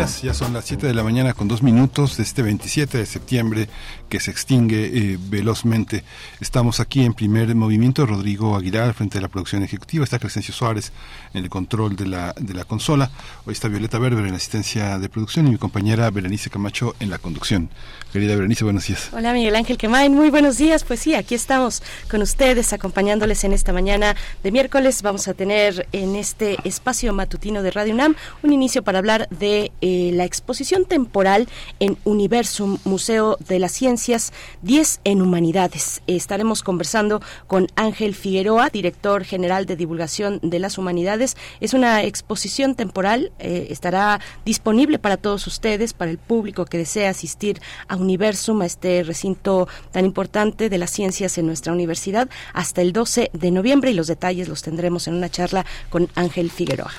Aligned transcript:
Ya 0.00 0.32
son 0.32 0.54
las 0.54 0.64
7 0.64 0.86
de 0.86 0.94
la 0.94 1.02
mañana 1.02 1.34
con 1.34 1.46
dos 1.46 1.62
minutos 1.62 2.16
de 2.16 2.22
este 2.22 2.40
27 2.40 2.96
de 2.96 3.04
septiembre 3.04 3.68
que 4.08 4.18
se 4.18 4.30
extingue 4.30 4.86
eh, 4.86 5.18
velozmente. 5.20 6.04
Estamos 6.40 6.80
aquí 6.80 7.04
en 7.04 7.12
primer 7.12 7.54
movimiento. 7.54 8.06
Rodrigo 8.06 8.56
Aguilar 8.56 8.94
frente 8.94 9.18
a 9.18 9.20
la 9.20 9.28
producción 9.28 9.62
ejecutiva. 9.62 10.02
Está 10.02 10.18
Crescencio 10.18 10.54
Suárez 10.54 10.92
en 11.34 11.44
el 11.44 11.50
control 11.50 11.96
de 11.96 12.06
la, 12.06 12.34
de 12.40 12.54
la 12.54 12.64
consola. 12.64 13.10
Hoy 13.44 13.52
está 13.52 13.68
Violeta 13.68 13.98
Berber 13.98 14.24
en 14.24 14.30
la 14.30 14.38
asistencia 14.38 14.98
de 14.98 15.10
producción 15.10 15.46
y 15.48 15.50
mi 15.50 15.58
compañera 15.58 16.08
Berenice 16.10 16.48
Camacho 16.48 16.96
en 16.98 17.10
la 17.10 17.18
conducción. 17.18 17.68
Querida 18.12 18.34
Berenice, 18.34 18.64
buenos 18.64 18.88
días. 18.88 19.08
Hola 19.12 19.32
Miguel 19.32 19.54
Ángel 19.54 19.78
Quemain, 19.78 20.12
muy 20.12 20.30
buenos 20.30 20.58
días. 20.58 20.82
Pues 20.82 20.98
sí, 20.98 21.14
aquí 21.14 21.36
estamos 21.36 21.80
con 22.10 22.22
ustedes 22.22 22.72
acompañándoles 22.72 23.44
en 23.44 23.52
esta 23.52 23.72
mañana 23.72 24.16
de 24.42 24.50
miércoles. 24.50 25.02
Vamos 25.02 25.28
a 25.28 25.34
tener 25.34 25.86
en 25.92 26.16
este 26.16 26.56
espacio 26.64 27.12
matutino 27.12 27.62
de 27.62 27.70
Radio 27.70 27.94
UNAM 27.94 28.16
un 28.42 28.52
inicio 28.52 28.82
para 28.82 28.98
hablar 28.98 29.28
de 29.28 29.70
eh, 29.80 30.10
la 30.12 30.24
exposición 30.24 30.86
temporal 30.86 31.48
en 31.78 31.98
Universum, 32.02 32.78
Museo 32.84 33.36
de 33.46 33.60
las 33.60 33.70
Ciencias, 33.70 34.32
10 34.62 35.02
en 35.04 35.22
Humanidades. 35.22 36.02
estaremos 36.08 36.64
conversando 36.64 37.22
con 37.46 37.68
Ángel 37.76 38.16
Figueroa, 38.16 38.70
director 38.70 39.22
general 39.22 39.66
de 39.66 39.76
divulgación 39.76 40.40
de 40.42 40.58
las 40.58 40.78
humanidades. 40.78 41.36
Es 41.60 41.74
una 41.74 42.02
exposición 42.02 42.74
temporal, 42.74 43.30
eh, 43.38 43.68
estará 43.70 44.18
disponible 44.44 44.98
para 44.98 45.16
todos 45.16 45.46
ustedes, 45.46 45.92
para 45.92 46.10
el 46.10 46.18
público 46.18 46.64
que 46.64 46.78
desea 46.78 47.10
asistir 47.10 47.60
a 47.86 47.99
Universum, 48.00 48.62
a 48.62 48.66
este 48.66 49.02
recinto 49.02 49.68
tan 49.92 50.04
importante 50.04 50.68
de 50.68 50.78
las 50.78 50.90
ciencias 50.90 51.38
en 51.38 51.46
nuestra 51.46 51.72
universidad, 51.72 52.28
hasta 52.52 52.82
el 52.82 52.92
12 52.92 53.30
de 53.32 53.50
noviembre 53.50 53.90
y 53.90 53.94
los 53.94 54.06
detalles 54.06 54.48
los 54.48 54.62
tendremos 54.62 55.06
en 55.08 55.14
una 55.14 55.28
charla 55.28 55.66
con 55.90 56.08
Ángel 56.14 56.50
Figueroa. 56.50 56.92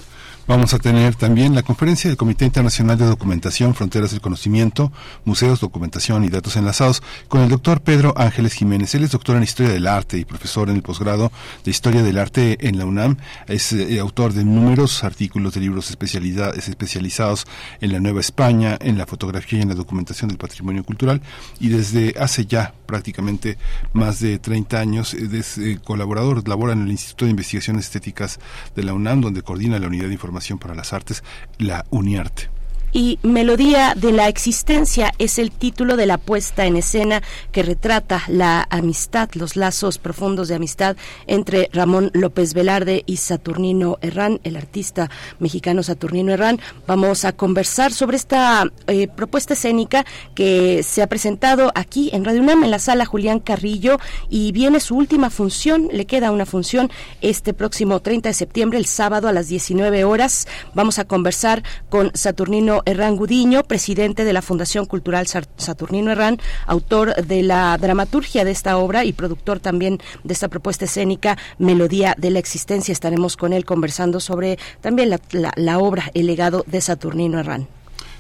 Vamos 0.48 0.74
a 0.74 0.80
tener 0.80 1.14
también 1.16 1.54
la 1.54 1.62
conferencia 1.62 2.10
del 2.10 2.18
Comité 2.18 2.46
Internacional 2.46 2.98
de 2.98 3.06
Documentación, 3.06 3.76
Fronteras 3.76 4.10
del 4.10 4.22
Conocimiento, 4.22 4.92
Museos, 5.24 5.60
Documentación 5.60 6.24
y 6.24 6.30
Datos 6.30 6.56
Enlazados 6.56 7.04
con 7.28 7.42
el 7.42 7.50
doctor 7.50 7.82
Pedro 7.82 8.14
Ángeles 8.18 8.54
Jiménez. 8.54 8.94
Él 8.96 9.04
es 9.04 9.12
doctor 9.12 9.38
en 9.38 9.44
Historia 9.44 9.72
del 9.72 9.86
Arte 9.86 10.18
y 10.18 10.26
profesor 10.26 10.70
en 10.70 10.78
el 10.78 10.82
posgrado 10.82 11.32
de 11.64 11.70
Historia 11.70 12.02
del 12.02 12.18
Arte 12.18 12.58
en 12.68 12.80
la 12.80 12.86
UNAM. 12.86 13.18
Es 13.48 13.72
eh, 13.72 14.00
autor 14.00 14.34
de 14.34 14.44
numerosos 14.44 15.04
artículos 15.04 15.54
de 15.54 15.62
libros 15.62 15.92
especializados 15.92 17.46
en 17.80 17.92
la 17.92 18.00
Nueva 18.00 18.20
España, 18.20 18.80
en 18.82 18.98
la 18.98 19.06
fotografía 19.06 19.60
y 19.60 19.62
en 19.62 19.70
la 19.70 19.76
documentación 19.76 20.28
del 20.30 20.40
patrimonio 20.40 20.84
cultural. 20.84 21.22
Y 21.60 21.70
desde 21.70 22.16
hace 22.20 22.48
ya 22.48 22.74
prácticamente 22.88 23.58
más 23.94 24.20
de 24.20 24.40
30 24.40 24.80
años 24.80 25.14
es 25.14 25.60
eh, 25.60 25.80
colaborador, 25.84 26.46
labora 26.48 26.74
en 26.74 26.82
el 26.82 26.92
Instituto 26.92 27.26
de 27.26 27.32
Investigaciones 27.32 27.86
Estéticas 27.86 28.40
de 28.76 28.84
la 28.84 28.94
UNAM, 28.94 29.22
donde 29.22 29.44
coordina 29.44 29.78
la 29.78 29.88
Unidad 29.88 30.08
de 30.08 30.14
Información 30.14 30.31
para 30.58 30.76
las 30.76 30.94
Artes, 30.94 31.24
la 31.58 31.86
UNIARTE 31.90 32.50
y 32.94 33.20
Melodía 33.24 33.94
de 33.96 34.12
la 34.12 34.28
Existencia 34.28 35.14
es 35.18 35.40
el 35.40 35.52
título 35.52 35.96
de 35.96 36.06
la 36.06 36.18
puesta 36.18 36.66
en 36.66 36.76
escena 36.76 37.22
que 37.52 37.64
retrata 37.64 38.24
la 38.28 38.68
amistad, 38.70 39.30
los 39.34 39.56
lazos 39.56 39.98
profundos 39.98 40.48
de 40.48 40.56
amistad 40.56 40.98
entre 41.28 41.70
Ramón 41.72 42.12
López 42.14 42.54
Velarde 42.54 43.04
y 43.06 43.18
Saturnino 43.18 43.98
Herrán, 44.02 44.40
el 44.44 44.58
artista 44.58 45.10
mexicano 45.40 45.84
Saturnino 45.84 46.34
Herrán. 46.34 46.60
Vamos 46.88 47.24
a 47.26 47.32
conversar 47.32 47.94
sobre 47.94 48.18
esta 48.18 48.66
eh, 48.88 49.08
propuesta 49.08 49.54
escénica 49.54 50.06
que 50.36 50.84
se 50.84 51.02
ha 51.02 51.08
presentado 51.08 51.72
aquí 51.76 52.10
en 52.14 52.26
Radio 52.26 52.42
UNAM 52.42 52.64
en 52.64 52.72
la 52.72 52.80
sala 52.80 53.06
Julián 53.06 53.40
Carrillo 53.40 54.00
y 54.30 54.52
viene 54.52 54.80
su 54.80 54.96
última 54.96 55.30
función, 55.30 55.88
le 55.92 56.06
queda 56.06 56.32
una 56.32 56.46
función 56.46 56.92
este 57.22 57.54
próximo 57.54 58.02
30 58.02 58.30
de 58.30 58.34
septiembre, 58.34 58.80
el 58.80 58.86
sábado 58.86 59.28
a 59.28 59.34
las 59.34 59.48
19 59.48 60.04
horas. 60.04 60.48
Vamos 60.74 61.00
a 61.00 61.06
conversar 61.06 61.64
con 61.90 62.12
Saturnino 62.14 62.81
Herrán 62.86 63.16
Gudiño, 63.16 63.64
presidente 63.64 64.24
de 64.24 64.34
la 64.34 64.42
Fundación 64.42 64.86
Cultural 64.86 65.28
Saturnino 65.28 66.12
Herrán, 66.12 66.40
autor 66.66 67.16
de 67.16 67.44
la 67.44 67.78
dramaturgia 67.78 68.46
de 68.46 68.52
esta 68.52 68.78
obra 68.78 69.06
y 69.06 69.14
productor 69.14 69.60
también 69.60 70.00
de 70.24 70.34
esta 70.34 70.48
propuesta 70.48 70.86
escénica 70.86 71.38
Melodía 71.58 72.16
de 72.18 72.32
la 72.32 72.40
Existencia. 72.40 72.92
Estaremos 72.92 73.38
con 73.38 73.54
él 73.54 73.66
conversando 73.66 74.20
sobre 74.20 74.58
también 74.82 75.10
la, 75.10 75.20
la 75.56 75.80
obra, 75.80 76.12
el 76.14 76.26
legado 76.28 76.64
de 76.68 76.82
Saturnino 76.82 77.40
Herrán. 77.40 77.68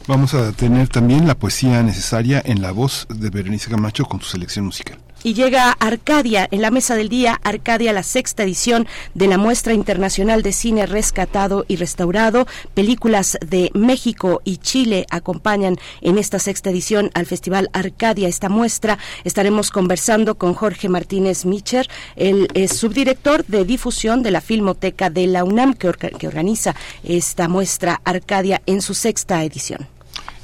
Vamos 0.07 0.33
a 0.33 0.51
tener 0.51 0.87
también 0.87 1.27
la 1.27 1.35
poesía 1.35 1.83
necesaria 1.83 2.41
en 2.43 2.61
la 2.61 2.71
voz 2.71 3.07
de 3.09 3.29
Berenice 3.29 3.69
Camacho 3.69 4.05
con 4.05 4.19
su 4.21 4.29
selección 4.29 4.65
musical 4.65 4.97
y 5.23 5.33
llega 5.33 5.71
Arcadia 5.71 6.47
en 6.51 6.61
la 6.61 6.71
mesa 6.71 6.95
del 6.95 7.09
día, 7.09 7.39
Arcadia 7.43 7.93
la 7.93 8.03
sexta 8.03 8.43
edición 8.43 8.87
de 9.13 9.27
la 9.27 9.37
muestra 9.37 9.73
internacional 9.73 10.41
de 10.41 10.51
cine 10.51 10.85
rescatado 10.85 11.65
y 11.67 11.75
restaurado. 11.75 12.47
Películas 12.73 13.37
de 13.45 13.71
México 13.73 14.41
y 14.43 14.57
Chile 14.57 15.05
acompañan 15.09 15.77
en 16.01 16.17
esta 16.17 16.39
sexta 16.39 16.69
edición 16.69 17.11
al 17.13 17.25
Festival 17.25 17.69
Arcadia 17.73 18.27
esta 18.27 18.49
muestra. 18.49 18.97
Estaremos 19.23 19.71
conversando 19.71 20.35
con 20.35 20.53
Jorge 20.53 20.89
Martínez 20.89 21.45
Micher, 21.45 21.87
el 22.15 22.47
subdirector 22.69 23.45
de 23.45 23.65
difusión 23.65 24.23
de 24.23 24.31
la 24.31 24.41
Filmoteca 24.41 25.09
de 25.09 25.27
la 25.27 25.43
UNAM 25.43 25.73
que 25.73 25.87
organiza 26.27 26.75
esta 27.03 27.47
muestra 27.47 28.01
Arcadia 28.03 28.61
en 28.65 28.81
su 28.81 28.93
sexta 28.93 29.43
edición. 29.43 29.87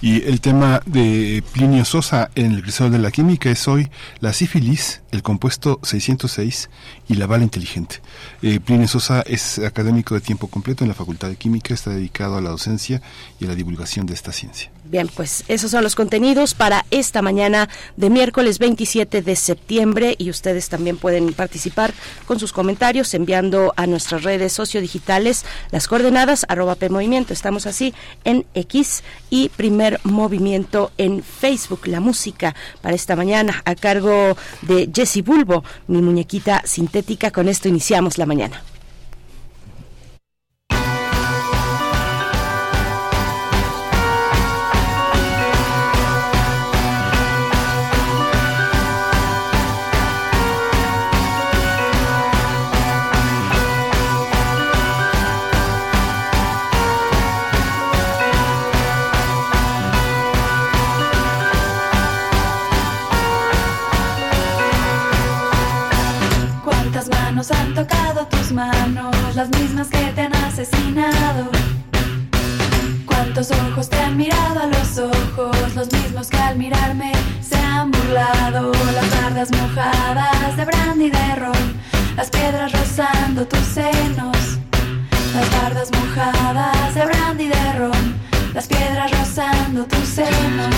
Y 0.01 0.23
el 0.23 0.41
tema 0.41 0.81
de 0.85 1.43
Plinio 1.53 1.83
Sosa 1.83 2.29
en 2.35 2.51
el 2.51 2.61
Crisol 2.61 2.91
de 2.91 2.99
la 2.99 3.09
Química 3.09 3.49
es 3.49 3.67
hoy 3.67 3.87
la 4.19 4.31
sífilis, 4.31 5.01
el 5.11 5.23
compuesto 5.23 5.79
606 5.83 6.69
y 7.07 7.15
la 7.15 7.27
bala 7.27 7.43
inteligente. 7.43 8.01
Eh, 8.41 8.59
Plinio 8.59 8.87
Sosa 8.87 9.21
es 9.21 9.59
académico 9.59 10.15
de 10.15 10.21
tiempo 10.21 10.47
completo 10.47 10.83
en 10.83 10.89
la 10.89 10.93
Facultad 10.93 11.29
de 11.29 11.35
Química, 11.35 11.73
está 11.73 11.91
dedicado 11.91 12.37
a 12.37 12.41
la 12.41 12.49
docencia 12.49 13.01
y 13.39 13.45
a 13.45 13.47
la 13.47 13.55
divulgación 13.55 14.05
de 14.05 14.13
esta 14.13 14.31
ciencia. 14.31 14.71
Bien, 14.89 15.09
pues 15.13 15.43
esos 15.49 15.71
son 15.71 15.83
los 15.83 15.95
contenidos 15.95 16.53
para 16.53 16.85
esta 16.91 17.21
mañana 17.21 17.67
de 17.97 18.09
miércoles 18.09 18.57
27 18.57 19.21
de 19.21 19.35
septiembre 19.35 20.15
y 20.17 20.29
ustedes 20.29 20.69
también 20.69 20.95
pueden 20.95 21.33
participar 21.33 21.93
con 22.25 22.39
sus 22.39 22.53
comentarios 22.53 23.13
enviando 23.13 23.73
a 23.75 23.85
nuestras 23.85 24.23
redes 24.23 24.53
sociodigitales 24.53 25.43
las 25.71 25.89
coordenadas 25.89 26.45
arroba 26.47 26.75
PMovimiento. 26.75 27.33
Estamos 27.33 27.67
así 27.67 27.93
en 28.23 28.45
X 28.53 29.03
y 29.29 29.49
primer 29.49 29.99
movimiento 30.03 30.91
en 30.97 31.21
Facebook. 31.21 31.87
La 31.87 31.99
música 31.99 32.55
para 32.81 32.95
esta 32.95 33.17
mañana 33.17 33.61
a 33.65 33.75
cargo 33.75 34.37
de 34.61 34.87
Jessie 34.97 35.21
Bulbo, 35.21 35.63
mi 35.89 36.01
muñequita 36.01 36.63
sintética. 36.65 37.29
Con 37.29 37.47
esto 37.47 37.69
iniciamos 37.69 38.17
la 38.17 38.25
mañana. 38.25 38.63
Han 67.51 67.73
tocado 67.73 68.25
tus 68.27 68.51
manos, 68.51 69.15
las 69.35 69.49
mismas 69.49 69.87
que 69.87 70.11
te 70.15 70.21
han 70.21 70.35
asesinado. 70.35 71.49
¿Cuántos 73.05 73.51
ojos 73.51 73.89
te 73.89 73.97
han 73.97 74.17
mirado 74.17 74.61
a 74.61 74.65
los 74.65 74.97
ojos, 74.97 75.75
los 75.75 75.91
mismos 75.91 76.29
que 76.29 76.37
al 76.37 76.57
mirarme 76.57 77.11
se 77.41 77.57
han 77.57 77.91
burlado? 77.91 78.71
Las 78.95 79.09
tardas 79.09 79.51
mojadas 79.51 80.57
de 80.57 80.65
brandy 80.65 81.09
de 81.09 81.35
ron, 81.35 81.79
las 82.15 82.29
piedras 82.29 82.71
rozando 82.71 83.47
tus 83.47 83.59
senos. 83.59 84.37
Las 85.35 85.51
bardas 85.61 85.89
mojadas 85.91 86.95
de 86.95 87.05
brandy 87.05 87.47
de 87.47 87.73
ron, 87.73 88.15
las 88.53 88.67
piedras 88.67 89.11
rozando 89.11 89.85
tus 89.85 90.07
senos. 90.07 90.75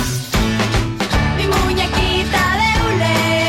Mi 1.38 1.48
muñequita 1.48 2.58
de 2.60 2.70
hule 2.84 3.49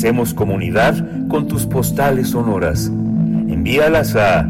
Hacemos 0.00 0.32
comunidad 0.32 1.28
con 1.28 1.46
tus 1.46 1.66
postales 1.66 2.30
sonoras. 2.30 2.86
Envíalas 2.86 4.16
a 4.16 4.48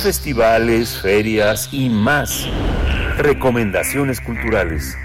Festivales, 0.00 0.98
ferias 1.00 1.68
y 1.72 1.88
más. 1.88 2.46
Recomendaciones 3.18 4.20
culturales. 4.20 4.96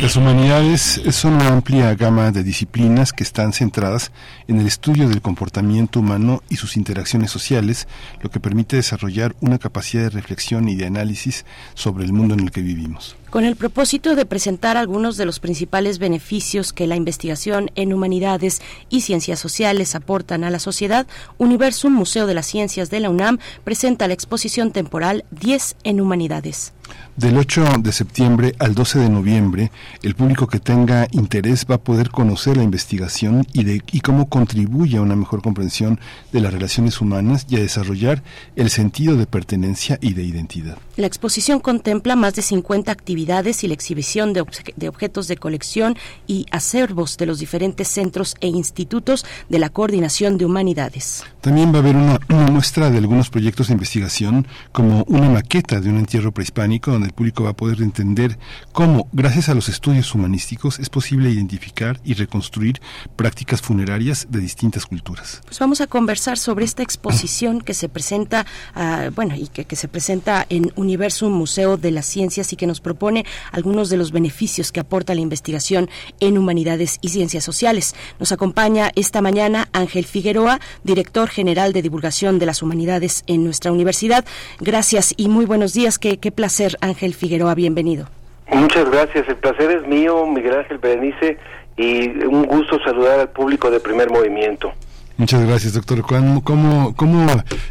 Las 0.00 0.16
humanidades 0.16 1.00
son 1.10 1.34
una 1.34 1.48
amplia 1.48 1.94
gama 1.94 2.32
de 2.32 2.42
disciplinas 2.42 3.12
que 3.12 3.22
están 3.22 3.52
centradas 3.52 4.10
en 4.48 4.58
el 4.58 4.66
estudio 4.66 5.08
del 5.08 5.20
comportamiento 5.20 6.00
humano 6.00 6.42
y 6.48 6.56
sus 6.56 6.76
interacciones 6.76 7.30
sociales, 7.30 7.86
lo 8.20 8.30
que 8.30 8.40
permite 8.40 8.76
desarrollar 8.76 9.36
una 9.40 9.58
capacidad 9.58 10.04
de 10.04 10.10
reflexión 10.10 10.68
y 10.68 10.74
de 10.74 10.86
análisis 10.86 11.44
sobre 11.74 12.04
el 12.04 12.12
mundo 12.12 12.34
en 12.34 12.40
el 12.40 12.50
que 12.50 12.62
vivimos. 12.62 13.16
Con 13.32 13.46
el 13.46 13.56
propósito 13.56 14.14
de 14.14 14.26
presentar 14.26 14.76
algunos 14.76 15.16
de 15.16 15.24
los 15.24 15.40
principales 15.40 15.98
beneficios 15.98 16.74
que 16.74 16.86
la 16.86 16.96
investigación 16.96 17.70
en 17.76 17.94
humanidades 17.94 18.60
y 18.90 19.00
ciencias 19.00 19.38
sociales 19.38 19.94
aportan 19.94 20.44
a 20.44 20.50
la 20.50 20.58
sociedad, 20.58 21.06
Universum 21.38 21.94
Museo 21.94 22.26
de 22.26 22.34
las 22.34 22.44
Ciencias 22.44 22.90
de 22.90 23.00
la 23.00 23.08
UNAM 23.08 23.38
presenta 23.64 24.06
la 24.06 24.12
exposición 24.12 24.70
temporal 24.70 25.24
10 25.30 25.76
en 25.82 26.02
humanidades. 26.02 26.74
Del 27.16 27.38
8 27.38 27.76
de 27.78 27.92
septiembre 27.92 28.54
al 28.58 28.74
12 28.74 28.98
de 28.98 29.08
noviembre, 29.08 29.72
el 30.02 30.14
público 30.14 30.46
que 30.46 30.58
tenga 30.58 31.08
interés 31.12 31.64
va 31.70 31.76
a 31.76 31.82
poder 31.82 32.10
conocer 32.10 32.58
la 32.58 32.64
investigación 32.64 33.46
y, 33.54 33.64
de, 33.64 33.82
y 33.92 34.00
cómo 34.00 34.28
contribuye 34.28 34.98
a 34.98 35.02
una 35.02 35.16
mejor 35.16 35.40
comprensión 35.40 36.00
de 36.32 36.40
las 36.40 36.52
relaciones 36.52 37.00
humanas 37.00 37.46
y 37.48 37.56
a 37.56 37.60
desarrollar 37.60 38.22
el 38.56 38.68
sentido 38.68 39.16
de 39.16 39.26
pertenencia 39.26 39.98
y 40.02 40.12
de 40.12 40.22
identidad. 40.22 40.76
La 40.96 41.06
exposición 41.06 41.60
contempla 41.60 42.14
más 42.14 42.34
de 42.34 42.42
50 42.42 42.92
actividades 42.92 43.21
y 43.22 43.68
la 43.68 43.74
exhibición 43.74 44.32
de, 44.32 44.42
obje- 44.42 44.74
de 44.76 44.88
objetos 44.88 45.28
de 45.28 45.36
colección 45.36 45.96
y 46.26 46.46
acervos 46.50 47.16
de 47.16 47.26
los 47.26 47.38
diferentes 47.38 47.88
centros 47.88 48.34
e 48.40 48.48
institutos 48.48 49.24
de 49.48 49.58
la 49.58 49.68
Coordinación 49.68 50.38
de 50.38 50.44
Humanidades. 50.44 51.24
También 51.40 51.72
va 51.72 51.76
a 51.76 51.78
haber 51.80 51.96
una, 51.96 52.18
una 52.28 52.50
muestra 52.50 52.90
de 52.90 52.98
algunos 52.98 53.30
proyectos 53.30 53.68
de 53.68 53.74
investigación, 53.74 54.46
como 54.72 55.04
una 55.04 55.28
maqueta 55.28 55.80
de 55.80 55.88
un 55.88 55.98
entierro 55.98 56.32
prehispánico, 56.32 56.90
donde 56.90 57.08
el 57.08 57.14
público 57.14 57.44
va 57.44 57.50
a 57.50 57.56
poder 57.56 57.80
entender 57.80 58.38
cómo, 58.72 59.08
gracias 59.12 59.48
a 59.48 59.54
los 59.54 59.68
estudios 59.68 60.14
humanísticos, 60.14 60.80
es 60.80 60.88
posible 60.88 61.30
identificar 61.30 62.00
y 62.04 62.14
reconstruir 62.14 62.80
prácticas 63.16 63.62
funerarias 63.62 64.26
de 64.30 64.40
distintas 64.40 64.86
culturas. 64.86 65.40
Pues 65.44 65.58
vamos 65.60 65.80
a 65.80 65.86
conversar 65.86 66.38
sobre 66.38 66.64
esta 66.64 66.82
exposición 66.82 67.60
que 67.60 67.74
se 67.74 67.88
presenta, 67.88 68.46
ah, 68.74 69.10
bueno, 69.14 69.36
y 69.36 69.46
que, 69.48 69.64
que 69.64 69.76
se 69.76 69.88
presenta 69.88 70.44
en 70.48 70.72
Universum 70.76 71.32
Museo 71.32 71.76
de 71.76 71.90
las 71.90 72.06
Ciencias 72.06 72.52
y 72.52 72.56
que 72.56 72.66
nos 72.66 72.80
propone 72.80 73.11
algunos 73.52 73.90
de 73.90 73.96
los 73.96 74.12
beneficios 74.12 74.72
que 74.72 74.80
aporta 74.80 75.14
la 75.14 75.20
investigación 75.20 75.88
en 76.20 76.38
humanidades 76.38 76.98
y 77.00 77.08
ciencias 77.08 77.44
sociales. 77.44 77.94
Nos 78.18 78.32
acompaña 78.32 78.90
esta 78.94 79.20
mañana 79.20 79.68
Ángel 79.72 80.04
Figueroa, 80.04 80.60
director 80.84 81.28
general 81.28 81.72
de 81.72 81.82
divulgación 81.82 82.38
de 82.38 82.46
las 82.46 82.62
humanidades 82.62 83.24
en 83.26 83.44
nuestra 83.44 83.72
universidad. 83.72 84.24
Gracias 84.60 85.14
y 85.16 85.28
muy 85.28 85.44
buenos 85.44 85.72
días. 85.72 85.98
Qué, 85.98 86.18
qué 86.18 86.32
placer, 86.32 86.76
Ángel 86.80 87.14
Figueroa. 87.14 87.54
Bienvenido. 87.54 88.08
Muchas 88.52 88.90
gracias, 88.90 89.26
el 89.28 89.36
placer 89.36 89.70
es 89.70 89.86
mío, 89.86 90.26
Miguel 90.26 90.54
Ángel 90.58 90.78
Berenice, 90.78 91.38
y 91.76 92.08
un 92.24 92.44
gusto 92.44 92.78
saludar 92.84 93.20
al 93.20 93.30
público 93.30 93.70
de 93.70 93.80
primer 93.80 94.10
movimiento. 94.10 94.72
Muchas 95.16 95.46
gracias, 95.46 95.74
doctor. 95.74 96.02
¿Cómo, 96.02 96.42
cómo, 96.42 96.94
cómo, 96.96 97.26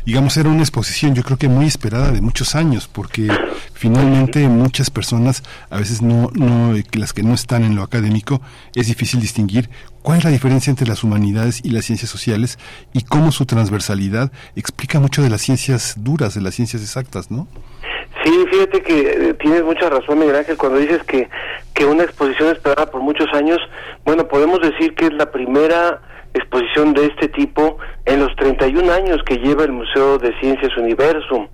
digamos, 0.06 0.38
era 0.38 0.50
una 0.50 0.62
exposición, 0.62 1.16
yo 1.16 1.24
creo 1.24 1.38
que 1.38 1.48
muy 1.48 1.66
esperada 1.66 2.12
de 2.12 2.22
muchos 2.22 2.56
años, 2.56 2.88
porque 2.88 3.28
finalmente 3.74 4.48
muchas 4.48 4.90
personas, 4.90 5.44
a 5.70 5.78
veces 5.78 6.02
no, 6.02 6.30
no, 6.34 6.74
las 6.94 7.14
que 7.14 7.24
no 7.24 7.34
están 7.34 7.64
en 7.64 7.76
lo 7.76 7.84
académico, 7.84 8.42
es 8.76 8.88
difícil 8.88 9.20
distinguir 9.20 9.70
cuál 10.02 10.20
es 10.20 10.24
la 10.24 10.30
diferencia 10.30 10.70
entre 10.70 10.88
las 10.88 11.04
humanidades 11.04 11.62
y 11.64 11.70
las 11.70 11.86
ciencias 11.86 12.10
sociales 12.10 12.58
y 12.94 13.04
cómo 13.04 13.32
su 13.32 13.46
transversalidad 13.46 14.32
explica 14.56 15.00
mucho 15.00 15.22
de 15.22 15.30
las 15.30 15.42
ciencias 15.42 15.96
duras, 15.98 16.36
de 16.36 16.42
las 16.42 16.56
ciencias 16.56 16.82
exactas, 16.82 17.32
¿no? 17.32 17.48
Sí, 18.24 18.46
fíjate 18.52 18.82
que 18.84 19.00
eh, 19.00 19.34
tienes 19.36 19.64
mucha 19.64 19.90
razón, 19.90 20.20
Miguel 20.20 20.36
Ángel, 20.36 20.58
cuando 20.58 20.78
dices 20.78 21.04
que, 21.04 21.28
que 21.74 21.86
una 21.86 22.04
exposición 22.04 22.50
esperada 22.50 22.92
por 22.92 23.02
muchos 23.02 23.28
años, 23.34 23.58
bueno, 24.06 24.28
podemos 24.28 24.60
decir 24.62 24.94
que 24.94 25.06
es 25.06 25.14
la 25.14 25.32
primera 25.32 26.02
exposición 26.34 26.94
de 26.94 27.06
este 27.08 27.28
tipo 27.30 27.78
en 28.06 28.20
los 28.22 28.36
31 28.36 28.92
años 28.92 29.22
que 29.26 29.38
lleva 29.38 29.64
el 29.64 29.72
Museo 29.72 30.18
de 30.18 30.34
Ciencias 30.40 30.76
Universum. 30.78 31.48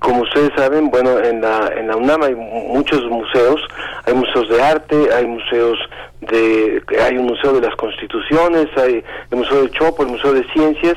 Como 0.00 0.22
ustedes 0.22 0.50
saben, 0.56 0.90
bueno, 0.90 1.18
en 1.20 1.40
la, 1.40 1.72
en 1.76 1.86
la 1.86 1.96
UNAM 1.96 2.22
hay 2.24 2.34
mu- 2.34 2.74
muchos 2.74 3.02
museos, 3.08 3.60
hay 4.04 4.14
museos 4.14 4.48
de 4.48 4.60
arte, 4.62 4.96
hay 5.14 5.26
museos 5.26 5.78
de, 6.20 6.82
hay 7.00 7.16
un 7.16 7.26
museo 7.26 7.52
de 7.52 7.60
las 7.60 7.74
constituciones, 7.76 8.66
hay 8.76 9.04
el 9.30 9.38
Museo 9.38 9.58
del 9.62 9.70
Chopo, 9.70 10.02
el 10.02 10.08
Museo 10.10 10.32
de 10.34 10.44
Ciencias, 10.52 10.96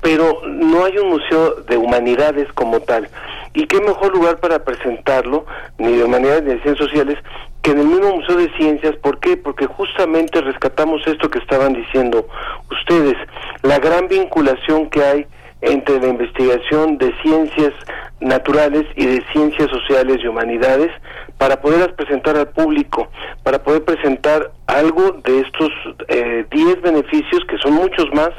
pero 0.00 0.42
no 0.46 0.84
hay 0.84 0.96
un 0.98 1.08
museo 1.08 1.56
de 1.68 1.76
humanidades 1.76 2.46
como 2.54 2.78
tal. 2.80 3.08
Y 3.52 3.66
qué 3.66 3.80
mejor 3.80 4.14
lugar 4.14 4.36
para 4.38 4.62
presentarlo, 4.64 5.44
ni 5.78 5.96
de 5.96 6.04
humanidades 6.04 6.44
ni 6.44 6.54
de 6.54 6.62
ciencias 6.62 6.88
sociales, 6.88 7.18
que 7.66 7.72
en 7.72 7.80
el 7.80 7.86
mismo 7.88 8.14
Museo 8.14 8.36
de 8.36 8.48
Ciencias. 8.56 8.94
¿Por 9.02 9.18
qué? 9.18 9.36
Porque 9.36 9.66
justamente 9.66 10.40
rescatamos 10.40 11.04
esto 11.04 11.28
que 11.28 11.40
estaban 11.40 11.72
diciendo 11.72 12.28
ustedes, 12.70 13.16
la 13.62 13.80
gran 13.80 14.06
vinculación 14.06 14.88
que 14.88 15.02
hay 15.02 15.26
entre 15.62 15.98
la 15.98 16.06
investigación 16.06 16.96
de 16.98 17.12
ciencias 17.22 17.72
naturales 18.20 18.84
y 18.94 19.06
de 19.06 19.24
ciencias 19.32 19.68
sociales 19.68 20.18
y 20.22 20.28
humanidades 20.28 20.92
para 21.38 21.60
poderlas 21.60 21.92
presentar 21.94 22.36
al 22.36 22.50
público, 22.50 23.08
para 23.42 23.60
poder 23.60 23.84
presentar 23.84 24.52
algo 24.68 25.20
de 25.24 25.40
estos 25.40 25.70
eh, 26.06 26.46
10 26.48 26.82
beneficios, 26.82 27.40
que 27.48 27.58
son 27.58 27.72
muchos 27.72 28.06
más, 28.14 28.30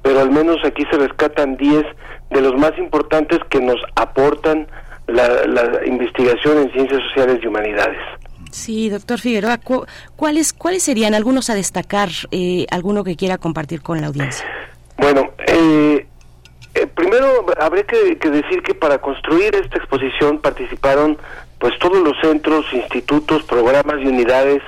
pero 0.00 0.20
al 0.20 0.30
menos 0.30 0.56
aquí 0.64 0.84
se 0.90 0.96
rescatan 0.96 1.58
10 1.58 1.84
de 2.30 2.40
los 2.40 2.54
más 2.54 2.72
importantes 2.78 3.38
que 3.50 3.60
nos 3.60 3.76
aportan 3.96 4.66
la 5.08 5.84
investigación 5.84 6.56
en 6.56 6.72
ciencias 6.72 7.02
sociales 7.02 7.38
y 7.42 7.46
humanidades. 7.46 7.98
Sí, 8.52 8.90
doctor 8.90 9.18
Figueroa, 9.18 9.58
cu- 9.58 9.86
¿cuáles, 10.14 10.52
¿cuáles 10.52 10.82
serían 10.82 11.14
algunos 11.14 11.50
a 11.50 11.54
destacar, 11.54 12.10
eh, 12.30 12.66
alguno 12.70 13.02
que 13.02 13.16
quiera 13.16 13.38
compartir 13.38 13.82
con 13.82 14.00
la 14.00 14.06
audiencia? 14.08 14.44
Bueno, 14.98 15.30
eh, 15.46 16.06
eh, 16.74 16.86
primero 16.86 17.46
habría 17.58 17.84
que, 17.84 18.18
que 18.18 18.30
decir 18.30 18.62
que 18.62 18.74
para 18.74 18.98
construir 18.98 19.54
esta 19.54 19.78
exposición 19.78 20.38
participaron 20.38 21.18
pues 21.58 21.78
todos 21.78 21.98
los 22.02 22.14
centros, 22.20 22.66
institutos, 22.72 23.42
programas 23.44 23.96
y 24.02 24.06
unidades 24.06 24.62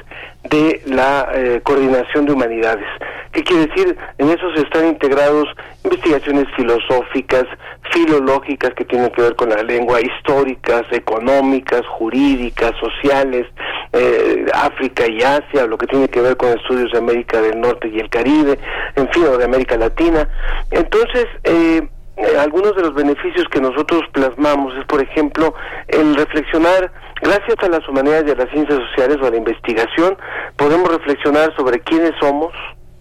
de 0.51 0.83
la 0.87 1.29
eh, 1.35 1.61
coordinación 1.63 2.25
de 2.27 2.33
humanidades, 2.33 2.87
¿Qué 3.35 3.43
quiere 3.43 3.67
decir? 3.67 3.99
En 4.19 4.31
eso 4.31 4.55
se 4.55 4.63
están 4.63 4.87
integrados 4.87 5.49
investigaciones 5.83 6.47
filosóficas, 6.55 7.45
filológicas 7.91 8.73
que 8.75 8.85
tienen 8.85 9.11
que 9.11 9.23
ver 9.23 9.35
con 9.35 9.49
la 9.49 9.61
lengua, 9.61 10.01
históricas, 10.01 10.85
económicas, 10.93 11.85
jurídicas, 11.99 12.73
sociales, 12.79 13.47
eh, 13.93 14.47
África 14.55 15.09
y 15.09 15.21
Asia, 15.23 15.67
lo 15.67 15.77
que 15.77 15.89
tiene 15.89 16.09
que 16.09 16.21
ver 16.21 16.37
con 16.37 16.51
estudios 16.51 16.93
de 16.93 16.99
América 16.99 17.41
del 17.41 17.61
Norte 17.61 17.89
y 17.89 17.99
el 17.99 18.09
Caribe, 18.09 18.57
en 18.95 19.09
fin, 19.09 19.25
o 19.25 19.37
de 19.37 19.45
América 19.45 19.77
Latina. 19.77 20.29
Entonces, 20.71 21.27
eh, 21.43 21.89
eh, 22.17 22.39
algunos 22.39 22.77
de 22.77 22.83
los 22.83 22.95
beneficios 22.95 23.47
que 23.51 23.61
nosotros 23.61 24.03
plasmamos 24.13 24.77
es, 24.77 24.85
por 24.87 25.03
ejemplo, 25.03 25.55
el 25.89 26.15
reflexionar, 26.15 26.93
gracias 27.21 27.57
a 27.61 27.69
las 27.69 27.89
humanidades 27.89 28.27
y 28.29 28.31
a 28.31 28.37
las 28.37 28.51
ciencias 28.51 28.79
sociales 28.91 29.19
o 29.21 29.27
a 29.27 29.31
la 29.31 29.39
investigación, 29.39 30.17
podemos 30.57 30.89
reflexionar 30.89 31.53
sobre 31.57 31.81
quiénes 31.81 32.13
somos, 32.21 32.53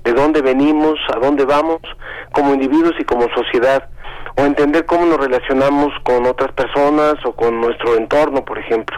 de 0.03 0.13
dónde 0.13 0.41
venimos, 0.41 0.99
a 1.13 1.19
dónde 1.19 1.45
vamos, 1.45 1.81
como 2.31 2.53
individuos 2.53 2.93
y 2.99 3.03
como 3.03 3.27
sociedad, 3.33 3.89
o 4.35 4.45
entender 4.45 4.85
cómo 4.85 5.05
nos 5.05 5.17
relacionamos 5.17 5.93
con 6.03 6.25
otras 6.25 6.51
personas 6.53 7.15
o 7.25 7.33
con 7.33 7.61
nuestro 7.61 7.95
entorno, 7.95 8.43
por 8.43 8.57
ejemplo, 8.57 8.97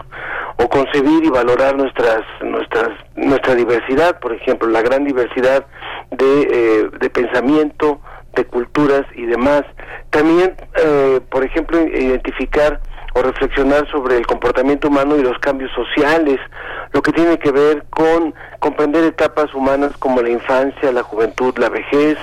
o 0.57 0.69
concebir 0.69 1.25
y 1.25 1.29
valorar 1.29 1.75
nuestras, 1.75 2.21
nuestras, 2.41 2.89
nuestra 3.15 3.55
diversidad, 3.55 4.19
por 4.19 4.33
ejemplo, 4.33 4.69
la 4.69 4.81
gran 4.81 5.03
diversidad 5.03 5.65
de, 6.11 6.41
eh, 6.41 6.89
de 6.99 7.09
pensamiento, 7.09 7.99
de 8.33 8.45
culturas 8.45 9.03
y 9.15 9.25
demás. 9.25 9.63
También, 10.09 10.55
eh, 10.77 11.19
por 11.29 11.43
ejemplo, 11.43 11.81
identificar 11.81 12.79
o 13.15 13.21
reflexionar 13.21 13.89
sobre 13.89 14.17
el 14.17 14.27
comportamiento 14.27 14.89
humano 14.89 15.15
y 15.15 15.23
los 15.23 15.39
cambios 15.39 15.71
sociales, 15.71 16.37
lo 16.91 17.01
que 17.01 17.13
tiene 17.13 17.39
que 17.39 17.49
ver 17.49 17.85
con 17.89 18.35
comprender 18.59 19.05
etapas 19.05 19.53
humanas 19.53 19.93
como 19.99 20.21
la 20.21 20.29
infancia, 20.29 20.91
la 20.91 21.01
juventud, 21.01 21.57
la 21.57 21.69
vejez, 21.69 22.17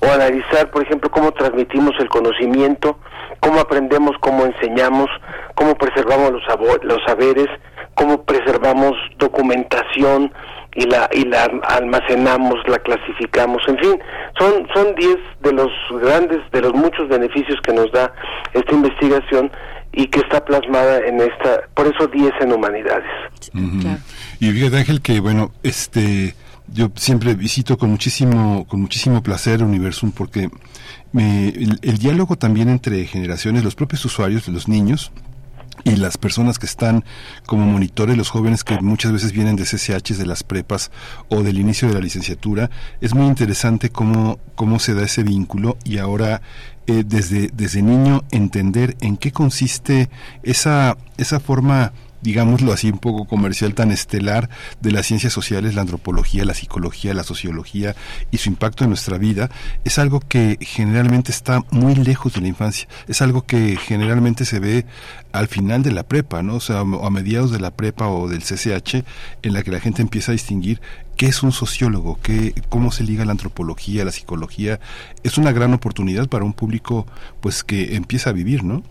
o 0.00 0.06
analizar, 0.06 0.70
por 0.70 0.82
ejemplo, 0.82 1.10
cómo 1.10 1.32
transmitimos 1.32 1.94
el 1.98 2.08
conocimiento, 2.08 2.96
cómo 3.40 3.58
aprendemos, 3.58 4.16
cómo 4.20 4.44
enseñamos, 4.46 5.10
cómo 5.56 5.74
preservamos 5.74 6.30
los, 6.30 6.42
los 6.82 7.02
saberes, 7.04 7.48
cómo 7.96 8.22
preservamos 8.22 8.92
documentación, 9.18 10.32
y 10.76 10.84
la 10.84 11.08
y 11.10 11.24
la 11.24 11.44
almacenamos, 11.68 12.56
la 12.68 12.78
clasificamos, 12.80 13.62
en 13.66 13.78
fin, 13.78 13.98
son 14.38 14.68
son 14.74 14.94
10 14.94 15.16
de 15.40 15.52
los 15.52 15.70
grandes 16.02 16.38
de 16.52 16.60
los 16.60 16.74
muchos 16.74 17.08
beneficios 17.08 17.58
que 17.62 17.72
nos 17.72 17.90
da 17.92 18.12
esta 18.52 18.74
investigación 18.74 19.50
y 19.92 20.06
que 20.08 20.20
está 20.20 20.44
plasmada 20.44 20.98
en 21.06 21.20
esta, 21.20 21.62
por 21.74 21.86
eso 21.86 22.06
10 22.06 22.32
en 22.40 22.52
humanidades. 22.52 23.04
Y 24.40 24.50
fíjate 24.50 24.78
Ángel 24.78 25.00
que 25.00 25.20
bueno, 25.20 25.52
este 25.62 26.34
yo 26.68 26.90
siempre 26.96 27.34
visito 27.34 27.78
con 27.78 27.90
muchísimo 27.90 28.66
con 28.66 28.80
muchísimo 28.80 29.22
placer 29.22 29.62
Universum 29.62 30.10
porque 30.10 30.50
me, 31.12 31.48
el 31.48 31.98
diálogo 31.98 32.36
también 32.36 32.68
entre 32.68 33.06
generaciones, 33.06 33.64
los 33.64 33.74
propios 33.74 34.04
usuarios, 34.04 34.48
los 34.48 34.68
niños, 34.68 35.12
y 35.84 35.96
las 35.96 36.18
personas 36.18 36.58
que 36.58 36.66
están 36.66 37.04
como 37.46 37.64
monitores, 37.64 38.16
los 38.16 38.30
jóvenes 38.30 38.64
que 38.64 38.80
muchas 38.80 39.12
veces 39.12 39.32
vienen 39.32 39.56
de 39.56 39.64
CCH, 39.64 40.16
de 40.16 40.26
las 40.26 40.42
prepas 40.42 40.90
o 41.28 41.42
del 41.42 41.58
inicio 41.58 41.88
de 41.88 41.94
la 41.94 42.00
licenciatura, 42.00 42.70
es 43.00 43.14
muy 43.14 43.26
interesante 43.26 43.90
cómo, 43.90 44.38
cómo 44.54 44.78
se 44.78 44.94
da 44.94 45.04
ese 45.04 45.22
vínculo 45.22 45.76
y 45.84 45.98
ahora 45.98 46.42
eh, 46.86 47.04
desde, 47.06 47.50
desde 47.52 47.82
niño 47.82 48.24
entender 48.30 48.96
en 49.00 49.16
qué 49.16 49.32
consiste 49.32 50.08
esa, 50.42 50.96
esa 51.16 51.40
forma 51.40 51.92
digámoslo 52.26 52.72
así, 52.72 52.90
un 52.90 52.98
poco 52.98 53.24
comercial 53.24 53.72
tan 53.74 53.92
estelar 53.92 54.50
de 54.80 54.90
las 54.90 55.06
ciencias 55.06 55.32
sociales, 55.32 55.76
la 55.76 55.82
antropología, 55.82 56.44
la 56.44 56.54
psicología, 56.54 57.14
la 57.14 57.22
sociología 57.22 57.94
y 58.32 58.38
su 58.38 58.48
impacto 58.48 58.82
en 58.82 58.90
nuestra 58.90 59.16
vida, 59.16 59.48
es 59.84 60.00
algo 60.00 60.18
que 60.18 60.58
generalmente 60.60 61.30
está 61.30 61.62
muy 61.70 61.94
lejos 61.94 62.32
de 62.32 62.40
la 62.40 62.48
infancia. 62.48 62.88
Es 63.06 63.22
algo 63.22 63.46
que 63.46 63.76
generalmente 63.76 64.44
se 64.44 64.58
ve 64.58 64.86
al 65.30 65.46
final 65.46 65.84
de 65.84 65.92
la 65.92 66.02
prepa, 66.02 66.42
¿no? 66.42 66.56
O 66.56 66.60
sea, 66.60 66.80
a 66.80 67.10
mediados 67.10 67.52
de 67.52 67.60
la 67.60 67.70
prepa 67.70 68.08
o 68.08 68.26
del 68.26 68.42
CCH, 68.42 69.04
en 69.42 69.52
la 69.52 69.62
que 69.62 69.70
la 69.70 69.78
gente 69.78 70.02
empieza 70.02 70.32
a 70.32 70.34
distinguir 70.34 70.80
qué 71.16 71.26
es 71.26 71.44
un 71.44 71.52
sociólogo, 71.52 72.18
qué, 72.20 72.54
cómo 72.68 72.90
se 72.90 73.04
liga 73.04 73.24
la 73.24 73.30
antropología, 73.30 74.04
la 74.04 74.10
psicología. 74.10 74.80
Es 75.22 75.38
una 75.38 75.52
gran 75.52 75.72
oportunidad 75.74 76.28
para 76.28 76.44
un 76.44 76.54
público, 76.54 77.06
pues, 77.40 77.62
que 77.62 77.94
empieza 77.94 78.30
a 78.30 78.32
vivir, 78.32 78.64
¿no? 78.64 78.82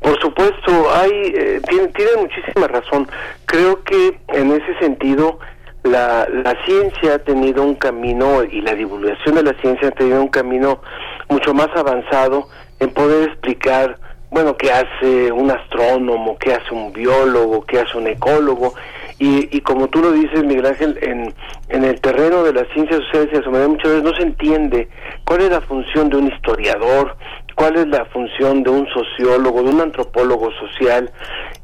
Por 0.00 0.20
supuesto, 0.20 0.90
hay 0.94 1.10
eh, 1.34 1.60
tiene, 1.68 1.88
muchísima 2.18 2.66
razón. 2.68 3.08
Creo 3.46 3.82
que 3.84 4.18
en 4.28 4.52
ese 4.52 4.78
sentido 4.78 5.38
la, 5.84 6.26
la 6.28 6.56
ciencia 6.64 7.14
ha 7.14 7.18
tenido 7.18 7.62
un 7.62 7.74
camino 7.74 8.42
y 8.44 8.60
la 8.60 8.74
divulgación 8.74 9.36
de 9.36 9.42
la 9.42 9.54
ciencia 9.60 9.88
ha 9.88 9.92
tenido 9.92 10.20
un 10.20 10.28
camino 10.28 10.80
mucho 11.28 11.54
más 11.54 11.68
avanzado 11.74 12.48
en 12.80 12.90
poder 12.90 13.28
explicar, 13.28 13.96
bueno, 14.30 14.56
qué 14.56 14.70
hace 14.72 15.30
un 15.30 15.50
astrónomo, 15.50 16.36
qué 16.38 16.54
hace 16.54 16.74
un 16.74 16.92
biólogo, 16.92 17.64
qué 17.64 17.80
hace 17.80 17.96
un 17.96 18.08
ecólogo. 18.08 18.74
Y, 19.18 19.56
y 19.56 19.60
como 19.60 19.86
tú 19.88 20.00
lo 20.00 20.10
dices, 20.10 20.42
Miguel 20.44 20.66
Ángel, 20.66 20.98
en, 21.00 21.32
en 21.68 21.84
el 21.84 22.00
terreno 22.00 22.42
de 22.42 22.52
las 22.52 22.66
ciencias 22.74 23.00
sociales 23.04 23.30
y 23.32 23.50
la 23.50 23.68
muchas 23.68 23.90
veces 23.90 24.02
no 24.02 24.14
se 24.16 24.22
entiende 24.22 24.88
cuál 25.24 25.42
es 25.42 25.50
la 25.50 25.60
función 25.60 26.10
de 26.10 26.16
un 26.16 26.26
historiador, 26.26 27.16
cuál 27.54 27.76
es 27.76 27.86
la 27.88 28.04
función 28.06 28.62
de 28.62 28.70
un 28.70 28.86
sociólogo, 28.88 29.62
de 29.62 29.70
un 29.70 29.80
antropólogo 29.80 30.50
social 30.52 31.10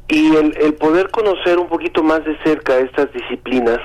y 0.07 0.35
el, 0.35 0.57
el, 0.57 0.73
poder 0.73 1.09
conocer 1.09 1.59
un 1.59 1.67
poquito 1.67 2.03
más 2.03 2.23
de 2.25 2.37
cerca 2.43 2.77
estas 2.77 3.11
disciplinas 3.13 3.79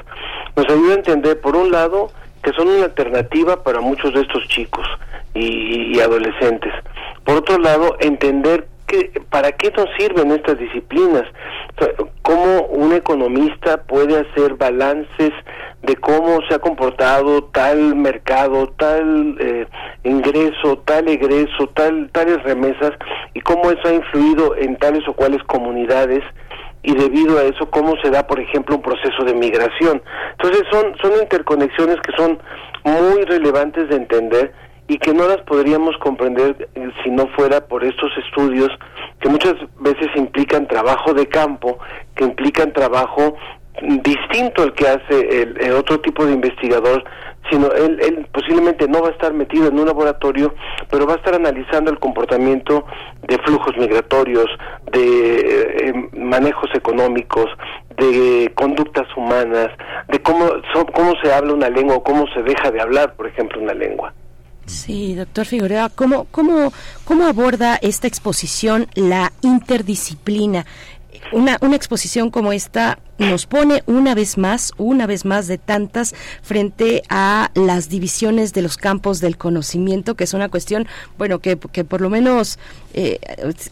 nos 0.56 0.66
ayuda 0.68 0.92
a 0.92 0.96
entender, 0.96 1.40
por 1.40 1.56
un 1.56 1.70
lado, 1.70 2.10
que 2.42 2.52
son 2.52 2.68
una 2.68 2.84
alternativa 2.84 3.62
para 3.62 3.80
muchos 3.80 4.14
de 4.14 4.20
estos 4.20 4.46
chicos 4.48 4.86
y, 5.34 5.98
adolescentes. 5.98 6.72
Por 7.24 7.38
otro 7.38 7.58
lado, 7.58 7.96
entender 8.00 8.68
que, 8.86 9.20
para 9.30 9.52
qué 9.52 9.72
nos 9.76 9.88
sirven 9.98 10.30
estas 10.30 10.58
disciplinas, 10.58 11.24
cómo 12.22 12.62
un 12.66 12.92
economista 12.92 13.82
puede 13.82 14.20
hacer 14.20 14.54
balances 14.54 15.32
de 15.84 15.96
cómo 15.96 16.40
se 16.48 16.54
ha 16.54 16.58
comportado 16.58 17.44
tal 17.44 17.94
mercado, 17.94 18.68
tal 18.76 19.36
eh, 19.38 19.66
ingreso, 20.02 20.78
tal 20.84 21.08
egreso, 21.08 21.68
tal, 21.74 22.10
tales 22.12 22.42
remesas 22.42 22.92
y 23.34 23.40
cómo 23.40 23.70
eso 23.70 23.88
ha 23.88 23.92
influido 23.92 24.56
en 24.56 24.76
tales 24.76 25.06
o 25.08 25.12
cuales 25.12 25.42
comunidades 25.44 26.22
y 26.82 26.94
debido 26.94 27.38
a 27.38 27.44
eso 27.44 27.70
cómo 27.70 27.94
se 28.02 28.10
da, 28.10 28.26
por 28.26 28.40
ejemplo, 28.40 28.76
un 28.76 28.82
proceso 28.82 29.24
de 29.24 29.34
migración. 29.34 30.02
Entonces 30.32 30.62
son, 30.70 30.94
son 31.02 31.12
interconexiones 31.20 31.96
que 32.00 32.16
son 32.16 32.38
muy 32.84 33.22
relevantes 33.22 33.88
de 33.88 33.96
entender 33.96 34.52
y 34.86 34.98
que 34.98 35.14
no 35.14 35.26
las 35.26 35.38
podríamos 35.42 35.96
comprender 35.98 36.68
eh, 36.74 36.88
si 37.02 37.10
no 37.10 37.26
fuera 37.28 37.66
por 37.66 37.84
estos 37.84 38.10
estudios 38.18 38.68
que 39.20 39.28
muchas 39.28 39.54
veces 39.80 40.08
implican 40.14 40.66
trabajo 40.66 41.14
de 41.14 41.26
campo, 41.26 41.78
que 42.14 42.24
implican 42.24 42.72
trabajo 42.72 43.36
distinto 43.82 44.62
al 44.62 44.72
que 44.74 44.88
hace 44.88 45.42
el, 45.42 45.72
otro 45.72 46.00
tipo 46.00 46.24
de 46.24 46.32
investigador, 46.32 47.04
sino 47.50 47.70
él, 47.72 48.26
posiblemente 48.32 48.88
no 48.88 49.02
va 49.02 49.08
a 49.08 49.12
estar 49.12 49.32
metido 49.34 49.68
en 49.68 49.78
un 49.78 49.86
laboratorio, 49.86 50.54
pero 50.90 51.06
va 51.06 51.14
a 51.14 51.16
estar 51.16 51.34
analizando 51.34 51.90
el 51.90 51.98
comportamiento 51.98 52.86
de 53.22 53.38
flujos 53.38 53.76
migratorios, 53.76 54.46
de 54.92 55.88
eh, 55.88 56.10
manejos 56.16 56.70
económicos, 56.74 57.50
de 57.96 58.50
conductas 58.54 59.06
humanas, 59.16 59.70
de 60.08 60.20
cómo, 60.20 60.50
cómo 60.94 61.12
se 61.22 61.32
habla 61.32 61.52
una 61.52 61.68
lengua 61.68 61.96
o 61.96 62.02
cómo 62.02 62.26
se 62.34 62.42
deja 62.42 62.70
de 62.70 62.80
hablar, 62.80 63.14
por 63.14 63.26
ejemplo, 63.26 63.60
una 63.60 63.74
lengua. 63.74 64.12
Sí, 64.66 65.14
doctor 65.14 65.44
Figueroa, 65.44 65.90
¿cómo, 65.94 66.26
cómo, 66.30 66.72
¿cómo 67.04 67.26
aborda 67.26 67.78
esta 67.82 68.06
exposición 68.06 68.86
la 68.94 69.32
interdisciplina? 69.42 70.64
Una, 71.32 71.58
una 71.60 71.76
exposición 71.76 72.30
como 72.30 72.52
esta 72.52 72.98
nos 73.18 73.46
pone 73.46 73.82
una 73.86 74.14
vez 74.14 74.38
más, 74.38 74.72
una 74.76 75.06
vez 75.06 75.24
más 75.24 75.46
de 75.46 75.58
tantas, 75.58 76.14
frente 76.42 77.02
a 77.08 77.50
las 77.54 77.88
divisiones 77.88 78.52
de 78.52 78.62
los 78.62 78.76
campos 78.76 79.20
del 79.20 79.36
conocimiento, 79.36 80.14
que 80.14 80.24
es 80.24 80.34
una 80.34 80.48
cuestión, 80.48 80.86
bueno, 81.18 81.38
que, 81.38 81.56
que 81.56 81.84
por 81.84 82.00
lo 82.00 82.10
menos, 82.10 82.58
eh, 82.92 83.20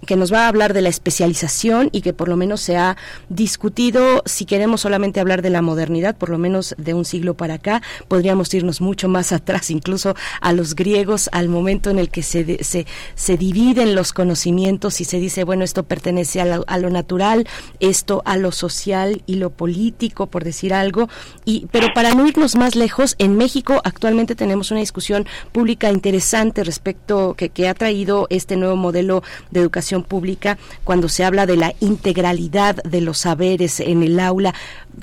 que 0.06 0.16
nos 0.16 0.32
va 0.32 0.44
a 0.44 0.49
hablar 0.49 0.75
de 0.75 0.82
la 0.82 0.88
especialización 0.88 1.88
y 1.92 2.02
que 2.02 2.12
por 2.12 2.28
lo 2.28 2.37
menos 2.37 2.61
se 2.61 2.76
ha 2.76 2.96
discutido, 3.28 4.22
si 4.26 4.44
queremos 4.44 4.82
solamente 4.82 5.20
hablar 5.20 5.42
de 5.42 5.50
la 5.50 5.62
modernidad, 5.62 6.16
por 6.16 6.30
lo 6.30 6.38
menos 6.38 6.75
de 6.78 6.94
un 6.94 7.04
siglo 7.04 7.34
para 7.34 7.54
acá, 7.54 7.82
podríamos 8.08 8.52
irnos 8.54 8.80
mucho 8.80 9.08
más 9.08 9.32
atrás, 9.32 9.70
incluso 9.70 10.14
a 10.40 10.52
los 10.52 10.75
griegos, 10.75 11.28
al 11.32 11.49
momento 11.49 11.90
en 11.90 11.99
el 11.99 12.11
que 12.11 12.22
se, 12.22 12.62
se, 12.62 12.87
se 13.14 13.37
dividen 13.37 13.94
los 13.94 14.12
conocimientos 14.12 15.00
y 15.00 15.04
se 15.04 15.18
dice, 15.18 15.44
bueno, 15.44 15.64
esto 15.64 15.82
pertenece 15.82 16.40
a, 16.40 16.61
a 16.66 16.78
lo 16.78 16.90
natural, 16.90 17.49
esto 17.80 18.22
a 18.25 18.37
lo 18.37 18.52
social 18.52 19.22
lo 19.36 19.50
político, 19.50 20.26
por 20.26 20.44
decir 20.44 20.74
algo. 20.74 21.08
Y, 21.44 21.66
pero 21.70 21.88
para 21.94 22.14
no 22.14 22.26
irnos 22.26 22.56
más 22.56 22.76
lejos, 22.76 23.14
en 23.18 23.36
México 23.36 23.80
actualmente 23.84 24.34
tenemos 24.34 24.70
una 24.70 24.80
discusión 24.80 25.26
pública 25.52 25.90
interesante 25.90 26.64
respecto 26.64 27.34
que, 27.34 27.48
que 27.48 27.68
ha 27.68 27.74
traído 27.74 28.26
este 28.30 28.56
nuevo 28.56 28.76
modelo 28.76 29.22
de 29.50 29.60
educación 29.60 30.02
pública 30.02 30.58
cuando 30.84 31.08
se 31.08 31.24
habla 31.24 31.46
de 31.46 31.56
la 31.56 31.74
integralidad 31.80 32.76
de 32.82 33.00
los 33.00 33.18
saberes 33.18 33.80
en 33.80 34.02
el 34.02 34.18
aula. 34.20 34.54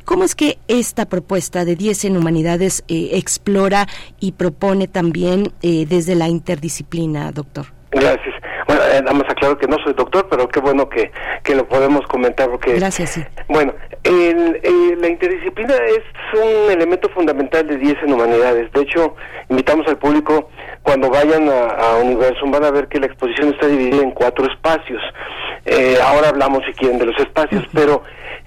¿Cómo 0.05 0.23
es 0.23 0.35
que 0.35 0.59
esta 0.67 1.05
propuesta 1.05 1.65
de 1.65 1.75
10 1.75 2.05
en 2.05 2.17
humanidades 2.17 2.83
eh, 2.87 3.11
explora 3.13 3.87
y 4.19 4.33
propone 4.33 4.87
también 4.87 5.51
eh, 5.61 5.85
desde 5.87 6.15
la 6.15 6.27
interdisciplina, 6.27 7.31
doctor? 7.31 7.67
Gracias. 7.91 8.35
Eh, 8.79 9.01
nada 9.01 9.13
más 9.13 9.29
aclaro 9.29 9.57
que 9.57 9.67
no 9.67 9.77
soy 9.83 9.93
doctor, 9.93 10.27
pero 10.29 10.47
qué 10.47 10.59
bueno 10.59 10.89
que, 10.89 11.11
que 11.43 11.55
lo 11.55 11.67
podemos 11.67 12.05
comentar 12.07 12.49
porque... 12.49 12.75
Gracias, 12.75 13.11
sí. 13.11 13.25
Bueno, 13.47 13.73
el, 14.03 14.59
la 15.01 15.07
interdisciplina 15.07 15.75
es 15.75 16.03
un 16.33 16.71
elemento 16.71 17.09
fundamental 17.09 17.67
de 17.67 17.77
10 17.77 17.97
en 18.03 18.13
humanidades. 18.13 18.71
De 18.71 18.81
hecho, 18.81 19.15
invitamos 19.49 19.87
al 19.87 19.97
público, 19.97 20.49
cuando 20.83 21.09
vayan 21.09 21.49
a, 21.49 21.67
a 21.67 21.95
Universum, 21.97 22.51
van 22.51 22.65
a 22.65 22.71
ver 22.71 22.87
que 22.87 22.99
la 22.99 23.07
exposición 23.07 23.49
está 23.53 23.67
dividida 23.67 24.01
en 24.01 24.11
cuatro 24.11 24.45
espacios. 24.51 25.01
ahora 26.03 26.29
hablamos, 26.29 26.63
si 26.65 26.73
quieren, 26.73 26.99
de 26.99 27.05
los 27.05 27.17
espacios, 27.19 27.65
pero 27.73 28.03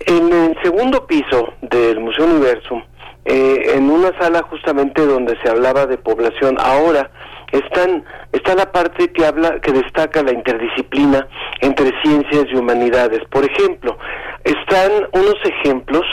en 0.06 0.32
el 0.32 0.56
segundo 0.62 1.06
piso 1.06 1.54
del 1.60 2.00
Museo 2.00 2.26
Universum, 2.26 2.82
eh, 3.24 3.71
una 3.92 4.12
sala 4.18 4.42
justamente 4.42 5.04
donde 5.04 5.36
se 5.42 5.48
hablaba 5.48 5.86
de 5.86 5.98
población, 5.98 6.56
ahora 6.58 7.10
están 7.52 8.04
está 8.32 8.54
la 8.54 8.72
parte 8.72 9.12
que 9.12 9.26
habla 9.26 9.60
que 9.60 9.72
destaca 9.72 10.22
la 10.22 10.32
interdisciplina 10.32 11.28
entre 11.60 11.90
ciencias 12.02 12.46
y 12.50 12.56
humanidades. 12.56 13.20
Por 13.30 13.44
ejemplo, 13.44 13.98
están 14.44 14.90
unos 15.12 15.36
ejemplos 15.44 16.04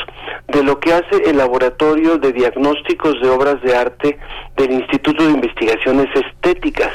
de 0.52 0.64
lo 0.64 0.80
que 0.80 0.94
hace 0.94 1.30
el 1.30 1.38
laboratorio 1.38 2.18
de 2.18 2.34
diagnósticos 2.34 3.22
de 3.22 3.30
obras 3.30 3.62
de 3.62 3.76
arte 3.76 4.18
del 4.58 4.72
Instituto 4.72 5.24
de 5.24 5.32
Investigaciones 5.32 6.08
Estéticas. 6.16 6.92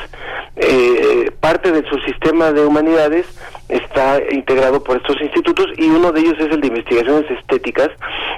Eh, 0.57 1.33
parte 1.41 1.73
de 1.73 1.89
su 1.89 1.99
sistema 2.01 2.53
de 2.53 2.65
humanidades 2.65 3.27
está 3.69 4.21
integrado 4.31 4.85
por 4.85 4.99
estos 4.99 5.21
institutos 5.21 5.67
y 5.77 5.87
uno 5.87 6.13
de 6.13 6.21
ellos 6.21 6.35
es 6.39 6.53
el 6.53 6.61
de 6.61 6.69
investigaciones 6.69 7.29
estéticas, 7.31 7.89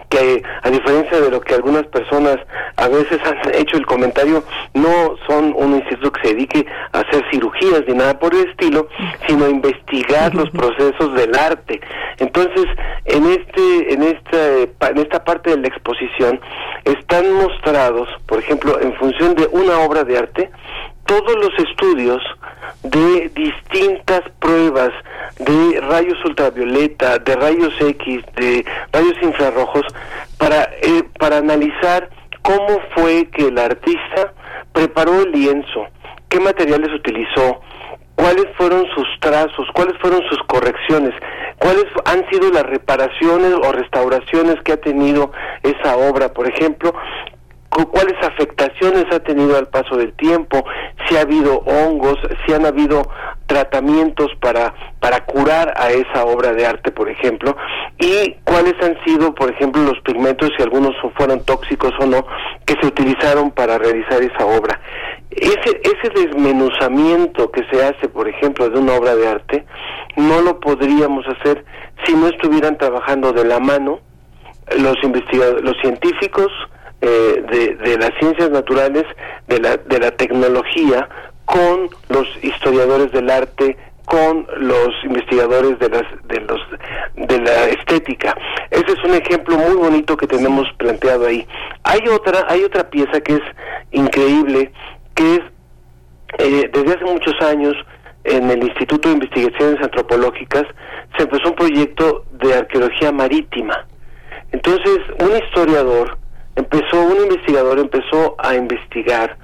que 0.09 0.43
a 0.62 0.71
diferencia 0.71 1.21
de 1.21 1.31
lo 1.31 1.40
que 1.40 1.55
algunas 1.55 1.87
personas 1.88 2.38
a 2.77 2.88
veces 2.88 3.19
han 3.25 3.55
hecho 3.55 3.77
el 3.77 3.87
comentario, 3.87 4.45
no 4.75 5.17
son 5.27 5.53
un 5.57 5.75
instituto 5.77 6.12
que 6.12 6.29
se 6.29 6.35
dedique 6.35 6.67
a 6.93 7.01
hacer 7.01 7.25
cirugías 7.31 7.83
ni 7.87 7.95
nada 7.95 8.19
por 8.19 8.35
el 8.35 8.49
estilo, 8.49 8.88
sino 9.27 9.45
a 9.45 9.51
investigar 9.51 10.35
los 10.35 10.51
procesos 10.53 11.14
del 11.14 11.35
arte. 11.35 11.81
Entonces, 12.19 12.64
en 13.05 13.27
este 13.27 13.93
en 13.93 14.03
esta 14.03 14.88
en 14.88 14.99
esta 15.07 15.25
parte 15.25 15.51
de 15.51 15.59
la 15.59 15.69
exposición 15.69 16.40
están 16.85 17.33
mostrados, 17.33 18.09
por 18.27 18.40
ejemplo, 18.40 18.81
en 18.81 18.92
función 18.95 19.35
de 19.35 19.47
una 19.53 19.79
obra 19.79 20.05
de 20.05 20.19
arte, 20.19 20.51
todos 21.07 21.37
los 21.37 21.53
estudios 21.59 22.21
de 22.83 23.31
distintas 23.35 24.23
pruebas 24.40 24.90
de 25.38 25.81
rayos 25.81 26.19
ultravioleta, 26.25 27.19
de 27.19 27.37
rayos 27.37 27.73
X, 27.81 28.25
de 28.35 28.64
rayos 28.92 29.14
infrarrojos, 29.23 29.83
para, 30.38 30.64
eh, 30.83 31.05
para 31.19 31.38
analizar 31.38 32.11
cómo 32.42 32.81
fue 32.95 33.29
que 33.29 33.49
el 33.49 33.59
artista 33.59 34.33
preparó 34.73 35.23
el 35.23 35.31
lienzo, 35.31 35.87
qué 36.29 36.40
materiales 36.40 36.92
utilizó, 36.92 37.61
cuáles 38.16 38.46
fueron 38.57 38.85
sus 38.94 39.07
trazos, 39.20 39.68
cuáles 39.74 39.96
fueron 40.00 40.20
sus 40.29 40.38
correcciones, 40.48 41.14
cuáles 41.59 41.87
han 42.05 42.29
sido 42.31 42.50
las 42.50 42.64
reparaciones 42.64 43.52
o 43.55 43.72
restauraciones 43.72 44.57
que 44.64 44.72
ha 44.72 44.81
tenido 44.81 45.31
esa 45.62 45.96
obra, 45.96 46.33
por 46.33 46.48
ejemplo, 46.48 46.92
cuáles 47.85 48.16
afectaciones 48.22 49.05
ha 49.12 49.20
tenido 49.20 49.57
al 49.57 49.68
paso 49.68 49.96
del 49.96 50.14
tiempo, 50.14 50.64
si 51.07 51.16
ha 51.16 51.20
habido 51.20 51.59
hongos, 51.59 52.16
si 52.46 52.55
han 52.55 52.64
habido 52.64 53.02
tratamientos 53.46 54.31
para, 54.40 54.74
para 54.98 55.24
curar 55.24 55.74
a 55.76 55.90
esa 55.90 56.24
obra 56.24 56.52
de 56.52 56.66
arte, 56.66 56.90
por 56.90 57.09
ejemplo, 57.09 57.57
y 57.98 58.35
cuáles 58.44 58.74
han 58.83 58.96
sido, 59.05 59.35
por 59.35 59.50
ejemplo, 59.50 59.83
los 59.83 60.00
pigmentos, 60.00 60.50
si 60.57 60.62
algunos 60.62 60.94
fueron 61.16 61.44
tóxicos 61.44 61.92
o 62.00 62.07
no, 62.07 62.26
que 62.64 62.76
se 62.81 62.87
utilizaron 62.87 63.50
para 63.50 63.79
realizar 63.79 64.22
esa 64.22 64.46
obra. 64.46 64.81
Ese, 65.37 65.81
ese 65.83 66.09
desmenuzamiento 66.14 67.51
que 67.51 67.62
se 67.70 67.85
hace, 67.85 68.09
por 68.09 68.27
ejemplo, 68.29 68.70
de 68.70 68.79
una 68.79 68.94
obra 68.94 69.14
de 69.14 69.29
arte, 69.29 69.66
no 70.16 70.40
lo 70.40 70.61
podríamos 70.61 71.27
hacer 71.29 71.64
si 72.05 72.14
no 72.14 72.29
estuvieran 72.29 72.79
trabajando 72.79 73.33
de 73.33 73.44
la 73.44 73.61
mano 73.61 74.01
los 74.79 74.96
investigadores, 75.03 75.62
los 75.62 75.77
científicos, 75.81 76.51
eh, 77.03 77.44
de, 77.51 77.77
de, 77.77 77.99
las 77.99 78.11
ciencias 78.18 78.51
naturales, 78.51 79.05
de 79.46 79.61
la, 79.61 79.77
de 79.77 79.99
la 79.99 80.11
tecnología, 80.12 81.09
con 81.44 81.90
los 82.09 82.27
historiadores 82.42 83.12
del 83.12 83.31
arte, 83.31 83.77
con 84.07 84.46
los 84.59 84.88
investigadores 85.05 85.79
de 85.81 85.88
las 85.88 86.05
de 86.29 86.40
los 86.40 86.61
de 87.16 87.40
la 87.40 87.68
estética. 87.68 88.37
Ese 88.70 88.92
es 88.92 89.05
un 89.05 89.14
ejemplo 89.14 89.57
muy 89.57 89.75
bonito 89.75 90.16
que 90.16 90.27
tenemos 90.27 90.66
planteado 90.79 91.27
ahí. 91.27 91.46
Hay 91.83 92.01
otra 92.09 92.46
hay 92.49 92.62
otra 92.62 92.88
pieza 92.88 93.20
que 93.20 93.35
es 93.35 93.42
increíble, 93.90 94.72
que 95.16 95.35
es 95.35 95.40
eh, 96.38 96.70
desde 96.72 96.94
hace 96.94 97.05
muchos 97.05 97.35
años 97.40 97.74
en 98.24 98.50
el 98.50 98.62
Instituto 98.62 99.09
de 99.09 99.14
Investigaciones 99.14 99.83
Antropológicas 99.83 100.64
se 101.16 101.22
empezó 101.22 101.48
un 101.50 101.55
proyecto 101.55 102.24
de 102.33 102.55
arqueología 102.55 103.12
marítima. 103.12 103.87
Entonces, 104.52 104.98
un 105.20 105.37
historiador 105.37 106.18
empezó, 106.57 107.02
un 107.02 107.24
investigador 107.24 107.79
empezó 107.79 108.35
a 108.38 108.55
investigar 108.55 109.37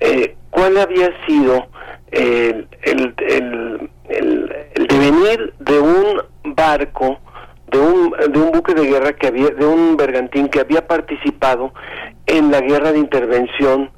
eh, 0.00 0.36
cuál 0.50 0.78
había 0.78 1.10
sido 1.26 1.66
el, 2.10 2.68
el, 2.82 3.14
el, 3.28 3.90
el, 4.08 4.86
devenir 4.86 5.54
de 5.58 5.78
un 5.80 6.22
barco, 6.54 7.18
de 7.70 7.78
un, 7.78 8.10
de 8.32 8.38
un 8.38 8.52
buque 8.52 8.74
de 8.74 8.86
guerra 8.86 9.12
que 9.14 9.26
había, 9.28 9.48
de 9.48 9.66
un 9.66 9.96
bergantín 9.96 10.48
que 10.48 10.60
había 10.60 10.86
participado 10.86 11.72
en 12.26 12.50
la 12.50 12.60
guerra 12.60 12.92
de 12.92 12.98
intervención 12.98 13.90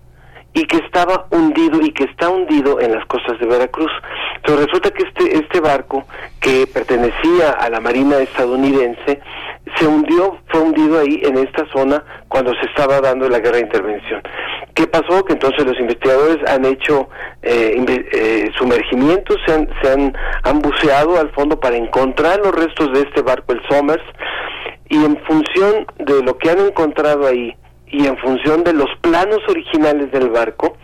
y 0.54 0.64
que 0.64 0.78
estaba 0.78 1.26
hundido 1.30 1.80
y 1.80 1.92
que 1.92 2.04
está 2.04 2.30
hundido 2.30 2.80
en 2.80 2.92
las 2.92 3.04
costas 3.06 3.38
de 3.38 3.46
Veracruz. 3.46 3.90
Entonces 4.36 4.66
resulta 4.66 4.90
que 4.90 5.04
este, 5.04 5.38
este 5.38 5.60
barco, 5.60 6.04
que 6.40 6.66
pertenecía 6.66 7.50
a 7.50 7.68
la 7.70 7.80
Marina 7.80 8.18
estadounidense, 8.18 9.20
se 9.76 9.86
hundió, 9.86 10.38
fue 10.48 10.60
hundido 10.60 11.00
ahí 11.00 11.20
en 11.22 11.38
esta 11.38 11.66
zona 11.72 12.02
cuando 12.28 12.52
se 12.54 12.66
estaba 12.66 13.00
dando 13.00 13.28
la 13.28 13.38
guerra 13.38 13.56
de 13.56 13.64
intervención. 13.64 14.22
¿Qué 14.74 14.86
pasó? 14.86 15.24
Que 15.24 15.34
entonces 15.34 15.66
los 15.66 15.78
investigadores 15.78 16.38
han 16.48 16.64
hecho 16.64 17.08
eh, 17.42 17.74
eh, 18.12 18.50
sumergimientos, 18.56 19.36
se, 19.46 19.52
han, 19.52 19.68
se 19.82 19.90
han, 19.90 20.16
han 20.44 20.60
buceado 20.60 21.18
al 21.18 21.30
fondo 21.30 21.58
para 21.58 21.76
encontrar 21.76 22.38
los 22.38 22.54
restos 22.54 22.92
de 22.92 23.00
este 23.00 23.22
barco, 23.22 23.52
el 23.52 23.62
Somers, 23.68 24.04
y 24.88 25.04
en 25.04 25.18
función 25.24 25.86
de 25.98 26.22
lo 26.22 26.38
que 26.38 26.50
han 26.50 26.60
encontrado 26.60 27.26
ahí, 27.26 27.54
y 27.90 28.06
en 28.06 28.16
función 28.18 28.64
de 28.64 28.72
los 28.72 28.88
planos 29.00 29.40
originales 29.48 30.10
del 30.12 30.30
barco, 30.30 30.76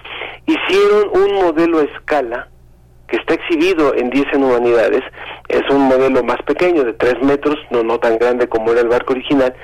hicieron 0.47 1.11
un 1.12 1.35
modelo 1.35 1.79
a 1.79 1.85
escala 1.85 2.49
que 3.09 3.17
está 3.17 3.35
exhibido 3.35 3.95
en 3.95 4.11
10 4.11 4.27
en 4.33 4.45
humanidades, 4.45 5.03
es 5.49 5.62
un 5.71 5.83
modelo 5.83 6.23
más 6.25 6.40
pequeño, 6.43 6.85
de 6.85 6.95
3 6.95 7.23
metros, 7.23 7.57
no, 7.71 7.83
no 7.83 7.99
tan 7.99 8.19
grande 8.19 8.49
como 8.49 8.73
era 8.73 8.81
el 8.81 8.88
barco 8.88 9.12
original, 9.12 9.55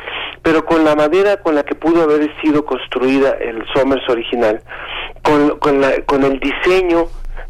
pero 0.43 0.65
con 0.65 0.85
la 0.85 0.95
madera 0.95 1.39
con 1.39 1.55
la 1.55 1.63
que 1.63 1.75
pudo 1.75 2.03
haber 2.03 2.31
sido 2.43 2.65
construida 2.65 3.31
el 3.41 3.65
Somers 3.75 4.07
original, 4.09 4.63
con, 5.23 5.59
con, 5.59 6.25
el 6.25 6.41
diseño 6.41 7.07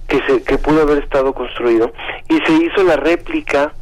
que, 0.07 0.21
se, 0.27 0.43
que 0.45 0.59
pudo 0.59 0.83
haber 0.83 1.03
estado 1.03 1.33
construido, 1.35 1.93
y 2.29 2.39
se 2.47 2.53
hizo 2.53 2.85
la 2.85 2.97
réplica 2.97 3.73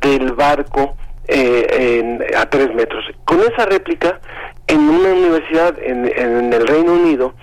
del 0.00 0.32
barco 0.32 0.96
eh, 1.26 2.00
en, 2.00 2.36
a 2.36 2.48
3 2.48 2.74
metros. 2.74 3.04
Con 3.24 3.40
esa 3.40 3.66
réplica 3.66 4.20
en 4.68 4.80
una 4.80 5.10
universidad 5.10 5.76
en, 5.82 6.06
el 6.52 6.66
Reino 6.66 6.92
Unido 6.92 7.34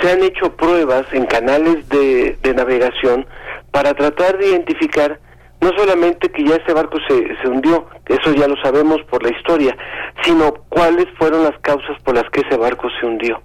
se 0.00 0.10
han 0.10 0.22
hecho 0.22 0.54
pruebas 0.56 1.06
en 1.12 1.24
canales 1.26 1.88
de, 1.88 2.36
navegación 2.54 3.26
para 3.70 3.94
tratar 3.94 4.38
de 4.38 4.48
identificar 4.48 5.18
no 5.60 5.70
solamente 5.76 6.28
que 6.28 6.44
ya 6.44 6.56
este 6.56 6.74
barco 6.74 6.98
se, 7.08 7.36
se 7.40 7.48
hundió, 7.48 7.86
eso 8.06 8.32
ya 8.34 8.46
lo 8.46 8.56
sabemos 8.62 9.00
por 9.08 9.22
la 9.22 9.30
historia, 9.30 9.74
sino 10.22 10.52
cuáles 10.68 11.06
fueron 11.16 11.42
las 11.44 11.58
causas 11.60 11.96
por 12.04 12.14
las 12.14 12.28
que 12.30 12.40
ese 12.40 12.56
barco 12.56 12.88
se 13.00 13.06
hundió. 13.06 13.40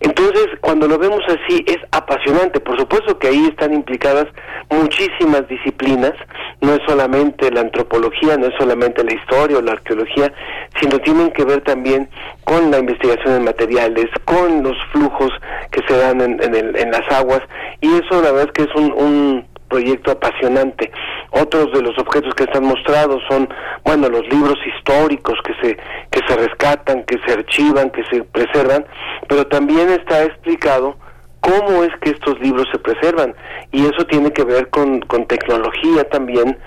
Entonces, 0.00 0.48
cuando 0.60 0.86
lo 0.86 0.98
vemos 0.98 1.22
así, 1.26 1.64
es 1.66 1.78
apasionante. 1.90 2.60
Por 2.60 2.78
supuesto 2.78 3.18
que 3.18 3.28
ahí 3.28 3.46
están 3.46 3.72
implicadas 3.72 4.26
muchísimas 4.70 5.48
disciplinas, 5.48 6.12
no 6.60 6.74
es 6.74 6.80
solamente 6.86 7.50
la 7.50 7.60
antropología, 7.60 8.36
no 8.36 8.46
es 8.46 8.54
solamente 8.58 9.04
la 9.04 9.14
historia 9.14 9.58
o 9.58 9.62
la 9.62 9.72
arqueología, 9.72 10.32
sino 10.80 10.98
tienen 10.98 11.30
que 11.30 11.44
ver 11.44 11.62
también 11.62 12.08
con 12.44 12.70
la 12.70 12.78
investigación 12.78 13.34
de 13.34 13.40
materiales, 13.40 14.06
con 14.24 14.62
los 14.62 14.76
flujos 14.92 15.30
que 15.70 15.82
se 15.86 15.96
dan 15.96 16.20
en, 16.20 16.40
en, 16.42 16.90
las 16.90 17.10
aguas, 17.10 17.40
y 17.80 17.88
eso 17.88 18.22
la 18.22 18.32
verdad 18.32 18.48
es 18.48 18.52
que 18.52 18.62
es 18.62 18.74
un, 18.74 18.92
un 18.92 19.46
proyecto 19.68 20.10
apasionante. 20.10 20.90
Otros 21.30 21.72
de 21.72 21.82
los 21.82 21.98
objetos 21.98 22.34
que 22.34 22.44
están 22.44 22.64
mostrados 22.64 23.22
son, 23.28 23.48
bueno, 23.84 24.08
los 24.08 24.26
libros 24.28 24.56
históricos 24.66 25.38
que 25.44 25.54
se, 25.60 25.76
que 26.10 26.20
se 26.26 26.36
rescatan, 26.36 27.04
que 27.04 27.18
se 27.26 27.32
archivan, 27.32 27.90
que 27.90 28.04
se 28.10 28.22
preservan, 28.24 28.86
pero 29.28 29.46
también 29.46 29.90
está 29.90 30.24
explicado 30.24 30.96
cómo 31.40 31.84
es 31.84 31.90
que 32.00 32.10
estos 32.10 32.38
libros 32.40 32.66
se 32.72 32.78
preservan. 32.78 33.34
Y 33.72 33.84
eso 33.84 34.04
tiene 34.06 34.32
que 34.32 34.44
ver 34.44 34.68
con, 34.70 35.00
con 35.00 35.26
tecnología 35.26 36.08
también, 36.08 36.58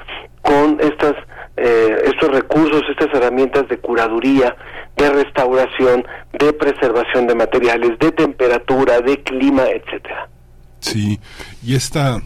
con 0.41 0.79
estas 0.79 1.15
eh, 1.61 2.03
estos 2.05 2.31
recursos, 2.31 2.81
estas 2.89 3.13
herramientas 3.13 3.67
de 3.67 3.77
curaduría, 3.79 4.55
de 4.95 5.09
restauración, 5.09 6.05
de 6.31 6.53
preservación 6.53 7.27
de 7.27 7.35
materiales, 7.35 7.99
de 7.99 8.13
temperatura, 8.13 9.01
de 9.01 9.21
clima, 9.23 9.63
etcétera. 9.63 10.29
Sí, 10.79 11.19
y 11.61 11.75
esta 11.75 12.21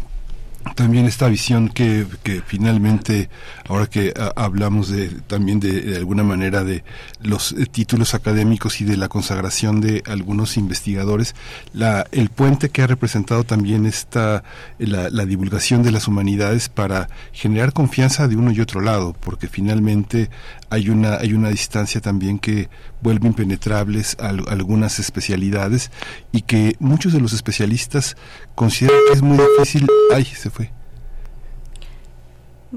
también 0.76 1.06
esta 1.06 1.28
visión 1.28 1.70
que, 1.70 2.06
que 2.24 2.42
finalmente, 2.46 3.30
ahora 3.68 3.88
que 3.88 4.14
ah, 4.18 4.34
hablamos 4.36 4.90
de 4.90 5.10
también 5.28 5.60
de, 5.60 5.98
alguna 5.98 6.24
manera 6.24 6.64
de 6.64 6.84
los 7.22 7.52
eh, 7.54 7.66
títulos 7.66 8.14
académicos 8.14 8.82
y 8.82 8.86
de 8.86 8.98
la 8.98 9.10
consagración 9.10 9.82
de 9.82 10.04
algunos 10.08 10.58
investigadores, 10.58 11.36
la, 11.74 12.06
el 12.12 12.30
puente 12.30 12.70
que 12.70 12.82
ha 12.82 12.88
representado 12.88 13.44
también 13.44 13.86
esta, 13.86 14.44
la, 14.80 15.10
la 15.10 15.26
divulgación 15.26 15.84
de 15.84 15.92
las 15.92 16.08
humanidades 16.08 16.70
para 16.70 17.10
generar 17.32 17.74
confianza 17.74 18.28
de 18.28 18.36
uno 18.36 18.52
y 18.52 18.62
otro 18.62 18.82
lado, 18.82 19.16
porque 19.20 19.48
finalmente 19.48 20.30
hay 20.74 20.90
una, 20.90 21.18
hay 21.18 21.34
una 21.34 21.50
distancia 21.50 22.02
también 22.02 22.40
que 22.40 22.68
vuelve 23.00 23.28
impenetrables 23.28 24.18
a, 24.20 24.30
algunas 24.30 24.98
especialidades 24.98 25.92
y 26.32 26.42
que 26.42 26.76
muchos 26.80 27.14
de 27.14 27.20
los 27.20 27.32
especialistas 27.34 28.18
consideran 28.56 28.98
que 29.08 29.14
es 29.14 29.22
muy 29.22 29.38
difícil. 29.38 29.88
¡Ay, 30.12 30.26
se 30.26 30.50
fue! 30.50 30.72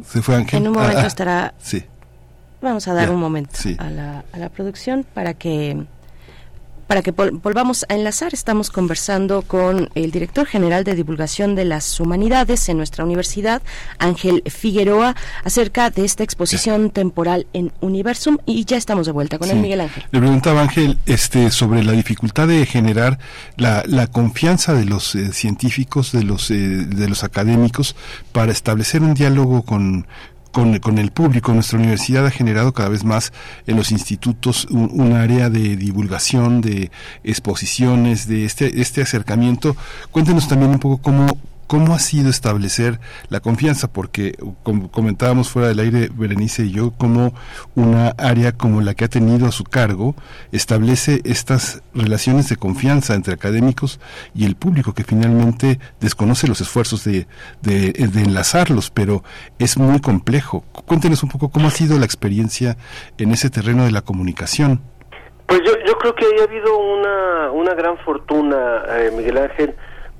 Se 0.06 0.20
fue 0.20 0.34
Ángel. 0.36 0.60
En 0.60 0.68
un 0.68 0.74
momento 0.74 0.98
Ah, 0.98 1.04
ah, 1.04 1.06
estará. 1.06 1.54
Sí. 1.58 1.84
Vamos 2.60 2.86
a 2.86 2.92
dar 2.92 3.08
Ya, 3.08 3.14
un 3.14 3.20
momento 3.20 3.50
sí. 3.54 3.76
a, 3.78 3.88
la, 3.88 4.24
a 4.30 4.38
la 4.38 4.50
producción 4.50 5.06
para 5.14 5.32
que 5.32 5.86
para 6.86 7.02
que 7.02 7.14
vol- 7.14 7.40
volvamos 7.42 7.84
a 7.88 7.94
enlazar. 7.94 8.32
Estamos 8.34 8.70
conversando 8.70 9.42
con 9.42 9.90
el 9.94 10.10
director 10.10 10.46
general 10.46 10.84
de 10.84 10.94
divulgación 10.94 11.54
de 11.54 11.64
las 11.64 11.98
humanidades 12.00 12.68
en 12.68 12.76
nuestra 12.76 13.04
universidad, 13.04 13.62
Ángel 13.98 14.42
Figueroa, 14.46 15.16
acerca 15.44 15.90
de 15.90 16.04
esta 16.04 16.22
exposición 16.22 16.90
temporal 16.90 17.46
en 17.52 17.72
Universum 17.80 18.38
y 18.46 18.64
ya 18.64 18.76
estamos 18.76 19.06
de 19.06 19.12
vuelta 19.12 19.38
con 19.38 19.48
Sí. 19.48 19.54
el 19.54 19.60
Miguel 19.60 19.80
Ángel. 19.80 20.04
Le 20.10 20.18
preguntaba 20.20 20.62
Ángel 20.62 20.98
este, 21.06 21.50
sobre 21.50 21.82
la 21.84 21.92
dificultad 21.92 22.48
de 22.48 22.64
generar 22.66 23.18
la, 23.56 23.82
la 23.86 24.06
confianza 24.06 24.74
de 24.74 24.84
los 24.84 25.14
eh, 25.14 25.32
científicos, 25.32 26.12
de 26.12 26.22
los, 26.24 26.50
eh, 26.50 26.54
de 26.54 27.08
los 27.08 27.24
académicos, 27.24 27.96
para 28.32 28.52
establecer 28.52 29.02
un 29.02 29.14
diálogo 29.14 29.62
con, 29.62 30.06
con, 30.52 30.78
con 30.78 30.98
el 30.98 31.10
público. 31.10 31.52
Nuestra 31.52 31.78
universidad 31.78 32.26
ha 32.26 32.30
generado 32.30 32.72
cada 32.72 32.88
vez 32.88 33.04
más 33.04 33.32
en 33.66 33.76
los 33.76 33.90
institutos 33.92 34.66
un, 34.70 34.90
un 34.92 35.12
área 35.12 35.50
de 35.50 35.76
divulgación, 35.76 36.60
de 36.60 36.90
exposiciones, 37.24 38.26
de 38.26 38.44
este, 38.44 38.80
este 38.80 39.02
acercamiento. 39.02 39.76
Cuéntenos 40.10 40.48
también 40.48 40.70
un 40.70 40.78
poco 40.78 40.98
cómo, 40.98 41.26
¿Cómo 41.66 41.94
ha 41.94 41.98
sido 41.98 42.30
establecer 42.30 43.00
la 43.28 43.40
confianza? 43.40 43.88
Porque 43.88 44.36
como 44.62 44.90
comentábamos 44.90 45.50
fuera 45.50 45.68
del 45.68 45.80
aire, 45.80 46.10
Berenice 46.14 46.62
y 46.62 46.70
yo, 46.70 46.92
cómo 46.96 47.34
una 47.74 48.10
área 48.18 48.52
como 48.52 48.80
la 48.80 48.94
que 48.94 49.04
ha 49.04 49.08
tenido 49.08 49.46
a 49.48 49.52
su 49.52 49.64
cargo 49.64 50.14
establece 50.52 51.22
estas 51.24 51.82
relaciones 51.92 52.48
de 52.48 52.56
confianza 52.56 53.14
entre 53.14 53.34
académicos 53.34 53.98
y 54.32 54.44
el 54.44 54.54
público, 54.54 54.94
que 54.94 55.02
finalmente 55.02 55.80
desconoce 56.00 56.46
los 56.46 56.60
esfuerzos 56.60 57.02
de, 57.02 57.26
de, 57.62 57.94
enlazarlos, 57.98 58.90
pero 58.90 59.24
es 59.58 59.76
muy 59.76 60.00
complejo. 60.00 60.64
Cuéntenos 60.84 61.24
un 61.24 61.30
poco 61.30 61.48
cómo 61.48 61.66
ha 61.66 61.72
sido 61.72 61.98
la 61.98 62.04
experiencia 62.04 62.76
en 63.18 63.32
ese 63.32 63.50
terreno 63.50 63.84
de 63.84 63.90
la 63.90 64.02
comunicación. 64.02 64.82
Pues 65.46 65.60
yo, 65.64 65.72
yo 65.84 65.98
creo 65.98 66.14
que 66.14 66.26
ha 66.40 66.44
habido 66.44 66.78
una, 66.78 67.50
una 67.50 67.74
gran 67.74 67.98
fortuna, 67.98 68.82
eh, 68.88 69.10
Miguel 69.16 69.38
Ángel, 69.38 69.76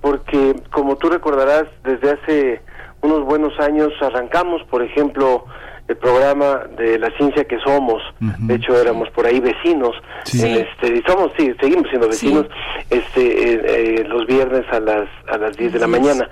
porque 0.07 0.55
como 0.71 0.95
tú 0.95 1.09
recordarás, 1.09 1.65
desde 1.83 2.13
hace 2.13 2.61
unos 3.03 3.25
buenos 3.25 3.59
años 3.59 3.93
arrancamos, 4.01 4.63
por 4.71 4.81
ejemplo, 4.81 5.45
el 5.89 5.97
programa 5.97 6.63
de 6.79 6.97
la 6.97 7.11
ciencia 7.17 7.43
que 7.43 7.59
somos. 7.59 8.01
De 8.21 8.55
hecho, 8.55 8.81
éramos 8.81 9.11
por 9.11 9.27
ahí 9.27 9.41
vecinos. 9.41 9.97
Sí. 10.23 10.47
Este, 10.47 10.99
y 10.99 11.03
somos, 11.03 11.33
sí, 11.37 11.53
seguimos 11.61 11.89
siendo 11.89 12.07
vecinos. 12.07 12.47
Este, 12.89 13.55
eh, 13.55 13.63
eh, 13.65 14.05
los 14.05 14.29
viernes 14.29 14.65
a 14.71 14.79
las 14.79 15.09
a 15.27 15.39
las 15.39 15.57
10 15.57 15.73
de 15.73 15.79
la 15.81 15.89
mañana. 15.89 16.31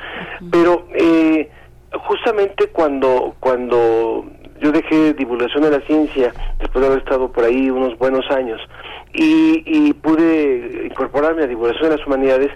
Pero 0.52 0.87
eh, 0.94 1.50
justamente 2.06 2.68
cuando 2.68 3.34
cuando 3.40 4.24
yo 4.64 4.72
dejé 4.72 5.12
divulgación 5.12 5.62
de 5.62 5.72
la 5.72 5.81
ciencia 5.83 6.33
después 6.59 6.81
de 6.81 6.87
haber 6.87 6.98
estado 7.00 7.31
por 7.31 7.44
ahí 7.44 7.68
unos 7.68 7.98
buenos 7.98 8.24
años 8.31 8.59
y, 9.12 9.62
y 9.66 9.92
pude 9.92 10.87
incorporarme 10.87 11.42
a 11.42 11.46
divulgación 11.46 11.90
de 11.90 11.96
las 11.98 12.07
humanidades. 12.07 12.50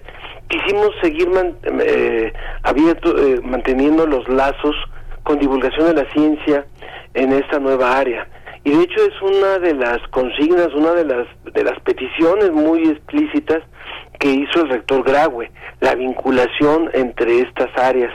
Quisimos 0.47 0.89
seguir 1.03 1.29
eh, 1.85 2.33
abierto 2.63 3.15
eh, 3.15 3.39
manteniendo 3.43 4.07
los 4.07 4.27
lazos 4.27 4.75
con 5.21 5.37
divulgación 5.37 5.85
de 5.93 6.03
la 6.03 6.11
ciencia 6.11 6.65
en 7.13 7.31
esta 7.31 7.59
nueva 7.59 7.99
área. 7.99 8.27
Y 8.63 8.71
de 8.71 8.83
hecho 8.83 9.03
es 9.03 9.21
una 9.21 9.59
de 9.59 9.75
las 9.75 9.99
consignas 10.09 10.73
una 10.73 10.93
de 10.93 11.05
las 11.05 11.27
de 11.53 11.63
las 11.63 11.79
peticiones 11.81 12.51
muy 12.51 12.89
explícitas 12.89 13.59
que 14.19 14.29
hizo 14.29 14.61
el 14.61 14.69
rector 14.69 15.03
Graue, 15.03 15.49
la 15.79 15.95
vinculación 15.95 16.89
entre 16.93 17.39
estas 17.39 17.69
áreas. 17.77 18.11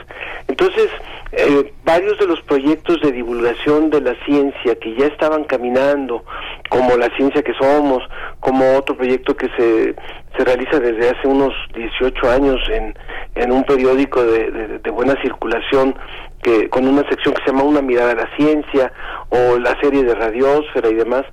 Entonces, 0.47 0.87
eh, 1.31 1.73
varios 1.83 2.17
de 2.19 2.27
los 2.27 2.39
proyectos 2.43 3.01
de 3.01 3.11
divulgación 3.11 3.89
de 3.89 4.01
la 4.01 4.13
ciencia 4.25 4.75
que 4.79 4.95
ya 4.95 5.07
estaban 5.07 5.43
caminando, 5.45 6.23
como 6.69 6.95
la 6.95 7.09
ciencia 7.17 7.41
que 7.41 7.53
somos, 7.59 8.03
como 8.39 8.77
otro 8.77 8.95
proyecto 8.95 9.35
que 9.35 9.47
se, 9.57 9.95
se 10.37 10.45
realiza 10.45 10.79
desde 10.79 11.09
hace 11.09 11.27
unos 11.27 11.53
18 11.73 12.29
años 12.29 12.59
en, 12.69 12.95
en 13.33 13.51
un 13.51 13.63
periódico 13.63 14.23
de, 14.23 14.51
de- 14.79 14.89
buena 14.91 15.19
circulación, 15.23 15.95
que 16.43 16.69
con 16.69 16.87
una 16.87 17.01
sección 17.09 17.33
que 17.33 17.41
se 17.43 17.51
llama 17.51 17.63
Una 17.63 17.81
mirada 17.81 18.11
a 18.11 18.15
la 18.15 18.29
ciencia, 18.37 18.91
o 19.29 19.57
la 19.57 19.75
serie 19.81 20.03
de 20.03 20.13
Radiosfera 20.13 20.89
y 20.89 20.93
demás, 20.93 21.23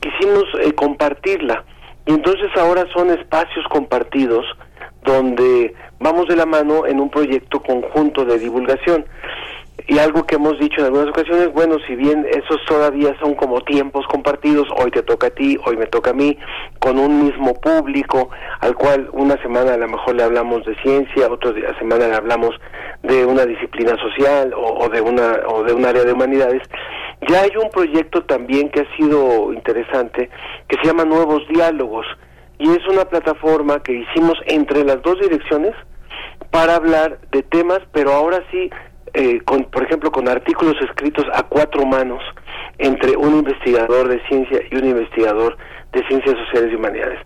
quisimos 0.00 0.44
eh, 0.62 0.72
compartirla. 0.74 1.64
Y 2.06 2.12
entonces 2.12 2.50
ahora 2.56 2.84
son 2.92 3.10
espacios 3.10 3.64
compartidos 3.70 4.44
donde 5.04 5.74
vamos 6.00 6.28
de 6.28 6.36
la 6.36 6.46
mano 6.46 6.86
en 6.86 7.00
un 7.00 7.10
proyecto 7.10 7.62
conjunto 7.62 8.24
de 8.24 8.38
divulgación. 8.38 9.04
Y 9.86 9.98
algo 9.98 10.24
que 10.24 10.36
hemos 10.36 10.58
dicho 10.58 10.80
en 10.80 10.86
algunas 10.86 11.08
ocasiones, 11.08 11.52
bueno, 11.52 11.76
si 11.86 11.94
bien 11.94 12.24
esos 12.30 12.64
todavía 12.66 13.14
son 13.20 13.34
como 13.34 13.60
tiempos 13.60 14.06
compartidos, 14.06 14.66
hoy 14.76 14.90
te 14.90 15.02
toca 15.02 15.26
a 15.26 15.30
ti, 15.30 15.58
hoy 15.66 15.76
me 15.76 15.86
toca 15.86 16.10
a 16.10 16.14
mí, 16.14 16.38
con 16.78 16.98
un 16.98 17.24
mismo 17.24 17.54
público, 17.54 18.30
al 18.60 18.74
cual 18.76 19.10
una 19.12 19.36
semana 19.42 19.74
a 19.74 19.76
lo 19.76 19.88
mejor 19.88 20.14
le 20.14 20.22
hablamos 20.22 20.64
de 20.64 20.74
ciencia, 20.76 21.30
otra 21.30 21.52
semana 21.78 22.08
le 22.08 22.14
hablamos 22.14 22.50
de 23.02 23.26
una 23.26 23.44
disciplina 23.44 23.96
social 23.98 24.54
o, 24.54 24.84
o 24.84 24.88
de 24.88 25.00
una 25.00 25.40
o 25.48 25.64
de 25.64 25.74
un 25.74 25.84
área 25.84 26.04
de 26.04 26.12
humanidades. 26.12 26.62
Ya 27.28 27.42
hay 27.42 27.56
un 27.56 27.68
proyecto 27.70 28.22
también 28.24 28.70
que 28.70 28.80
ha 28.80 28.96
sido 28.96 29.52
interesante 29.52 30.30
que 30.68 30.76
se 30.76 30.86
llama 30.86 31.04
Nuevos 31.04 31.46
Diálogos 31.48 32.06
y 32.58 32.70
es 32.70 32.86
una 32.88 33.04
plataforma 33.04 33.82
que 33.82 33.92
hicimos 33.92 34.34
entre 34.46 34.84
las 34.84 35.02
dos 35.02 35.20
direcciones 35.20 35.72
para 36.50 36.76
hablar 36.76 37.18
de 37.32 37.42
temas, 37.42 37.80
pero 37.92 38.12
ahora 38.12 38.42
sí, 38.50 38.70
eh, 39.14 39.40
con, 39.44 39.64
por 39.64 39.84
ejemplo, 39.84 40.10
con 40.12 40.28
artículos 40.28 40.76
escritos 40.82 41.24
a 41.32 41.42
cuatro 41.44 41.84
manos 41.86 42.22
entre 42.78 43.16
un 43.16 43.38
investigador 43.38 44.08
de 44.08 44.20
ciencia 44.26 44.60
y 44.70 44.76
un 44.76 44.84
investigador 44.88 45.56
de 45.92 46.06
ciencias 46.08 46.36
sociales 46.46 46.72
y 46.72 46.76
humanidades. 46.76 47.20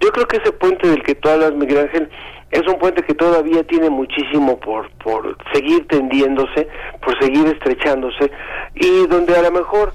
Yo 0.00 0.10
creo 0.10 0.26
que 0.26 0.38
ese 0.38 0.52
puente 0.52 0.88
del 0.88 1.02
que 1.02 1.14
tú 1.14 1.28
hablas, 1.28 1.52
Miguel 1.52 1.78
Ángel, 1.78 2.08
es 2.50 2.66
un 2.66 2.78
puente 2.78 3.02
que 3.02 3.14
todavía 3.14 3.62
tiene 3.64 3.90
muchísimo 3.90 4.58
por, 4.60 4.90
por 5.02 5.36
seguir 5.52 5.86
tendiéndose, 5.88 6.68
por 7.04 7.18
seguir 7.20 7.46
estrechándose, 7.48 8.30
y 8.74 9.06
donde 9.08 9.36
a 9.36 9.42
lo 9.42 9.50
mejor 9.50 9.92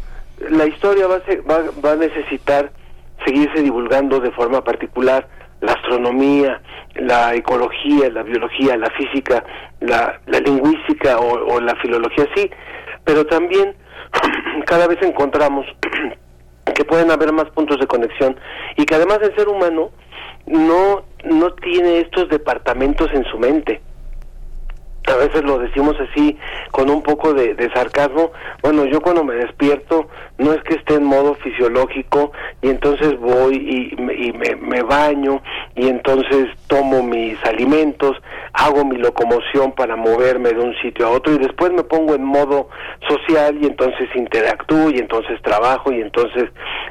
la 0.50 0.66
historia 0.68 1.08
va 1.08 1.16
a, 1.16 1.22
se- 1.26 1.42
va, 1.42 1.60
va 1.84 1.94
a 1.94 1.96
necesitar 1.96 2.72
seguirse 3.26 3.62
divulgando 3.62 4.20
de 4.20 4.32
forma 4.32 4.64
particular 4.64 5.28
la 5.62 5.74
astronomía, 5.74 6.62
la 6.96 7.36
ecología, 7.36 8.10
la 8.10 8.24
biología, 8.24 8.78
la 8.78 8.90
física, 8.92 9.44
la, 9.80 10.20
lingüística 10.28 11.20
o, 11.20 11.56
o 11.56 11.60
la 11.60 11.76
filología, 11.76 12.28
sí, 12.36 12.50
pero 13.04 13.26
también 13.26 13.76
cada 14.66 14.88
vez 14.88 14.98
encontramos 15.02 15.66
que 16.76 16.86
pueden 16.86 17.12
haber 17.12 17.34
más 17.34 17.50
puntos 17.52 17.80
de 17.80 17.88
conexión 17.88 18.36
y 18.78 18.86
que 18.86 18.96
además 18.96 19.20
el 19.22 19.36
ser 19.36 19.48
humano 19.50 19.92
no, 20.46 21.04
no 21.26 21.54
tiene 21.56 22.00
estos 22.00 22.30
departamentos 22.30 23.10
en 23.14 23.24
su 23.26 23.38
mente 23.38 23.82
a 25.08 25.16
veces 25.16 25.44
lo 25.44 25.58
decimos 25.60 25.96
así 26.00 26.38
con 26.72 26.90
un 26.90 27.02
poco 27.02 27.34
de, 27.34 27.56
sarcasmo. 27.74 28.32
Bueno, 28.62 28.86
yo 28.86 29.02
cuando 29.02 29.24
me 29.24 29.36
despierto 29.36 30.08
no 30.38 30.54
es 30.54 30.64
que 30.64 30.76
esté 30.76 30.96
en 30.96 31.04
modo 31.04 31.36
fisiológico 31.36 32.32
y 32.62 32.70
entonces 32.70 33.20
voy 33.20 33.56
y, 33.56 34.28
y 34.28 34.34
me 34.34 34.82
baño 34.84 35.42
y 35.76 35.88
entonces 35.88 36.48
tomo 36.68 37.02
mis 37.04 37.44
alimentos. 37.46 38.18
hago 38.54 38.84
mi 38.86 38.98
locomoción 38.98 39.72
para 39.74 39.96
moverme 39.96 40.50
de 40.50 40.60
un 40.60 40.76
sitio 40.82 41.08
a 41.08 41.12
otro 41.12 41.34
y 41.34 41.38
después 41.38 41.72
me 41.72 41.84
pongo 41.84 42.16
en 42.16 42.24
modo 42.24 42.70
social 43.08 43.58
y 43.62 43.66
entonces 43.66 44.10
interactúo 44.16 44.90
y 44.90 45.00
entonces 45.00 45.42
trabajo 45.42 45.92
y 45.92 46.02
entonces 46.02 46.50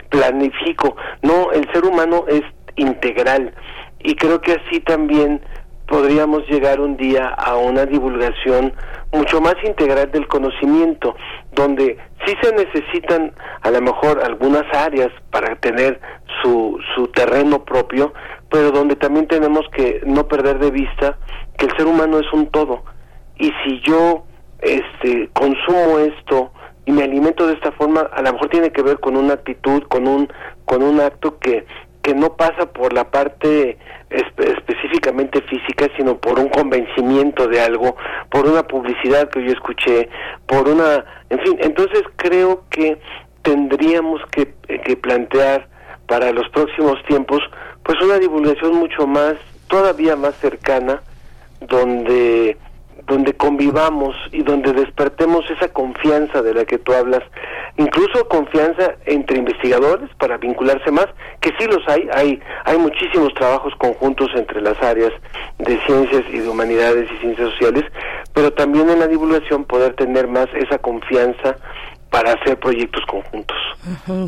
planifico. 0.08 0.96
No, 1.22 1.52
el 1.52 1.70
ser 1.72 1.84
humano 1.84 2.24
es 2.28 2.42
integral 2.76 3.52
y 4.00 4.14
creo 4.14 4.40
que 4.40 4.52
así 4.52 4.80
también 4.80 5.40
podríamos 5.88 6.46
llegar 6.48 6.80
un 6.80 6.96
día 6.96 7.28
a 7.28 7.56
una 7.56 7.86
divulgación 7.86 8.74
mucho 9.12 9.40
más 9.40 9.56
integral 9.64 10.10
del 10.12 10.28
conocimiento, 10.28 11.16
donde 11.52 11.96
sí 12.26 12.34
se 12.42 12.52
necesitan 12.52 13.32
a 13.62 13.70
lo 13.70 13.80
mejor 13.80 14.22
algunas 14.22 14.64
áreas 14.74 15.10
para 15.30 15.56
tener 15.56 15.98
su, 16.42 16.78
su 16.94 17.08
terreno 17.08 17.64
propio, 17.64 18.12
pero 18.50 18.70
donde 18.70 18.96
también 18.96 19.26
tenemos 19.26 19.64
que 19.72 20.00
no 20.04 20.28
perder 20.28 20.58
de 20.58 20.70
vista 20.70 21.18
que 21.56 21.66
el 21.66 21.76
ser 21.76 21.86
humano 21.86 22.18
es 22.18 22.32
un 22.32 22.46
todo. 22.48 22.84
Y 23.38 23.50
si 23.64 23.80
yo 23.80 24.24
este 24.60 25.30
consumo 25.32 25.98
esto 26.00 26.52
y 26.84 26.92
me 26.92 27.02
alimento 27.02 27.46
de 27.46 27.54
esta 27.54 27.72
forma, 27.72 28.00
a 28.00 28.22
lo 28.22 28.32
mejor 28.32 28.48
tiene 28.48 28.72
que 28.72 28.82
ver 28.82 29.00
con 29.00 29.16
una 29.16 29.34
actitud, 29.34 29.82
con 29.84 30.06
un 30.06 30.28
con 30.64 30.82
un 30.82 31.00
acto 31.00 31.38
que 31.38 31.66
que 32.08 32.14
no 32.14 32.36
pasa 32.36 32.64
por 32.64 32.94
la 32.94 33.10
parte 33.10 33.76
específicamente 34.08 35.42
física, 35.42 35.88
sino 35.94 36.16
por 36.16 36.38
un 36.38 36.48
convencimiento 36.48 37.46
de 37.46 37.60
algo, 37.60 37.96
por 38.30 38.46
una 38.46 38.62
publicidad 38.62 39.28
que 39.28 39.44
yo 39.44 39.52
escuché, 39.52 40.08
por 40.46 40.66
una, 40.70 41.04
en 41.28 41.38
fin, 41.40 41.58
entonces 41.60 42.02
creo 42.16 42.62
que 42.70 42.98
tendríamos 43.42 44.22
que, 44.30 44.54
que 44.86 44.96
plantear 44.96 45.68
para 46.06 46.32
los 46.32 46.48
próximos 46.48 46.96
tiempos, 47.06 47.42
pues 47.82 48.00
una 48.00 48.18
divulgación 48.18 48.76
mucho 48.76 49.06
más, 49.06 49.34
todavía 49.66 50.16
más 50.16 50.34
cercana, 50.36 51.02
donde 51.60 52.56
donde 53.08 53.34
convivamos 53.34 54.14
y 54.32 54.42
donde 54.42 54.72
despertemos 54.72 55.44
esa 55.50 55.68
confianza 55.68 56.42
de 56.42 56.54
la 56.54 56.64
que 56.64 56.78
tú 56.78 56.92
hablas, 56.92 57.22
incluso 57.78 58.28
confianza 58.28 58.94
entre 59.06 59.38
investigadores 59.38 60.10
para 60.18 60.36
vincularse 60.36 60.90
más, 60.90 61.06
que 61.40 61.50
sí 61.58 61.66
los 61.66 61.86
hay, 61.88 62.08
hay, 62.12 62.40
hay 62.64 62.78
muchísimos 62.78 63.32
trabajos 63.34 63.74
conjuntos 63.78 64.28
entre 64.34 64.60
las 64.60 64.80
áreas 64.82 65.12
de 65.58 65.80
ciencias 65.86 66.22
y 66.30 66.38
de 66.38 66.48
humanidades 66.48 67.10
y 67.10 67.16
ciencias 67.18 67.50
sociales, 67.52 67.84
pero 68.34 68.52
también 68.52 68.90
en 68.90 69.00
la 69.00 69.06
divulgación 69.06 69.64
poder 69.64 69.94
tener 69.94 70.28
más 70.28 70.48
esa 70.54 70.78
confianza 70.78 71.56
para 72.10 72.32
hacer 72.32 72.58
proyectos 72.58 73.02
conjuntos. 73.06 73.56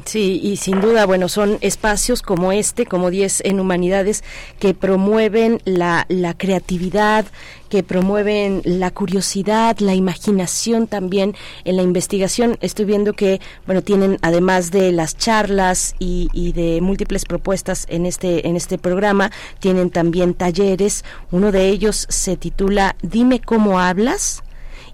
Sí, 0.05 0.41
y 0.43 0.57
sin 0.57 0.81
duda, 0.81 1.07
bueno, 1.07 1.29
son 1.29 1.59
espacios 1.61 2.23
como 2.23 2.53
este, 2.53 2.87
como 2.87 3.11
10 3.11 3.43
en 3.45 3.61
Humanidades, 3.61 4.23
que 4.59 4.75
promueven 4.75 5.61
la, 5.65 6.07
la 6.09 6.35
creatividad, 6.35 7.27
que 7.69 7.83
promueven 7.83 8.63
la 8.65 8.91
curiosidad, 8.91 9.79
la 9.79 9.95
imaginación 9.95 10.87
también 10.87 11.35
en 11.65 11.77
la 11.77 11.83
investigación. 11.83 12.59
Estoy 12.61 12.85
viendo 12.85 13.13
que, 13.13 13.41
bueno, 13.67 13.83
tienen 13.83 14.19
además 14.23 14.71
de 14.71 14.93
las 14.93 15.17
charlas 15.17 15.95
y, 15.99 16.29
y, 16.33 16.53
de 16.53 16.81
múltiples 16.81 17.25
propuestas 17.25 17.87
en 17.89 18.07
este 18.07 18.49
en 18.49 18.57
este 18.57 18.79
programa, 18.79 19.31
tienen 19.59 19.91
también 19.91 20.35
talleres. 20.35 21.05
Uno 21.31 21.53
de 21.53 21.69
ellos 21.69 22.07
se 22.09 22.37
titula 22.37 22.97
Dime 23.03 23.41
cómo 23.41 23.81
hablas 23.81 24.43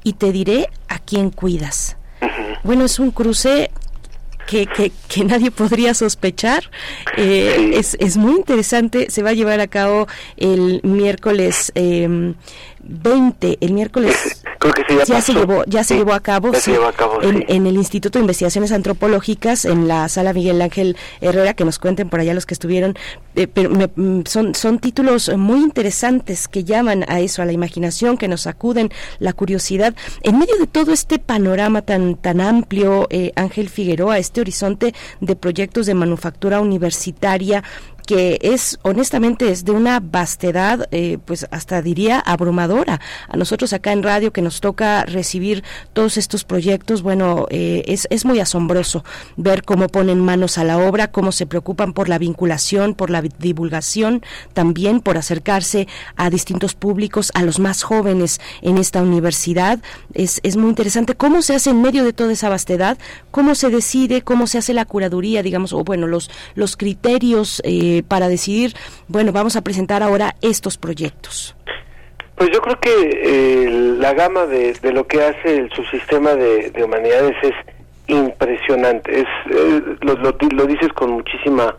y 0.03 0.15
te 0.15 0.33
diré 0.33 0.69
a 0.89 0.99
quién 0.99 1.31
cuidas. 1.31 1.96
Bueno, 2.63 2.85
es 2.85 2.99
un 2.99 3.11
cruce 3.11 3.71
que, 4.47 4.67
que, 4.67 4.93
que, 5.09 5.25
nadie 5.25 5.51
podría 5.51 5.95
sospechar. 5.95 6.71
Eh, 7.17 7.73
es, 7.75 7.97
es 8.01 8.17
muy 8.17 8.35
interesante. 8.35 9.11
Se 9.11 9.23
va 9.23 9.31
a 9.31 9.35
llevar 9.35 9.61
a 9.61 9.67
cabo 9.67 10.07
el 10.37 10.81
miércoles 10.83 11.73
eh, 11.75 12.35
20, 12.81 13.59
el 13.61 13.73
miércoles. 13.73 14.43
Creo 14.73 14.85
que 14.87 14.93
sí, 14.93 14.99
ya, 14.99 15.05
ya 15.05 15.21
se 15.21 15.33
llevó, 15.35 15.65
ya 15.67 15.85
se 15.85 15.95
Sí, 15.95 15.99
llevó 15.99 16.13
a 16.15 16.21
cabo, 16.21 16.53
sí, 16.55 16.71
llevó 16.73 16.87
a 16.87 16.93
cabo, 16.93 17.23
en, 17.23 17.39
sí. 17.39 17.45
en 17.49 17.67
el 17.67 17.77
Instituto 17.77 18.19
de 18.19 18.23
Investigaciones 18.23 18.73
Antropológicas, 18.73 19.65
en 19.65 19.87
la 19.89 20.09
sala 20.09 20.33
Miguel 20.33 20.61
Ángel 20.63 20.97
Herrera, 21.21 21.55
que 21.55 21.65
nos 21.65 21.79
cuenten 21.79 22.09
por 22.09 22.21
allá 22.21 22.35
los 22.35 22.47
que 22.47 22.55
estuvieron. 22.55 22.95
Eh, 23.35 23.47
pero 23.47 23.71
me- 23.71 23.91
mm, 23.95 24.25
son, 24.27 24.55
son 24.55 24.79
títulos 24.79 25.31
muy 25.37 25.61
interesantes 25.61 26.49
que 26.49 26.65
llaman 26.65 27.05
a 27.09 27.21
eso, 27.21 27.43
a 27.43 27.45
la 27.45 27.53
imaginación, 27.53 28.17
que 28.17 28.29
nos 28.29 28.43
sacuden 28.43 28.91
la 29.19 29.33
curiosidad. 29.33 29.95
En 30.23 30.39
medio 30.39 30.57
de 30.59 30.67
todo 30.67 30.93
este 30.93 31.19
panorama 31.19 31.83
tan, 31.83 32.17
tan 32.17 32.41
amplio, 32.41 33.07
eh, 33.11 33.33
Ángel 33.37 33.69
Figueroa, 33.69 34.19
este 34.19 34.41
horizonte 34.41 34.95
de 35.21 35.37
proyectos 35.37 35.87
de 35.87 35.95
manufactura 35.95 36.61
universitaria, 36.61 37.63
que 38.07 38.39
es 38.41 38.79
honestamente 38.83 39.51
es 39.51 39.65
de 39.65 39.73
una 39.73 40.01
vastedad 40.01 40.89
eh, 40.93 41.19
pues 41.25 41.47
hasta 41.51 41.83
diría 41.83 42.21
abrumadora. 42.21 43.01
A 43.29 43.37
nosotros 43.37 43.73
acá 43.73 43.93
en 43.93 44.03
radio 44.03 44.33
que 44.33 44.43
nos 44.43 44.61
toca 44.61 45.05
recibir 45.05 45.65
todos 45.93 46.17
estos 46.17 46.45
proyectos 46.45 47.03
bueno 47.03 47.47
eh, 47.51 47.83
es, 47.87 48.07
es 48.11 48.25
muy 48.25 48.41
asombroso 48.41 49.05
ver 49.37 49.65
cómo 49.65 49.89
ponen 49.89 50.21
manos 50.21 50.57
a 50.57 50.65
la 50.65 50.79
obra 50.79 51.11
cómo 51.11 51.33
se 51.33 51.47
preocupan 51.47 51.93
por 51.93 52.09
la 52.09 52.19
vinculación 52.19 52.95
por 52.95 53.11
la 53.11 53.21
divulgación 53.21 54.23
también 54.55 55.01
por 55.01 55.19
acercarse 55.19 55.89
a 56.17 56.31
distintos 56.31 56.75
públicos 56.75 57.33
a 57.35 57.43
los 57.43 57.59
más 57.59 57.83
jóvenes 57.83 58.41
en 58.63 58.79
esta 58.79 59.03
universidad. 59.03 59.81
Es, 60.15 60.41
es 60.45 60.57
muy 60.57 60.71
interesante 60.71 61.15
cómo 61.15 61.43
se 61.43 61.55
hace 61.55 61.71
en 61.71 61.83
medio 61.83 62.05
de 62.05 62.13
toda 62.13 62.33
esa 62.33 62.49
vastedad 62.49 62.99
cómo 63.31 63.55
se 63.55 63.69
decide 63.71 64.23
cómo 64.23 64.47
se 64.47 64.59
hace 64.59 64.73
la 64.73 64.85
curaduría 64.85 65.43
digamos 65.43 65.73
o 65.73 65.83
bueno 65.83 66.07
los 66.07 66.31
los 66.55 66.77
criterios 66.77 67.61
eh, 67.65 67.96
para 68.03 68.29
decidir 68.29 68.75
bueno 69.09 69.33
vamos 69.33 69.57
a 69.57 69.63
presentar 69.63 70.03
ahora 70.03 70.35
estos 70.43 70.79
proyectos 70.79 71.57
Pues 72.37 72.51
yo 72.53 72.61
creo 72.61 72.79
que 72.81 73.21
eh, 73.23 73.71
la 73.99 74.13
gama 74.13 74.47
de, 74.47 74.77
lo 74.93 75.07
que 75.07 75.23
hace 75.23 75.57
el 75.57 75.71
subsistema 75.73 76.35
de, 76.35 76.71
de 76.71 76.85
humanidades 76.85 77.35
es 77.43 77.55
impresionante. 78.09 79.21
Es, 79.21 79.27
eh, 79.51 79.83
lo, 80.01 80.15
lo 80.15 80.37
lo 80.51 80.67
dices 80.67 80.93
con 80.93 81.13
muchísima 81.13 81.75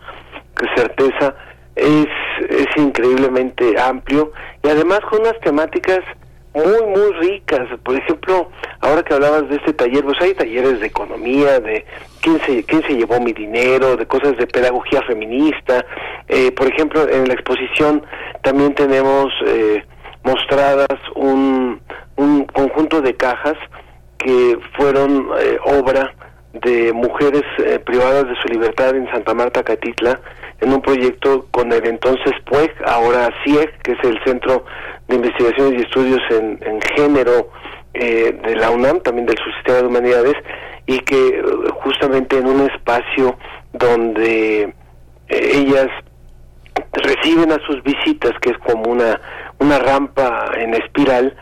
certeza. 0.75 1.35
Es, 1.75 2.07
es 2.49 2.67
increíblemente 2.75 3.79
amplio 3.79 4.31
y 4.63 4.67
además 4.67 4.99
con 5.09 5.21
unas 5.21 5.39
temáticas 5.41 5.99
muy, 6.57 6.81
muy 6.87 7.13
ricas. 7.13 7.67
Por 7.83 7.95
ejemplo, 7.95 8.49
ahora 8.81 9.03
que 9.03 9.13
hablabas 9.13 9.47
de 9.49 9.57
este 9.57 9.73
taller, 9.73 10.03
pues 10.03 10.19
hay 10.21 10.33
talleres 10.33 10.79
de 10.79 10.87
economía, 10.87 11.59
de 11.59 11.85
quién 12.21 12.39
se, 12.45 12.63
quién 12.63 12.81
se 12.83 12.95
llevó 12.95 13.19
mi 13.19 13.33
dinero, 13.33 13.95
de 13.95 14.05
cosas 14.05 14.35
de 14.37 14.47
pedagogía 14.47 15.01
feminista. 15.03 15.85
Eh, 16.27 16.51
por 16.51 16.67
ejemplo, 16.67 17.07
en 17.07 17.27
la 17.27 17.33
exposición 17.33 18.03
también 18.41 18.73
tenemos 18.75 19.31
eh, 19.45 19.83
mostradas 20.23 20.99
un, 21.15 21.79
un 22.15 22.45
conjunto 22.45 23.01
de 23.01 23.15
cajas 23.15 23.57
que 24.17 24.57
fueron 24.75 25.29
eh, 25.39 25.57
obra 25.63 26.13
de 26.53 26.91
mujeres 26.93 27.43
eh, 27.59 27.79
privadas 27.79 28.27
de 28.27 28.35
su 28.41 28.47
libertad 28.47 28.95
en 28.95 29.09
Santa 29.11 29.33
Marta, 29.33 29.63
Catitla, 29.63 30.19
en 30.59 30.73
un 30.73 30.81
proyecto 30.81 31.45
con 31.51 31.71
el 31.71 31.85
entonces 31.85 32.33
PUEG, 32.45 32.71
ahora 32.85 33.29
CIEG, 33.43 33.77
que 33.83 33.91
es 33.93 33.99
el 34.03 34.19
Centro 34.23 34.65
de 35.07 35.15
Investigaciones 35.15 35.73
y 35.73 35.83
Estudios 35.83 36.21
en, 36.31 36.59
en 36.61 36.81
Género 36.95 37.49
eh, 37.93 38.39
de 38.43 38.55
la 38.55 38.71
UNAM, 38.71 39.01
también 39.01 39.25
del 39.25 39.37
Subsistema 39.37 39.77
de 39.77 39.87
Humanidades, 39.87 40.35
y 40.85 40.99
que 40.99 41.29
eh, 41.29 41.43
justamente 41.83 42.37
en 42.37 42.47
un 42.47 42.69
espacio 42.69 43.37
donde 43.73 44.63
eh, 44.63 44.71
ellas 45.29 45.87
reciben 46.93 47.51
a 47.51 47.59
sus 47.65 47.81
visitas, 47.83 48.31
que 48.41 48.51
es 48.51 48.57
como 48.59 48.83
una, 48.91 49.19
una 49.59 49.79
rampa 49.79 50.51
en 50.57 50.73
espiral, 50.73 51.35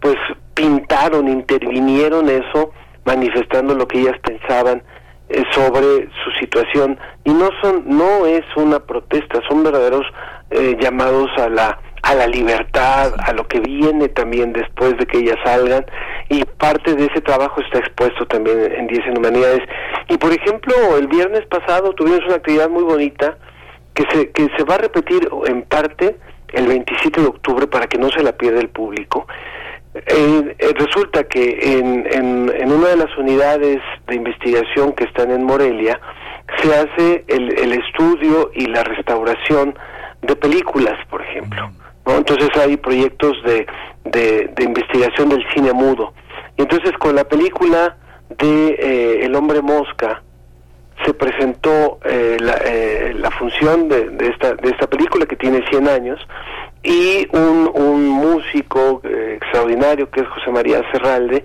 pues 0.00 0.16
pintaron, 0.54 1.28
intervinieron 1.28 2.28
eso, 2.28 2.72
manifestando 3.04 3.74
lo 3.74 3.86
que 3.86 4.00
ellas 4.00 4.18
pensaban 4.22 4.82
eh, 5.32 5.44
sobre 5.52 6.08
su 6.24 6.30
situación. 6.38 6.98
Y 7.24 7.30
no 7.32 7.50
son, 7.60 7.84
no 7.86 8.26
es 8.26 8.44
una 8.56 8.80
protesta, 8.80 9.40
son 9.48 9.64
verdaderos 9.64 10.06
eh, 10.50 10.76
llamados 10.80 11.30
a 11.38 11.48
la 11.48 11.78
a 12.02 12.14
la 12.16 12.26
libertad, 12.26 13.14
a 13.24 13.32
lo 13.32 13.46
que 13.46 13.60
viene 13.60 14.08
también 14.08 14.52
después 14.52 14.98
de 14.98 15.06
que 15.06 15.18
ellas 15.18 15.36
salgan 15.44 15.86
y 16.28 16.44
parte 16.44 16.94
de 16.94 17.04
ese 17.06 17.20
trabajo 17.20 17.60
está 17.60 17.78
expuesto 17.78 18.26
también 18.26 18.72
en 18.72 18.88
10 18.88 19.06
en 19.06 19.18
Humanidades. 19.18 19.60
Y 20.08 20.16
por 20.16 20.32
ejemplo, 20.32 20.74
el 20.98 21.06
viernes 21.06 21.46
pasado 21.46 21.92
tuvimos 21.92 22.24
una 22.26 22.36
actividad 22.36 22.68
muy 22.68 22.82
bonita 22.82 23.36
que 23.94 24.04
se, 24.10 24.30
que 24.30 24.48
se 24.56 24.64
va 24.64 24.74
a 24.74 24.78
repetir 24.78 25.28
en 25.46 25.62
parte 25.62 26.16
el 26.52 26.66
27 26.66 27.20
de 27.20 27.26
octubre 27.26 27.66
para 27.66 27.86
que 27.86 27.98
no 27.98 28.10
se 28.10 28.22
la 28.22 28.32
pierda 28.32 28.60
el 28.60 28.68
público. 28.68 29.26
Eh, 29.94 30.56
eh, 30.58 30.72
resulta 30.74 31.24
que 31.24 31.78
en, 31.78 32.06
en, 32.10 32.72
una 32.72 32.88
de 32.88 32.96
las 32.96 33.16
unidades 33.18 33.78
de 34.06 34.14
investigación 34.14 34.92
que 34.92 35.04
están 35.04 35.30
en 35.30 35.44
Morelia 35.44 36.00
se 36.62 36.74
hace 36.74 37.24
el, 37.28 37.52
el 37.58 37.72
estudio 37.74 38.50
y 38.54 38.66
la 38.66 38.84
restauración 38.84 39.78
de 40.22 40.34
películas, 40.36 40.94
por 41.10 41.20
ejemplo. 41.20 41.70
¿no? 42.06 42.16
Entonces 42.16 42.48
hay 42.56 42.78
proyectos 42.78 43.36
de, 43.44 43.66
de, 44.04 44.50
de 44.56 44.64
investigación 44.64 45.28
del 45.28 45.44
cine 45.52 45.74
mudo. 45.74 46.14
Y 46.56 46.62
entonces 46.62 46.92
con 46.98 47.14
la 47.14 47.24
película 47.24 47.96
de 48.38 48.68
eh, 48.78 49.26
El 49.26 49.34
hombre 49.34 49.60
mosca, 49.60 50.22
se 51.04 51.12
presentó 51.12 51.98
eh, 52.04 52.38
la, 52.40 52.56
la 53.14 53.30
función 53.32 53.88
de, 53.88 54.08
de 54.10 54.28
esta 54.28 54.54
de 54.54 54.70
esta 54.70 54.86
película 54.86 55.26
que 55.26 55.36
tiene 55.36 55.60
100 55.68 55.88
años 55.88 56.20
y 56.82 57.28
un, 57.32 57.70
un 57.74 58.08
músico 58.08 59.00
eh, 59.04 59.38
extraordinario 59.40 60.10
que 60.10 60.20
es 60.20 60.28
José 60.28 60.50
María 60.50 60.82
Serralde, 60.90 61.44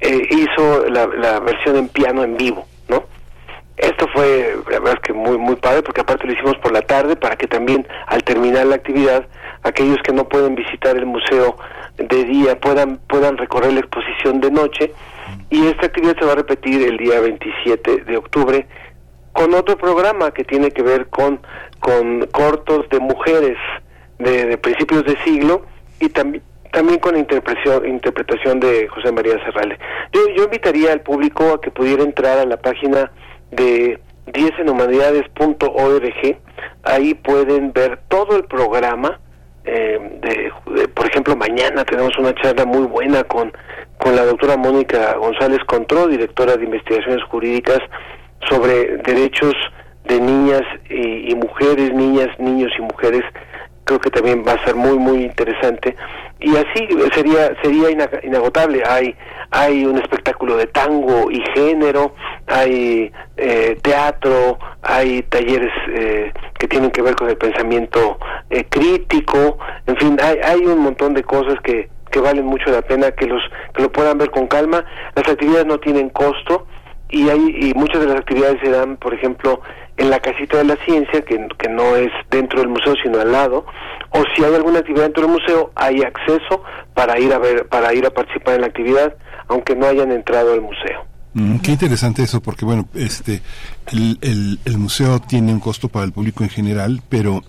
eh, 0.00 0.28
hizo 0.30 0.88
la, 0.88 1.06
la, 1.06 1.40
versión 1.40 1.76
en 1.76 1.88
piano 1.88 2.24
en 2.24 2.36
vivo, 2.36 2.66
¿no? 2.88 3.04
Esto 3.76 4.08
fue, 4.14 4.56
que 5.02 5.12
muy, 5.12 5.36
muy 5.38 5.56
padre, 5.56 5.82
porque 5.82 6.00
aparte 6.00 6.26
lo 6.26 6.32
hicimos 6.32 6.56
por 6.58 6.72
la 6.72 6.82
tarde 6.82 7.16
para 7.16 7.36
que 7.36 7.46
también 7.46 7.86
al 8.06 8.22
terminar 8.22 8.66
la 8.66 8.76
actividad, 8.76 9.26
aquellos 9.62 9.98
que 10.02 10.12
no 10.12 10.28
pueden 10.28 10.54
visitar 10.54 10.96
el 10.96 11.06
museo 11.06 11.56
de 11.96 12.24
día 12.24 12.58
puedan, 12.58 12.98
puedan 13.08 13.36
recorrer 13.36 13.72
la 13.74 13.80
exposición 13.80 14.40
de 14.40 14.50
noche. 14.50 14.92
Y 15.50 15.66
esta 15.66 15.86
actividad 15.86 16.16
se 16.18 16.24
va 16.24 16.32
a 16.32 16.36
repetir 16.36 16.82
el 16.82 16.96
día 16.96 17.20
27 17.20 18.04
de 18.04 18.16
octubre 18.16 18.66
con 19.32 19.54
otro 19.54 19.76
programa 19.76 20.32
que 20.32 20.44
tiene 20.44 20.70
que 20.70 20.82
ver 20.82 21.08
con, 21.08 21.40
con 21.78 22.26
cortos 22.26 22.88
de 22.90 23.00
mujeres 23.00 23.56
de, 24.20 24.56
principios 24.58 25.04
de 25.04 25.16
siglo 25.24 25.62
y 25.98 26.08
también 26.08 26.44
también 26.72 27.00
con 27.00 27.14
la 27.14 27.18
interpretación, 27.18 27.88
interpretación 27.88 28.60
de 28.60 28.86
José 28.86 29.10
María 29.10 29.44
Serrales. 29.44 29.76
Yo, 30.12 30.20
yo 30.36 30.44
invitaría 30.44 30.92
al 30.92 31.00
público 31.00 31.54
a 31.54 31.60
que 31.60 31.72
pudiera 31.72 32.04
entrar 32.04 32.38
a 32.38 32.44
la 32.44 32.58
página 32.58 33.10
de 33.50 33.98
10enhumanidades.org, 34.26 36.38
ahí 36.84 37.14
pueden 37.14 37.72
ver 37.72 37.98
todo 38.06 38.36
el 38.36 38.44
programa, 38.44 39.18
eh, 39.64 39.98
de, 40.22 40.52
por 40.88 41.06
ejemplo, 41.06 41.36
mañana 41.36 41.84
tenemos 41.84 42.16
una 42.18 42.34
charla 42.34 42.64
muy 42.64 42.86
buena 42.86 43.24
con, 43.24 43.52
con 43.98 44.16
la 44.16 44.24
doctora 44.24 44.56
Mónica 44.56 45.16
González 45.16 45.58
Contró, 45.66 46.06
directora 46.06 46.56
de 46.56 46.64
investigaciones 46.64 47.22
jurídicas 47.24 47.80
sobre 48.48 48.96
derechos 48.98 49.54
de 50.04 50.20
niñas 50.20 50.62
y, 50.88 51.34
mujeres, 51.34 51.92
niñas, 51.92 52.28
niños 52.38 52.72
y 52.78 52.82
mujeres, 52.82 53.22
creo 53.90 54.00
que 54.00 54.10
también 54.10 54.44
va 54.46 54.52
a 54.52 54.64
ser 54.64 54.76
muy 54.76 54.98
muy 54.98 55.24
interesante. 55.24 55.96
Y 56.38 56.50
así 56.56 56.88
sería 57.12 57.52
sería 57.60 57.90
inagotable. 58.22 58.82
Hay 58.86 59.16
hay 59.50 59.84
un 59.84 59.98
espectáculo 59.98 60.56
de 60.56 60.68
tango 60.68 61.28
y 61.28 61.42
género 61.54 62.14
hay 62.46 63.10
eh, 63.36 63.76
teatro 63.82 64.58
hay 64.82 65.22
talleres 65.22 65.72
eh, 65.88 66.32
que 66.56 66.68
tienen 66.68 66.92
que 66.92 67.02
ver 67.02 67.16
con 67.16 67.28
el 67.28 67.36
pensamiento 67.36 68.18
eh, 68.48 68.64
crítico. 68.68 69.58
En 69.88 69.96
fin 69.96 70.16
hay 70.22 70.38
hay 70.38 70.60
un 70.60 70.78
montón 70.78 71.14
de 71.14 71.24
cosas 71.24 71.60
que 71.64 71.88
que 72.12 72.20
valen 72.20 72.44
mucho 72.44 72.70
la 72.70 72.82
pena 72.82 73.10
que 73.10 73.26
los 73.26 73.42
que 73.74 73.82
lo 73.82 73.90
puedan 73.90 74.18
ver 74.18 74.30
con 74.30 74.46
calma. 74.46 74.84
Las 75.16 75.28
actividades 75.28 75.66
no 75.66 75.78
tienen 75.80 76.10
costo 76.10 76.66
y 77.08 77.28
hay 77.28 77.40
y 77.58 77.74
muchas 77.74 78.00
de 78.02 78.06
las 78.06 78.18
actividades 78.18 78.60
se 78.62 78.70
dan, 78.70 78.96
por 78.98 79.14
ejemplo, 79.14 79.60
en 79.96 80.10
la 80.10 80.20
casita 80.20 80.58
de 80.58 80.64
la 80.64 80.76
ciencia, 80.84 81.22
que, 81.22 81.48
que 81.58 81.68
no 81.68 81.96
es 81.96 82.10
dentro 82.30 82.60
del 82.60 82.68
museo, 82.68 82.94
sino 83.02 83.20
al 83.20 83.32
lado, 83.32 83.66
o 84.10 84.22
si 84.34 84.44
hay 84.44 84.54
alguna 84.54 84.80
actividad 84.80 85.04
dentro 85.04 85.24
del 85.24 85.32
museo, 85.32 85.72
hay 85.74 86.02
acceso 86.02 86.62
para 86.94 87.18
ir 87.18 87.32
a 87.32 87.38
ver, 87.38 87.66
para 87.68 87.94
ir 87.94 88.06
a 88.06 88.10
participar 88.10 88.54
en 88.54 88.62
la 88.62 88.66
actividad, 88.68 89.14
aunque 89.48 89.76
no 89.76 89.86
hayan 89.86 90.10
entrado 90.12 90.52
al 90.52 90.60
museo. 90.60 91.04
Mm, 91.34 91.58
qué 91.58 91.72
interesante 91.72 92.22
eso, 92.22 92.40
porque 92.40 92.64
bueno, 92.64 92.88
este, 92.94 93.40
el, 93.92 94.58
el, 94.64 94.78
museo 94.78 95.20
tiene 95.20 95.52
un 95.52 95.60
costo 95.60 95.88
para 95.88 96.04
el 96.04 96.12
público 96.12 96.42
en 96.42 96.50
general, 96.50 97.02
pero 97.08 97.42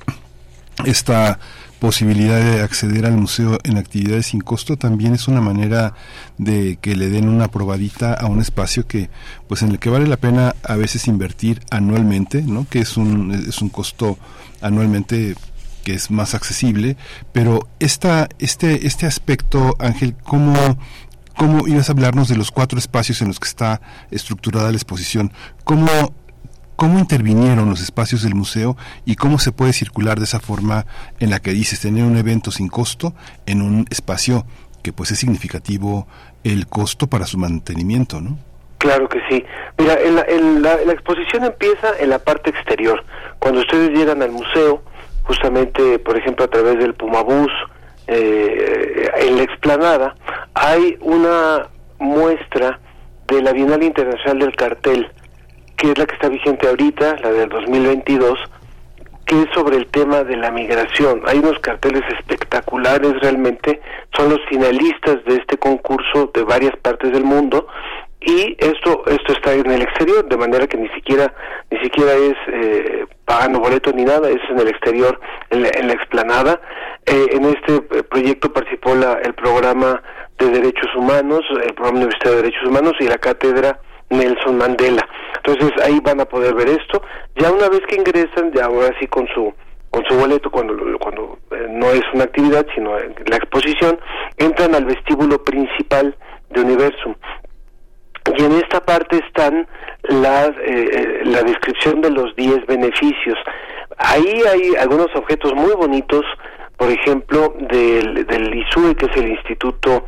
esta 0.85 1.39
posibilidad 1.81 2.39
de 2.39 2.61
acceder 2.61 3.07
al 3.07 3.17
museo 3.17 3.57
en 3.63 3.79
actividades 3.79 4.27
sin 4.27 4.41
costo 4.41 4.77
también 4.77 5.15
es 5.15 5.27
una 5.27 5.41
manera 5.41 5.95
de 6.37 6.77
que 6.79 6.95
le 6.95 7.09
den 7.09 7.27
una 7.27 7.47
probadita 7.47 8.13
a 8.13 8.27
un 8.27 8.39
espacio 8.39 8.85
que 8.85 9.09
pues 9.47 9.63
en 9.63 9.71
el 9.71 9.79
que 9.79 9.89
vale 9.89 10.05
la 10.05 10.17
pena 10.17 10.55
a 10.61 10.75
veces 10.75 11.07
invertir 11.07 11.59
anualmente 11.71 12.43
no 12.43 12.67
que 12.69 12.81
es 12.81 12.97
un 12.97 13.31
es 13.31 13.63
un 13.63 13.69
costo 13.69 14.19
anualmente 14.61 15.33
que 15.83 15.95
es 15.95 16.11
más 16.11 16.35
accesible. 16.35 16.97
Pero 17.31 17.67
esta 17.79 18.29
este 18.37 18.85
este 18.85 19.07
aspecto 19.07 19.75
Ángel 19.79 20.15
cómo 20.23 20.77
cómo 21.35 21.67
ibas 21.67 21.89
a 21.89 21.93
hablarnos 21.93 22.27
de 22.27 22.37
los 22.37 22.51
cuatro 22.51 22.77
espacios 22.77 23.23
en 23.23 23.29
los 23.29 23.39
que 23.39 23.47
está 23.47 23.81
estructurada 24.11 24.69
la 24.69 24.77
exposición 24.77 25.33
cómo 25.63 26.13
¿Cómo 26.81 26.97
intervinieron 26.97 27.69
los 27.69 27.79
espacios 27.79 28.23
del 28.23 28.33
museo 28.33 28.75
y 29.05 29.15
cómo 29.15 29.37
se 29.37 29.51
puede 29.51 29.71
circular 29.71 30.17
de 30.17 30.23
esa 30.23 30.39
forma 30.39 30.87
en 31.19 31.29
la 31.29 31.39
que 31.39 31.51
dices 31.51 31.79
tener 31.79 32.03
un 32.03 32.17
evento 32.17 32.49
sin 32.49 32.69
costo 32.69 33.13
en 33.45 33.61
un 33.61 33.85
espacio 33.91 34.45
que 34.81 34.91
pues 34.91 35.11
es 35.11 35.19
significativo 35.19 36.07
el 36.43 36.65
costo 36.65 37.05
para 37.05 37.27
su 37.27 37.37
mantenimiento, 37.37 38.19
¿no? 38.19 38.35
Claro 38.79 39.07
que 39.07 39.19
sí. 39.29 39.45
Mira, 39.77 39.95
la, 39.99 40.91
exposición 40.91 41.43
empieza 41.43 41.99
en 41.99 42.09
la 42.09 42.17
parte 42.17 42.49
exterior. 42.49 43.05
Cuando 43.37 43.61
ustedes 43.61 43.91
llegan 43.91 44.23
al 44.23 44.31
museo, 44.31 44.81
justamente, 45.21 45.99
por 45.99 46.17
ejemplo, 46.17 46.45
a 46.45 46.47
través 46.47 46.79
del 46.79 46.95
Pumabús, 46.95 47.51
eh, 48.07 49.07
en 49.19 49.37
la 49.37 49.43
explanada, 49.43 50.15
hay 50.55 50.97
una 51.01 51.67
muestra 51.99 52.79
de 53.27 53.39
la 53.43 53.51
Bienal 53.53 53.83
Internacional 53.83 54.39
del 54.39 54.55
Cartel, 54.55 55.11
que 55.81 55.89
es 55.89 55.97
la 55.97 56.05
que 56.05 56.13
está 56.13 56.29
vigente 56.29 56.67
ahorita, 56.67 57.15
la 57.23 57.31
del 57.31 57.49
2022, 57.49 58.37
que 59.25 59.41
es 59.41 59.47
sobre 59.51 59.77
el 59.77 59.87
tema 59.87 60.23
de 60.23 60.37
la 60.37 60.51
migración. 60.51 61.23
Hay 61.25 61.39
unos 61.39 61.57
carteles 61.57 62.03
espectaculares 62.19 63.19
realmente, 63.19 63.81
son 64.15 64.29
los 64.29 64.39
finalistas 64.47 65.25
de 65.25 65.37
este 65.37 65.57
concurso 65.57 66.29
de 66.35 66.43
varias 66.43 66.77
partes 66.83 67.11
del 67.11 67.23
mundo 67.23 67.65
y 68.19 68.55
esto 68.59 69.03
esto 69.07 69.33
está 69.33 69.53
en 69.53 69.71
el 69.71 69.81
exterior 69.81 70.29
de 70.29 70.37
manera 70.37 70.67
que 70.67 70.77
ni 70.77 70.87
siquiera 70.89 71.33
ni 71.71 71.79
siquiera 71.79 72.13
es 72.13 72.35
eh, 72.53 73.07
pagando 73.25 73.59
boleto 73.59 73.91
ni 73.93 74.03
nada 74.05 74.29
es 74.29 74.41
en 74.51 74.59
el 74.59 74.67
exterior 74.67 75.19
en 75.49 75.63
la, 75.63 75.93
explanada 75.93 76.61
eh, 77.07 77.25
en 77.31 77.45
este 77.45 77.77
eh, 77.77 78.03
proyecto 78.03 78.53
participó 78.53 78.93
la, 78.93 79.13
el 79.23 79.33
programa 79.33 80.03
de 80.37 80.51
derechos 80.51 80.95
humanos 80.95 81.41
el 81.49 81.73
programa 81.73 81.97
universitario 81.97 82.37
de 82.37 82.43
derechos 82.43 82.67
humanos 82.67 82.93
y 82.99 83.07
la 83.07 83.17
cátedra 83.17 83.79
Nelson 84.11 84.57
Mandela. 84.57 85.07
Entonces 85.37 85.71
ahí 85.83 85.99
van 86.03 86.21
a 86.21 86.25
poder 86.25 86.53
ver 86.53 86.69
esto. 86.69 87.01
Ya 87.35 87.51
una 87.51 87.69
vez 87.69 87.81
que 87.87 87.95
ingresan, 87.95 88.51
ya 88.53 88.65
ahora 88.65 88.93
sí 88.99 89.07
con 89.07 89.27
su 89.33 89.53
con 89.89 90.05
su 90.05 90.15
boleto 90.15 90.49
cuando 90.49 90.73
cuando 90.99 91.37
eh, 91.51 91.67
no 91.69 91.91
es 91.91 92.03
una 92.13 92.23
actividad 92.23 92.65
sino 92.73 92.97
la 92.97 93.35
exposición 93.35 93.99
entran 94.37 94.73
al 94.73 94.85
vestíbulo 94.85 95.43
principal 95.43 96.15
de 96.49 96.61
Universum 96.61 97.13
y 98.37 98.43
en 98.43 98.53
esta 98.53 98.79
parte 98.85 99.19
están 99.25 99.67
las, 100.03 100.49
eh, 100.49 100.53
eh, 100.65 101.21
la 101.25 101.41
descripción 101.43 102.01
de 102.01 102.11
los 102.11 102.35
10 102.35 102.65
beneficios. 102.67 103.37
Ahí 103.97 104.41
hay 104.47 104.75
algunos 104.79 105.07
objetos 105.15 105.53
muy 105.53 105.73
bonitos, 105.73 106.23
por 106.77 106.89
ejemplo, 106.89 107.53
del, 107.59 108.25
del 108.25 108.55
ISUE, 108.55 108.95
que 108.95 109.07
es 109.07 109.17
el 109.17 109.29
Instituto 109.29 110.05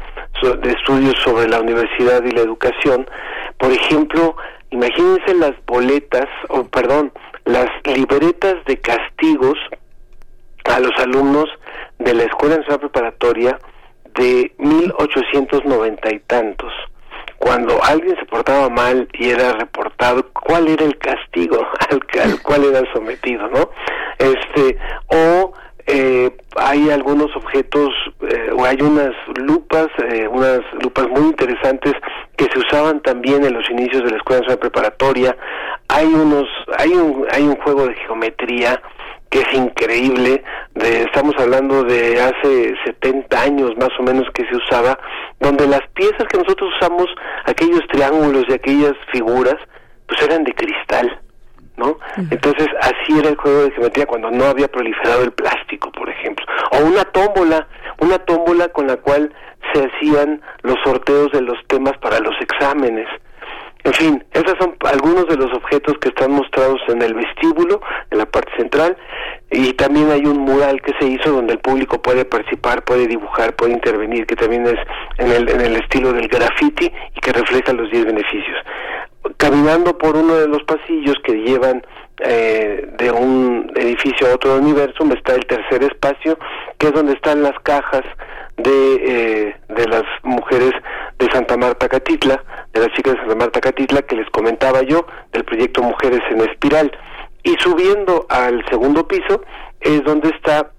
de 0.61 0.71
Estudios 0.71 1.15
sobre 1.23 1.47
la 1.47 1.61
Universidad 1.61 2.23
y 2.23 2.31
la 2.31 2.41
Educación, 2.41 3.07
por 3.57 3.71
ejemplo, 3.71 4.35
imagínense 4.71 5.33
las 5.35 5.53
boletas, 5.65 6.27
o 6.49 6.63
perdón, 6.65 7.11
las 7.45 7.69
libretas 7.85 8.55
de 8.65 8.77
castigos 8.77 9.57
a 10.65 10.79
los 10.79 10.91
alumnos 10.99 11.49
de 11.99 12.13
la 12.13 12.23
Escuela 12.23 12.57
Nacional 12.57 12.79
Preparatoria 12.79 13.59
de 14.15 14.53
1890 14.57 16.13
y 16.13 16.19
tantos. 16.19 16.71
Cuando 17.37 17.83
alguien 17.83 18.15
se 18.15 18.25
portaba 18.25 18.69
mal 18.69 19.07
y 19.13 19.29
era 19.29 19.51
reportado, 19.53 20.29
¿cuál 20.31 20.69
era 20.69 20.85
el 20.85 20.97
castigo 20.97 21.57
al, 21.89 22.01
al 22.21 22.41
cual 22.41 22.63
era 22.65 22.81
sometido, 22.93 23.47
no? 23.49 23.69
Este, 24.17 24.77
o 25.07 25.53
eh, 25.85 26.31
hay 26.55 26.89
algunos 26.89 27.35
objetos 27.35 27.89
eh, 28.29 28.51
o 28.55 28.63
hay 28.63 28.77
unas 28.81 29.11
lupas, 29.35 29.87
eh, 30.11 30.27
unas 30.27 30.61
lupas 30.81 31.09
muy 31.09 31.23
interesantes 31.23 31.93
que 32.37 32.45
se 32.45 32.59
usaban 32.59 33.01
también 33.01 33.43
en 33.43 33.53
los 33.53 33.69
inicios 33.69 34.03
de 34.03 34.11
la 34.11 34.17
escuela 34.17 34.57
preparatoria. 34.57 35.35
Hay 35.89 36.05
unos, 36.05 36.47
hay 36.77 36.91
un, 36.91 37.25
hay 37.31 37.43
un 37.43 37.55
juego 37.57 37.87
de 37.87 37.95
geometría 37.95 38.81
que 39.29 39.39
es 39.39 39.53
increíble. 39.53 40.43
De, 40.75 41.03
estamos 41.03 41.35
hablando 41.37 41.83
de 41.83 42.21
hace 42.21 42.75
70 42.85 43.41
años 43.41 43.71
más 43.77 43.89
o 43.99 44.03
menos 44.03 44.25
que 44.33 44.45
se 44.45 44.55
usaba, 44.55 44.97
donde 45.39 45.67
las 45.67 45.81
piezas 45.95 46.27
que 46.31 46.37
nosotros 46.37 46.71
usamos, 46.79 47.07
aquellos 47.45 47.81
triángulos 47.91 48.45
y 48.47 48.53
aquellas 48.53 48.93
figuras, 49.11 49.55
pues 50.07 50.21
eran 50.21 50.43
de 50.43 50.53
cristal 50.53 51.19
¿no? 51.77 51.97
Entonces, 52.17 52.67
así 52.81 53.17
era 53.17 53.29
el 53.29 53.35
juego 53.35 53.63
de 53.63 53.71
geometría 53.71 54.05
cuando 54.05 54.29
no 54.31 54.45
había 54.45 54.67
proliferado 54.67 55.23
el 55.23 55.31
plástico, 55.31 55.91
por 55.91 56.09
ejemplo. 56.09 56.45
O 56.71 56.85
una 56.85 57.03
tómbola, 57.05 57.67
una 57.99 58.19
tómbola 58.19 58.69
con 58.69 58.87
la 58.87 58.97
cual 58.97 59.33
se 59.73 59.85
hacían 59.85 60.41
los 60.61 60.75
sorteos 60.83 61.31
de 61.31 61.41
los 61.41 61.57
temas 61.67 61.97
para 61.97 62.19
los 62.19 62.35
exámenes. 62.41 63.07
En 63.85 63.93
fin, 63.93 64.23
esos 64.31 64.57
son 64.59 64.77
algunos 64.85 65.27
de 65.27 65.35
los 65.35 65.51
objetos 65.53 65.97
que 65.99 66.07
están 66.07 66.31
mostrados 66.31 66.79
en 66.87 67.01
el 67.01 67.13
vestíbulo, 67.13 67.81
en 68.11 68.17
la 68.17 68.25
parte 68.25 68.49
central, 68.55 68.95
y 69.51 69.73
también 69.73 70.09
hay 70.09 70.25
un 70.25 70.37
mural 70.39 70.81
que 70.81 70.93
se 70.99 71.05
hizo 71.05 71.31
donde 71.31 71.53
el 71.53 71.59
público 71.59 72.01
puede 72.01 72.23
participar, 72.23 72.85
puede 72.85 73.07
dibujar, 73.07 73.55
puede 73.55 73.73
intervenir, 73.73 74.25
que 74.25 74.37
también 74.37 74.65
es 74.67 74.79
en 75.17 75.31
el, 75.31 75.49
en 75.49 75.59
el 75.59 75.75
estilo 75.75 76.13
del 76.13 76.29
graffiti 76.29 76.89
y 77.13 77.19
que 77.19 77.33
refleja 77.33 77.73
los 77.73 77.91
10 77.91 78.05
beneficios 78.05 78.57
caminando 79.37 79.97
por 79.97 80.15
uno 80.15 80.35
de 80.35 80.47
los 80.47 80.63
pasillos 80.63 81.15
que 81.23 81.33
llevan 81.33 81.85
eh, 82.19 82.87
de 82.97 83.11
un 83.11 83.71
edificio 83.75 84.27
a 84.27 84.35
otro 84.35 84.57
universo, 84.57 85.03
está 85.13 85.35
el 85.35 85.45
tercer 85.45 85.83
espacio, 85.83 86.37
que 86.77 86.87
es 86.87 86.93
donde 86.93 87.13
están 87.13 87.41
las 87.41 87.57
cajas 87.63 88.03
de, 88.57 88.95
eh, 88.95 89.55
de 89.69 89.87
las 89.87 90.03
mujeres 90.23 90.71
de 91.19 91.31
Santa 91.31 91.57
Marta 91.57 91.87
Catitla, 91.87 92.43
de 92.73 92.81
las 92.81 92.89
chicas 92.89 93.13
de 93.13 93.19
Santa 93.19 93.35
Marta 93.35 93.61
Catitla 93.61 94.01
que 94.03 94.15
les 94.15 94.29
comentaba 94.29 94.81
yo, 94.83 95.05
del 95.31 95.43
proyecto 95.43 95.81
Mujeres 95.81 96.21
en 96.29 96.41
Espiral. 96.41 96.91
Y 97.43 97.55
subiendo 97.59 98.25
al 98.29 98.63
segundo 98.69 99.07
piso 99.07 99.41
es 99.81 100.03
donde 100.03 100.29
está 100.29 100.71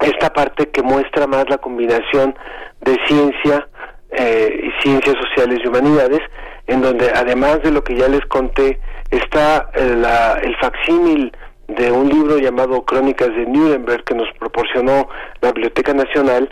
esta 0.00 0.32
parte 0.32 0.68
que 0.68 0.82
muestra 0.82 1.26
más 1.26 1.48
la 1.48 1.58
combinación 1.58 2.34
de 2.80 2.96
ciencia 3.06 3.68
eh, 4.10 4.68
y 4.68 4.82
ciencias 4.82 5.16
sociales 5.16 5.60
y 5.62 5.68
humanidades, 5.68 6.20
en 6.68 6.82
donde 6.82 7.10
además 7.14 7.62
de 7.62 7.72
lo 7.72 7.82
que 7.82 7.96
ya 7.96 8.08
les 8.08 8.24
conté, 8.26 8.78
está 9.10 9.70
eh, 9.74 10.40
el 10.42 10.56
facsímil 10.56 11.32
de 11.66 11.90
un 11.90 12.08
libro 12.08 12.38
llamado 12.38 12.84
Crónicas 12.84 13.28
de 13.28 13.46
Nuremberg 13.46 14.04
que 14.04 14.14
nos 14.14 14.28
proporcionó 14.38 15.08
la 15.40 15.52
Biblioteca 15.52 15.92
Nacional, 15.92 16.48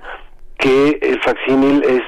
que 0.59 0.99
el 1.03 1.21
facsímil 1.23 1.83
es, 1.85 2.03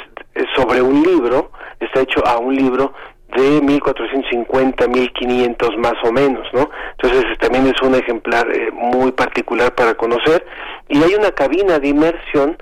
sobre 0.56 0.80
un 0.82 1.02
libro, 1.02 1.50
está 1.80 2.00
hecho 2.00 2.26
a 2.26 2.38
un 2.38 2.54
libro 2.54 2.92
de 3.36 3.60
1450, 3.60 4.88
1500 4.88 5.76
más 5.78 5.94
o 6.04 6.12
menos, 6.12 6.46
¿no? 6.52 6.70
Entonces 6.92 7.24
también 7.38 7.66
es 7.66 7.80
un 7.82 7.94
ejemplar 7.94 8.50
eh, 8.50 8.70
muy 8.72 9.12
particular 9.12 9.74
para 9.74 9.94
conocer 9.94 10.46
y 10.88 11.02
hay 11.02 11.14
una 11.14 11.32
cabina 11.32 11.78
de 11.78 11.88
inmersión 11.88 12.56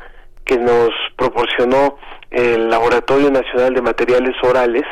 que 0.45 0.59
nos 0.59 0.91
proporcionó 1.17 1.99
el 2.31 2.69
Laboratorio 2.69 3.31
Nacional 3.31 3.75
de 3.75 3.83
Materiales 3.83 4.35
Orales, 4.43 4.85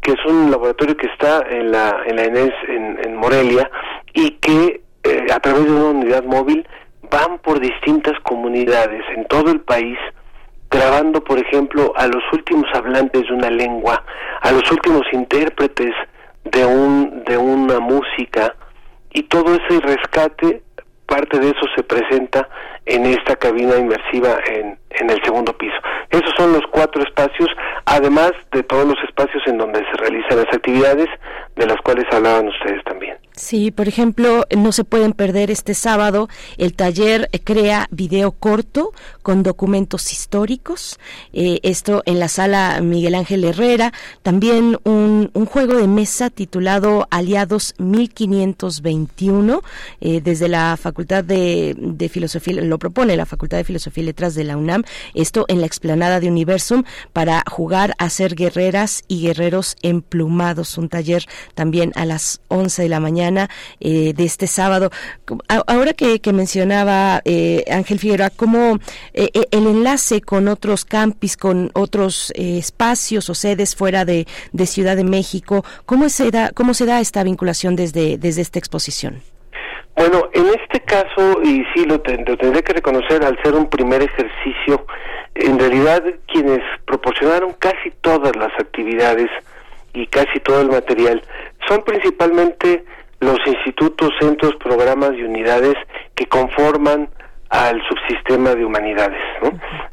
que 0.00 0.12
es 0.12 0.24
un 0.26 0.50
laboratorio 0.50 0.96
que 0.96 1.06
está 1.08 1.42
en 1.48 1.70
la 1.72 2.02
en 2.06 2.16
la 2.16 2.24
ENES 2.24 2.54
en 2.68 3.16
Morelia 3.16 3.70
y 4.12 4.30
que 4.32 4.82
eh, 5.04 5.26
a 5.32 5.40
través 5.40 5.64
de 5.64 5.72
una 5.72 6.00
unidad 6.00 6.24
móvil 6.24 6.66
van 7.10 7.38
por 7.38 7.60
distintas 7.60 8.18
comunidades 8.20 9.02
en 9.16 9.26
todo 9.26 9.50
el 9.50 9.60
país 9.60 9.98
grabando, 10.70 11.22
por 11.24 11.38
ejemplo, 11.38 11.92
a 11.96 12.06
los 12.06 12.22
últimos 12.32 12.66
hablantes 12.74 13.22
de 13.26 13.32
una 13.32 13.48
lengua, 13.48 14.04
a 14.42 14.52
los 14.52 14.70
últimos 14.70 15.02
intérpretes 15.12 15.94
de 16.44 16.64
un 16.64 17.24
de 17.24 17.36
una 17.36 17.80
música 17.80 18.54
y 19.12 19.22
todo 19.24 19.54
ese 19.54 19.80
rescate 19.80 20.62
parte 21.06 21.38
de 21.38 21.48
eso 21.48 21.66
se 21.74 21.82
presenta 21.82 22.48
en 22.88 23.06
esta 23.06 23.36
cabina 23.36 23.76
inmersiva 23.76 24.38
en, 24.50 24.78
en 24.90 25.10
el 25.10 25.22
segundo 25.22 25.52
piso. 25.56 25.76
Esos 26.10 26.32
son 26.36 26.52
los 26.52 26.62
cuatro 26.70 27.02
espacios, 27.02 27.48
además 27.84 28.32
de 28.52 28.62
todos 28.62 28.86
los 28.86 28.96
espacios 29.04 29.42
en 29.46 29.58
donde 29.58 29.80
se 29.80 29.96
realizan 29.98 30.38
las 30.38 30.54
actividades, 30.54 31.08
de 31.56 31.66
las 31.66 31.76
cuales 31.84 32.06
hablaban 32.10 32.48
ustedes 32.48 32.82
también. 32.84 33.16
Sí, 33.38 33.70
por 33.70 33.86
ejemplo, 33.86 34.46
no 34.56 34.72
se 34.72 34.82
pueden 34.82 35.12
perder 35.12 35.52
este 35.52 35.72
sábado 35.72 36.28
el 36.56 36.74
taller 36.74 37.28
eh, 37.30 37.38
Crea 37.38 37.86
Video 37.92 38.32
Corto 38.32 38.92
con 39.22 39.44
documentos 39.44 40.12
históricos. 40.12 40.98
Eh, 41.32 41.60
esto 41.62 42.02
en 42.04 42.18
la 42.18 42.26
sala 42.26 42.80
Miguel 42.82 43.14
Ángel 43.14 43.44
Herrera. 43.44 43.92
También 44.22 44.76
un, 44.82 45.30
un 45.32 45.46
juego 45.46 45.74
de 45.74 45.86
mesa 45.86 46.30
titulado 46.30 47.06
Aliados 47.10 47.74
1521 47.78 49.62
eh, 50.00 50.20
desde 50.20 50.48
la 50.48 50.76
Facultad 50.76 51.22
de, 51.22 51.76
de, 51.78 52.08
Filosofía, 52.08 52.60
lo 52.60 52.80
propone 52.80 53.16
la 53.16 53.24
Facultad 53.24 53.58
de 53.58 53.64
Filosofía 53.64 54.02
y 54.02 54.06
Letras 54.06 54.34
de 54.34 54.42
la 54.42 54.56
UNAM. 54.56 54.82
Esto 55.14 55.44
en 55.46 55.60
la 55.60 55.66
explanada 55.66 56.18
de 56.18 56.28
Universum 56.28 56.82
para 57.12 57.44
jugar 57.48 57.94
a 57.98 58.10
ser 58.10 58.34
guerreras 58.34 59.04
y 59.06 59.22
guerreros 59.22 59.76
emplumados. 59.82 60.76
Un 60.76 60.88
taller 60.88 61.24
también 61.54 61.92
a 61.94 62.04
las 62.04 62.40
11 62.48 62.82
de 62.82 62.88
la 62.88 62.98
mañana 62.98 63.27
eh, 63.80 64.12
de 64.14 64.24
este 64.24 64.46
sábado. 64.46 64.90
Ahora 65.66 65.92
que, 65.92 66.20
mencionaba 66.32 67.20
eh, 67.24 67.64
Ángel 67.70 67.98
Figueroa, 67.98 68.30
¿cómo 68.30 68.78
eh, 69.14 69.30
el 69.50 69.66
enlace 69.66 70.20
con 70.20 70.48
otros 70.48 70.84
campis, 70.84 71.36
con 71.36 71.70
otros 71.74 72.32
espacios 72.36 73.28
o 73.30 73.34
sedes 73.34 73.74
fuera 73.74 74.04
de, 74.04 74.26
Ciudad 74.66 74.96
de 74.96 75.04
México, 75.04 75.64
¿cómo 75.86 76.10
se 76.10 76.30
da, 76.30 76.50
cómo 76.54 76.74
se 76.74 76.84
da 76.84 77.00
esta 77.00 77.22
vinculación 77.24 77.74
desde, 77.74 78.18
esta 78.22 78.58
exposición? 78.58 79.22
Bueno, 79.96 80.28
en 80.34 80.46
este 80.48 80.80
caso, 80.80 81.40
y 81.42 81.64
sí 81.74 81.86
lo, 81.86 82.00
tendré 82.00 82.62
que 82.62 82.74
reconocer 82.74 83.24
al 83.24 83.36
ser 83.42 83.54
un 83.54 83.68
primer 83.68 84.02
ejercicio, 84.02 84.86
en 85.34 85.58
realidad 85.58 86.04
quienes 86.26 86.60
proporcionaron 86.84 87.54
casi 87.54 87.90
todas 88.02 88.36
las 88.36 88.52
actividades 88.60 89.30
y 89.94 90.06
casi 90.06 90.38
todo 90.40 90.60
el 90.60 90.68
material 90.68 91.22
son 91.66 91.82
principalmente 91.82 92.84
los 93.20 93.38
institutos, 93.46 94.10
centros, 94.20 94.54
programas 94.56 95.12
y 95.14 95.22
unidades 95.22 95.74
que 96.14 96.26
conforman 96.26 97.08
al 97.50 97.80
subsistema 97.88 98.54
de 98.54 98.64
humanidades. 98.64 99.20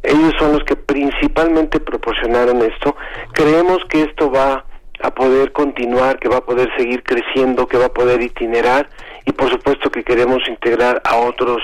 Ellos 0.03 0.33
son 0.37 0.53
los 0.53 0.63
que 0.63 0.75
principalmente 0.75 1.79
proporcionaron 1.79 2.61
esto. 2.61 2.95
Creemos 3.33 3.79
que 3.89 4.01
esto 4.01 4.29
va 4.29 4.65
a 5.01 5.11
poder 5.11 5.51
continuar, 5.51 6.19
que 6.19 6.29
va 6.29 6.37
a 6.37 6.45
poder 6.45 6.69
seguir 6.77 7.03
creciendo, 7.03 7.67
que 7.67 7.77
va 7.77 7.85
a 7.85 7.93
poder 7.93 8.21
itinerar 8.21 8.89
y 9.25 9.31
por 9.31 9.49
supuesto 9.49 9.89
que 9.89 10.03
queremos 10.03 10.39
integrar 10.47 11.01
a 11.03 11.17
otros 11.17 11.61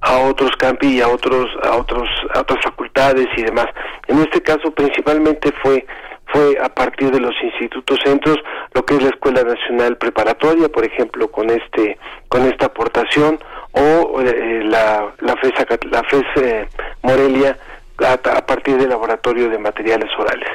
a 0.00 0.18
otros 0.18 0.50
campi 0.58 0.96
y 0.96 1.00
a 1.00 1.08
otros 1.08 1.46
a 1.62 1.76
otros 1.76 2.08
a 2.34 2.40
otras 2.40 2.64
facultades 2.64 3.26
y 3.36 3.42
demás. 3.42 3.66
En 4.08 4.18
este 4.18 4.40
caso 4.42 4.72
principalmente 4.72 5.52
fue 5.62 5.86
fue 6.32 6.58
a 6.60 6.68
partir 6.68 7.10
de 7.10 7.20
los 7.20 7.34
institutos 7.42 7.98
centros, 8.04 8.36
lo 8.74 8.84
que 8.84 8.94
es 8.94 9.02
la 9.02 9.10
Escuela 9.10 9.42
Nacional 9.42 9.96
Preparatoria, 9.96 10.68
por 10.68 10.84
ejemplo, 10.84 11.30
con 11.30 11.50
este 11.50 11.98
con 12.28 12.42
esta 12.42 12.66
aportación 12.66 13.38
o 13.72 14.20
eh, 14.20 14.62
la 14.64 15.12
la 15.20 15.36
FES, 15.36 15.52
la 15.90 16.02
FES 16.04 16.24
eh, 16.36 16.68
Morelia 17.02 17.56
a, 17.98 18.12
a, 18.12 18.46
partir 18.46 18.78
del 18.78 18.88
Laboratorio 18.88 19.48
de 19.48 19.58
Materiales 19.58 20.10
Orales. 20.18 20.48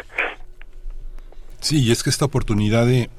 Sí, 1.59 1.79
y 1.79 1.91
es 1.91 2.03
que 2.03 2.11
esta 2.11 2.25
oportunidad 2.25 2.85
de, 2.85 3.09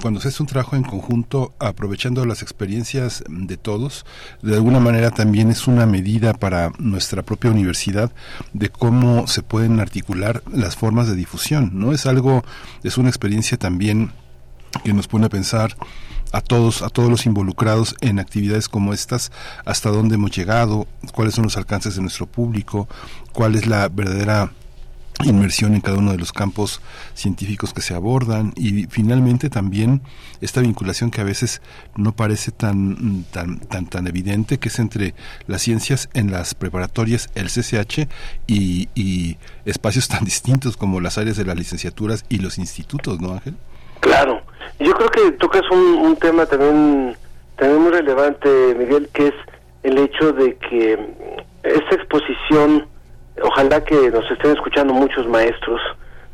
cuando 0.00 0.18
se 0.18 0.28
hace 0.28 0.42
un 0.42 0.46
trabajo 0.46 0.74
en 0.74 0.84
conjunto, 0.84 1.54
aprovechando 1.58 2.24
las 2.24 2.40
experiencias 2.40 3.22
de 3.28 3.58
todos, 3.58 4.06
de 4.42 4.54
alguna 4.54 4.80
manera 4.80 5.10
también 5.10 5.50
es 5.50 5.66
una 5.66 5.84
medida 5.84 6.32
para 6.32 6.72
nuestra 6.78 7.22
propia 7.22 7.50
universidad 7.50 8.10
de 8.54 8.70
cómo 8.70 9.26
se 9.26 9.42
pueden 9.42 9.80
articular 9.80 10.42
las 10.50 10.76
formas 10.76 11.08
de 11.08 11.14
difusión, 11.14 11.72
¿no? 11.74 11.92
Es 11.92 12.06
algo, 12.06 12.42
es 12.82 12.96
una 12.96 13.10
experiencia 13.10 13.58
también 13.58 14.12
que 14.82 14.94
nos 14.94 15.06
pone 15.06 15.26
a 15.26 15.30
pensar 15.30 15.76
a 16.32 16.40
todos, 16.40 16.82
a 16.82 16.88
todos 16.88 17.10
los 17.10 17.26
involucrados 17.26 17.94
en 18.00 18.18
actividades 18.18 18.68
como 18.68 18.92
estas, 18.92 19.30
hasta 19.66 19.90
dónde 19.90 20.16
hemos 20.16 20.32
llegado, 20.32 20.88
cuáles 21.12 21.34
son 21.34 21.44
los 21.44 21.56
alcances 21.56 21.94
de 21.94 22.02
nuestro 22.02 22.26
público, 22.26 22.88
cuál 23.32 23.54
es 23.54 23.66
la 23.66 23.88
verdadera 23.88 24.50
inmersión 25.22 25.74
en 25.74 25.80
cada 25.80 25.98
uno 25.98 26.12
de 26.12 26.18
los 26.18 26.32
campos 26.32 26.80
científicos 27.14 27.72
que 27.72 27.82
se 27.82 27.94
abordan 27.94 28.52
y 28.56 28.86
finalmente 28.86 29.48
también 29.48 30.02
esta 30.40 30.60
vinculación 30.60 31.10
que 31.10 31.20
a 31.20 31.24
veces 31.24 31.62
no 31.96 32.12
parece 32.12 32.50
tan 32.50 33.24
tan 33.30 33.60
tan 33.60 33.86
tan 33.86 34.06
evidente 34.06 34.58
que 34.58 34.68
es 34.68 34.78
entre 34.78 35.14
las 35.46 35.62
ciencias 35.62 36.10
en 36.14 36.32
las 36.32 36.54
preparatorias 36.54 37.30
el 37.34 37.46
CCH 37.46 38.08
y, 38.46 39.36
espacios 39.64 40.08
tan 40.08 40.24
distintos 40.24 40.76
como 40.76 41.00
las 41.00 41.16
áreas 41.16 41.36
de 41.36 41.44
las 41.44 41.56
licenciaturas 41.56 42.24
y 42.28 42.38
los 42.38 42.58
institutos 42.58 43.20
no 43.20 43.32
Ángel 43.32 43.54
claro. 44.00 44.42
Yo 44.80 44.92
creo 44.94 45.08
que 45.08 45.32
tocas 45.32 45.62
un, 45.70 45.78
un 45.78 46.16
tema 46.16 46.44
también 46.46 47.16
también 47.56 47.82
muy 47.82 47.92
relevante 47.92 48.74
Miguel 48.76 49.08
que 49.12 49.28
es 49.28 49.34
el 49.84 49.98
hecho 49.98 50.32
de 50.32 50.56
que 50.56 50.98
esta 51.62 51.94
exposición 51.94 52.88
ojalá 53.42 53.82
que 53.82 54.10
nos 54.10 54.30
estén 54.30 54.52
escuchando 54.52 54.94
muchos 54.94 55.26
maestros, 55.28 55.80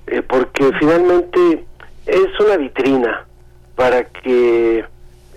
eh, 0.07 0.23
porque 0.23 0.71
finalmente 0.79 1.65
es 2.07 2.41
una 2.41 2.57
vitrina 2.57 3.25
para 3.77 4.05
que 4.05 4.85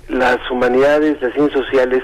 las 0.09 0.38
humanidades, 0.51 1.22
las 1.22 1.34
ciencias 1.34 1.66
sociales 1.66 2.03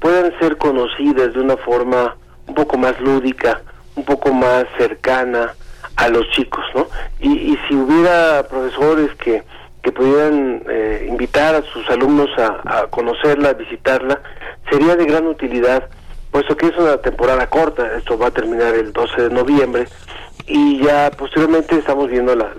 puedan 0.00 0.32
ser 0.38 0.56
conocidas 0.56 1.34
de 1.34 1.40
una 1.40 1.56
forma 1.56 2.16
un 2.46 2.54
poco 2.54 2.76
más 2.78 2.98
lúdica, 3.00 3.62
un 3.96 4.04
poco 4.04 4.32
más 4.32 4.64
cercana 4.78 5.54
a 5.96 6.08
los 6.08 6.28
chicos, 6.30 6.64
¿no? 6.74 6.88
Y, 7.20 7.56
si 7.68 7.74
hubiera 7.74 8.46
profesores 8.48 9.14
que, 9.16 9.42
que 9.82 9.92
pudieran 9.92 10.62
eh, 10.68 11.06
invitar 11.08 11.54
a 11.54 11.62
sus 11.62 11.88
alumnos 11.88 12.28
a, 12.36 12.60
a 12.64 12.86
conocerla, 12.88 13.50
a 13.50 13.54
visitarla, 13.54 14.20
sería 14.70 14.96
de 14.96 15.04
gran 15.04 15.26
utilidad 15.26 15.88
puesto 16.34 16.56
que 16.56 16.66
es 16.66 16.76
una 16.76 16.96
temporada 16.96 17.46
corta, 17.46 17.96
esto 17.96 18.18
va 18.18 18.26
a 18.26 18.30
terminar 18.32 18.74
el 18.74 18.92
12 18.92 19.22
de 19.22 19.30
noviembre, 19.30 19.84
y 20.48 20.82
ya 20.82 21.08
posteriormente 21.16 21.76
estamos 21.76 22.10
viendo 22.10 22.34
la, 22.34 22.50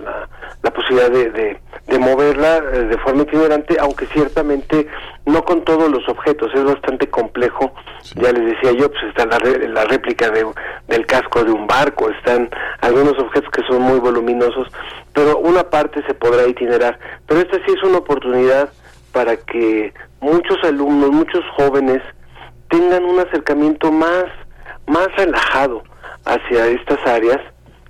la, 0.62 0.70
posibilidad 0.70 1.10
de, 1.10 1.58
de, 1.86 1.98
moverla 1.98 2.56
eh, 2.56 2.84
de 2.84 2.96
forma 2.96 3.24
itinerante, 3.24 3.76
aunque 3.78 4.06
ciertamente 4.06 4.88
no 5.26 5.44
con 5.44 5.62
todos 5.62 5.90
los 5.90 6.08
objetos, 6.08 6.54
es 6.54 6.64
bastante 6.64 7.10
complejo, 7.10 7.74
ya 8.14 8.32
les 8.32 8.46
decía 8.46 8.72
yo, 8.72 8.90
pues 8.90 9.04
está 9.10 9.26
la, 9.26 9.38
la 9.68 9.84
réplica 9.84 10.30
de, 10.30 10.46
del 10.88 11.04
casco 11.04 11.44
de 11.44 11.52
un 11.52 11.66
barco, 11.66 12.08
están 12.08 12.48
algunos 12.80 13.18
objetos 13.18 13.50
que 13.50 13.62
son 13.68 13.82
muy 13.82 13.98
voluminosos, 13.98 14.68
pero 15.12 15.36
una 15.36 15.64
parte 15.68 16.02
se 16.06 16.14
podrá 16.14 16.48
itinerar, 16.48 16.98
pero 17.26 17.42
esta 17.42 17.58
sí 17.58 17.74
es 17.76 17.82
una 17.82 17.98
oportunidad 17.98 18.70
para 19.12 19.36
que 19.36 19.92
muchos 20.20 20.56
alumnos, 20.64 21.10
muchos 21.10 21.44
jóvenes, 21.58 22.00
tengan 22.68 23.04
un 23.04 23.18
acercamiento 23.20 23.90
más, 23.92 24.24
más 24.86 25.08
relajado 25.16 25.82
hacia 26.24 26.66
estas 26.66 26.98
áreas, 27.06 27.40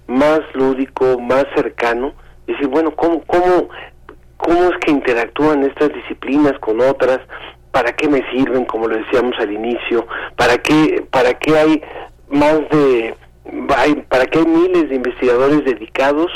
más 0.07 0.41
lúdico, 0.55 1.19
más 1.19 1.45
cercano, 1.55 2.13
y 2.47 2.53
decir, 2.53 2.69
bueno, 2.69 2.95
¿cómo, 2.95 3.23
cómo, 3.27 3.69
cómo 4.37 4.71
es 4.71 4.79
que 4.81 4.91
interactúan 4.91 5.65
estas 5.65 5.93
disciplinas 5.93 6.59
con 6.61 6.81
otras? 6.81 7.21
¿Para 7.71 7.93
qué 7.93 8.09
me 8.09 8.23
sirven, 8.31 8.65
como 8.65 8.89
lo 8.89 8.97
decíamos 8.97 9.35
al 9.39 9.53
inicio? 9.53 10.07
¿Para 10.37 10.59
qué, 10.59 11.05
para 11.11 11.35
qué 11.35 11.59
hay 11.59 11.83
más 12.29 12.61
de, 12.71 13.15
hay, 13.77 13.95
para 14.09 14.27
qué 14.27 14.39
hay 14.41 14.47
miles 14.47 14.89
de 14.89 14.97
investigadores 14.97 15.65
dedicados 15.65 16.31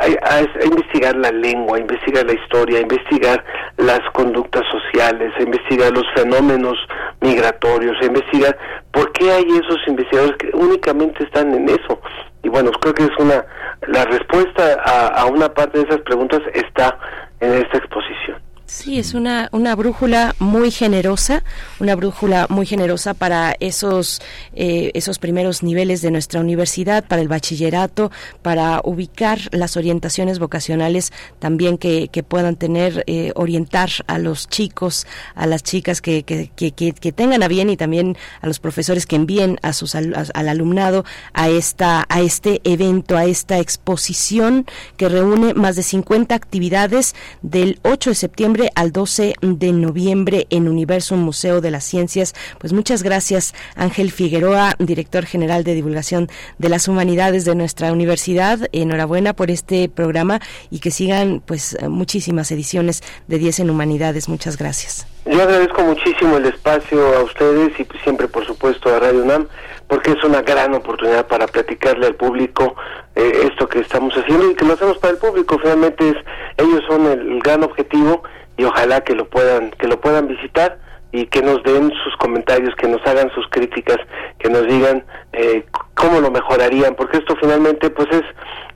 a, 0.00 0.64
investigar 0.64 1.16
la 1.16 1.30
lengua, 1.30 1.76
a 1.76 1.80
investigar 1.80 2.24
la 2.24 2.32
historia, 2.32 2.78
a 2.78 2.82
investigar 2.82 3.44
las 3.76 4.00
conductas 4.12 4.62
sociales, 4.70 5.32
a 5.38 5.42
investigar 5.42 5.92
los 5.92 6.04
fenómenos 6.14 6.76
migratorios, 7.20 7.96
a 8.00 8.06
investigar 8.06 8.56
por 8.92 9.12
qué 9.12 9.30
hay 9.30 9.44
esos 9.44 9.78
investigadores 9.86 10.36
que 10.38 10.50
únicamente 10.54 11.24
están 11.24 11.54
en 11.54 11.68
eso. 11.68 12.00
Y 12.42 12.48
bueno, 12.48 12.70
creo 12.80 12.94
que 12.94 13.04
es 13.04 13.16
una 13.18 13.44
la 13.86 14.04
respuesta 14.04 14.80
a, 14.84 15.22
a 15.22 15.26
una 15.26 15.52
parte 15.52 15.78
de 15.78 15.84
esas 15.84 16.00
preguntas 16.00 16.40
está 16.54 16.98
en 17.40 17.52
esta 17.54 17.78
exposición. 17.78 18.49
Sí, 18.70 19.00
es 19.00 19.14
una, 19.14 19.48
una 19.50 19.74
brújula 19.74 20.36
muy 20.38 20.70
generosa, 20.70 21.42
una 21.80 21.96
brújula 21.96 22.46
muy 22.48 22.66
generosa 22.66 23.14
para 23.14 23.56
esos, 23.58 24.22
eh, 24.54 24.92
esos 24.94 25.18
primeros 25.18 25.64
niveles 25.64 26.02
de 26.02 26.12
nuestra 26.12 26.40
universidad, 26.40 27.04
para 27.04 27.20
el 27.20 27.26
bachillerato, 27.26 28.12
para 28.42 28.80
ubicar 28.84 29.40
las 29.50 29.76
orientaciones 29.76 30.38
vocacionales 30.38 31.12
también 31.40 31.78
que, 31.78 32.08
que 32.12 32.22
puedan 32.22 32.54
tener, 32.54 33.02
eh, 33.08 33.32
orientar 33.34 33.90
a 34.06 34.18
los 34.18 34.48
chicos, 34.48 35.04
a 35.34 35.48
las 35.48 35.64
chicas 35.64 36.00
que, 36.00 36.22
que, 36.22 36.48
que, 36.54 37.12
tengan 37.12 37.42
a 37.42 37.48
bien 37.48 37.70
y 37.70 37.76
también 37.76 38.16
a 38.40 38.46
los 38.46 38.60
profesores 38.60 39.04
que 39.04 39.16
envíen 39.16 39.58
a 39.62 39.72
sus, 39.72 39.96
al 39.96 40.48
alumnado 40.48 41.04
a, 41.32 41.48
esta, 41.48 42.06
a 42.08 42.20
este 42.20 42.60
evento, 42.62 43.16
a 43.16 43.24
esta 43.24 43.58
exposición 43.58 44.64
que 44.96 45.08
reúne 45.08 45.54
más 45.54 45.74
de 45.74 45.82
50 45.82 46.36
actividades 46.36 47.16
del 47.42 47.80
8 47.82 48.10
de 48.10 48.14
septiembre 48.14 48.59
al 48.74 48.92
12 48.92 49.34
de 49.40 49.72
noviembre 49.72 50.46
en 50.50 50.68
Universum 50.68 51.20
Museo 51.20 51.60
de 51.60 51.70
las 51.70 51.84
Ciencias. 51.84 52.34
Pues 52.58 52.72
muchas 52.72 53.02
gracias, 53.02 53.54
Ángel 53.76 54.10
Figueroa, 54.10 54.74
director 54.78 55.24
general 55.24 55.64
de 55.64 55.74
divulgación 55.74 56.28
de 56.58 56.68
las 56.68 56.88
humanidades 56.88 57.44
de 57.44 57.54
nuestra 57.54 57.92
universidad. 57.92 58.58
Enhorabuena 58.72 59.32
por 59.32 59.50
este 59.50 59.88
programa 59.88 60.40
y 60.70 60.80
que 60.80 60.90
sigan 60.90 61.42
pues 61.44 61.76
muchísimas 61.88 62.50
ediciones 62.50 63.02
de 63.26 63.38
10 63.38 63.60
en 63.60 63.70
humanidades. 63.70 64.28
Muchas 64.28 64.56
gracias. 64.56 65.06
Yo 65.26 65.42
agradezco 65.42 65.82
muchísimo 65.82 66.38
el 66.38 66.46
espacio 66.46 67.16
a 67.16 67.22
ustedes 67.22 67.78
y 67.78 67.86
siempre, 68.02 68.26
por 68.26 68.46
supuesto, 68.46 68.94
a 68.94 68.98
Radio 68.98 69.22
UNAM, 69.22 69.48
porque 69.86 70.12
es 70.12 70.24
una 70.24 70.40
gran 70.40 70.72
oportunidad 70.74 71.26
para 71.26 71.46
platicarle 71.46 72.06
al 72.06 72.14
público 72.14 72.74
eh, 73.14 73.48
esto 73.50 73.68
que 73.68 73.80
estamos 73.80 74.14
haciendo 74.14 74.50
y 74.50 74.54
que 74.54 74.64
lo 74.64 74.74
hacemos 74.74 74.98
para 74.98 75.12
el 75.12 75.18
público. 75.18 75.58
Finalmente, 75.60 76.08
es, 76.08 76.16
ellos 76.56 76.82
son 76.88 77.06
el 77.06 77.38
gran 77.40 77.62
objetivo 77.62 78.22
y 78.60 78.64
ojalá 78.64 79.00
que 79.00 79.14
lo 79.14 79.26
puedan 79.26 79.70
que 79.70 79.88
lo 79.88 79.98
puedan 80.02 80.28
visitar 80.28 80.78
y 81.12 81.24
que 81.26 81.40
nos 81.40 81.62
den 81.62 81.90
sus 82.04 82.14
comentarios, 82.18 82.74
que 82.76 82.88
nos 82.88 83.00
hagan 83.06 83.30
sus 83.34 83.48
críticas, 83.48 83.96
que 84.38 84.50
nos 84.50 84.66
digan 84.66 85.02
eh, 85.32 85.64
cómo 85.94 86.20
lo 86.20 86.30
mejorarían, 86.30 86.94
porque 86.94 87.18
esto 87.18 87.36
finalmente 87.40 87.90
pues 87.90 88.08
es 88.10 88.24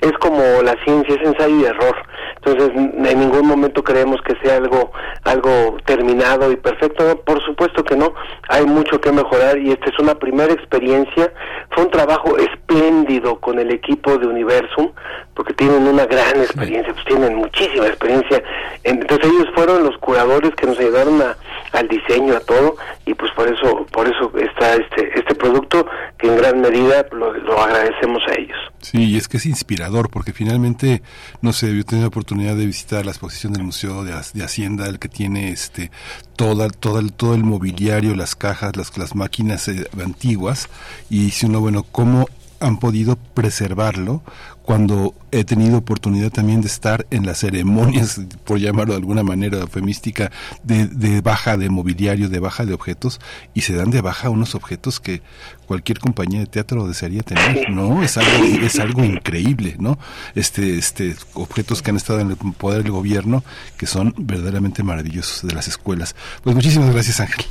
es 0.00 0.12
como 0.18 0.42
la 0.62 0.76
ciencia, 0.84 1.14
es 1.14 1.26
ensayo 1.26 1.56
y 1.60 1.64
error. 1.64 1.96
Entonces, 2.36 2.70
en 2.76 3.20
ningún 3.20 3.46
momento 3.46 3.82
creemos 3.82 4.20
que 4.20 4.34
sea 4.42 4.56
algo 4.56 4.92
algo 5.24 5.78
terminado 5.86 6.52
y 6.52 6.56
perfecto. 6.56 7.22
por 7.24 7.42
supuesto 7.42 7.82
que 7.84 7.96
no. 7.96 8.12
Hay 8.48 8.66
mucho 8.66 9.00
que 9.00 9.10
mejorar 9.12 9.58
y 9.58 9.72
esta 9.72 9.88
es 9.88 9.98
una 9.98 10.14
primera 10.16 10.52
experiencia. 10.52 11.32
Fue 11.70 11.84
un 11.84 11.90
trabajo 11.90 12.36
espléndido 12.36 13.40
con 13.40 13.58
el 13.58 13.70
equipo 13.70 14.18
de 14.18 14.26
Universum, 14.26 14.92
porque 15.34 15.54
tienen 15.54 15.86
una 15.86 16.04
gran 16.04 16.36
experiencia, 16.36 16.92
pues 16.92 17.06
tienen 17.06 17.34
muchísima 17.36 17.86
experiencia. 17.86 18.42
Entonces, 18.82 19.30
ellos 19.32 19.48
fueron 19.54 19.84
los 19.84 19.96
curadores 19.98 20.54
que 20.54 20.66
nos 20.66 20.78
ayudaron 20.78 21.22
a, 21.22 21.36
al 21.72 21.88
diseño, 21.88 22.36
a 22.36 22.40
todo, 22.40 22.76
y 23.06 23.14
pues 23.14 23.32
por 23.32 23.48
eso 23.48 23.86
por 23.90 24.06
eso 24.06 24.30
está 24.38 24.74
este 24.74 25.18
este 25.18 25.34
producto 25.34 25.86
que 26.18 26.26
en 26.26 26.36
gran 26.44 26.60
medida 26.60 27.06
lo, 27.12 27.32
lo 27.32 27.62
agradecemos 27.62 28.22
a 28.28 28.40
ellos. 28.40 28.56
Sí, 28.80 29.02
y 29.02 29.16
es 29.16 29.28
que 29.28 29.38
es 29.38 29.46
inspirador 29.46 30.10
porque 30.10 30.32
finalmente, 30.32 31.02
no 31.40 31.52
sé, 31.54 31.74
yo 31.74 31.84
tengo 31.84 32.02
la 32.02 32.08
oportunidad 32.08 32.54
de 32.54 32.66
visitar 32.66 33.04
la 33.04 33.12
exposición 33.12 33.54
del 33.54 33.64
Museo 33.64 34.04
de, 34.04 34.12
Hacienda, 34.12 34.86
el 34.86 34.98
que 34.98 35.08
tiene 35.08 35.50
este 35.50 35.90
toda, 36.36 36.68
toda 36.68 37.00
todo 37.08 37.34
el 37.34 37.44
mobiliario, 37.44 38.14
las 38.14 38.36
cajas, 38.36 38.76
las, 38.76 38.96
las 38.98 39.14
máquinas 39.14 39.68
eh, 39.68 39.86
antiguas, 40.02 40.68
y 41.08 41.30
si 41.30 41.46
uno, 41.46 41.60
bueno, 41.60 41.82
cómo 41.82 42.26
han 42.60 42.78
podido 42.78 43.16
preservarlo 43.16 44.22
cuando 44.64 45.14
he 45.30 45.44
tenido 45.44 45.76
oportunidad 45.76 46.30
también 46.30 46.62
de 46.62 46.68
estar 46.68 47.06
en 47.10 47.26
las 47.26 47.38
ceremonias, 47.38 48.18
por 48.44 48.58
llamarlo 48.58 48.94
de 48.94 48.98
alguna 48.98 49.22
manera 49.22 49.58
eufemística, 49.58 50.32
de, 50.62 50.86
de, 50.86 51.20
baja 51.20 51.58
de 51.58 51.68
mobiliario, 51.68 52.30
de 52.30 52.40
baja 52.40 52.64
de 52.64 52.72
objetos, 52.72 53.20
y 53.52 53.60
se 53.60 53.74
dan 53.74 53.90
de 53.90 54.00
baja 54.00 54.30
unos 54.30 54.54
objetos 54.54 55.00
que 55.00 55.20
cualquier 55.66 55.98
compañía 55.98 56.40
de 56.40 56.46
teatro 56.46 56.88
desearía 56.88 57.22
tener, 57.22 57.68
¿no? 57.68 58.02
Es 58.02 58.16
algo, 58.16 58.44
es 58.62 58.80
algo 58.80 59.04
increíble, 59.04 59.76
¿no? 59.78 59.98
Este, 60.34 60.78
este, 60.78 61.14
objetos 61.34 61.82
que 61.82 61.90
han 61.90 61.96
estado 61.96 62.20
en 62.20 62.30
el 62.30 62.36
poder 62.36 62.84
del 62.84 62.92
gobierno, 62.92 63.44
que 63.76 63.86
son 63.86 64.14
verdaderamente 64.16 64.82
maravillosos 64.82 65.46
de 65.46 65.54
las 65.54 65.68
escuelas. 65.68 66.16
Pues 66.42 66.56
muchísimas 66.56 66.90
gracias, 66.90 67.20
Ángel. 67.20 67.44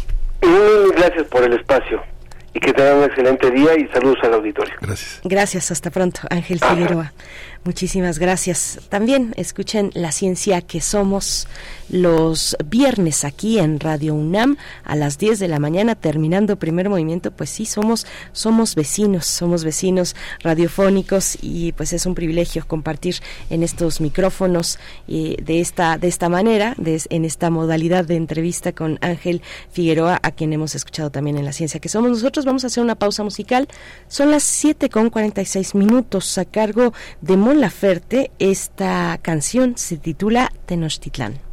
gracias 0.98 1.28
por 1.28 1.44
el 1.44 1.54
espacio 1.54 2.02
y 2.54 2.60
que 2.60 2.74
tengan 2.74 2.98
un 2.98 3.04
excelente 3.06 3.50
día 3.52 3.78
y 3.78 3.88
saludos 3.88 4.18
al 4.24 4.34
auditorio. 4.36 4.76
Gracias. 4.82 5.22
Gracias, 5.24 5.72
hasta 5.72 5.90
pronto, 5.90 6.22
Ángel 6.30 6.60
Figueroa. 6.60 7.14
Muchísimas 7.66 8.20
gracias. 8.20 8.82
También 8.90 9.34
escuchen 9.38 9.92
La 9.94 10.12
Ciencia 10.12 10.60
que 10.60 10.82
Somos 10.82 11.48
los 11.88 12.58
viernes 12.66 13.24
aquí 13.24 13.60
en 13.60 13.80
Radio 13.80 14.16
UNAM 14.16 14.58
a 14.84 14.96
las 14.96 15.18
10 15.18 15.40
de 15.40 15.48
la 15.48 15.60
mañana 15.60 15.96
terminando 15.96 16.58
primer 16.58 16.90
movimiento. 16.90 17.32
Pues 17.32 17.50
sí, 17.50 17.66
somos, 17.66 18.06
somos 18.34 18.76
vecinos, 18.76 19.28
somos 19.28 19.64
vecinos 19.64 20.14
radiofónicos 20.42 21.38
y 21.42 21.72
pues 21.72 21.94
es 21.94 22.06
un 22.06 22.16
privilegio 22.16 22.66
compartir 22.68 23.16
en 23.50 23.64
estos 23.64 24.02
micrófonos 24.02 24.78
eh, 25.08 25.38
de, 25.42 25.62
esta, 25.62 25.98
de 25.98 26.10
esta 26.10 26.28
manera, 26.28 26.74
de, 26.78 27.02
en 27.12 27.24
esta 27.24 27.50
modalidad 27.50 28.04
de 28.04 28.18
entrevista 28.18 28.74
con 28.74 28.98
Ángel 29.00 29.42
Figueroa, 29.72 30.20
a 30.22 30.32
quien 30.32 30.52
hemos 30.52 30.76
escuchado 30.76 31.12
también 31.12 31.38
en 31.38 31.46
La 31.46 31.54
Ciencia 31.54 31.80
que 31.80 31.88
Somos. 31.88 32.12
Nosotros 32.12 32.44
vamos 32.44 32.66
a 32.66 32.68
hacer 32.68 32.84
una 32.84 32.96
pausa 32.96 33.24
musical. 33.24 33.70
Son 34.10 34.32
las 34.32 34.44
7 34.44 34.90
con 34.90 35.10
46 35.10 35.76
minutos 35.76 36.38
a 36.38 36.44
cargo 36.44 36.94
de 37.22 37.38
Laferte, 37.60 38.32
esta 38.40 39.18
canción 39.22 39.78
se 39.78 39.98
titula 39.98 40.52
Tenochtitlán. 40.66 41.53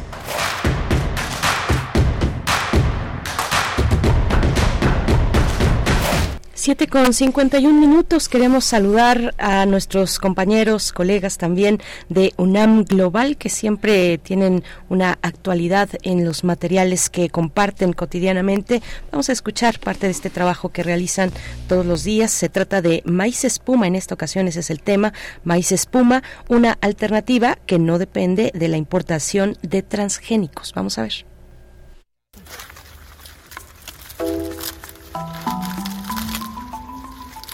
7 6.61 6.85
con 6.85 7.11
51 7.11 7.73
minutos. 7.79 8.29
Queremos 8.29 8.65
saludar 8.65 9.33
a 9.39 9.65
nuestros 9.65 10.19
compañeros, 10.19 10.93
colegas 10.93 11.39
también 11.39 11.81
de 12.07 12.35
UNAM 12.37 12.85
Global, 12.85 13.35
que 13.35 13.49
siempre 13.49 14.19
tienen 14.19 14.63
una 14.87 15.17
actualidad 15.23 15.89
en 16.03 16.23
los 16.23 16.43
materiales 16.43 17.09
que 17.09 17.31
comparten 17.31 17.93
cotidianamente. 17.93 18.83
Vamos 19.11 19.29
a 19.29 19.31
escuchar 19.31 19.79
parte 19.79 20.05
de 20.05 20.11
este 20.11 20.29
trabajo 20.29 20.69
que 20.69 20.83
realizan 20.83 21.31
todos 21.67 21.83
los 21.83 22.03
días. 22.03 22.29
Se 22.29 22.47
trata 22.47 22.83
de 22.83 23.01
maíz 23.05 23.43
espuma, 23.43 23.87
en 23.87 23.95
esta 23.95 24.13
ocasión 24.13 24.47
ese 24.47 24.59
es 24.59 24.69
el 24.69 24.83
tema. 24.83 25.13
Maíz 25.43 25.71
espuma, 25.71 26.21
una 26.47 26.77
alternativa 26.81 27.57
que 27.65 27.79
no 27.79 27.97
depende 27.97 28.51
de 28.53 28.67
la 28.67 28.77
importación 28.77 29.57
de 29.63 29.81
transgénicos. 29.81 30.73
Vamos 30.75 30.99
a 30.99 31.01
ver. 31.01 31.25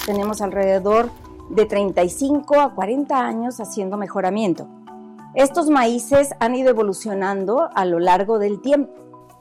Tenemos 0.08 0.42
alrededor 0.42 1.12
de 1.50 1.66
35 1.66 2.62
a 2.62 2.74
40 2.74 3.28
años 3.28 3.60
haciendo 3.60 3.98
mejoramiento. 3.98 4.70
Estos 5.36 5.70
maíces 5.70 6.30
han 6.40 6.56
ido 6.56 6.70
evolucionando 6.70 7.70
a 7.76 7.84
lo 7.84 8.00
largo 8.00 8.40
del 8.40 8.62
tiempo. 8.62 8.94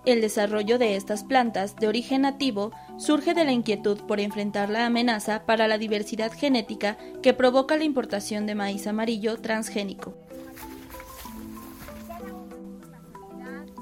El 0.04 0.20
desarrollo 0.20 0.78
de 0.78 0.96
estas 0.96 1.22
plantas 1.22 1.76
de 1.76 1.86
origen 1.86 2.22
nativo 2.22 2.72
surge 2.98 3.32
de 3.32 3.44
la 3.44 3.52
inquietud 3.52 4.00
por 4.08 4.18
enfrentar 4.18 4.68
la 4.68 4.86
amenaza 4.86 5.46
para 5.46 5.68
la 5.68 5.78
diversidad 5.78 6.32
genética 6.32 6.96
que 7.22 7.32
provoca 7.32 7.76
la 7.76 7.84
importación 7.84 8.46
de 8.46 8.56
maíz 8.56 8.88
amarillo 8.88 9.40
transgénico. 9.40 10.14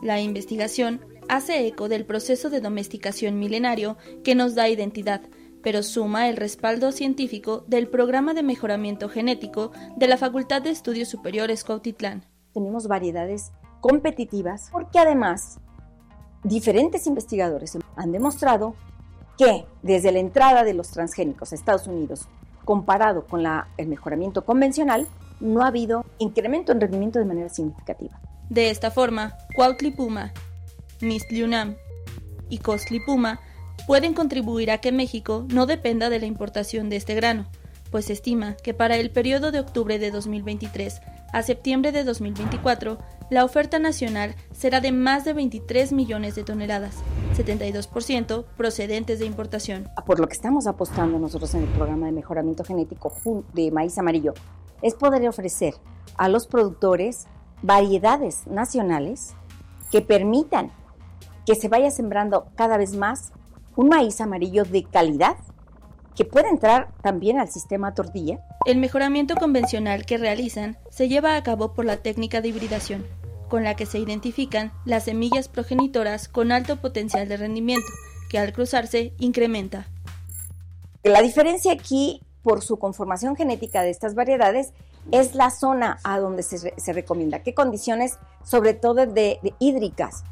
La 0.02 0.20
investigación 0.20 1.00
hace 1.30 1.66
eco 1.66 1.88
del 1.88 2.04
proceso 2.04 2.50
de 2.50 2.60
domesticación 2.60 3.38
milenario 3.38 3.96
que 4.22 4.34
nos 4.34 4.54
da 4.54 4.68
identidad, 4.68 5.22
pero 5.64 5.82
suma 5.82 6.28
el 6.28 6.36
respaldo 6.36 6.92
científico 6.92 7.64
del 7.66 7.88
Programa 7.88 8.34
de 8.34 8.42
Mejoramiento 8.42 9.08
Genético 9.08 9.72
de 9.96 10.06
la 10.06 10.18
Facultad 10.18 10.60
de 10.60 10.68
Estudios 10.68 11.08
Superiores 11.08 11.64
Cuautitlán. 11.64 12.26
Tenemos 12.52 12.86
variedades 12.86 13.50
competitivas 13.80 14.68
porque 14.70 14.98
además 14.98 15.58
diferentes 16.44 17.06
investigadores 17.06 17.78
han 17.96 18.12
demostrado 18.12 18.74
que 19.38 19.64
desde 19.82 20.12
la 20.12 20.18
entrada 20.18 20.64
de 20.64 20.74
los 20.74 20.90
transgénicos 20.90 21.50
a 21.50 21.54
Estados 21.54 21.86
Unidos, 21.86 22.28
comparado 22.66 23.26
con 23.26 23.42
la, 23.42 23.68
el 23.78 23.88
mejoramiento 23.88 24.44
convencional, 24.44 25.08
no 25.40 25.62
ha 25.62 25.68
habido 25.68 26.04
incremento 26.18 26.72
en 26.72 26.80
rendimiento 26.82 27.18
de 27.18 27.24
manera 27.24 27.48
significativa. 27.48 28.20
De 28.50 28.68
esta 28.68 28.90
forma, 28.90 29.34
Cuautlipuma, 29.56 30.34
Mistliunam 31.00 31.74
y 32.50 32.58
Costlipuma 32.58 33.40
pueden 33.86 34.14
contribuir 34.14 34.70
a 34.70 34.78
que 34.78 34.92
México 34.92 35.44
no 35.48 35.66
dependa 35.66 36.10
de 36.10 36.20
la 36.20 36.26
importación 36.26 36.88
de 36.88 36.96
este 36.96 37.14
grano, 37.14 37.46
pues 37.90 38.06
se 38.06 38.12
estima 38.12 38.56
que 38.56 38.74
para 38.74 38.96
el 38.96 39.10
periodo 39.10 39.52
de 39.52 39.60
octubre 39.60 39.98
de 39.98 40.10
2023 40.10 41.00
a 41.32 41.42
septiembre 41.42 41.92
de 41.92 42.04
2024, 42.04 42.98
la 43.30 43.44
oferta 43.44 43.78
nacional 43.78 44.36
será 44.52 44.80
de 44.80 44.92
más 44.92 45.24
de 45.24 45.32
23 45.32 45.92
millones 45.92 46.34
de 46.34 46.44
toneladas, 46.44 46.96
72% 47.36 48.44
procedentes 48.56 49.18
de 49.18 49.26
importación. 49.26 49.88
Por 50.06 50.20
lo 50.20 50.28
que 50.28 50.34
estamos 50.34 50.66
apostando 50.66 51.18
nosotros 51.18 51.54
en 51.54 51.62
el 51.62 51.68
programa 51.70 52.06
de 52.06 52.12
mejoramiento 52.12 52.64
genético 52.64 53.12
de 53.52 53.70
maíz 53.70 53.98
amarillo, 53.98 54.34
es 54.82 54.94
poder 54.94 55.28
ofrecer 55.28 55.74
a 56.16 56.28
los 56.28 56.46
productores 56.46 57.26
variedades 57.62 58.46
nacionales 58.46 59.34
que 59.90 60.02
permitan 60.02 60.70
que 61.46 61.54
se 61.54 61.68
vaya 61.68 61.90
sembrando 61.90 62.46
cada 62.54 62.76
vez 62.76 62.94
más 62.94 63.32
un 63.76 63.88
maíz 63.88 64.20
amarillo 64.20 64.64
de 64.64 64.84
calidad 64.84 65.36
que 66.14 66.24
puede 66.24 66.48
entrar 66.48 66.92
también 67.02 67.38
al 67.38 67.50
sistema 67.50 67.94
tortilla. 67.94 68.40
El 68.66 68.78
mejoramiento 68.78 69.34
convencional 69.34 70.06
que 70.06 70.18
realizan 70.18 70.78
se 70.90 71.08
lleva 71.08 71.36
a 71.36 71.42
cabo 71.42 71.74
por 71.74 71.84
la 71.84 71.96
técnica 71.98 72.40
de 72.40 72.48
hibridación, 72.48 73.04
con 73.48 73.64
la 73.64 73.74
que 73.74 73.86
se 73.86 73.98
identifican 73.98 74.72
las 74.84 75.04
semillas 75.04 75.48
progenitoras 75.48 76.28
con 76.28 76.52
alto 76.52 76.80
potencial 76.80 77.28
de 77.28 77.36
rendimiento, 77.36 77.86
que 78.30 78.38
al 78.38 78.52
cruzarse 78.52 79.12
incrementa. 79.18 79.86
La 81.02 81.20
diferencia 81.20 81.72
aquí, 81.72 82.22
por 82.42 82.62
su 82.62 82.78
conformación 82.78 83.36
genética 83.36 83.82
de 83.82 83.90
estas 83.90 84.14
variedades, 84.14 84.72
es 85.10 85.34
la 85.34 85.50
zona 85.50 85.98
a 86.02 86.18
donde 86.18 86.42
se, 86.42 86.72
se 86.76 86.92
recomienda, 86.92 87.42
qué 87.42 87.54
condiciones, 87.54 88.18
sobre 88.42 88.72
todo 88.72 89.06
de, 89.06 89.38
de 89.42 89.54
hídricas, 89.58 90.24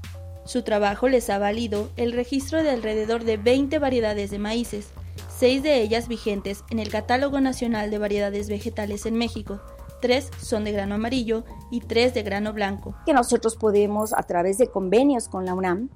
su 0.44 0.62
trabajo 0.62 1.08
les 1.08 1.30
ha 1.30 1.38
valido 1.38 1.88
el 1.96 2.12
registro 2.12 2.62
de 2.62 2.70
alrededor 2.70 3.24
de 3.24 3.36
20 3.36 3.78
variedades 3.78 4.30
de 4.30 4.38
maíces, 4.38 4.90
seis 5.28 5.62
de 5.62 5.80
ellas 5.80 6.08
vigentes 6.08 6.64
en 6.70 6.78
el 6.78 6.90
Catálogo 6.90 7.40
Nacional 7.40 7.90
de 7.90 7.98
Variedades 7.98 8.48
Vegetales 8.48 9.06
en 9.06 9.14
México. 9.14 9.60
Tres 10.00 10.30
son 10.40 10.64
de 10.64 10.72
grano 10.72 10.96
amarillo 10.96 11.44
y 11.70 11.80
tres 11.80 12.12
de 12.14 12.22
grano 12.22 12.52
blanco. 12.52 12.94
Que 13.06 13.12
nosotros 13.12 13.56
podemos, 13.56 14.12
a 14.12 14.24
través 14.24 14.58
de 14.58 14.66
convenios 14.66 15.28
con 15.28 15.44
la 15.44 15.54
UNAM, 15.54 15.90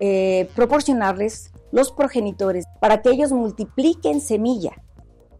eh, 0.00 0.48
proporcionarles 0.56 1.52
los 1.70 1.92
progenitores 1.92 2.64
para 2.80 3.00
que 3.00 3.10
ellos 3.10 3.32
multipliquen 3.32 4.20
semilla 4.20 4.72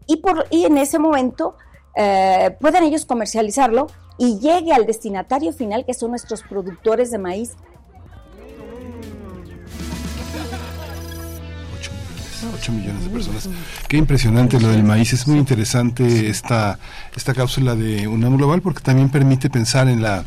y, 0.07 0.17
por, 0.17 0.45
y 0.49 0.65
en 0.65 0.77
ese 0.77 0.97
momento 0.97 1.55
eh, 1.95 2.55
puedan 2.59 2.83
ellos 2.83 3.05
comercializarlo 3.05 3.87
y 4.17 4.39
llegue 4.39 4.71
al 4.71 4.85
destinatario 4.85 5.51
final 5.51 5.85
que 5.85 5.93
son 5.93 6.11
nuestros 6.11 6.43
productores 6.43 7.11
de 7.11 7.17
maíz 7.17 7.55
8 12.53 12.71
millones 12.71 13.03
de 13.03 13.09
personas. 13.09 13.49
Qué 13.87 13.97
impresionante 13.97 14.59
lo 14.59 14.69
del 14.69 14.83
maíz. 14.83 15.13
Es 15.13 15.27
muy 15.27 15.39
interesante 15.39 16.29
esta, 16.29 16.79
esta 17.15 17.33
cápsula 17.33 17.75
de 17.75 18.07
UNAM 18.07 18.37
Global 18.37 18.61
porque 18.61 18.81
también 18.81 19.09
permite 19.09 19.49
pensar 19.49 19.87
en 19.87 20.01
la 20.01 20.25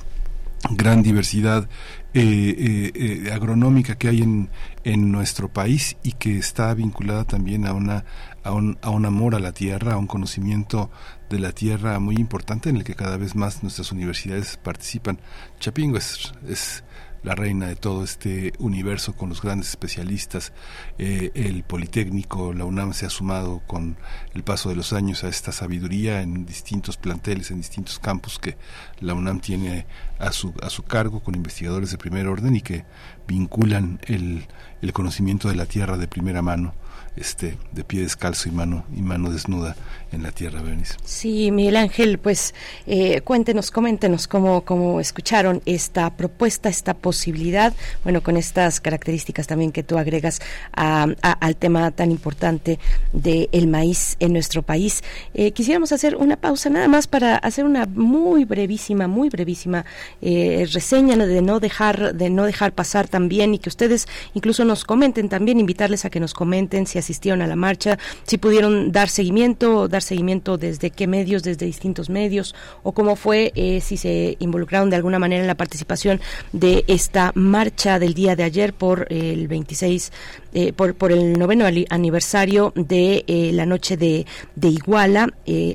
gran 0.71 1.03
diversidad 1.03 1.69
eh, 2.15 2.21
eh, 2.23 2.93
eh, 2.95 3.33
agronómica 3.33 3.97
que 3.97 4.09
hay 4.09 4.23
en, 4.23 4.51
en 4.83 5.13
nuestro 5.13 5.49
país 5.49 5.97
y 6.03 6.13
que 6.13 6.39
está 6.39 6.75
vinculada 6.75 7.25
también 7.25 7.67
a 7.67 7.73
una 7.73 8.05
a 8.49 8.53
un, 8.53 8.79
a 8.81 8.91
un 8.91 9.05
amor 9.05 9.35
a 9.35 9.41
la 9.41 9.53
tierra, 9.53 9.95
a 9.95 9.99
un 9.99 10.07
conocimiento 10.07 10.91
de 11.29 11.39
la 11.39 11.53
tierra 11.53 11.99
muy 11.99 12.17
importante 12.17 12.71
en 12.71 12.77
el 12.77 12.85
que 12.85 12.95
cada 12.95 13.19
vez 13.19 13.35
más 13.35 13.63
nuestras 13.63 13.93
universidades 13.93 14.57
participan. 14.57 15.21
Chapingo 15.61 15.99
es, 15.99 16.33
es 16.49 16.83
la 17.23 17.35
reina 17.35 17.67
de 17.67 17.77
todo 17.77 18.05
este 18.05 18.53
universo 18.59 19.15
con 19.15 19.29
los 19.29 19.43
grandes 19.43 19.69
especialistas. 19.71 20.53
Eh, 20.99 21.31
el 21.35 21.63
Politécnico, 21.63 22.53
la 22.53 22.65
UNAM 22.65 22.93
se 22.93 23.07
ha 23.07 23.11
sumado 23.11 23.61
con 23.67 23.97
el 24.35 24.43
paso 24.45 24.69
de 24.69 24.77
los 24.77 24.93
años 24.93 25.25
a 25.25 25.29
esta 25.29 25.53
sabiduría 25.53 26.23
en 26.23 26.47
distintos 26.47 26.97
planteles, 26.97 27.51
en 27.51 27.59
distintos 27.59 27.99
campos 27.99 28.39
que 28.39 28.57
la 29.01 29.15
UNAM 29.15 29.41
tiene 29.41 29.87
a 30.19 30.33
su, 30.33 30.55
a 30.63 30.71
su 30.71 30.83
cargo 30.85 31.21
con 31.21 31.35
investigadores 31.35 31.91
de 31.91 31.99
primer 31.99 32.27
orden 32.27 32.57
y 32.57 32.61
que 32.61 32.85
vinculan 33.27 34.01
el, 34.07 34.47
el 34.83 34.93
conocimiento 34.93 35.49
de 35.49 35.57
la 35.57 35.67
tierra 35.67 35.97
de 35.97 36.09
primera 36.09 36.43
mano 36.43 36.75
este, 37.19 37.59
de 37.73 37.85
pie 37.85 38.03
descalzo 38.03 38.49
y 38.49 38.53
mano, 38.53 38.85
y 38.95 39.03
mano 39.03 39.31
desnuda 39.31 39.77
en 40.13 40.23
la 40.23 40.33
tierra, 40.33 40.63
Berenice. 40.63 40.95
Sí, 41.05 41.51
Miguel 41.51 41.77
Ángel, 41.77 42.19
pues 42.19 42.55
eh, 42.87 43.21
cuéntenos, 43.23 43.71
coméntenos 43.71 44.27
cómo, 44.27 44.63
cómo 44.63 45.01
escucharon 45.01 45.61
esta 45.67 46.17
propuesta, 46.17 46.69
esta 46.69 46.95
posibilidad, 46.95 47.75
bueno, 48.05 48.23
con 48.23 48.37
estas 48.37 48.81
características 48.81 49.47
también 49.47 49.73
que 49.73 49.83
tú 49.83 49.99
agregas 49.99 50.41
al 50.73 51.57
tema 51.57 51.91
tan 51.91 52.11
importante 52.11 52.79
del 53.13 53.69
maíz 53.69 54.17
en 54.21 54.33
nuestro 54.33 54.63
país. 54.63 55.03
Eh, 55.35 55.53
quisiéramos 55.53 55.93
hacer 55.93 56.17
una 56.17 56.37
pausa 56.37 56.71
nada 56.71 56.89
más 56.89 57.07
para 57.07 57.37
hacer 57.37 57.65
una 57.65 57.87
muy 57.87 58.45
brevísima, 58.45 59.09
muy 59.09 59.29
brevísima 59.29 59.85
eh, 60.23 60.67
reseña 60.73 61.17
de 61.17 61.43
no 61.43 61.61
dejar, 61.61 62.15
de 62.15 62.31
no 62.31 62.45
dejar 62.45 62.73
pasar 62.73 63.09
también 63.09 63.55
y 63.55 63.59
que 63.59 63.69
ustedes 63.69 64.07
incluso 64.35 64.65
nos 64.65 64.85
comenten 64.85 65.29
también, 65.29 65.61
invitarles 65.61 66.05
a 66.05 66.11
que 66.11 66.21
nos 66.21 66.35
comenten 66.35 66.87
si 66.87 66.99
asistieron 66.99 67.43
a 67.43 67.47
la 67.47 67.57
marcha, 67.57 67.99
si 68.25 68.39
pudieron 68.39 68.91
dar 68.93 69.09
seguimiento, 69.09 69.89
dar 69.89 69.98
seguimiento 70.03 70.59
desde 70.59 70.91
qué 70.91 71.07
medios, 71.07 71.43
desde 71.43 71.67
distintos 71.67 72.11
medios, 72.11 72.55
o 72.83 72.93
cómo 72.93 73.17
fue, 73.17 73.53
eh, 73.55 73.81
si 73.81 73.97
se 73.97 74.37
involucraron 74.39 74.91
de 74.91 74.97
alguna 74.97 75.19
manera 75.19 75.43
en 75.43 75.47
la 75.47 75.57
participación 75.57 76.21
de 76.53 76.85
esta 76.87 77.33
marcha 77.35 77.99
del 77.99 78.15
día 78.15 78.37
de 78.37 78.45
ayer 78.45 78.73
por 78.73 79.07
el 79.11 79.49
26, 79.49 80.13
eh, 80.55 80.73
por, 80.73 81.13
el 81.13 81.39
noveno 81.39 81.65
aniversario 81.91 82.73
de 82.75 83.25
eh, 83.27 83.51
la 83.53 83.67
noche 83.67 83.97
de, 83.97 84.27
de 84.57 84.69
Iguala, 84.69 85.29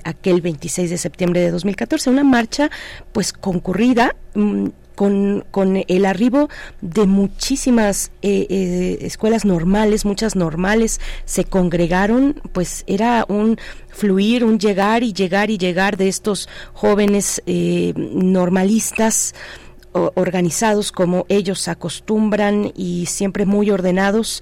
aquel 0.04 0.42
26 0.42 0.90
de 0.90 0.98
septiembre 0.98 1.42
de 1.42 1.52
2014, 1.52 2.10
una 2.10 2.24
marcha 2.24 2.70
pues 3.12 3.34
concurrida, 3.34 4.16
mm, 4.36 4.68
con, 4.96 5.46
con 5.52 5.84
el 5.88 6.06
arribo 6.06 6.50
de 6.82 7.06
muchísimas 7.06 8.12
eh, 8.22 8.48
eh, 8.50 8.98
escuelas 9.02 9.46
normales, 9.46 10.06
muchas 10.06 10.36
normales, 10.36 11.00
se 11.26 11.46
congregaron, 11.46 12.42
pues 12.52 12.84
era 12.88 13.26
un 13.28 13.58
fluir, 13.90 14.44
un 14.44 14.60
llegar 14.60 15.04
y 15.04 15.14
llegar 15.14 15.50
y 15.50 15.58
llegar 15.58 15.98
de 15.98 16.08
estos 16.08 16.50
jóvenes 16.74 17.42
eh, 17.46 17.94
normalistas 17.96 19.34
organizados 20.16 20.92
como 20.92 21.28
ellos 21.30 21.68
acostumbran 21.68 22.72
y 22.76 23.06
siempre 23.06 23.46
muy 23.46 23.70
ordenados 23.70 24.42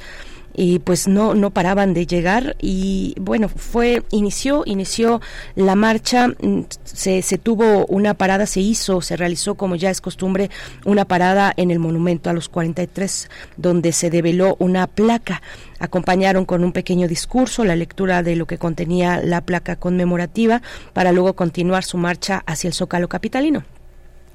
y 0.54 0.80
pues 0.80 1.08
no 1.08 1.34
no 1.34 1.52
paraban 1.52 1.94
de 1.94 2.06
llegar. 2.06 2.56
Y 2.60 3.16
bueno 3.20 3.50
fue 3.50 4.04
inició 4.12 4.64
inició 4.66 5.22
la 5.56 5.76
marcha 5.76 6.30
mm, 6.30 6.62
se, 6.84 7.22
se 7.22 7.38
tuvo 7.38 7.86
una 7.88 8.14
parada 8.14 8.46
se 8.46 8.62
hizo 8.62 9.02
se 9.02 9.18
realizó 9.18 9.56
como 9.56 9.76
ya 9.76 9.90
es 9.90 10.02
costumbre 10.02 10.50
una 10.86 11.06
parada 11.06 11.54
en 11.58 11.72
el 11.72 11.80
monumento 11.80 12.30
a 12.30 12.34
los 12.34 12.50
43 12.50 13.30
donde 13.58 13.92
se 13.92 14.10
develó 14.10 14.56
una 14.60 14.88
placa. 14.88 15.42
Acompañaron 15.80 16.46
con 16.46 16.64
un 16.64 16.74
pequeño 16.74 17.08
discurso 17.08 17.66
la 17.66 17.76
lectura 17.76 18.22
de 18.22 18.36
lo 18.36 18.46
que 18.46 18.58
contenía 18.58 19.20
la 19.24 19.42
placa 19.42 19.76
conmemorativa 19.76 20.62
para 20.94 21.12
luego 21.12 21.34
continuar 21.34 21.84
su 21.84 21.98
marcha 21.98 22.44
hacia 22.46 22.68
el 22.68 22.74
Zócalo 22.74 23.08
capitalino 23.08 23.64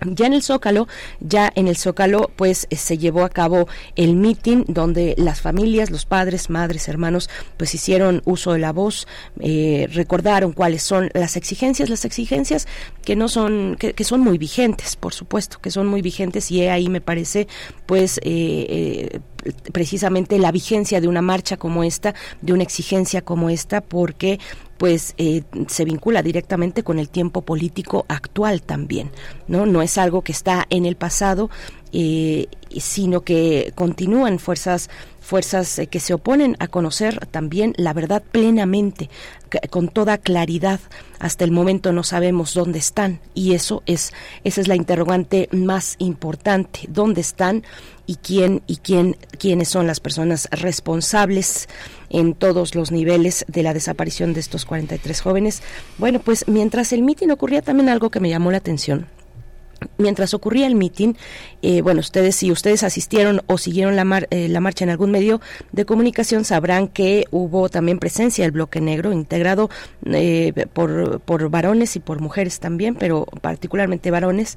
ya 0.05 0.27
en 0.27 0.33
el 0.33 0.43
Zócalo, 0.43 0.89
ya 1.21 1.51
en 1.55 1.69
el 1.69 1.77
Zócalo, 1.77 2.31
pues 2.37 2.67
eh, 2.71 2.77
se 2.77 2.99
llevó 2.99 3.25
a 3.25 3.29
cabo 3.29 3.69
el 3.97 4.15
mitin 4.15 4.65
donde 4.69 5.15
las 5.17 5.41
familias, 5.41 5.91
los 5.91 6.05
padres, 6.05 6.51
madres, 6.51 6.89
hermanos, 6.89 7.31
pues 7.57 7.75
hicieron 7.75 8.23
uso 8.25 8.53
de 8.53 8.59
la 8.59 8.73
voz, 8.73 9.07
eh, 9.41 9.89
recordaron 9.93 10.53
cuáles 10.53 10.83
son 10.83 11.11
las 11.15 11.37
exigencias, 11.37 11.89
las 11.89 12.05
exigencias 12.05 12.67
que 13.05 13.17
no 13.17 13.29
son, 13.29 13.77
que, 13.79 14.05
son 14.05 14.21
muy 14.21 14.39
vigentes, 14.39 14.97
por 14.97 15.15
supuesto, 15.15 15.59
que 15.61 15.71
son 15.71 15.87
muy 15.87 16.03
vigentes 16.03 16.51
y 16.51 16.67
ahí 16.67 16.89
me 16.89 17.01
parece, 17.01 17.49
pues, 17.87 18.21
eh, 18.23 19.21
precisamente 19.73 20.39
la 20.39 20.53
vigencia 20.53 21.01
de 21.01 21.09
una 21.09 21.23
marcha 21.23 21.57
como 21.57 21.85
esta, 21.85 22.15
de 22.43 22.53
una 22.53 22.63
exigencia 22.63 23.23
como 23.23 23.51
esta, 23.51 23.81
porque 23.81 24.39
pues 24.79 25.15
eh, 25.19 25.43
se 25.69 25.85
vincula 25.85 26.23
directamente 26.23 26.83
con 26.83 26.99
el 26.99 27.09
tiempo 27.09 27.43
político 27.43 28.05
actual 28.09 28.63
también, 28.63 29.11
¿no? 29.49 29.67
No 29.67 29.83
es 29.83 29.99
algo 29.99 30.23
que 30.23 30.33
está 30.33 30.67
en 30.71 30.87
el 30.87 30.97
pasado, 30.97 31.51
eh, 31.93 32.49
sino 32.77 33.23
que 33.23 33.73
continúan 33.75 34.39
fuerzas 34.39 34.91
fuerzas 35.27 35.79
eh, 35.79 35.89
que 35.89 36.01
se 36.01 36.15
oponen 36.15 36.57
a 36.61 36.69
conocer 36.69 37.27
también 37.27 37.75
la 37.77 37.93
verdad 37.93 38.23
plenamente, 38.23 39.11
con 39.71 39.89
toda 39.89 40.19
claridad. 40.19 40.81
Hasta 41.19 41.45
el 41.45 41.51
momento 41.51 41.93
no 41.93 42.03
sabemos 42.03 42.55
dónde 42.55 42.79
están 42.79 43.21
y 43.35 43.55
eso 43.55 43.83
es 43.87 44.13
esa 44.45 44.61
es 44.61 44.69
la 44.69 44.77
interrogante 44.77 45.49
más 45.53 45.97
importante, 45.99 46.81
dónde 46.89 47.21
están 47.21 47.65
y 48.07 48.17
quién 48.17 48.63
y 48.67 48.77
quién 48.77 49.17
quiénes 49.39 49.69
son 49.69 49.87
las 49.87 50.01
personas 50.01 50.49
responsables 50.53 51.69
en 52.09 52.35
todos 52.35 52.75
los 52.75 52.93
niveles 52.93 53.45
de 53.49 53.63
la 53.63 53.75
desaparición 53.75 54.33
de 54.33 54.41
estos 54.41 54.65
43 54.65 55.21
jóvenes. 55.21 55.63
Bueno, 55.99 56.21
pues 56.21 56.47
mientras 56.47 56.93
el 56.93 57.03
mitin 57.03 57.33
ocurría 57.33 57.63
también 57.63 57.89
algo 57.89 58.11
que 58.11 58.21
me 58.21 58.31
llamó 58.31 58.51
la 58.51 58.59
atención 58.59 59.07
Mientras 59.99 60.35
ocurría 60.35 60.67
el 60.67 60.75
mitin, 60.75 61.17
eh, 61.63 61.83
bueno, 61.83 62.01
ustedes 62.01 62.37
si 62.37 62.51
ustedes 62.51 62.83
asistieron 62.83 63.43
o 63.47 63.59
siguieron 63.59 63.97
la, 63.97 64.27
eh, 64.31 64.49
la 64.49 64.61
marcha 64.61 64.85
en 64.85 64.91
algún 64.91 65.11
medio 65.11 65.41
de 65.73 65.85
comunicación 65.85 66.45
sabrán 66.45 66.89
que 66.89 67.25
hubo 67.31 67.69
también 67.69 67.99
presencia 67.99 68.45
del 68.45 68.53
bloque 68.53 68.81
negro 68.81 69.13
integrado 69.13 69.71
eh, 70.07 70.53
por, 70.73 71.21
por 71.21 71.49
varones 71.51 71.97
y 71.97 72.01
por 72.01 72.21
mujeres 72.21 72.61
también, 72.61 72.95
pero 72.95 73.27
particularmente 73.41 74.11
varones 74.11 74.57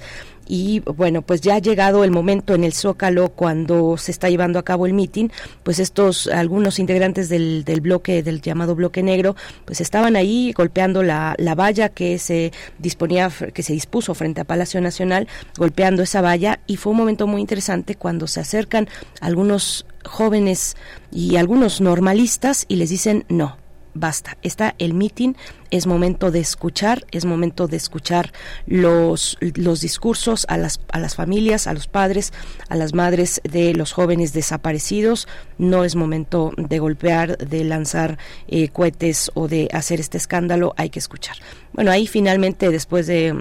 y 0.50 0.80
bueno, 0.80 1.22
pues 1.22 1.42
ya 1.42 1.56
ha 1.56 1.60
llegado 1.60 2.04
el 2.04 2.10
momento 2.10 2.56
en 2.56 2.64
el 2.64 2.74
Zócalo 2.74 3.30
cuando 3.30 3.98
se 3.98 4.12
está 4.12 4.30
llevando 4.30 4.58
a 4.58 4.64
cabo 4.64 4.88
el 4.88 4.94
mitin, 4.94 5.32
pues 5.62 5.78
estos 5.78 6.26
algunos 6.28 6.80
integrantes 6.80 7.30
del, 7.30 7.64
del 7.64 7.82
bloque, 7.82 8.24
del 8.24 8.42
llamado 8.42 8.74
bloque 8.74 9.04
negro, 9.04 9.36
pues 9.66 9.80
estaban 9.80 10.16
ahí 10.16 10.52
golpeando 10.54 11.04
la, 11.04 11.36
la 11.38 11.54
valla 11.54 11.90
que 11.90 12.18
se 12.18 12.52
disponía, 12.80 13.30
que 13.54 13.62
se 13.62 13.74
dispuso 13.74 14.16
frente 14.16 14.42
a 14.42 14.44
Palacio 14.44 14.82
Nacional, 14.82 15.28
golpeando 15.56 16.02
esa 16.02 16.22
valla 16.22 16.60
y 16.66 16.78
fue 16.78 16.92
un 16.92 16.98
momento 16.98 17.28
muy 17.28 17.42
interesante 17.42 17.94
cuando 17.94 18.26
se 18.26 18.40
acercan 18.40 18.90
algunos 19.22 19.86
jóvenes 20.04 20.76
y 21.12 21.36
algunos 21.36 21.80
normalistas 21.80 22.66
y 22.68 22.78
les 22.78 22.90
dicen 22.90 23.24
no, 23.30 23.58
basta, 24.00 24.38
está 24.42 24.76
el 24.80 24.94
mitin, 24.94 25.36
es 25.72 25.86
momento 25.86 26.32
de 26.32 26.40
escuchar, 26.40 27.06
es 27.12 27.26
momento 27.26 27.68
de 27.68 27.78
escuchar 27.78 28.32
los, 28.66 29.38
los 29.40 29.82
discursos 29.82 30.46
a 30.50 30.58
las, 30.58 30.80
a 30.92 31.00
las 31.00 31.16
familias, 31.16 31.68
a 31.68 31.74
los 31.74 31.88
padres, 31.88 32.34
a 32.70 32.76
las 32.76 32.94
madres 32.94 33.42
de 33.44 33.74
los 33.74 33.92
jóvenes 33.92 34.34
desaparecidos, 34.34 35.28
no 35.58 35.84
es 35.84 35.96
momento 35.96 36.54
de 36.58 36.80
golpear, 36.80 37.38
de 37.38 37.64
lanzar 37.64 38.18
eh, 38.48 38.70
cohetes 38.70 39.32
o 39.36 39.48
de 39.48 39.70
hacer 39.72 40.00
este 40.00 40.18
escándalo, 40.18 40.74
hay 40.78 40.90
que 40.90 41.00
escuchar. 41.00 41.38
Bueno, 41.74 41.92
ahí 41.92 42.08
finalmente, 42.08 42.70
después 42.72 43.06
de 43.06 43.32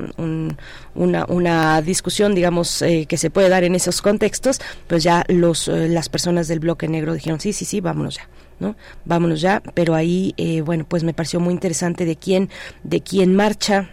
una, 0.94 1.24
una, 1.28 1.82
discusión, 1.82 2.34
digamos, 2.34 2.82
eh, 2.82 3.06
que 3.08 3.16
se 3.16 3.30
puede 3.30 3.48
dar 3.48 3.64
en 3.64 3.74
esos 3.74 4.02
contextos, 4.02 4.60
pues 4.86 5.02
ya 5.02 5.24
los, 5.28 5.68
eh, 5.68 5.88
las 5.88 6.08
personas 6.08 6.46
del 6.48 6.60
bloque 6.60 6.88
negro 6.88 7.14
dijeron, 7.14 7.40
sí, 7.40 7.52
sí, 7.52 7.64
sí, 7.64 7.80
vámonos 7.80 8.16
ya. 8.16 8.28
¿No? 8.60 8.76
Vámonos 9.04 9.40
ya, 9.40 9.62
pero 9.74 9.94
ahí, 9.94 10.34
eh, 10.36 10.60
bueno, 10.60 10.84
pues 10.88 11.04
me 11.04 11.14
pareció 11.14 11.40
muy 11.40 11.54
interesante 11.54 12.04
de 12.04 12.16
quién, 12.16 12.50
de 12.82 13.00
quién 13.00 13.34
marcha, 13.34 13.90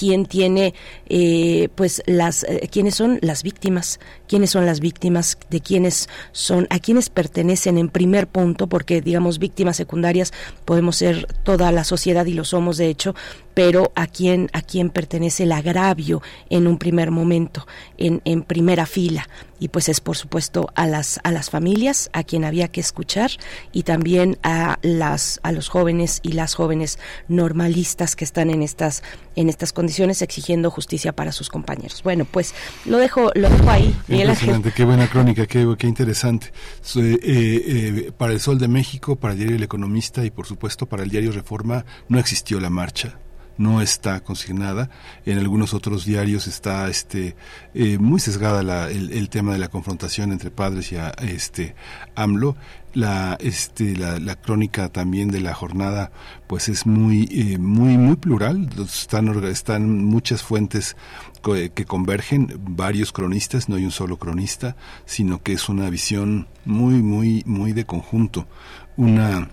quién 0.00 0.24
tiene 0.24 0.72
eh, 1.10 1.68
pues 1.74 2.02
las 2.06 2.44
eh, 2.44 2.70
quiénes 2.72 2.94
son 2.94 3.18
las 3.20 3.42
víctimas 3.42 4.00
quiénes 4.26 4.48
son 4.48 4.64
las 4.64 4.80
víctimas 4.80 5.36
de 5.50 5.60
quiénes 5.60 6.08
son 6.32 6.66
a 6.70 6.78
quiénes 6.78 7.10
pertenecen 7.10 7.76
en 7.76 7.90
primer 7.90 8.26
punto 8.26 8.66
porque 8.66 9.02
digamos 9.02 9.38
víctimas 9.38 9.76
secundarias 9.76 10.32
podemos 10.64 10.96
ser 10.96 11.26
toda 11.42 11.70
la 11.70 11.84
sociedad 11.84 12.24
y 12.24 12.32
lo 12.32 12.44
somos 12.44 12.78
de 12.78 12.86
hecho 12.86 13.14
pero 13.52 13.92
a 13.94 14.06
quién 14.06 14.48
a 14.54 14.62
quién 14.62 14.88
pertenece 14.88 15.42
el 15.42 15.52
agravio 15.52 16.22
en 16.48 16.66
un 16.66 16.78
primer 16.78 17.10
momento 17.10 17.66
en, 17.98 18.22
en 18.24 18.42
primera 18.42 18.86
fila. 18.86 19.28
Y 19.58 19.68
pues 19.68 19.90
es 19.90 20.00
por 20.00 20.16
supuesto 20.16 20.68
a 20.74 20.86
las 20.86 21.20
a 21.24 21.30
las 21.30 21.50
familias 21.50 22.08
a 22.14 22.24
quien 22.24 22.46
había 22.46 22.68
que 22.68 22.80
escuchar 22.80 23.32
y 23.72 23.82
también 23.82 24.38
a 24.42 24.78
las 24.80 25.40
a 25.42 25.52
los 25.52 25.68
jóvenes 25.68 26.20
y 26.22 26.32
las 26.32 26.54
jóvenes 26.54 26.98
normalistas 27.28 28.16
que 28.16 28.24
están 28.24 28.48
en 28.48 28.62
estas 28.62 29.02
en 29.36 29.50
estas 29.50 29.74
condiciones 29.74 29.89
exigiendo 29.98 30.70
justicia 30.70 31.12
para 31.12 31.32
sus 31.32 31.48
compañeros. 31.48 32.02
Bueno, 32.02 32.26
pues 32.30 32.54
lo 32.84 32.98
dejo 32.98 33.30
lo 33.34 33.50
dejo 33.50 33.70
ahí. 33.70 33.96
Impresionante, 34.08 34.72
qué 34.72 34.84
buena 34.84 35.08
crónica, 35.08 35.46
qué, 35.46 35.66
interesante. 35.82 36.52
Eh, 36.96 37.18
eh, 37.22 38.12
para 38.16 38.32
el 38.32 38.40
Sol 38.40 38.58
de 38.58 38.68
México, 38.68 39.16
para 39.16 39.32
el 39.32 39.38
diario 39.38 39.56
El 39.56 39.62
Economista 39.62 40.24
y 40.24 40.30
por 40.30 40.46
supuesto 40.46 40.86
para 40.86 41.02
el 41.02 41.10
diario 41.10 41.32
Reforma 41.32 41.84
no 42.08 42.18
existió 42.18 42.60
la 42.60 42.70
marcha 42.70 43.18
no 43.60 43.82
está 43.82 44.20
consignada. 44.20 44.88
En 45.26 45.38
algunos 45.38 45.74
otros 45.74 46.06
diarios 46.06 46.46
está 46.46 46.88
este 46.88 47.36
eh, 47.74 47.98
muy 47.98 48.18
sesgada 48.18 48.62
la, 48.62 48.90
el, 48.90 49.28
tema 49.28 49.52
de 49.52 49.58
la 49.58 49.68
confrontación 49.68 50.32
entre 50.32 50.50
padres 50.50 50.90
y 50.92 50.96
a, 50.96 51.10
este 51.20 51.74
AMLO. 52.16 52.56
La, 52.94 53.36
este, 53.38 53.94
la, 53.96 54.18
la, 54.18 54.34
crónica 54.34 54.88
también 54.88 55.28
de 55.28 55.40
la 55.40 55.54
jornada 55.54 56.10
pues 56.48 56.68
es 56.68 56.86
muy 56.86 57.28
eh, 57.30 57.56
muy 57.56 57.96
muy 57.96 58.16
plural 58.16 58.68
están 58.84 59.44
están 59.44 60.04
muchas 60.06 60.42
fuentes 60.42 60.96
que 61.40 61.84
convergen 61.84 62.52
varios 62.58 63.12
cronistas 63.12 63.68
no 63.68 63.76
hay 63.76 63.84
un 63.84 63.92
solo 63.92 64.18
cronista 64.18 64.74
sino 65.04 65.40
que 65.40 65.52
es 65.52 65.68
una 65.68 65.88
visión 65.88 66.48
muy 66.64 66.94
muy 66.94 67.44
muy 67.46 67.72
de 67.72 67.84
conjunto 67.84 68.48
una 68.96 69.48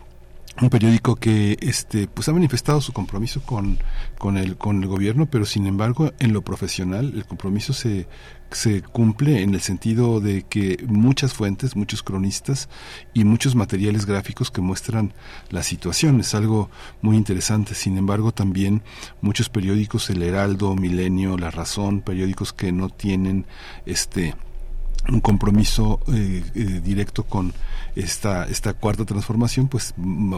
un 0.61 0.69
periódico 0.69 1.15
que 1.15 1.57
este 1.61 2.07
pues 2.07 2.27
ha 2.29 2.33
manifestado 2.33 2.81
su 2.81 2.93
compromiso 2.93 3.41
con, 3.41 3.77
con 4.17 4.37
el 4.37 4.57
con 4.57 4.81
el 4.81 4.87
gobierno 4.87 5.27
pero 5.27 5.45
sin 5.45 5.67
embargo 5.67 6.11
en 6.19 6.33
lo 6.33 6.41
profesional 6.41 7.13
el 7.15 7.25
compromiso 7.25 7.73
se 7.73 8.07
se 8.51 8.81
cumple 8.81 9.41
en 9.41 9.53
el 9.53 9.61
sentido 9.61 10.19
de 10.19 10.43
que 10.43 10.83
muchas 10.87 11.33
fuentes, 11.33 11.75
muchos 11.75 12.01
cronistas 12.01 12.69
y 13.13 13.23
muchos 13.23 13.55
materiales 13.55 14.05
gráficos 14.05 14.51
que 14.51 14.61
muestran 14.61 15.13
la 15.49 15.63
situación. 15.63 16.19
Es 16.21 16.33
algo 16.33 16.69
muy 17.01 17.17
interesante. 17.17 17.75
Sin 17.75 17.97
embargo, 17.97 18.31
también 18.31 18.83
muchos 19.21 19.49
periódicos, 19.49 20.09
El 20.09 20.23
Heraldo, 20.23 20.75
Milenio, 20.75 21.37
La 21.37 21.51
Razón, 21.51 22.01
periódicos 22.01 22.53
que 22.53 22.71
no 22.71 22.89
tienen 22.89 23.45
este 23.85 24.35
un 25.11 25.21
compromiso 25.21 25.99
eh, 26.07 26.43
eh, 26.55 26.81
directo 26.83 27.23
con 27.23 27.53
esta, 27.95 28.45
esta 28.45 28.73
cuarta 28.73 29.05
transformación, 29.05 29.67
pues 29.67 29.93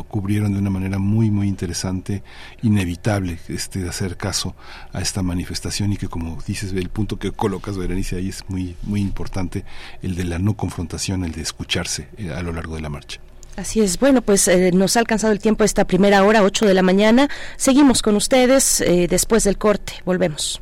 cubrieron 0.07 0.53
de 0.53 0.59
una 0.59 0.69
manera 0.69 0.97
muy, 0.97 1.29
muy 1.29 1.47
interesante, 1.47 2.23
inevitable, 2.61 3.39
este, 3.49 3.87
hacer 3.87 4.17
caso 4.17 4.55
a 4.93 5.01
esta 5.01 5.21
manifestación 5.23 5.91
y 5.93 5.97
que 5.97 6.07
como 6.07 6.41
dices, 6.45 6.71
el 6.73 6.89
punto 6.89 7.17
que 7.17 7.31
colocas, 7.31 7.77
Berenice, 7.77 8.17
ahí 8.17 8.29
es 8.29 8.45
muy, 8.47 8.75
muy 8.83 9.01
importante, 9.01 9.65
el 10.01 10.15
de 10.15 10.23
la 10.23 10.39
no 10.39 10.55
confrontación, 10.55 11.25
el 11.25 11.31
de 11.31 11.41
escucharse 11.41 12.07
eh, 12.17 12.31
a 12.31 12.41
lo 12.41 12.53
largo 12.53 12.75
de 12.75 12.81
la 12.81 12.89
marcha. 12.89 13.19
Así 13.57 13.81
es. 13.81 13.99
Bueno, 13.99 14.21
pues 14.21 14.49
nos 14.71 14.95
ha 14.95 15.01
alcanzado 15.01 15.33
el 15.33 15.39
tiempo 15.39 15.65
esta 15.65 15.83
primera 15.83 16.23
hora, 16.23 16.43
8 16.43 16.65
de 16.65 16.73
la 16.73 16.81
mañana. 16.81 17.29
Seguimos 17.57 18.01
con 18.01 18.15
ustedes 18.15 18.81
después 19.09 19.43
del 19.43 19.57
corte. 19.57 19.95
Volvemos. 20.05 20.61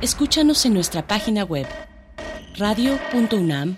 Escúchanos 0.00 0.64
en 0.64 0.74
nuestra 0.74 1.04
página 1.04 1.42
web 1.42 1.66
radio.unam.mx. 2.56 3.76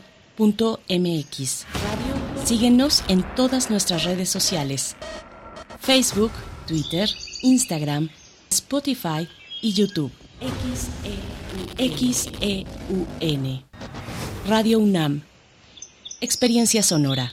Síguenos 2.44 3.04
en 3.08 3.24
todas 3.34 3.70
nuestras 3.70 4.04
redes 4.04 4.28
sociales: 4.28 4.96
Facebook, 5.80 6.32
Twitter, 6.66 7.08
Instagram, 7.40 8.10
Spotify 8.50 9.26
y 9.62 9.72
YouTube. 9.72 10.12
XEUN. 11.78 13.64
Radio 14.46 14.78
UNAM. 14.78 15.22
Experiencia 16.20 16.82
sonora. 16.82 17.32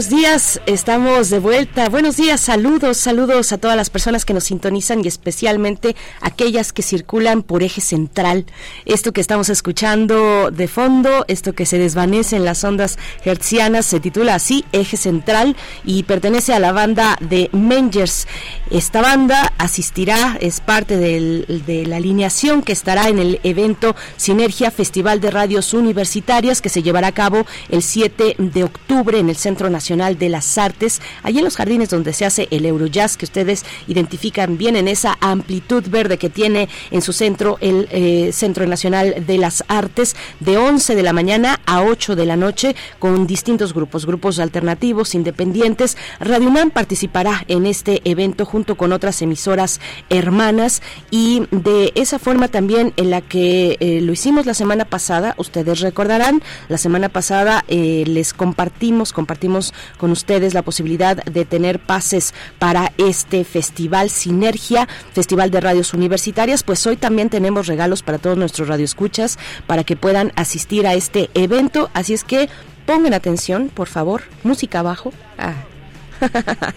Buenos 0.00 0.18
días, 0.18 0.60
estamos 0.64 1.28
de 1.28 1.40
vuelta. 1.40 1.90
Buenos 1.90 2.16
días, 2.16 2.40
saludos, 2.40 2.96
saludos 2.96 3.52
a 3.52 3.58
todas 3.58 3.76
las 3.76 3.90
personas 3.90 4.24
que 4.24 4.32
nos 4.32 4.44
sintonizan 4.44 5.04
y 5.04 5.08
especialmente 5.08 5.94
aquellas 6.22 6.72
que 6.72 6.80
circulan 6.80 7.42
por 7.42 7.62
eje 7.62 7.82
central. 7.82 8.46
Esto 8.86 9.12
que 9.12 9.20
estamos 9.20 9.50
escuchando 9.50 10.50
de 10.50 10.68
fondo, 10.68 11.26
esto 11.28 11.52
que 11.52 11.66
se 11.66 11.76
desvanece 11.76 12.36
en 12.36 12.46
las 12.46 12.64
ondas 12.64 12.98
hertzianas, 13.26 13.84
se 13.84 14.00
titula 14.00 14.36
así, 14.36 14.64
eje 14.72 14.96
central 14.96 15.54
y 15.84 16.04
pertenece 16.04 16.54
a 16.54 16.60
la 16.60 16.72
banda 16.72 17.18
de 17.20 17.50
Mengers. 17.52 18.26
Esta 18.70 19.02
banda 19.02 19.52
asistirá, 19.58 20.38
es 20.40 20.62
parte 20.62 20.96
de 20.96 21.84
la 21.86 21.96
alineación 21.96 22.62
que 22.62 22.72
estará 22.72 23.10
en 23.10 23.18
el 23.18 23.38
evento 23.42 23.94
Sinergia 24.16 24.70
Festival 24.70 25.20
de 25.20 25.30
Radios 25.30 25.74
Universitarias 25.74 26.62
que 26.62 26.70
se 26.70 26.82
llevará 26.82 27.08
a 27.08 27.12
cabo 27.12 27.44
el 27.68 27.82
7 27.82 28.36
de 28.38 28.64
octubre 28.64 29.18
en 29.18 29.28
el 29.28 29.36
Centro 29.36 29.50
Centro 29.50 29.68
Nacional 29.90 30.18
de 30.20 30.28
las 30.28 30.56
Artes, 30.56 31.02
allí 31.24 31.38
en 31.38 31.44
los 31.44 31.56
jardines 31.56 31.90
donde 31.90 32.12
se 32.12 32.24
hace 32.24 32.46
el 32.52 32.64
Eurojazz, 32.64 33.16
que 33.16 33.24
ustedes 33.24 33.64
identifican 33.88 34.56
bien 34.56 34.76
en 34.76 34.86
esa 34.86 35.18
amplitud 35.20 35.82
verde 35.88 36.16
que 36.16 36.30
tiene 36.30 36.68
en 36.92 37.02
su 37.02 37.12
centro 37.12 37.58
el 37.60 37.88
eh, 37.90 38.30
Centro 38.32 38.64
Nacional 38.68 39.26
de 39.26 39.38
las 39.38 39.64
Artes, 39.66 40.14
de 40.38 40.58
11 40.58 40.94
de 40.94 41.02
la 41.02 41.12
mañana 41.12 41.58
a 41.66 41.82
8 41.82 42.14
de 42.14 42.24
la 42.24 42.36
noche, 42.36 42.76
con 43.00 43.26
distintos 43.26 43.74
grupos, 43.74 44.06
grupos 44.06 44.38
alternativos, 44.38 45.16
independientes. 45.16 45.96
Radio 46.20 46.46
UNAM 46.46 46.70
participará 46.70 47.44
en 47.48 47.66
este 47.66 48.00
evento 48.04 48.44
junto 48.44 48.76
con 48.76 48.92
otras 48.92 49.20
emisoras 49.22 49.80
hermanas 50.08 50.82
y 51.10 51.48
de 51.50 51.90
esa 51.96 52.20
forma 52.20 52.46
también 52.46 52.92
en 52.96 53.10
la 53.10 53.22
que 53.22 53.76
eh, 53.80 54.00
lo 54.02 54.12
hicimos 54.12 54.46
la 54.46 54.54
semana 54.54 54.84
pasada, 54.84 55.34
ustedes 55.36 55.80
recordarán, 55.80 56.42
la 56.68 56.78
semana 56.78 57.08
pasada 57.08 57.64
eh, 57.66 58.04
les 58.06 58.32
compartimos, 58.32 59.12
compartimos 59.12 59.72
con 59.98 60.10
ustedes 60.10 60.54
la 60.54 60.62
posibilidad 60.62 61.16
de 61.24 61.44
tener 61.44 61.78
pases 61.78 62.34
para 62.58 62.92
este 62.98 63.44
festival 63.44 64.10
Sinergia, 64.10 64.88
Festival 65.12 65.50
de 65.50 65.60
Radios 65.60 65.94
Universitarias, 65.94 66.62
pues 66.62 66.86
hoy 66.86 66.96
también 66.96 67.30
tenemos 67.30 67.66
regalos 67.66 68.02
para 68.02 68.18
todos 68.18 68.36
nuestros 68.36 68.68
radioescuchas 68.68 69.38
para 69.66 69.84
que 69.84 69.96
puedan 69.96 70.32
asistir 70.36 70.86
a 70.86 70.94
este 70.94 71.30
evento, 71.34 71.90
así 71.94 72.14
es 72.14 72.24
que 72.24 72.48
pongan 72.86 73.14
atención, 73.14 73.68
por 73.68 73.88
favor, 73.88 74.22
música 74.42 74.80
abajo. 74.80 75.12
Ah. 75.38 75.54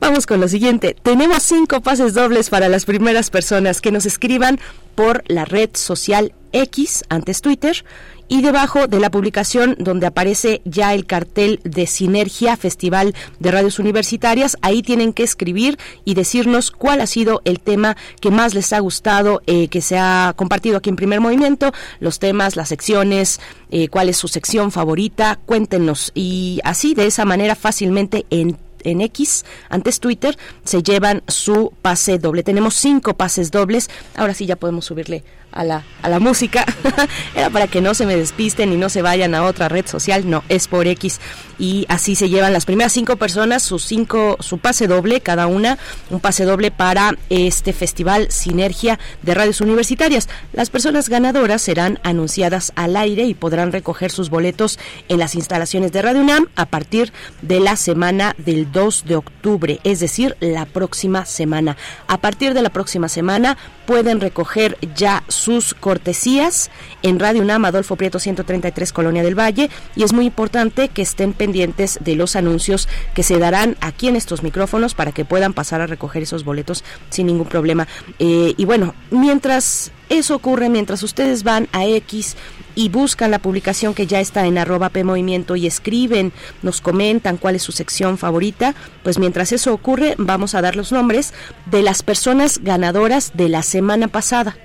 Vamos 0.00 0.26
con 0.26 0.38
lo 0.38 0.48
siguiente. 0.48 0.94
Tenemos 1.02 1.42
cinco 1.42 1.80
pases 1.80 2.12
dobles 2.12 2.50
para 2.50 2.68
las 2.68 2.84
primeras 2.84 3.30
personas 3.30 3.80
que 3.80 3.90
nos 3.90 4.04
escriban 4.04 4.60
por 4.94 5.24
la 5.28 5.46
red 5.46 5.70
social 5.72 6.34
X, 6.54 7.04
antes 7.08 7.42
Twitter, 7.42 7.84
y 8.28 8.40
debajo 8.40 8.86
de 8.86 9.00
la 9.00 9.10
publicación 9.10 9.76
donde 9.78 10.06
aparece 10.06 10.62
ya 10.64 10.94
el 10.94 11.04
cartel 11.04 11.60
de 11.64 11.86
Sinergia 11.86 12.56
Festival 12.56 13.14
de 13.38 13.50
Radios 13.50 13.78
Universitarias, 13.78 14.56
ahí 14.62 14.82
tienen 14.82 15.12
que 15.12 15.24
escribir 15.24 15.78
y 16.04 16.14
decirnos 16.14 16.70
cuál 16.70 17.02
ha 17.02 17.06
sido 17.06 17.42
el 17.44 17.60
tema 17.60 17.96
que 18.20 18.30
más 18.30 18.54
les 18.54 18.72
ha 18.72 18.78
gustado, 18.78 19.42
eh, 19.46 19.68
que 19.68 19.82
se 19.82 19.98
ha 19.98 20.32
compartido 20.36 20.78
aquí 20.78 20.88
en 20.88 20.96
primer 20.96 21.20
movimiento, 21.20 21.72
los 22.00 22.18
temas, 22.18 22.56
las 22.56 22.70
secciones, 22.70 23.40
eh, 23.70 23.88
cuál 23.88 24.08
es 24.08 24.16
su 24.16 24.28
sección 24.28 24.72
favorita, 24.72 25.38
cuéntenos 25.44 26.12
y 26.14 26.60
así 26.64 26.94
de 26.94 27.06
esa 27.06 27.24
manera 27.24 27.54
fácilmente 27.54 28.24
en 28.30 28.56
en 28.84 29.00
X, 29.00 29.44
antes 29.70 29.98
Twitter, 29.98 30.36
se 30.62 30.82
llevan 30.82 31.22
su 31.26 31.72
pase 31.82 32.18
doble. 32.18 32.42
Tenemos 32.42 32.74
cinco 32.74 33.14
pases 33.14 33.50
dobles. 33.50 33.90
Ahora 34.14 34.34
sí 34.34 34.46
ya 34.46 34.56
podemos 34.56 34.84
subirle 34.84 35.24
a 35.54 35.64
la, 35.64 35.84
a 36.02 36.08
la 36.08 36.20
música. 36.20 36.66
Era 37.34 37.50
para 37.50 37.66
que 37.66 37.80
no 37.80 37.94
se 37.94 38.06
me 38.06 38.16
despisten 38.16 38.72
y 38.72 38.76
no 38.76 38.88
se 38.88 39.02
vayan 39.02 39.34
a 39.34 39.44
otra 39.44 39.68
red 39.68 39.86
social. 39.86 40.28
No, 40.28 40.44
es 40.48 40.68
por 40.68 40.86
X. 40.86 41.20
Y 41.58 41.86
así 41.88 42.16
se 42.16 42.28
llevan 42.28 42.52
las 42.52 42.64
primeras 42.64 42.92
cinco 42.92 43.16
personas 43.16 43.62
su, 43.62 43.78
cinco, 43.78 44.36
su 44.40 44.58
pase 44.58 44.86
doble, 44.86 45.20
cada 45.20 45.46
una, 45.46 45.78
un 46.10 46.20
pase 46.20 46.44
doble 46.44 46.70
para 46.70 47.16
este 47.30 47.72
festival 47.72 48.30
Sinergia 48.30 48.98
de 49.22 49.34
Radios 49.34 49.60
Universitarias. 49.60 50.28
Las 50.52 50.70
personas 50.70 51.08
ganadoras 51.08 51.62
serán 51.62 52.00
anunciadas 52.02 52.72
al 52.74 52.96
aire 52.96 53.24
y 53.24 53.34
podrán 53.34 53.72
recoger 53.72 54.10
sus 54.10 54.30
boletos 54.30 54.78
en 55.08 55.18
las 55.18 55.34
instalaciones 55.34 55.92
de 55.92 56.02
Radio 56.02 56.20
UNAM 56.20 56.48
a 56.56 56.66
partir 56.66 57.12
de 57.42 57.60
la 57.60 57.76
semana 57.76 58.34
del 58.38 58.72
2 58.72 59.04
de 59.06 59.16
octubre, 59.16 59.80
es 59.84 60.00
decir, 60.00 60.36
la 60.40 60.66
próxima 60.66 61.24
semana. 61.24 61.76
A 62.08 62.18
partir 62.18 62.54
de 62.54 62.62
la 62.62 62.70
próxima 62.70 63.08
semana 63.08 63.56
pueden 63.86 64.20
recoger 64.20 64.78
ya 64.94 65.24
sus 65.28 65.74
cortesías 65.74 66.70
en 67.02 67.20
Radio 67.20 67.42
UNAM 67.42 67.64
Adolfo 67.64 67.96
Prieto 67.96 68.18
133 68.18 68.92
Colonia 68.92 69.22
del 69.22 69.38
Valle 69.38 69.70
y 69.96 70.02
es 70.02 70.12
muy 70.12 70.26
importante 70.26 70.88
que 70.88 71.02
estén 71.02 71.32
pendientes 71.32 71.98
de 72.02 72.16
los 72.16 72.36
anuncios 72.36 72.88
que 73.14 73.22
se 73.22 73.38
darán 73.38 73.76
aquí 73.80 74.08
en 74.08 74.16
estos 74.16 74.42
micrófonos 74.42 74.94
para 74.94 75.12
que 75.12 75.24
puedan 75.24 75.52
pasar 75.52 75.80
a 75.80 75.86
recoger 75.86 76.22
esos 76.22 76.44
boletos 76.44 76.84
sin 77.10 77.26
ningún 77.26 77.46
problema. 77.46 77.86
Eh, 78.18 78.54
y 78.56 78.64
bueno, 78.64 78.94
mientras 79.10 79.92
eso 80.18 80.34
ocurre, 80.36 80.68
mientras 80.68 81.02
ustedes 81.02 81.42
van 81.44 81.68
a 81.72 81.86
X 81.86 82.36
y 82.74 82.88
buscan 82.88 83.30
la 83.30 83.38
publicación 83.38 83.94
que 83.94 84.06
ya 84.06 84.20
está 84.20 84.46
en 84.46 84.58
arroba 84.58 84.88
P 84.88 85.04
Movimiento 85.04 85.56
y 85.56 85.66
escriben, 85.66 86.32
nos 86.62 86.80
comentan 86.80 87.36
cuál 87.36 87.56
es 87.56 87.62
su 87.62 87.72
sección 87.72 88.18
favorita, 88.18 88.74
pues 89.02 89.18
mientras 89.18 89.52
eso 89.52 89.72
ocurre 89.72 90.14
vamos 90.18 90.54
a 90.54 90.62
dar 90.62 90.76
los 90.76 90.92
nombres 90.92 91.32
de 91.66 91.82
las 91.82 92.02
personas 92.02 92.58
ganadoras 92.62 93.32
de 93.34 93.48
la 93.48 93.62
semana 93.62 94.08
pasada 94.08 94.56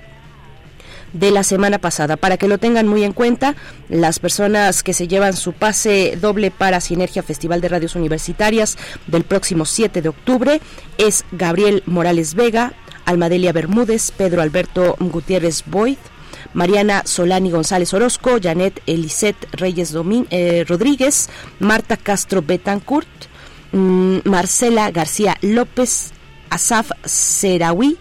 de 1.12 1.30
la 1.30 1.42
semana 1.42 1.78
pasada. 1.78 2.16
Para 2.16 2.36
que 2.36 2.48
lo 2.48 2.58
tengan 2.58 2.86
muy 2.86 3.04
en 3.04 3.12
cuenta, 3.12 3.56
las 3.88 4.18
personas 4.18 4.82
que 4.82 4.92
se 4.92 5.08
llevan 5.08 5.36
su 5.36 5.52
pase 5.52 6.16
doble 6.20 6.50
para 6.50 6.80
Sinergia 6.80 7.22
Festival 7.22 7.60
de 7.60 7.68
Radios 7.68 7.96
Universitarias 7.96 8.78
del 9.06 9.24
próximo 9.24 9.64
7 9.64 10.02
de 10.02 10.08
octubre 10.08 10.60
es 10.98 11.24
Gabriel 11.32 11.82
Morales 11.86 12.34
Vega, 12.34 12.74
Almadelia 13.10 13.52
Bermúdez, 13.52 14.10
Pedro 14.10 14.40
Alberto 14.40 14.96
Gutiérrez 14.98 15.64
Boyd, 15.66 15.98
Mariana 16.54 17.02
Solani 17.04 17.50
González 17.50 17.92
Orozco, 17.94 18.38
Janet 18.40 18.82
Elisette 18.86 19.46
Reyes 19.52 19.94
eh, 20.30 20.64
Rodríguez, 20.66 21.28
Marta 21.58 21.96
Castro 21.96 22.42
Betancourt, 22.42 23.08
mm, 23.72 24.18
Marcela 24.24 24.90
García 24.90 25.36
López, 25.42 26.12
Asaf 26.50 26.90
Serawi, 27.04 27.98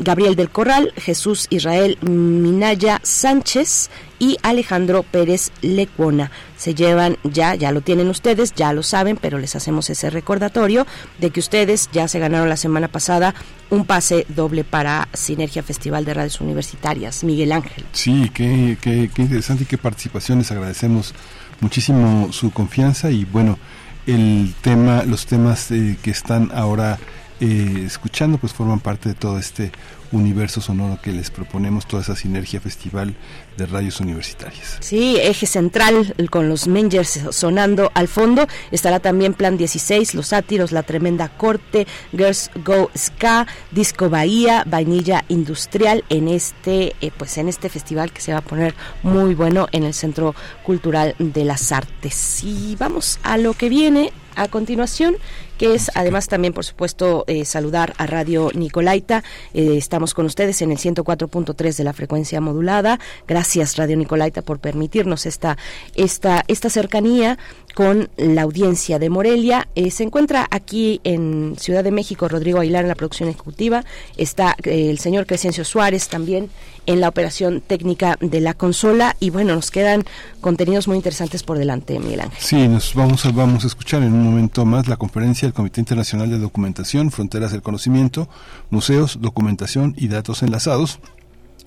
Gabriel 0.00 0.34
del 0.34 0.50
Corral, 0.50 0.92
Jesús 0.96 1.46
Israel 1.50 1.98
Minaya 2.00 3.00
Sánchez 3.02 3.90
y 4.18 4.38
Alejandro 4.42 5.02
Pérez 5.02 5.52
Lecuona. 5.62 6.30
Se 6.56 6.74
llevan 6.74 7.16
ya, 7.22 7.54
ya 7.54 7.70
lo 7.72 7.80
tienen 7.80 8.08
ustedes, 8.08 8.52
ya 8.54 8.72
lo 8.72 8.82
saben, 8.82 9.16
pero 9.16 9.38
les 9.38 9.56
hacemos 9.56 9.88
ese 9.90 10.10
recordatorio 10.10 10.86
de 11.18 11.30
que 11.30 11.40
ustedes 11.40 11.88
ya 11.92 12.08
se 12.08 12.18
ganaron 12.18 12.48
la 12.48 12.56
semana 12.56 12.88
pasada 12.88 13.34
un 13.70 13.84
pase 13.84 14.26
doble 14.28 14.64
para 14.64 15.08
Sinergia 15.12 15.62
Festival 15.62 16.04
de 16.04 16.14
Radios 16.14 16.40
Universitarias. 16.40 17.22
Miguel 17.22 17.52
Ángel. 17.52 17.84
Sí, 17.92 18.30
qué, 18.34 18.78
interesante 19.16 19.64
y 19.64 19.66
qué 19.66 19.78
participaciones. 19.78 20.50
Agradecemos 20.50 21.14
muchísimo 21.60 22.32
su 22.32 22.50
confianza 22.50 23.10
y 23.10 23.24
bueno, 23.24 23.58
el 24.06 24.54
tema, 24.60 25.04
los 25.04 25.26
temas 25.26 25.70
eh, 25.70 25.96
que 26.02 26.10
están 26.10 26.50
ahora 26.54 26.98
eh, 27.40 27.84
escuchando, 27.86 28.38
pues 28.38 28.52
forman 28.52 28.80
parte 28.80 29.08
de 29.08 29.14
todo 29.14 29.38
este 29.38 29.72
universo 30.12 30.60
sonoro 30.60 31.00
que 31.00 31.12
les 31.12 31.30
proponemos, 31.30 31.86
toda 31.86 32.02
esa 32.02 32.16
sinergia 32.16 32.60
festival 32.60 33.14
de 33.56 33.66
radios 33.66 34.00
universitarias. 34.00 34.78
Sí, 34.80 35.16
eje 35.20 35.46
central 35.46 36.14
con 36.30 36.48
los 36.48 36.66
Mengers 36.66 37.20
sonando 37.30 37.90
al 37.94 38.08
fondo. 38.08 38.46
Estará 38.70 39.00
también 39.00 39.34
Plan 39.34 39.56
16, 39.56 40.14
Los 40.14 40.28
Sátiros, 40.28 40.72
La 40.72 40.82
Tremenda 40.82 41.28
Corte, 41.28 41.86
Girls 42.12 42.50
Go 42.64 42.90
Ska, 42.96 43.46
Disco 43.70 44.10
Bahía, 44.10 44.64
Vainilla 44.66 45.24
Industrial 45.28 46.04
en 46.08 46.28
este, 46.28 46.94
eh, 47.00 47.10
pues 47.16 47.38
en 47.38 47.48
este 47.48 47.68
festival 47.68 48.12
que 48.12 48.20
se 48.20 48.32
va 48.32 48.38
a 48.38 48.42
poner 48.42 48.74
muy 49.02 49.34
bueno 49.34 49.68
en 49.72 49.84
el 49.84 49.94
Centro 49.94 50.34
Cultural 50.62 51.14
de 51.18 51.44
las 51.44 51.72
Artes. 51.72 52.42
Y 52.42 52.76
vamos 52.76 53.18
a 53.22 53.38
lo 53.38 53.54
que 53.54 53.68
viene 53.68 54.12
a 54.36 54.48
continuación 54.48 55.16
que 55.60 55.74
es 55.74 55.90
además 55.94 56.26
también, 56.26 56.54
por 56.54 56.64
supuesto, 56.64 57.24
eh, 57.26 57.44
saludar 57.44 57.92
a 57.98 58.06
Radio 58.06 58.50
Nicolaita. 58.54 59.22
Eh, 59.52 59.74
estamos 59.76 60.14
con 60.14 60.24
ustedes 60.24 60.62
en 60.62 60.72
el 60.72 60.78
104.3 60.78 61.76
de 61.76 61.84
la 61.84 61.92
frecuencia 61.92 62.40
modulada. 62.40 62.98
Gracias, 63.28 63.76
Radio 63.76 63.98
Nicolaita, 63.98 64.40
por 64.40 64.58
permitirnos 64.58 65.26
esta, 65.26 65.58
esta, 65.94 66.44
esta 66.48 66.70
cercanía 66.70 67.36
con 67.74 68.08
la 68.16 68.42
audiencia 68.42 68.98
de 68.98 69.10
Morelia. 69.10 69.68
Eh, 69.74 69.90
se 69.90 70.04
encuentra 70.04 70.46
aquí 70.50 71.00
en 71.04 71.56
Ciudad 71.58 71.84
de 71.84 71.90
México 71.90 72.28
Rodrigo 72.28 72.60
Aguilar 72.60 72.84
en 72.84 72.88
la 72.88 72.94
producción 72.94 73.28
ejecutiva. 73.28 73.84
Está 74.16 74.56
el 74.64 74.98
señor 74.98 75.26
Crescencio 75.26 75.64
Suárez 75.64 76.08
también 76.08 76.50
en 76.86 77.00
la 77.00 77.08
operación 77.08 77.60
técnica 77.60 78.16
de 78.20 78.40
la 78.40 78.54
consola. 78.54 79.16
Y 79.20 79.30
bueno, 79.30 79.54
nos 79.54 79.70
quedan 79.70 80.04
contenidos 80.40 80.88
muy 80.88 80.96
interesantes 80.96 81.42
por 81.42 81.58
delante, 81.58 81.98
Miguel 81.98 82.20
Ángel. 82.20 82.38
Sí, 82.40 82.68
nos 82.68 82.94
vamos 82.94 83.24
a, 83.26 83.30
vamos 83.30 83.64
a 83.64 83.66
escuchar 83.66 84.02
en 84.02 84.12
un 84.12 84.24
momento 84.24 84.64
más 84.64 84.88
la 84.88 84.96
conferencia 84.96 85.46
del 85.46 85.54
Comité 85.54 85.80
Internacional 85.80 86.30
de 86.30 86.38
Documentación, 86.38 87.10
Fronteras 87.10 87.52
del 87.52 87.62
Conocimiento, 87.62 88.28
Museos, 88.70 89.18
Documentación 89.20 89.94
y 89.96 90.08
Datos 90.08 90.42
Enlazados 90.42 90.98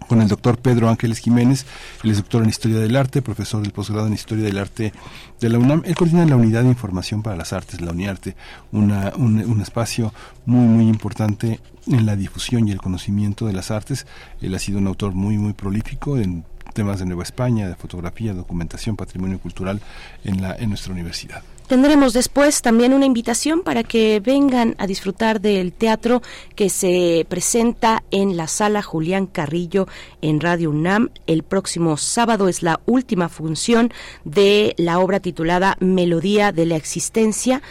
con 0.07 0.21
el 0.21 0.27
doctor 0.27 0.57
Pedro 0.57 0.89
Ángeles 0.89 1.19
Jiménez, 1.19 1.65
él 2.03 2.11
es 2.11 2.17
doctor 2.17 2.43
en 2.43 2.49
Historia 2.49 2.79
del 2.79 2.95
Arte, 2.95 3.21
profesor 3.21 3.61
del 3.61 3.71
posgrado 3.71 4.07
en 4.07 4.13
Historia 4.13 4.45
del 4.45 4.57
Arte 4.57 4.93
de 5.39 5.49
la 5.49 5.59
UNAM. 5.59 5.83
Él 5.85 5.95
coordina 5.95 6.25
la 6.25 6.35
Unidad 6.35 6.63
de 6.63 6.69
Información 6.69 7.21
para 7.21 7.35
las 7.35 7.53
Artes, 7.53 7.81
la 7.81 7.91
UNIARTE, 7.91 8.35
una, 8.71 9.13
un, 9.15 9.37
un, 9.43 9.61
espacio 9.61 10.13
muy, 10.45 10.67
muy 10.67 10.87
importante 10.87 11.59
en 11.87 12.05
la 12.05 12.15
difusión 12.15 12.67
y 12.67 12.71
el 12.71 12.79
conocimiento 12.79 13.45
de 13.45 13.53
las 13.53 13.71
artes. 13.71 14.05
Él 14.41 14.53
ha 14.55 14.59
sido 14.59 14.79
un 14.79 14.87
autor 14.87 15.13
muy, 15.13 15.37
muy 15.37 15.53
prolífico 15.53 16.17
en 16.17 16.45
temas 16.73 16.99
de 16.99 17.05
Nueva 17.05 17.23
España, 17.23 17.67
de 17.67 17.75
fotografía, 17.75 18.33
documentación, 18.33 18.95
patrimonio 18.95 19.39
cultural 19.39 19.81
en, 20.23 20.41
la, 20.41 20.55
en 20.55 20.69
nuestra 20.69 20.91
universidad. 20.91 21.43
Tendremos 21.73 22.13
después 22.13 22.61
también 22.61 22.93
una 22.93 23.07
invitación 23.07 23.63
para 23.63 23.83
que 23.83 24.19
vengan 24.19 24.75
a 24.77 24.85
disfrutar 24.85 25.41
del 25.41 25.73
teatro 25.73 26.21
que 26.55 26.69
se 26.69 27.25
presenta 27.27 28.03
en 28.11 28.37
la 28.37 28.47
sala 28.47 28.83
Julián 28.83 29.25
Carrillo 29.25 29.87
en 30.21 30.39
Radio 30.39 30.69
UNAM. 30.69 31.09
El 31.25 31.41
próximo 31.41 31.97
sábado 31.97 32.47
es 32.47 32.61
la 32.61 32.79
última 32.85 33.27
función 33.27 33.91
de 34.23 34.75
la 34.77 34.99
obra 34.99 35.19
titulada 35.19 35.75
Melodía 35.79 36.51
de 36.51 36.67
la 36.67 36.75
Existencia 36.75 37.63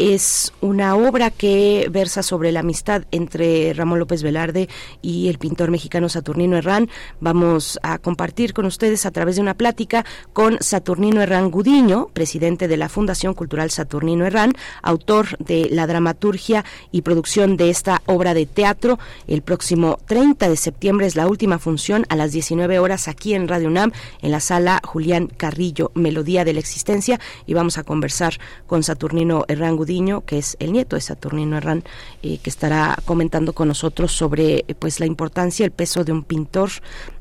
es 0.00 0.54
una 0.62 0.96
obra 0.96 1.30
que 1.30 1.86
versa 1.90 2.22
sobre 2.22 2.52
la 2.52 2.60
amistad 2.60 3.02
entre 3.10 3.74
Ramón 3.74 3.98
López 3.98 4.22
Velarde 4.22 4.66
y 5.02 5.28
el 5.28 5.36
pintor 5.36 5.70
mexicano 5.70 6.08
Saturnino 6.08 6.56
Herrán. 6.56 6.88
Vamos 7.20 7.78
a 7.82 7.98
compartir 7.98 8.54
con 8.54 8.64
ustedes 8.64 9.04
a 9.04 9.10
través 9.10 9.36
de 9.36 9.42
una 9.42 9.52
plática 9.52 10.06
con 10.32 10.56
Saturnino 10.62 11.20
Herrán 11.20 11.50
Gudiño, 11.50 12.08
presidente 12.14 12.66
de 12.66 12.78
la 12.78 12.88
Fundación 12.88 13.34
Cultural 13.34 13.70
Saturnino 13.70 14.24
Herrán, 14.24 14.54
autor 14.82 15.36
de 15.38 15.68
la 15.70 15.86
dramaturgia 15.86 16.64
y 16.90 17.02
producción 17.02 17.58
de 17.58 17.68
esta 17.68 18.00
obra 18.06 18.32
de 18.32 18.46
teatro. 18.46 18.98
El 19.26 19.42
próximo 19.42 19.98
30 20.06 20.48
de 20.48 20.56
septiembre 20.56 21.06
es 21.06 21.14
la 21.14 21.28
última 21.28 21.58
función 21.58 22.06
a 22.08 22.16
las 22.16 22.32
19 22.32 22.78
horas 22.78 23.06
aquí 23.06 23.34
en 23.34 23.48
Radio 23.48 23.68
UNAM, 23.68 23.92
en 24.22 24.30
la 24.30 24.40
sala 24.40 24.80
Julián 24.82 25.26
Carrillo, 25.26 25.92
Melodía 25.94 26.46
de 26.46 26.54
la 26.54 26.60
Existencia, 26.60 27.20
y 27.44 27.52
vamos 27.52 27.76
a 27.76 27.84
conversar 27.84 28.38
con 28.66 28.82
Saturnino 28.82 29.44
Herrán 29.46 29.76
Gudiño 29.76 29.89
que 30.24 30.38
es 30.38 30.56
el 30.60 30.72
nieto 30.72 30.94
de 30.94 31.02
Saturnino 31.02 31.56
Herrán, 31.56 31.82
eh, 32.22 32.38
que 32.38 32.48
estará 32.48 32.96
comentando 33.04 33.52
con 33.54 33.66
nosotros 33.66 34.12
sobre 34.12 34.64
pues 34.78 35.00
la 35.00 35.06
importancia, 35.06 35.66
el 35.66 35.72
peso 35.72 36.04
de 36.04 36.12
un 36.12 36.22
pintor, 36.22 36.70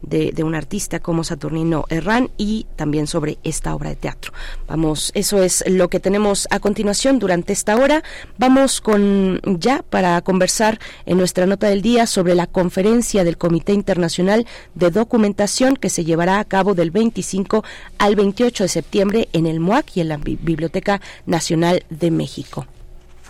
de, 0.04 0.44
un 0.44 0.54
artista 0.54 1.00
como 1.00 1.24
Saturnino 1.24 1.86
Herrán 1.90 2.30
y 2.38 2.68
también 2.76 3.08
sobre 3.08 3.40
esta 3.44 3.74
obra 3.74 3.90
de 3.90 3.96
teatro. 3.96 4.34
Vamos, 4.68 5.12
eso 5.16 5.42
es 5.42 5.64
lo 5.68 5.90
que 5.90 6.00
tenemos 6.00 6.48
a 6.52 6.60
continuación 6.60 7.18
durante 7.18 7.54
esta 7.54 7.76
hora. 7.76 8.04
Vamos 8.38 8.82
con 8.82 9.42
ya 9.60 9.82
para 9.82 10.22
conversar 10.22 10.80
en 11.08 11.18
nuestra 11.18 11.48
nota 11.48 11.70
del 11.70 11.82
día 11.82 12.06
sobre 12.06 12.36
la 12.36 12.46
conferencia 12.46 13.24
del 13.24 13.40
Comité 13.40 13.74
Internacional 13.74 14.46
de 14.76 14.92
Documentación 14.92 15.76
que 15.76 15.90
se 15.90 16.06
llevará 16.06 16.40
a 16.40 16.46
cabo 16.46 16.76
del 16.76 16.92
25 16.92 17.64
al 17.98 18.16
28 18.16 18.66
de 18.66 18.70
septiembre 18.70 19.30
en 19.34 19.48
el 19.48 19.60
MUAC 19.60 19.98
y 19.98 20.02
en 20.02 20.10
la 20.10 20.18
Biblioteca 20.18 21.02
Nacional 21.26 21.84
de 21.90 22.12
México. 22.12 22.59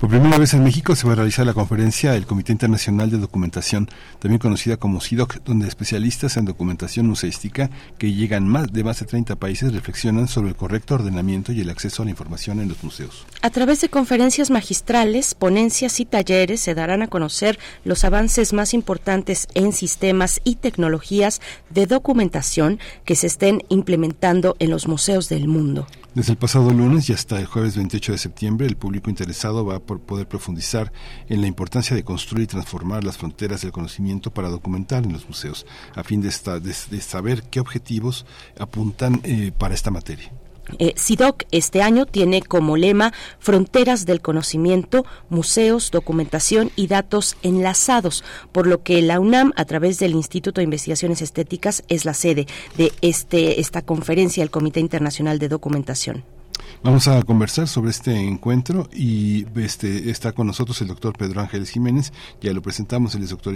Por 0.00 0.08
primera 0.08 0.38
vez 0.38 0.54
en 0.54 0.64
México 0.64 0.96
se 0.96 1.06
va 1.06 1.12
a 1.12 1.16
realizar 1.16 1.44
la 1.44 1.52
conferencia 1.52 2.12
del 2.12 2.24
Comité 2.24 2.52
Internacional 2.52 3.10
de 3.10 3.18
Documentación, 3.18 3.86
también 4.18 4.38
conocida 4.38 4.78
como 4.78 5.02
CIDOC, 5.02 5.44
donde 5.44 5.68
especialistas 5.68 6.38
en 6.38 6.46
documentación 6.46 7.06
museística 7.06 7.68
que 7.98 8.10
llegan 8.10 8.48
más 8.48 8.72
de 8.72 8.82
más 8.82 9.00
de 9.00 9.04
30 9.04 9.36
países 9.36 9.74
reflexionan 9.74 10.26
sobre 10.26 10.48
el 10.48 10.56
correcto 10.56 10.94
ordenamiento 10.94 11.52
y 11.52 11.60
el 11.60 11.68
acceso 11.68 12.00
a 12.00 12.06
la 12.06 12.12
información 12.12 12.60
en 12.60 12.70
los 12.70 12.82
museos. 12.82 13.26
A 13.42 13.50
través 13.50 13.82
de 13.82 13.90
conferencias 13.90 14.48
magistrales, 14.48 15.34
ponencias 15.34 16.00
y 16.00 16.06
talleres 16.06 16.62
se 16.62 16.74
darán 16.74 17.02
a 17.02 17.08
conocer 17.08 17.58
los 17.84 18.02
avances 18.02 18.54
más 18.54 18.72
importantes 18.72 19.48
en 19.52 19.74
sistemas 19.74 20.40
y 20.44 20.54
tecnologías 20.54 21.42
de 21.68 21.84
documentación 21.84 22.78
que 23.04 23.16
se 23.16 23.26
estén 23.26 23.64
implementando 23.68 24.56
en 24.60 24.70
los 24.70 24.88
museos 24.88 25.28
del 25.28 25.46
mundo. 25.46 25.86
Desde 26.12 26.32
el 26.32 26.38
pasado 26.38 26.70
lunes 26.70 27.08
y 27.08 27.12
hasta 27.12 27.38
el 27.38 27.46
jueves 27.46 27.76
28 27.76 28.12
de 28.12 28.18
septiembre, 28.18 28.66
el 28.66 28.76
público 28.76 29.10
interesado 29.10 29.64
va 29.64 29.76
a 29.76 29.78
poder 29.78 30.26
profundizar 30.26 30.92
en 31.28 31.40
la 31.40 31.46
importancia 31.46 31.94
de 31.94 32.02
construir 32.02 32.44
y 32.44 32.46
transformar 32.48 33.04
las 33.04 33.16
fronteras 33.16 33.62
del 33.62 33.70
conocimiento 33.70 34.32
para 34.32 34.48
documentar 34.48 35.04
en 35.04 35.12
los 35.12 35.28
museos, 35.28 35.66
a 35.94 36.02
fin 36.02 36.20
de, 36.20 36.32
saber 36.32 37.44
qué 37.44 37.60
objetivos 37.60 38.26
apuntan 38.58 39.20
eh, 39.22 39.52
para 39.56 39.72
esta 39.72 39.92
materia. 39.92 40.32
Eh, 40.78 40.94
SIDOC 40.96 41.44
este 41.50 41.82
año 41.82 42.06
tiene 42.06 42.42
como 42.42 42.76
lema 42.76 43.12
Fronteras 43.38 44.06
del 44.06 44.20
Conocimiento, 44.20 45.04
Museos, 45.28 45.90
Documentación 45.90 46.70
y 46.76 46.86
Datos 46.86 47.36
Enlazados, 47.42 48.24
por 48.52 48.66
lo 48.66 48.82
que 48.82 49.02
la 49.02 49.20
UNAM, 49.20 49.52
a 49.56 49.64
través 49.64 49.98
del 49.98 50.12
Instituto 50.12 50.60
de 50.60 50.64
Investigaciones 50.64 51.22
Estéticas, 51.22 51.82
es 51.88 52.04
la 52.04 52.14
sede 52.14 52.46
de 52.76 52.92
este, 53.00 53.60
esta 53.60 53.82
conferencia 53.82 54.42
del 54.42 54.50
Comité 54.50 54.80
Internacional 54.80 55.38
de 55.38 55.48
Documentación. 55.48 56.24
Vamos 56.82 57.08
a 57.08 57.22
conversar 57.22 57.68
sobre 57.68 57.90
este 57.90 58.16
encuentro 58.16 58.88
y 58.92 59.46
este 59.58 60.10
está 60.10 60.32
con 60.32 60.46
nosotros 60.46 60.80
el 60.80 60.88
doctor 60.88 61.16
Pedro 61.16 61.40
Ángeles 61.40 61.70
Jiménez, 61.70 62.12
ya 62.40 62.52
lo 62.52 62.62
presentamos, 62.62 63.14
él 63.14 63.22
es 63.22 63.30
doctor, 63.30 63.54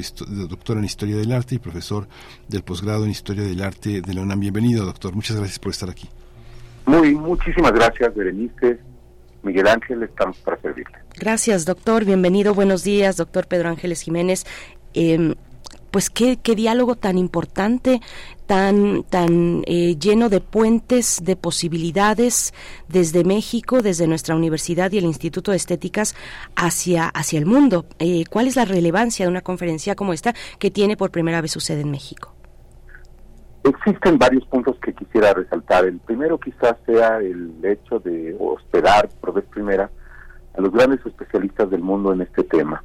doctor 0.49 0.77
en 0.77 0.85
Historia 0.85 1.17
del 1.17 1.33
Arte 1.33 1.55
y 1.55 1.59
profesor 1.59 2.07
del 2.49 2.63
posgrado 2.63 3.05
en 3.05 3.11
Historia 3.11 3.45
del 3.45 3.63
Arte 3.63 4.03
de 4.03 4.15
la 4.15 4.21
UNAM. 4.21 4.41
Bienvenido, 4.41 4.85
doctor, 4.85 5.15
muchas 5.15 5.37
gracias 5.37 5.59
por 5.59 5.73
estar 5.73 5.89
aquí. 5.89 6.09
Muy, 6.87 7.15
muchísimas 7.15 7.73
gracias, 7.73 8.15
Berenice. 8.15 8.79
Miguel 9.43 9.69
Ángel, 9.69 10.03
estamos 10.03 10.39
para 10.39 10.61
servirle. 10.61 10.99
Gracias, 11.19 11.65
doctor. 11.65 12.05
Bienvenido. 12.05 12.55
Buenos 12.55 12.83
días, 12.83 13.17
doctor 13.17 13.47
Pedro 13.47 13.69
Ángeles 13.69 14.01
Jiménez. 14.03 14.47
Em, 14.95 15.35
pues 15.91 16.11
qué, 16.11 16.39
qué, 16.43 16.57
diálogo 16.57 16.97
tan 16.97 17.19
importante, 17.19 18.01
tan, 18.47 19.05
tan 19.05 19.63
eh, 19.67 19.97
lleno 19.97 20.29
de 20.29 20.41
puentes, 20.41 21.21
de 21.23 21.37
posibilidades 21.37 22.53
desde 22.89 23.23
México, 23.23 23.81
desde 23.81 24.09
nuestra 24.09 24.35
universidad 24.35 24.91
y 24.91 24.99
el 24.99 25.05
Instituto 25.05 25.53
de 25.53 25.57
Estéticas 25.57 26.17
hacia, 26.57 27.07
hacia 27.07 27.39
el 27.39 27.47
mundo. 27.47 27.87
Eh, 28.01 28.25
¿Cuál 28.29 28.49
es 28.49 28.57
la 28.57 28.65
relevancia 28.65 29.25
de 29.25 29.31
una 29.31 29.43
conferencia 29.43 29.95
como 29.95 30.13
esta 30.13 30.35
que 30.59 30.73
tiene 30.73 30.97
por 30.97 31.13
primera 31.13 31.41
vez 31.41 31.53
su 31.53 31.61
sede 31.61 31.83
en 31.83 31.93
México? 31.93 32.34
Existen 33.65 34.19
varios 34.19 34.45
puntos 34.45 34.77
que 34.79 34.93
quisiera 34.93 35.33
resaltar. 35.33 35.87
El 35.87 35.99
primero 35.99 36.39
quizás 36.39 36.77
sea 36.85 37.19
el 37.19 37.55
hecho 37.65 37.99
de 37.99 38.37
hospedar 38.39 39.09
por 39.23 39.33
vez 39.33 39.45
primera 39.47 39.91
a 40.55 40.61
los 40.61 40.71
grandes 40.71 41.05
especialistas 41.07 41.71
del 41.71 41.81
mundo 41.81 42.13
en 42.13 42.21
este 42.21 42.45
tema. 42.45 42.83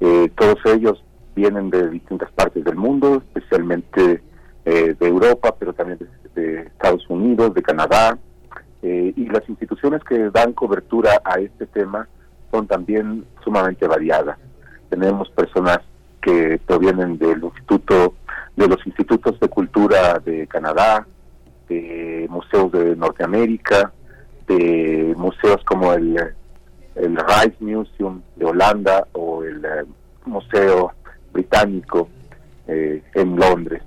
Eh, 0.00 0.28
todos 0.36 0.58
ellos 0.74 1.04
vienen 1.36 1.70
de 1.70 1.88
distintas 1.88 2.32
partes 2.32 2.64
del 2.64 2.74
mundo, 2.74 3.22
especialmente 3.28 4.20
eh, 4.64 4.96
de 4.98 5.06
Europa, 5.06 5.54
pero 5.56 5.72
también 5.72 6.00
de, 6.34 6.62
Estados 6.62 7.08
Unidos, 7.08 7.54
de 7.54 7.62
Canadá, 7.62 8.18
eh, 8.82 9.12
y 9.14 9.26
las 9.26 9.48
instituciones 9.48 10.02
que 10.02 10.30
dan 10.30 10.52
cobertura 10.52 11.20
a 11.24 11.38
este 11.38 11.66
tema 11.66 12.08
son 12.50 12.66
también 12.66 13.24
sumamente 13.44 13.86
variadas. 13.86 14.36
Tenemos 14.88 15.30
personas 15.30 15.78
que 16.20 16.60
provienen 16.66 17.18
del 17.18 17.44
Instituto 17.44 18.14
de 18.58 18.66
los 18.66 18.84
institutos 18.86 19.38
de 19.38 19.48
cultura 19.48 20.18
de 20.18 20.46
Canadá, 20.48 21.06
de 21.68 22.26
museos 22.28 22.72
de 22.72 22.96
Norteamérica, 22.96 23.92
de 24.48 25.14
museos 25.16 25.62
como 25.64 25.92
el, 25.92 26.16
el 26.96 27.16
Rice 27.16 27.56
Museum 27.60 28.20
de 28.34 28.44
Holanda 28.44 29.06
o 29.12 29.44
el 29.44 29.64
eh, 29.64 29.84
Museo 30.26 30.92
Británico 31.32 32.08
eh, 32.66 33.00
en 33.14 33.36
Londres. 33.36 33.82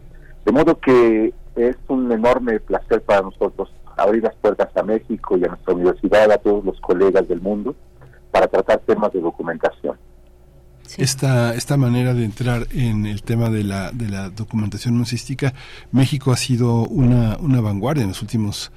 De 0.45 0.53
modo 0.53 0.79
que 0.79 1.33
es 1.55 1.75
un 1.89 2.09
enorme 2.09 2.61
placer 2.61 3.01
para 3.01 3.23
nosotros 3.23 3.73
abrir 3.97 4.23
las 4.23 4.35
puertas 4.35 4.69
a 4.77 4.83
México 4.83 5.37
y 5.37 5.43
a 5.43 5.49
nuestra 5.49 5.73
universidad, 5.73 6.31
a 6.31 6.37
todos 6.37 6.63
los 6.63 6.79
colegas 6.79 7.27
del 7.27 7.41
mundo, 7.41 7.75
para 8.31 8.47
tratar 8.47 8.79
temas 8.79 9.11
de 9.11 9.19
documentación. 9.19 9.97
Esta, 10.97 11.53
esta 11.55 11.77
manera 11.77 12.13
de 12.13 12.25
entrar 12.25 12.67
en 12.71 13.05
el 13.05 13.23
tema 13.23 13.49
de 13.49 13.63
la, 13.63 13.91
de 13.91 14.09
la 14.09 14.29
documentación 14.29 14.97
musística, 14.97 15.53
México 15.91 16.31
ha 16.31 16.37
sido 16.37 16.83
una, 16.85 17.37
una 17.37 17.61
vanguardia 17.61 18.03
en 18.03 18.09
los 18.09 18.21
últimos 18.21 18.71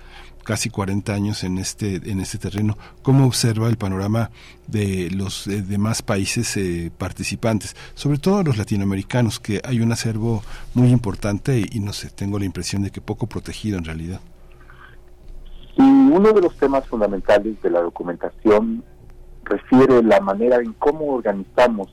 casi 0.44 0.70
40 0.70 1.12
años 1.12 1.42
en 1.42 1.58
este 1.58 2.10
en 2.10 2.20
este 2.20 2.38
terreno. 2.38 2.76
¿Cómo 3.02 3.26
observa 3.26 3.68
el 3.68 3.76
panorama 3.76 4.30
de 4.66 5.10
los 5.10 5.46
demás 5.46 6.02
países 6.02 6.56
eh, 6.56 6.92
participantes, 6.96 7.74
sobre 7.94 8.18
todo 8.18 8.42
los 8.42 8.58
latinoamericanos, 8.58 9.40
que 9.40 9.60
hay 9.64 9.80
un 9.80 9.90
acervo 9.90 10.42
muy 10.74 10.90
importante 10.90 11.58
y, 11.58 11.78
y, 11.78 11.80
no 11.80 11.92
sé, 11.92 12.10
tengo 12.10 12.38
la 12.38 12.44
impresión 12.44 12.82
de 12.82 12.90
que 12.90 13.00
poco 13.00 13.26
protegido 13.26 13.78
en 13.78 13.84
realidad? 13.84 14.20
Y 15.76 15.82
uno 15.82 16.32
de 16.32 16.42
los 16.42 16.56
temas 16.56 16.86
fundamentales 16.86 17.60
de 17.62 17.70
la 17.70 17.80
documentación 17.80 18.84
refiere 19.42 20.02
la 20.02 20.20
manera 20.20 20.56
en 20.56 20.72
cómo 20.74 21.06
organizamos 21.06 21.88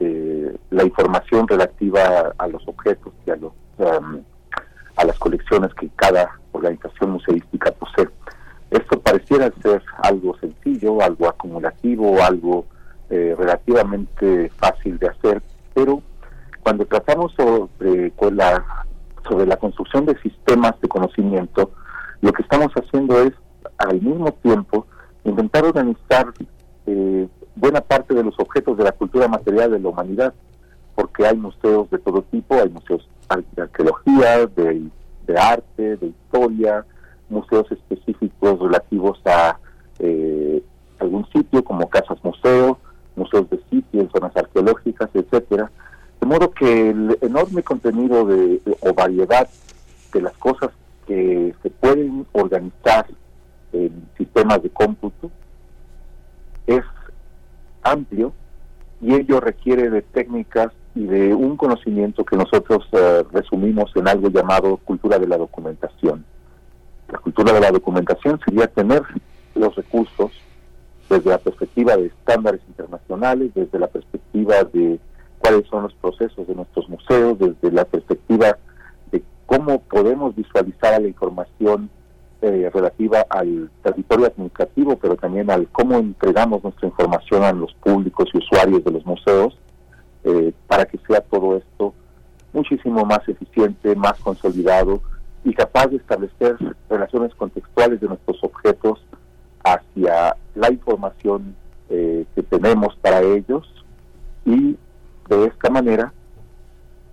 eh, 0.00 0.56
la 0.70 0.84
información 0.84 1.48
relativa 1.48 2.34
a 2.36 2.46
los 2.48 2.66
objetos 2.68 3.12
y 3.26 3.30
a, 3.30 3.36
los, 3.36 3.52
um, 3.78 4.22
a 4.96 5.04
las 5.04 5.18
colecciones 5.18 5.72
que 5.74 5.88
cada 5.96 6.38
organización 6.52 7.10
museística 7.12 7.70
posee. 7.72 8.08
Esto 8.70 9.00
pareciera 9.00 9.50
ser 9.62 9.82
algo 10.02 10.36
sencillo, 10.38 11.00
algo 11.00 11.28
acumulativo, 11.28 12.22
algo 12.22 12.66
eh, 13.08 13.34
relativamente 13.38 14.50
fácil 14.56 14.98
de 14.98 15.08
hacer, 15.08 15.42
pero 15.74 16.02
cuando 16.62 16.84
tratamos 16.84 17.32
sobre, 17.34 18.12
la, 18.32 18.64
sobre 19.28 19.56
construcción 19.56 20.04
de 20.04 20.18
sistemas 20.20 20.74
de 20.80 20.88
conocimiento, 20.88 21.70
lo 22.20 22.32
que 22.32 22.42
estamos 22.42 22.72
haciendo 22.74 23.22
es 23.22 23.32
al 23.78 24.00
mismo 24.02 24.32
tiempo 24.42 24.86
intentar 25.24 25.64
organizar 25.64 26.26
eh, 26.86 27.28
buena 27.56 27.80
parte 27.80 28.14
de 28.14 28.22
los 28.22 28.38
objetos 28.38 28.76
de 28.76 28.84
la 28.84 28.92
cultura 28.92 29.26
material 29.26 29.72
de 29.72 29.80
la 29.80 29.88
humanidad, 29.88 30.34
porque 30.94 31.26
hay 31.26 31.36
museos 31.36 31.90
de 31.90 31.98
todo 31.98 32.22
tipo, 32.22 32.54
hay 32.54 32.68
museos 32.68 33.08
de 33.56 33.62
arqueología, 33.62 34.46
de, 34.46 34.90
arte, 35.36 35.96
de 35.96 36.06
historia, 36.06 36.84
museos 37.28 37.66
específicos 37.72 38.60
relativos 38.60 39.18
a 39.24 39.58
eh, 39.98 40.62
algún 41.00 41.26
sitio 41.32 41.64
como 41.64 41.88
casas 41.88 42.18
museo, 42.22 42.78
museos 43.16 43.48
de 43.50 43.60
sitios, 43.70 44.10
zonas 44.12 44.36
arqueológicas, 44.36 45.10
etcétera. 45.12 45.70
De 46.20 46.26
modo 46.26 46.50
que 46.52 46.90
el 46.90 47.18
enorme 47.22 47.62
contenido 47.62 48.26
de, 48.26 48.60
o 48.80 48.94
variedad 48.94 49.48
de 50.12 50.22
las 50.22 50.36
cosas 50.36 50.70
que 51.06 51.54
se 51.62 51.70
pueden 51.70 52.26
organizar 52.32 53.06
en 53.72 54.08
sistemas 54.16 54.62
de 54.62 54.68
es 54.68 54.95
amplio 57.90 58.32
y 59.00 59.14
ello 59.14 59.40
requiere 59.40 59.90
de 59.90 60.02
técnicas 60.02 60.72
y 60.94 61.04
de 61.04 61.34
un 61.34 61.56
conocimiento 61.56 62.24
que 62.24 62.36
nosotros 62.36 62.86
eh, 62.92 63.24
resumimos 63.32 63.90
en 63.96 64.08
algo 64.08 64.30
llamado 64.30 64.78
cultura 64.78 65.18
de 65.18 65.26
la 65.26 65.36
documentación. 65.36 66.24
La 67.10 67.18
cultura 67.18 67.52
de 67.52 67.60
la 67.60 67.70
documentación 67.70 68.40
sería 68.44 68.66
tener 68.66 69.02
los 69.54 69.74
recursos 69.74 70.32
desde 71.08 71.30
la 71.30 71.38
perspectiva 71.38 71.96
de 71.96 72.06
estándares 72.06 72.60
internacionales, 72.66 73.52
desde 73.54 73.78
la 73.78 73.86
perspectiva 73.86 74.64
de 74.64 74.98
cuáles 75.38 75.66
son 75.68 75.84
los 75.84 75.94
procesos 75.94 76.46
de 76.46 76.54
nuestros 76.54 76.88
museos, 76.88 77.38
desde 77.38 77.70
la 77.70 77.84
perspectiva 77.84 78.58
de 79.12 79.22
cómo 79.44 79.80
podemos 79.82 80.34
visualizar 80.34 81.00
la 81.00 81.08
información 81.08 81.90
eh, 82.42 82.70
relativa 82.72 83.24
al 83.28 83.70
territorio 83.82 84.26
administrativo, 84.26 84.96
pero 84.96 85.16
también 85.16 85.50
al 85.50 85.68
cómo 85.68 85.96
entregamos 85.96 86.62
nuestra 86.62 86.88
información 86.88 87.42
a 87.42 87.52
los 87.52 87.72
públicos 87.74 88.28
y 88.32 88.38
usuarios 88.38 88.84
de 88.84 88.90
los 88.90 89.06
museos, 89.06 89.58
eh, 90.24 90.52
para 90.66 90.84
que 90.84 90.98
sea 91.06 91.20
todo 91.20 91.56
esto 91.56 91.94
muchísimo 92.52 93.04
más 93.04 93.26
eficiente, 93.28 93.94
más 93.94 94.18
consolidado 94.20 95.00
y 95.44 95.54
capaz 95.54 95.86
de 95.86 95.96
establecer 95.96 96.56
relaciones 96.88 97.34
contextuales 97.34 98.00
de 98.00 98.08
nuestros 98.08 98.42
objetos 98.42 99.00
hacia 99.62 100.36
la 100.54 100.70
información 100.70 101.54
eh, 101.88 102.24
que 102.34 102.42
tenemos 102.42 102.96
para 102.96 103.20
ellos 103.20 103.66
y 104.44 104.76
de 105.28 105.44
esta 105.46 105.70
manera 105.70 106.12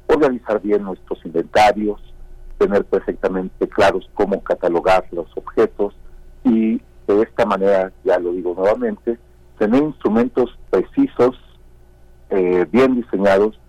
organizar 0.08 0.62
bien 0.62 0.84
nuestros 0.84 1.24
inventarios, 1.26 2.02
tener 2.64 2.86
perfectamente 2.86 3.68
claros 3.68 4.10
cómo 4.14 4.42
catalogar 4.42 5.06
los 5.12 5.28
objetos 5.36 5.94
y 6.46 6.82
de 7.08 7.22
esta 7.22 7.46
manera, 7.46 7.92
ya 8.06 8.18
lo 8.20 8.32
digo 8.32 8.54
nuevamente, 8.56 9.20
tener 9.58 9.84
instrumentos 9.84 10.58
precisos, 10.70 11.36
eh, 12.30 12.66
bien 12.72 12.96
diseñados, 12.96 13.60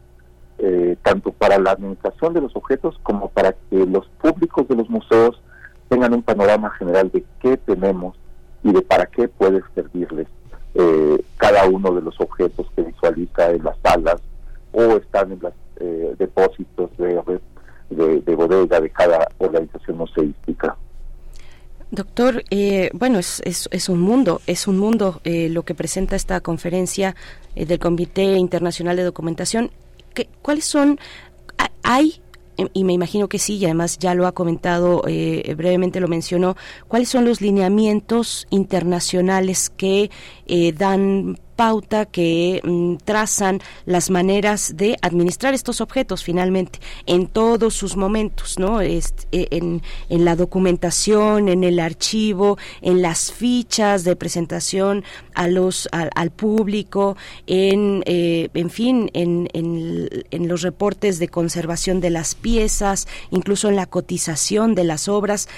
eh, 0.59 0.97
tanto 1.03 1.33
para 1.33 1.59
la 1.59 1.73
administración 1.73 2.35
de 2.35 2.41
los 2.41 2.55
objetos 2.55 2.97
como 3.03 3.29
para 3.31 3.53
que 3.53 3.85
los 3.85 4.07
públicos 4.23 4.69
de 4.69 4.77
los 4.77 4.89
museos 4.89 5.43
tengan 5.89 6.15
un 6.15 6.23
panorama 6.23 6.71
general 6.79 7.11
de 7.11 7.25
qué 7.41 7.57
tenemos 7.57 8.17
y 8.63 8.73
de 8.73 8.83
para 8.83 9.07
qué 9.07 9.27
puede 9.27 9.61
servirles 9.75 10.29
eh, 10.75 11.25
cada 11.37 11.69
uno 11.69 11.93
de 11.93 12.03
los 12.03 12.21
objetos 12.21 12.67
que 12.77 12.83
visualiza 12.83 13.51
en 13.51 13.65
las 13.65 13.77
salas 13.83 14.23
o 14.73 14.81
están 14.97 15.33
en 15.33 15.41
los 15.41 15.53
eh, 15.81 16.15
depósitos 16.17 16.97
de, 16.97 17.21
de, 17.95 18.35
bodega 18.35 18.81
de 18.81 18.91
cada 18.91 19.29
organización 19.39 19.99
museística. 19.99 20.77
Doctor, 21.91 22.43
eh, 22.51 22.91
bueno, 22.93 23.19
es, 23.19 23.41
es, 23.45 23.89
un 23.89 24.01
mundo, 24.01 24.41
es 24.47 24.67
un 24.67 24.79
mundo 24.79 25.21
lo 25.25 25.63
que 25.63 25.75
presenta 25.75 26.17
esta 26.17 26.41
conferencia 26.41 27.15
del 27.55 27.79
Comité 27.79 28.25
Internacional 28.35 28.97
de 28.97 29.05
Documentación. 29.05 29.71
¿Qué, 30.13 30.29
¿Cuáles 30.43 30.65
son? 30.65 30.99
¿Hay 31.85 32.21
Em, 32.57 32.69
y 32.73 32.85
me 32.85 32.93
imagino 32.93 33.29
que 33.29 33.39
sí, 33.39 33.57
y 33.57 33.65
además 33.65 33.99
ya 33.99 34.15
lo 34.15 34.27
ha 34.27 34.33
comentado, 34.33 35.03
eh, 35.07 35.55
brevemente 35.57 36.01
lo 36.01 36.09
mencionó, 36.09 36.57
cuáles 36.89 37.09
son 37.09 37.25
los 37.25 37.41
lineamientos 37.41 38.47
internacionales 38.51 39.71
que 39.71 40.11
eh, 40.47 40.73
dan 40.73 41.39
pauta 41.57 42.07
que 42.07 42.61
mm, 42.63 42.97
trazan 43.05 43.61
las 43.87 44.11
maneras 44.11 44.77
de 44.77 44.97
administrar 45.03 45.55
estos 45.55 45.81
objetos 45.81 46.25
finalmente 46.25 46.81
en 47.07 47.27
todos 47.27 47.75
sus 47.75 47.97
momentos, 47.97 48.59
¿no? 48.59 48.81
Este, 48.81 49.55
en, 49.57 49.83
en, 50.09 50.25
la 50.25 50.37
documentación, 50.37 51.49
en 51.49 51.65
el 51.65 51.81
archivo, 51.81 52.59
en 52.83 53.03
las 53.03 53.33
fichas 53.33 54.05
de 54.05 54.17
presentación 54.17 55.05
a 55.35 55.49
los 55.49 55.89
al, 55.93 56.31
público, 56.31 57.17
en 57.47 58.03
eh, 58.07 58.49
en 58.55 58.71
fin, 58.71 59.11
en, 59.15 59.49
en, 59.53 60.09
en 60.31 60.49
los 60.49 60.63
reportes 60.63 61.19
de 61.19 61.29
conservación 61.29 62.01
de 62.01 62.11
las 62.11 62.35
piezas, 62.35 63.07
incluso 63.31 63.69
en 63.69 63.77
la 63.77 63.87
cotización 63.87 64.75
de 64.75 64.85
las 64.85 65.09
obras. 65.09 65.49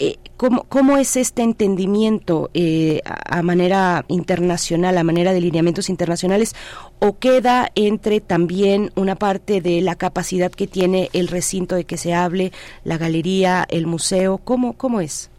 Eh, 0.00 0.16
¿cómo, 0.36 0.64
¿cómo, 0.64 0.96
es 0.96 1.16
este 1.16 1.42
entendimiento 1.42 2.50
eh, 2.52 3.00
a, 3.04 3.42
manera 3.42 4.04
internacional, 4.08 4.98
a 4.98 5.04
manera 5.04 5.32
de 5.32 5.40
lineamientos 5.40 5.88
internacionales, 5.88 6.56
o 6.98 7.16
queda 7.18 7.70
entre 7.76 8.20
también 8.20 8.90
una 8.96 9.14
parte 9.14 9.60
de 9.60 9.80
la 9.82 9.94
capacidad 9.94 10.50
que 10.50 10.66
tiene 10.66 11.10
el 11.12 11.28
recinto 11.28 11.76
de 11.76 11.84
que 11.84 11.96
se 11.96 12.12
hable, 12.12 12.50
la 12.82 12.98
galería, 12.98 13.64
el 13.68 13.86
museo? 13.86 14.38
¿Cómo, 14.38 14.72
cómo 14.72 15.00
es? 15.00 15.30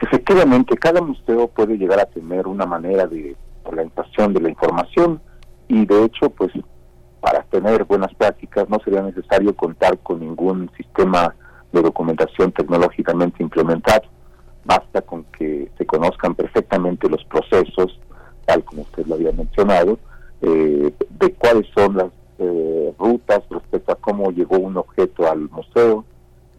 Efectivamente, 0.00 0.76
cada 0.78 1.02
museo 1.02 1.48
puede 1.48 1.76
llegar 1.76 2.00
a 2.00 2.06
tener 2.06 2.46
una 2.46 2.64
manera 2.64 3.06
de 3.06 3.36
organización 3.64 4.32
de 4.32 4.40
la 4.40 4.48
información 4.48 5.20
y 5.68 5.84
de 5.84 6.04
hecho, 6.04 6.30
pues 6.30 6.52
para 7.20 7.42
tener 7.44 7.84
buenas 7.84 8.14
prácticas 8.14 8.68
no 8.68 8.78
sería 8.84 9.02
necesario 9.02 9.54
contar 9.54 9.98
con 9.98 10.20
ningún 10.20 10.70
sistema 10.76 11.34
de 11.74 11.82
documentación 11.82 12.52
tecnológicamente 12.52 13.42
implementado. 13.42 14.02
Basta 14.64 15.02
con 15.02 15.24
que 15.24 15.70
se 15.76 15.84
conozcan 15.84 16.34
perfectamente 16.34 17.08
los 17.08 17.22
procesos, 17.24 18.00
tal 18.46 18.64
como 18.64 18.82
usted 18.82 19.06
lo 19.06 19.16
había 19.16 19.32
mencionado, 19.32 19.98
eh, 20.40 20.92
de 21.20 21.32
cuáles 21.34 21.66
son 21.74 21.96
las 21.96 22.10
eh, 22.38 22.94
rutas 22.98 23.42
respecto 23.50 23.92
a 23.92 23.96
cómo 23.96 24.30
llegó 24.30 24.58
un 24.58 24.76
objeto 24.76 25.30
al 25.30 25.50
museo, 25.50 26.04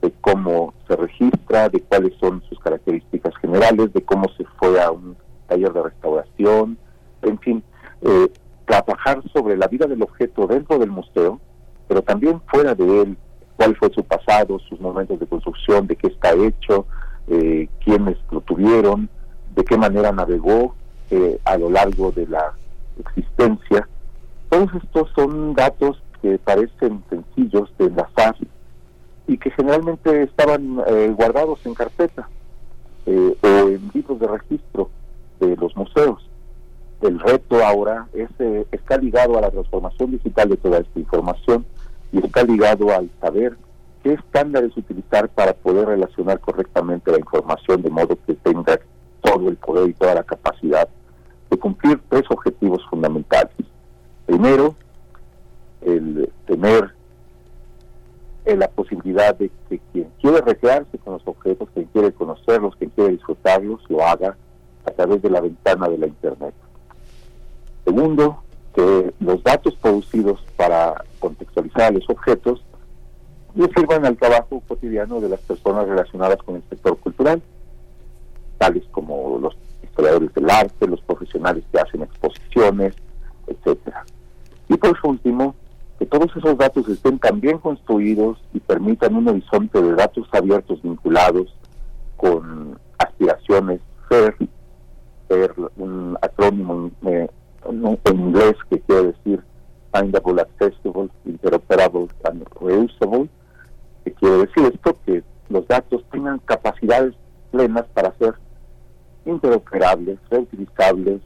de 0.02 0.12
cómo 0.22 0.74
se 0.88 0.96
registra, 0.96 1.70
de 1.70 1.82
cuáles 1.82 2.14
son 2.20 2.44
sus 2.48 2.60
características 2.60 3.36
generales, 3.38 3.92
de 3.94 4.04
cómo 4.04 4.30
se 4.38 4.46
fue 4.60 4.82
a 4.82 4.92
un 4.92 5.16
taller 5.48 5.74
de 5.74 5.84
restauración, 5.84 6.78
en 7.22 7.40
fin, 7.40 7.64
eh, 8.02 8.32
trabajar 8.66 9.22
sobre 9.34 9.58
la 9.58 9.68
vida 9.68 9.88
del 9.88 10.02
objeto 10.02 10.48
dentro 10.48 10.78
del 10.78 10.92
museo, 10.92 11.40
pero 11.88 12.02
también 12.02 12.42
fuera 12.48 12.76
de 12.76 13.02
él, 13.02 13.18
cuál 13.58 13.76
fue 13.76 13.90
su 13.94 14.04
pasado, 14.04 14.60
sus 14.60 14.80
momentos 14.80 15.20
de 15.20 15.28
construcción, 15.28 15.88
de 15.88 15.96
qué 15.96 16.08
está 16.08 16.34
hecho, 16.34 16.86
eh, 17.28 17.68
quiénes 17.84 18.18
lo 18.32 18.42
tuvieron, 18.42 19.10
de 19.56 19.64
qué 19.64 19.78
manera 19.78 20.12
navegó 20.12 20.76
eh, 21.12 21.40
a 21.46 21.58
lo 21.58 21.70
largo 21.70 22.12
de 22.12 22.28
la 22.28 22.54
existencia. 23.00 23.88
Todos 24.50 24.70
estos 24.84 25.10
son 25.16 25.54
datos 25.54 26.02
que 26.22 26.38
parecen 26.40 27.04
sencillos 27.10 27.70
de 27.78 27.86
enlazar 27.86 28.36
y 29.28 29.38
que 29.38 29.52
generalmente 29.52 30.24
estaban 30.24 30.82
eh, 30.88 31.14
guardados 31.16 31.66
en 31.66 31.74
carpeta 31.74 32.28
eh, 33.06 33.38
o 33.42 33.48
en 33.48 33.92
libros 33.94 34.20
de 34.20 34.28
registro 34.28 34.90
de 35.40 35.56
los 35.56 35.76
museos. 35.76 36.28
El 37.02 37.20
reto 37.20 37.64
ahora 37.64 38.08
es, 38.14 38.30
está 38.72 38.98
ligado 38.98 39.38
a 39.38 39.42
la 39.42 39.52
transformación 39.52 40.12
digital 40.12 40.50
de 40.50 40.58
toda 40.58 40.80
esta 40.80 41.00
información 41.00 41.66
y 42.16 42.26
está 42.26 42.44
ligado 42.44 42.92
al 42.92 43.10
saber 43.20 43.58
qué 44.02 44.14
estándares 44.14 44.76
utilizar 44.78 45.28
para 45.28 45.54
poder 45.54 45.88
relacionar 45.88 46.40
correctamente 46.40 47.12
la 47.12 47.20
información 47.20 47.82
de 47.82 47.90
modo 47.90 48.18
que 48.26 48.36
tenga 48.36 48.80
todo 49.22 49.50
el 49.50 49.58
poder 49.58 49.90
y 49.90 49.94
toda 49.94 50.16
la 50.16 50.24
capacidad 50.24 50.88
de 51.50 51.60
cumplir 51.60 52.00
tres 52.08 52.24
objetivos 52.30 52.82
fundamentales. 52.90 53.54
Primero, 54.26 54.76
el 55.82 56.32
tener 56.48 56.94
eh, 58.46 58.56
la 58.56 58.70
posibilidad 58.70 59.36
de 59.36 59.52
que 59.68 59.82
quien 59.92 60.10
quiere 60.22 60.40
recrearse 60.40 60.98
con 61.00 61.14
los 61.14 61.28
objetos, 61.28 61.68
quien 61.74 61.88
quiere 61.88 62.14
conocerlos, 62.14 62.78
quien 62.78 62.92
quiere 62.92 63.12
disfrutarlos, 63.12 63.82
lo 63.90 64.06
haga 64.06 64.38
a 64.86 64.92
través 64.92 65.22
de 65.22 65.32
la 65.32 65.42
ventana 65.42 65.90
de 65.90 65.98
la 65.98 66.08
Internet. 66.08 66.54
Segundo, 67.84 68.45
que 68.76 69.14
los 69.22 69.42
datos 69.42 69.74
producidos 69.76 70.44
para 70.58 71.04
contextualizar 71.20 71.94
los 71.94 72.08
objetos 72.10 72.62
y 73.56 73.62
sirvan 73.62 74.06
al 74.06 74.18
trabajo 74.18 74.62
cotidiano 74.68 75.22
de 75.22 75.30
las 75.30 75.40
personas 75.40 75.88
relacionadas 75.88 76.38
con 76.44 76.58
el 76.58 76.64
sector 76.70 76.98
cultural, 76.98 77.42
tales 78.58 78.84
como 78.92 79.40
los 79.40 79.56
historiadores 79.82 80.34
del 80.34 80.50
arte, 80.50 80.88
los 80.88 81.02
profesionales 81.02 81.64
que 81.72 81.80
hacen 81.80 82.04
exposiciones, 82.04 82.94
etcétera. 83.48 84.06
Y 84.68 84.76
por 84.76 84.98
último, 85.04 85.56
que 85.98 86.06
todos 86.06 86.36
esos 86.36 86.58
datos 86.58 86.90
estén 86.90 87.18
tan 87.20 87.40
bien 87.40 87.60
construidos 87.60 88.38
y 88.54 88.60
permitan 88.60 89.16
un 89.16 89.30
horizonte 89.30 89.82
de 89.82 89.94
datos 89.96 90.28
abiertos 90.34 90.82
vinculados 90.82 91.56
con 92.18 92.78
aspiraciones 92.98 93.80
FAIR, 94.10 94.36
FAIR 95.30 95.54
un 95.78 96.18
acrónimo 96.22 96.92
eh, 97.06 97.30
en 97.68 98.20
inglés 98.20 98.54
que 98.70 98.80
quiere 98.82 99.14
decir 99.14 99.44
Findable, 99.94 100.42
Accessible, 100.42 101.10
Interoperable 101.26 102.08
and 102.26 102.46
Reusable, 102.60 103.30
que 104.04 104.12
quiere 104.14 104.38
decir 104.38 104.72
esto 104.74 104.98
que 105.06 105.24
los 105.50 105.68
datos 105.68 106.04
tengan 106.12 106.40
capacidades 106.40 107.14
plenas 107.52 107.86
para 107.94 108.14
ser 108.18 108.36
interoperables, 109.26 110.20
reutilizables, 110.30 111.22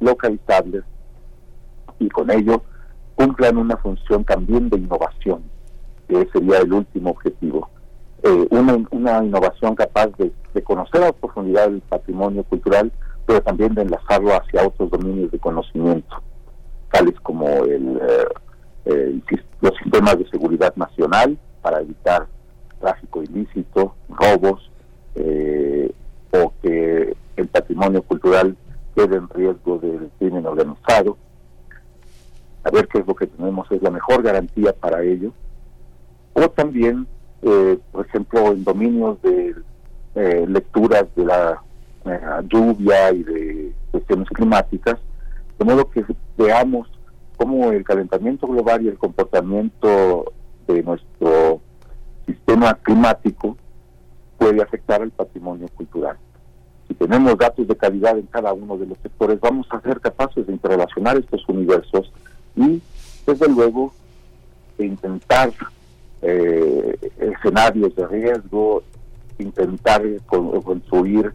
localizables 0.00 0.84
y 1.98 2.08
con 2.08 2.30
ello 2.30 2.62
cumplan 3.14 3.56
una 3.56 3.76
función 3.76 4.24
también 4.24 4.68
de 4.68 4.78
innovación, 4.78 5.42
que 6.08 6.28
sería 6.32 6.58
el 6.58 6.72
último 6.72 7.10
objetivo. 7.10 7.70
Eh, 8.22 8.46
una, 8.50 8.78
una, 8.90 9.24
innovación 9.24 9.74
capaz 9.74 10.08
de, 10.18 10.32
conocer 10.62 11.02
a 11.02 11.12
profundidad 11.12 11.66
el 11.66 11.80
patrimonio 11.82 12.44
cultural, 12.44 12.92
pero 13.26 13.42
también 13.42 13.74
de 13.74 13.82
enlazarlo 13.82 14.32
hacia 14.34 14.66
otros 14.66 14.90
dominios 14.90 15.30
de 15.30 15.38
conocimiento, 15.38 16.22
tales 16.90 17.18
como 17.20 17.46
el, 17.64 18.00
eh, 18.84 19.20
los 19.60 19.76
sistemas 19.82 20.18
de 20.18 20.28
seguridad 20.28 20.74
nacional 20.76 21.38
para 21.62 21.80
evitar 21.80 22.26
tráfico 22.80 23.22
ilícito, 23.22 23.94
robos, 24.08 24.70
eh, 25.14 25.92
o 26.32 26.52
que 26.62 27.14
el 27.36 27.48
patrimonio 27.48 28.02
cultural 28.02 28.56
quede 28.94 29.16
en 29.16 29.28
riesgo 29.28 29.78
del 29.78 30.10
crimen 30.18 30.46
organizado. 30.46 31.16
A 32.64 32.70
ver 32.70 32.88
qué 32.88 32.98
es 32.98 33.06
lo 33.06 33.14
que 33.14 33.26
tenemos, 33.26 33.70
es 33.70 33.82
la 33.82 33.90
mejor 33.90 34.22
garantía 34.22 34.72
para 34.72 35.02
ello. 35.02 35.32
O 36.34 36.48
también, 36.50 37.06
eh, 37.42 37.78
por 37.90 38.06
ejemplo, 38.06 38.48
en 38.48 38.64
dominios 38.64 39.20
de 39.22 39.54
eh, 40.14 40.44
lecturas 40.48 41.06
de 41.16 41.24
la 41.24 41.62
eh, 42.04 42.20
lluvia 42.48 43.12
y 43.12 43.22
de 43.22 43.72
cuestiones 43.90 44.28
climáticas, 44.28 44.98
de 45.58 45.64
modo 45.64 45.88
que 45.90 46.04
veamos 46.36 46.88
cómo 47.36 47.70
el 47.70 47.84
calentamiento 47.84 48.46
global 48.46 48.82
y 48.82 48.88
el 48.88 48.98
comportamiento 48.98 50.32
de 50.66 50.82
nuestro 50.82 51.60
sistema 52.26 52.74
climático 52.74 53.56
puede 54.38 54.62
afectar 54.62 55.02
al 55.02 55.10
patrimonio 55.10 55.68
cultural. 55.74 56.16
Si 56.88 56.94
tenemos 56.94 57.38
datos 57.38 57.66
de 57.66 57.76
calidad 57.76 58.18
en 58.18 58.26
cada 58.26 58.52
uno 58.52 58.76
de 58.76 58.86
los 58.86 58.98
sectores, 58.98 59.40
vamos 59.40 59.66
a 59.70 59.80
ser 59.80 60.00
capaces 60.00 60.46
de 60.46 60.52
interrelacionar 60.52 61.16
estos 61.16 61.48
universos 61.48 62.12
y, 62.56 62.82
desde 63.26 63.48
luego, 63.48 63.92
de 64.78 64.86
intentar 64.86 65.52
eh, 66.22 66.96
escenarios 67.18 67.94
de 67.96 68.06
riesgo, 68.06 68.82
intentar 69.38 70.02
construir 70.26 71.32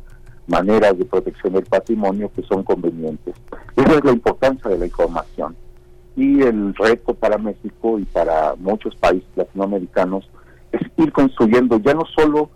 maneras 0.48 0.98
de 0.98 1.06
protección 1.06 1.54
del 1.54 1.66
patrimonio 1.66 2.32
que 2.36 2.44
son 2.44 2.64
convenientes. 2.64 3.36
Esa 3.76 3.98
es 3.98 4.04
la 4.04 4.12
importancia 4.12 4.70
de 4.70 4.78
la 4.78 4.86
información. 4.86 5.56
Y 6.16 6.42
el 6.42 6.74
reto 6.74 7.14
para 7.14 7.38
México 7.38 8.00
y 8.00 8.06
para 8.06 8.56
muchos 8.56 8.96
países 8.96 9.28
latinoamericanos 9.36 10.30
es 10.72 10.82
ir 10.98 11.12
construyendo 11.12 11.78
ya 11.80 11.94
no 11.94 12.06
solo 12.06 12.50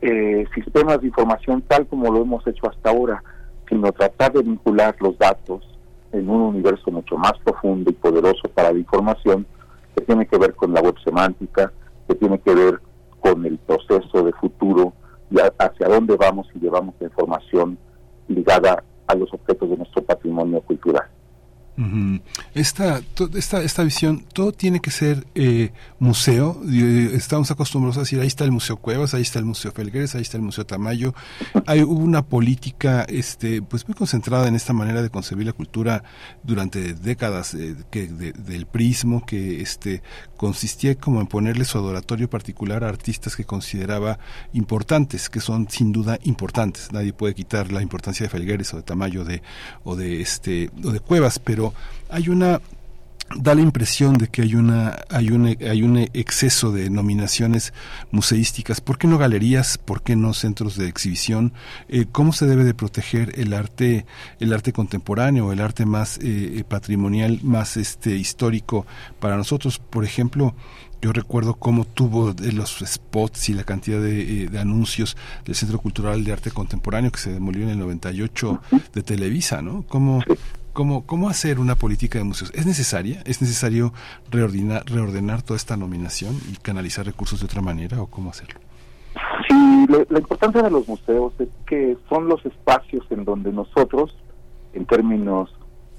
eh, 0.00 0.46
sistemas 0.54 1.00
de 1.00 1.08
información 1.08 1.62
tal 1.66 1.86
como 1.86 2.10
lo 2.10 2.22
hemos 2.22 2.46
hecho 2.46 2.68
hasta 2.70 2.90
ahora, 2.90 3.22
sino 3.68 3.92
tratar 3.92 4.32
de 4.32 4.42
vincular 4.42 4.96
los 5.00 5.18
datos 5.18 5.68
en 6.12 6.30
un 6.30 6.40
universo 6.40 6.90
mucho 6.90 7.16
más 7.18 7.32
profundo 7.44 7.90
y 7.90 7.94
poderoso 7.94 8.48
para 8.54 8.72
la 8.72 8.78
información 8.78 9.46
que 9.94 10.04
tiene 10.04 10.26
que 10.26 10.38
ver 10.38 10.54
con 10.54 10.72
la 10.72 10.80
web 10.80 10.94
semántica, 11.04 11.72
que 12.06 12.14
tiene 12.14 12.38
que 12.38 12.54
ver 12.54 12.80
con 13.20 13.44
el 13.44 13.58
proceso 13.58 14.22
de 14.22 14.32
futuro 14.32 14.94
y 15.30 15.36
hacia 15.58 15.88
dónde 15.88 16.16
vamos 16.16 16.48
y 16.54 16.58
llevamos 16.58 16.94
la 17.00 17.06
información 17.06 17.78
ligada 18.28 18.82
a 19.06 19.14
los 19.14 19.32
objetos 19.32 19.70
de 19.70 19.76
nuestro 19.76 20.02
patrimonio 20.02 20.60
cultural. 20.60 21.08
Esta, 22.54 23.00
esta, 23.34 23.62
esta 23.62 23.84
visión, 23.84 24.24
todo 24.32 24.52
tiene 24.52 24.80
que 24.80 24.90
ser 24.90 25.26
eh, 25.34 25.70
museo. 26.00 26.60
Eh, 26.68 27.10
estamos 27.14 27.50
acostumbrados 27.52 27.96
a 27.98 28.00
decir, 28.00 28.20
ahí 28.20 28.26
está 28.26 28.44
el 28.44 28.50
Museo 28.50 28.78
Cuevas, 28.78 29.14
ahí 29.14 29.22
está 29.22 29.38
el 29.38 29.44
Museo 29.44 29.70
Felgueres, 29.70 30.16
ahí 30.16 30.22
está 30.22 30.36
el 30.36 30.42
Museo 30.42 30.66
Tamayo. 30.66 31.14
Hay 31.66 31.82
hubo 31.82 32.00
una 32.00 32.22
política 32.22 33.04
este, 33.08 33.62
pues 33.62 33.86
muy 33.86 33.94
concentrada 33.94 34.48
en 34.48 34.56
esta 34.56 34.72
manera 34.72 35.02
de 35.02 35.10
concebir 35.10 35.46
la 35.46 35.52
cultura 35.52 36.02
durante 36.42 36.94
décadas 36.94 37.54
eh, 37.54 37.76
que 37.90 38.08
del 38.08 38.66
prismo, 38.66 39.24
que 39.24 39.60
este, 39.60 40.02
consistía 40.36 40.96
como 40.96 41.20
en 41.20 41.28
ponerle 41.28 41.64
su 41.64 41.78
adoratorio 41.78 42.28
particular 42.28 42.82
a 42.82 42.88
artistas 42.88 43.36
que 43.36 43.44
consideraba 43.44 44.18
importantes, 44.52 45.28
que 45.28 45.40
son 45.40 45.68
sin 45.70 45.92
duda 45.92 46.18
importantes. 46.24 46.92
Nadie 46.92 47.12
puede 47.12 47.34
quitar 47.34 47.70
la 47.70 47.82
importancia 47.82 48.24
de 48.24 48.30
Felgueres 48.30 48.74
o 48.74 48.78
de 48.78 48.82
Tamayo 48.82 49.24
de, 49.24 49.42
o 49.84 49.94
de, 49.94 50.20
este, 50.20 50.70
o 50.84 50.90
de 50.90 51.00
Cuevas, 51.00 51.38
pero 51.38 51.67
hay 52.08 52.28
una 52.28 52.60
da 53.36 53.54
la 53.54 53.60
impresión 53.60 54.14
de 54.14 54.28
que 54.28 54.42
hay 54.42 54.54
una 54.54 54.96
hay 55.10 55.30
un 55.30 55.46
hay 55.46 55.82
un 55.82 55.98
exceso 55.98 56.72
de 56.72 56.88
nominaciones 56.88 57.74
museísticas. 58.10 58.80
Por 58.80 58.98
qué 58.98 59.06
no 59.06 59.18
galerías 59.18 59.76
por 59.78 60.02
qué 60.02 60.16
no 60.16 60.32
centros 60.32 60.76
de 60.76 60.88
exhibición 60.88 61.52
eh, 61.88 62.06
cómo 62.10 62.32
se 62.32 62.46
debe 62.46 62.64
de 62.64 62.74
proteger 62.74 63.38
el 63.38 63.52
arte 63.52 64.06
el 64.40 64.52
arte 64.52 64.72
contemporáneo 64.72 65.52
el 65.52 65.60
arte 65.60 65.84
más 65.84 66.18
eh, 66.22 66.64
patrimonial 66.66 67.40
más 67.42 67.76
este 67.76 68.16
histórico 68.16 68.86
para 69.20 69.36
nosotros 69.36 69.78
por 69.78 70.04
ejemplo 70.04 70.54
yo 71.00 71.12
recuerdo 71.12 71.54
cómo 71.54 71.84
tuvo 71.84 72.34
los 72.52 72.82
spots 72.84 73.50
y 73.50 73.54
la 73.54 73.62
cantidad 73.62 74.00
de, 74.00 74.44
eh, 74.44 74.48
de, 74.48 74.58
anuncios 74.58 75.16
del 75.44 75.54
Centro 75.54 75.78
Cultural 75.78 76.24
de 76.24 76.32
Arte 76.32 76.50
Contemporáneo 76.50 77.12
que 77.12 77.20
se 77.20 77.32
demolió 77.32 77.62
en 77.64 77.70
el 77.70 77.78
98 77.78 78.60
de 78.92 79.02
Televisa, 79.04 79.62
¿no? 79.62 79.84
Cómo, 79.86 80.24
¿Cómo, 80.78 81.04
¿Cómo 81.04 81.28
hacer 81.28 81.58
una 81.58 81.74
política 81.74 82.18
de 82.20 82.24
museos? 82.24 82.52
¿Es 82.54 82.64
necesaria? 82.64 83.20
¿Es 83.24 83.42
necesario 83.42 83.92
reordenar, 84.30 84.84
reordenar 84.86 85.42
toda 85.42 85.56
esta 85.56 85.76
nominación 85.76 86.36
y 86.52 86.54
canalizar 86.54 87.04
recursos 87.04 87.40
de 87.40 87.46
otra 87.46 87.60
manera 87.60 88.00
o 88.00 88.06
cómo 88.06 88.30
hacerlo? 88.30 88.60
Sí, 89.48 89.86
la, 89.88 90.20
importancia 90.20 90.62
de 90.62 90.70
los 90.70 90.86
museos 90.86 91.32
es 91.40 91.48
que 91.66 91.96
son 92.08 92.28
los 92.28 92.46
espacios 92.46 93.04
en 93.10 93.24
donde 93.24 93.50
nosotros, 93.50 94.16
en 94.72 94.86
términos 94.86 95.52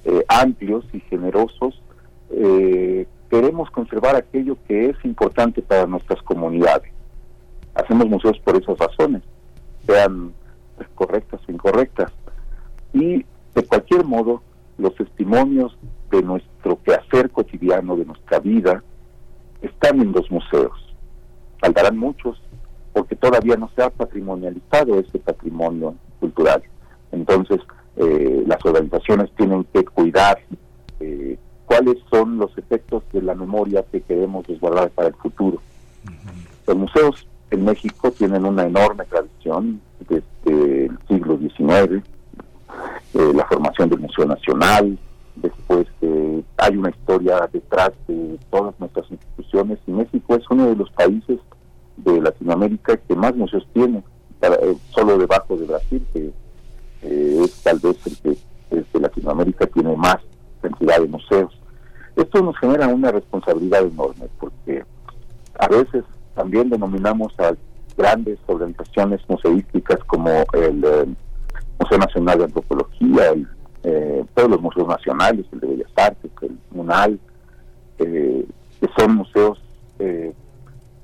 eh, 0.06 0.24
amplios 0.30 0.86
y 0.94 1.02
generosos, 1.02 1.84
eh, 2.32 3.06
queremos 3.30 3.70
conservar 3.72 4.16
aquello 4.16 4.56
que 4.66 4.92
es 4.92 4.96
importante 5.04 5.62
para 5.62 5.88
nuestras 5.88 6.22
comunidades. 6.22 6.94
Hacemos 7.76 8.08
museos 8.08 8.40
por 8.40 8.56
esas 8.56 8.78
razones, 8.78 9.24
sean 9.86 10.32
correctas 10.96 11.42
o 11.50 11.52
incorrectas. 11.52 12.14
Y 12.94 13.26
de 13.56 13.64
cualquier 13.68 14.06
modo, 14.06 14.42
los 14.80 14.96
testimonios 14.96 15.78
de 16.10 16.24
nuestro 16.24 16.82
quehacer 16.84 17.30
cotidiano, 17.30 17.96
de 17.96 18.06
nuestra 18.06 18.40
vida, 18.40 18.84
están 19.62 20.02
en 20.02 20.12
los 20.12 20.30
museos. 20.32 20.96
Faltarán 21.60 21.98
muchos 21.98 22.42
porque 22.94 23.16
todavía 23.16 23.56
no 23.56 23.70
se 23.76 23.84
ha 23.84 23.90
patrimonializado 23.90 25.00
este 25.00 25.20
patrimonio 25.20 25.96
cultural. 26.20 26.64
Entonces, 27.12 27.60
eh, 27.98 28.44
las 28.48 28.64
organizaciones 28.66 29.30
tienen 29.36 29.66
que 29.74 29.84
cuidar 29.86 30.40
eh, 31.00 31.38
cuáles 31.66 31.98
son 32.10 32.38
los 32.38 32.58
efectos 32.58 33.04
de 33.12 33.22
la 33.22 33.36
memoria 33.36 33.84
que 33.92 34.02
queremos 34.02 34.48
resguardar 34.48 34.90
para 34.92 35.10
el 35.10 35.16
futuro. 35.16 35.62
Los 36.66 36.78
museos 36.78 37.28
en 37.52 37.66
México 37.66 38.12
tienen 38.12 38.46
una 38.46 38.66
enorme 38.66 39.06
tradición 39.06 39.82
desde 40.08 40.86
el 40.86 40.98
siglo 41.08 41.38
XIX, 41.38 42.04
eh, 43.14 43.32
la 43.34 43.46
formación 43.46 43.90
del 43.90 44.00
Museo 44.00 44.26
Nacional, 44.26 44.98
después 45.36 45.88
eh, 46.02 46.44
hay 46.58 46.78
una 46.78 46.90
historia 46.90 47.50
detrás 47.52 47.92
de 48.08 48.38
todas 48.52 48.78
nuestras 48.80 49.10
instituciones 49.10 49.80
y 49.88 49.92
México 49.92 50.36
es 50.36 50.44
uno 50.50 50.68
de 50.68 50.76
los 50.76 50.90
países 50.92 51.40
de 51.98 52.22
Latinoamérica 52.22 52.98
que 52.98 53.16
más 53.16 53.36
museos 53.36 53.68
tiene, 53.74 54.04
eh, 54.42 54.78
solo 54.92 55.18
debajo 55.18 55.58
de 55.58 55.66
Brasil, 55.66 56.06
que 56.14 56.32
es 57.02 57.64
tal 57.64 57.80
vez 57.80 57.98
el 58.06 58.18
que 58.18 58.38
desde 58.70 59.00
Latinoamérica 59.00 59.66
tiene 59.68 59.96
más 59.96 60.18
cantidad 60.62 61.00
de 61.00 61.08
museos. 61.08 61.58
Esto 62.16 62.42
nos 62.42 62.58
genera 62.58 62.88
una 62.88 63.12
responsabilidad 63.12 63.84
enorme 63.84 64.28
porque 64.40 64.84
a 65.58 65.68
veces 65.68 66.04
también 66.36 66.70
denominamos 66.70 67.34
a 67.40 67.56
grandes 67.98 68.38
organizaciones 68.48 69.22
museísticas 69.28 70.00
como 70.06 70.30
el 70.54 71.16
Museo 71.80 71.98
Nacional 71.98 72.38
de 72.38 72.44
Antropología, 72.46 73.34
eh, 73.84 74.26
todos 74.34 74.50
los 74.50 74.62
museos 74.62 74.88
nacionales, 74.88 75.46
el 75.52 75.60
de 75.62 75.68
Bellas 75.68 75.92
Artes, 75.96 76.32
el 76.42 76.58
MUNAL, 76.72 77.20
eh, 78.00 78.46
que 78.80 78.88
son 78.98 79.16
museos 79.16 79.62
eh, 80.00 80.34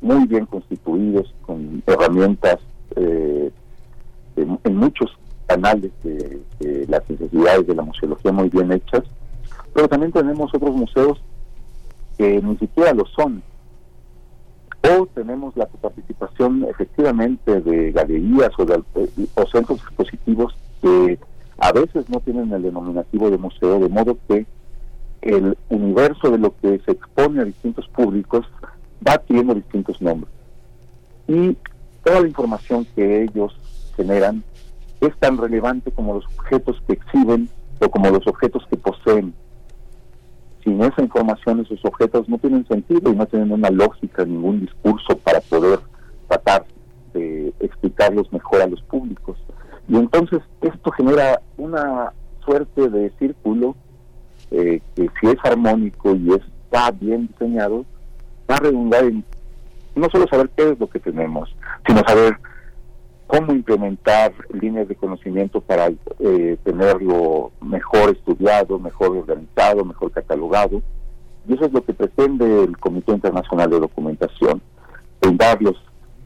muy 0.02 0.28
bien 0.28 0.46
constituidos, 0.46 1.34
con 1.46 1.82
herramientas 1.88 2.58
en, 2.96 4.78
muchos 4.78 5.18
canales 5.48 5.92
de, 6.04 6.42
las 6.88 7.10
necesidades 7.10 7.66
de 7.66 7.76
la 7.76 7.84
museología 7.84 8.32
muy 8.32 8.50
bien 8.50 8.72
hechas, 8.72 9.04
pero 9.74 9.88
también 9.88 10.12
tenemos 10.12 10.54
otros 10.54 10.76
museos 10.76 11.20
que 12.18 12.42
ni 12.42 12.58
siquiera 12.58 12.94
lo 12.94 13.06
son. 13.08 13.42
O 14.88 15.06
tenemos 15.08 15.56
la 15.58 15.66
participación 15.66 16.66
efectivamente 16.70 17.62
de 17.62 17.92
galerías 17.92 18.52
o, 18.58 18.66
de, 18.66 18.84
o 19.36 19.48
centros 19.48 19.80
expositivos 19.80 20.56
que 20.82 21.18
a 21.58 21.72
veces 21.72 22.10
no 22.10 22.20
tienen 22.20 22.52
el 22.52 22.62
denominativo 22.62 23.32
de 23.32 23.38
museo, 23.38 23.80
de 23.80 23.90
modo 23.90 24.18
que 24.28 24.46
el 25.22 25.58
universo 25.70 26.30
de 26.30 26.38
lo 26.38 26.56
que 26.58 26.80
se 26.86 26.92
expone 26.92 27.42
a 27.42 27.46
distintos 27.46 27.88
públicos 27.88 28.46
va 29.08 29.14
adquiriendo 29.14 29.56
distintos 29.56 30.02
nombres. 30.02 30.32
Y 31.28 31.58
toda 32.04 32.22
la 32.22 32.28
información 32.28 32.86
que 32.96 33.24
ellos 33.24 33.58
generan 33.96 34.44
es 35.02 35.18
tan 35.18 35.38
relevante 35.38 35.92
como 35.92 36.16
los 36.16 36.26
objetos 36.38 36.82
que 36.86 36.94
exhiben 36.94 37.50
o 37.80 37.90
como 37.90 38.10
los 38.10 38.28
objetos 38.28 38.66
que 38.70 38.78
poseen. 38.78 39.34
Sin 40.66 40.82
esa 40.82 41.02
información, 41.02 41.62
esos 41.62 41.80
objetos 41.86 42.28
no 42.28 42.38
tienen 42.40 42.68
sentido 42.68 43.12
y 43.12 43.16
no 43.16 43.26
tienen 43.28 43.52
una 43.52 43.70
lógica, 43.70 44.26
ningún 44.26 44.62
discurso 44.62 45.16
para 45.20 45.40
poder 45.40 45.80
tratar 46.28 46.66
de 47.14 47.54
explicarlos 47.62 48.34
mejor 48.34 48.62
a 48.62 48.68
los 48.68 48.82
públicos. 48.82 49.38
Y 49.88 49.96
entonces 49.96 50.42
esto 50.62 50.92
genera 50.92 51.40
una 51.58 52.12
suerte 52.44 52.90
de 52.90 53.12
círculo 53.20 53.76
eh, 54.52 54.82
que 54.96 55.10
si 55.22 55.28
es 55.28 55.38
armónico 55.44 56.16
y 56.16 56.34
está 56.34 56.92
bien 56.92 57.28
diseñado, 57.28 57.86
va 58.50 58.56
a 58.56 58.60
redundar 58.60 59.06
en 59.06 59.24
no 59.96 60.10
solo 60.10 60.26
saber 60.28 60.50
qué 60.58 60.72
es 60.72 60.80
lo 60.80 60.88
que 60.90 61.00
tenemos, 61.00 61.56
sino 61.88 62.02
saber 62.06 62.38
cómo 63.28 63.54
implementar 63.54 64.34
líneas 64.52 64.88
de 64.88 64.96
conocimiento 64.96 65.62
para 65.62 65.92
eh, 66.20 66.58
tenerlo 66.64 67.52
mejor 67.62 68.12
estudiado, 68.12 68.80
mejor 68.80 69.18
organizado, 69.18 69.84
mejor 69.84 70.12
catalogado. 70.12 70.82
Y 71.48 71.54
eso 71.54 71.66
es 71.66 71.74
lo 71.74 71.84
que 71.84 71.94
pretende 71.94 72.64
el 72.64 72.78
Comité 72.78 73.12
Internacional 73.12 73.70
de 73.70 73.80
Documentación, 73.80 74.62
brindar 75.22 75.62
los 75.62 75.76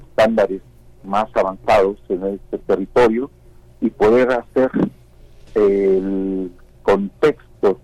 estándares 0.10 0.62
más 1.04 1.28
avanzados 1.36 1.98
en 2.10 2.26
este 2.26 2.58
territorio 2.60 3.30
y 3.82 3.90
poder 3.90 4.32
hacer 4.32 4.70
el 5.56 6.52
contexto 6.84 7.80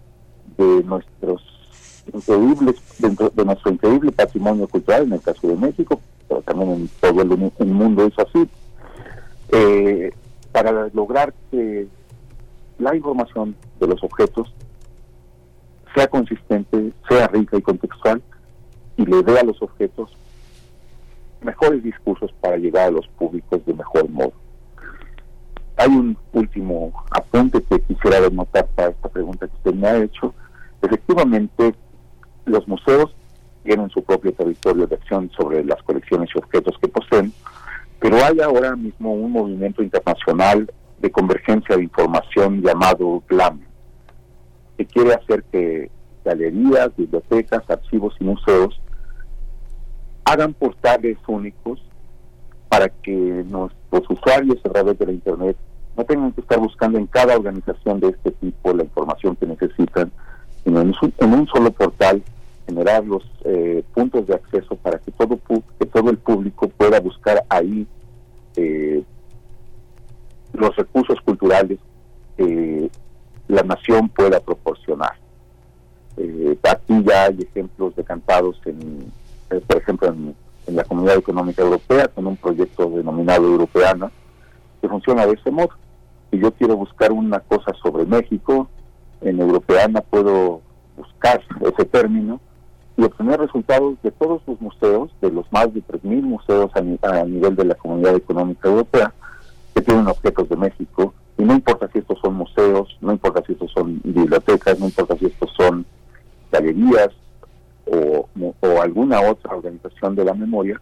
de 0.57 0.83
nuestros 0.83 1.41
increíbles, 2.13 2.75
dentro 2.99 3.29
de 3.29 3.45
nuestro 3.45 3.71
increíble 3.71 4.11
patrimonio 4.11 4.67
cultural, 4.67 5.03
en 5.03 5.13
el 5.13 5.21
caso 5.21 5.47
de 5.47 5.55
México, 5.55 5.99
pero 6.27 6.41
también 6.41 6.71
en 6.71 6.89
todo 6.99 7.21
el 7.21 7.67
mundo 7.67 8.05
es 8.05 8.13
así, 8.19 8.47
eh, 9.55 10.11
para 10.51 10.89
lograr 10.93 11.33
que 11.49 11.87
la 12.77 12.95
información 12.95 13.55
de 13.79 13.87
los 13.87 14.03
objetos 14.03 14.53
sea 15.95 16.07
consistente, 16.07 16.91
sea 17.07 17.27
rica 17.27 17.57
y 17.57 17.61
contextual 17.61 18.21
y 18.97 19.05
le 19.05 19.23
dé 19.23 19.39
a 19.39 19.43
los 19.43 19.61
objetos 19.61 20.11
mejores 21.41 21.83
discursos 21.83 22.33
para 22.41 22.57
llegar 22.57 22.87
a 22.87 22.91
los 22.91 23.07
públicos 23.07 23.65
de 23.65 23.73
mejor 23.73 24.09
modo. 24.09 24.33
Hay 25.77 25.87
un 25.87 26.17
último 26.33 26.91
apunte 27.11 27.61
que 27.63 27.79
quisiera 27.81 28.29
notar 28.29 28.67
para 28.75 28.89
esta 28.89 29.09
pregunta 29.09 29.47
que 29.47 29.55
usted 29.55 29.73
me 29.73 29.87
ha 29.87 30.03
hecho. 30.03 30.33
Efectivamente, 30.81 31.75
los 32.45 32.67
museos 32.67 33.13
tienen 33.63 33.89
su 33.89 34.03
propio 34.03 34.33
territorio 34.33 34.85
de 34.87 34.95
acción 34.95 35.29
sobre 35.31 35.63
las 35.63 35.81
colecciones 35.83 36.29
y 36.33 36.39
objetos 36.39 36.77
que 36.79 36.87
poseen, 36.87 37.33
pero 37.99 38.17
hay 38.23 38.39
ahora 38.39 38.75
mismo 38.75 39.13
un 39.13 39.31
movimiento 39.31 39.81
internacional 39.81 40.71
de 40.99 41.11
convergencia 41.11 41.75
de 41.75 41.83
información 41.83 42.61
llamado 42.61 43.23
GLAM, 43.27 43.61
que 44.77 44.85
quiere 44.85 45.13
hacer 45.13 45.43
que 45.51 45.89
galerías, 46.23 46.95
bibliotecas, 46.97 47.63
archivos 47.69 48.15
y 48.19 48.23
museos 48.23 48.81
hagan 50.25 50.53
portales 50.53 51.17
únicos 51.27 51.79
para 52.67 52.89
que 52.89 53.11
nuestros 53.11 54.09
usuarios 54.09 54.57
a 54.65 54.69
través 54.69 54.97
de 54.97 55.05
la 55.05 55.11
Internet 55.11 55.55
no 55.95 56.03
tengan 56.03 56.31
que 56.33 56.41
estar 56.41 56.59
buscando 56.59 56.97
en 56.97 57.07
cada 57.07 57.35
organización 57.35 57.99
de 57.99 58.09
este 58.09 58.31
tipo 58.31 58.73
la 58.73 58.83
información 58.83 59.35
que 59.35 59.45
necesitan, 59.45 60.11
sino 60.63 60.81
en 60.81 60.93
un, 61.33 61.47
solo 61.47 61.71
portal 61.71 62.21
generar 62.65 63.05
los 63.05 63.23
eh, 63.43 63.83
puntos 63.93 64.27
de 64.27 64.35
acceso 64.35 64.75
para 64.75 64.99
que 64.99 65.11
todo, 65.11 65.39
que 65.79 65.85
todo 65.85 66.09
el 66.09 66.17
público 66.17 66.67
pueda 66.69 66.99
buscar 66.99 67.43
ahí 67.49 67.87
eh, 68.55 69.03
los 70.53 70.75
recursos 70.75 71.19
culturales 71.21 71.79
que 72.37 72.89
la 73.47 73.63
nación 73.63 74.09
pueda 74.09 74.39
proporcionar. 74.39 75.13
Eh, 76.17 76.57
aquí 76.63 77.03
ya 77.03 77.25
hay 77.25 77.39
ejemplos 77.41 77.95
decantados, 77.95 78.59
en, 78.65 79.11
eh, 79.49 79.61
por 79.67 79.77
ejemplo, 79.77 80.07
en, 80.07 80.35
la 80.67 80.83
Comunidad 80.83 81.17
Económica 81.17 81.61
Europea, 81.61 82.07
con 82.07 82.25
un 82.25 82.37
proyecto 82.37 82.89
denominado 82.89 83.45
Europeana, 83.45 84.11
que 84.81 84.89
funciona 84.89 85.27
de 85.27 85.33
ese 85.33 85.51
modo. 85.51 85.69
Si 86.31 86.39
yo 86.39 86.51
quiero 86.53 86.75
buscar 86.75 87.11
una 87.11 87.39
cosa 87.39 87.71
sobre 87.83 88.03
México, 88.05 88.67
en 89.21 89.39
Europeana 89.39 90.01
puedo 90.01 90.61
buscar 90.97 91.43
ese 91.61 91.85
término 91.85 92.39
y 92.97 93.03
obtener 93.03 93.39
resultados 93.39 93.95
de 94.03 94.11
todos 94.11 94.41
los 94.47 94.59
museos, 94.61 95.11
de 95.21 95.31
los 95.31 95.51
más 95.51 95.73
de 95.73 95.81
3.000 95.81 96.21
museos 96.21 96.71
a, 96.75 97.23
nivel 97.25 97.55
de 97.55 97.65
la 97.65 97.75
Comunidad 97.75 98.15
Económica 98.15 98.69
Europea, 98.69 99.13
que 99.73 99.81
tienen 99.81 100.07
objetos 100.07 100.47
de 100.47 100.55
México, 100.55 101.13
y 101.37 101.43
no 101.43 101.53
importa 101.53 101.89
si 101.91 101.99
estos 101.99 102.19
son 102.19 102.35
museos, 102.35 102.97
no 103.01 103.11
importa 103.11 103.43
si 103.45 103.53
estos 103.53 103.71
son 103.71 103.99
bibliotecas, 104.03 104.79
no 104.79 104.85
importa 104.85 105.17
si 105.17 105.25
estos 105.25 105.51
son 105.57 105.85
galerías 106.51 107.09
o, 107.85 108.29
o 108.61 108.81
alguna 108.81 109.19
otra 109.19 109.55
organización 109.55 110.15
de 110.15 110.23
la 110.23 110.33
memoria, 110.33 110.79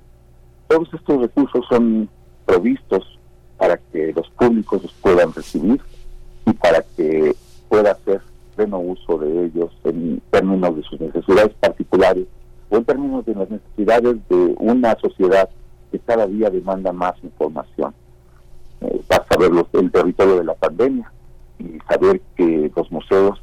todos 0.68 0.94
estos 0.94 1.22
recursos 1.22 1.66
son 1.68 2.08
provistos 2.46 3.20
para 3.58 3.78
que 3.78 4.14
los 4.16 4.30
públicos 4.32 4.84
los 4.84 4.94
puedan 4.94 5.34
recibir 5.34 5.82
y 6.46 6.54
para 6.54 6.84
que 6.96 7.36
pueda 7.70 7.98
ser 8.06 8.22
pleno 8.56 8.80
uso 8.80 9.18
de 9.18 9.46
ellos 9.46 9.72
en 9.84 10.22
términos 10.32 10.76
de 10.76 10.84
sus 10.84 11.00
necesidades 11.00 11.54
particulares 11.60 12.26
o 12.70 12.78
en 12.78 12.86
términos 12.86 13.26
de 13.26 13.36
las 13.36 13.50
necesidades 13.50 14.18
de 14.30 14.56
una 14.60 14.96
sociedad 15.00 15.50
que 15.92 16.00
cada 16.00 16.28
día 16.28 16.50
demanda 16.50 16.92
más 16.92 17.14
información. 17.24 17.94
Eh, 18.82 19.02
basta 19.08 19.38
ver 19.38 19.52
el 19.74 19.92
territorio 19.92 20.38
de 20.38 20.44
la 20.44 20.56
pandemia 20.56 21.12
y 21.60 21.78
saber 21.88 22.22
que 22.36 22.72
los 22.76 22.92
museos 22.92 23.42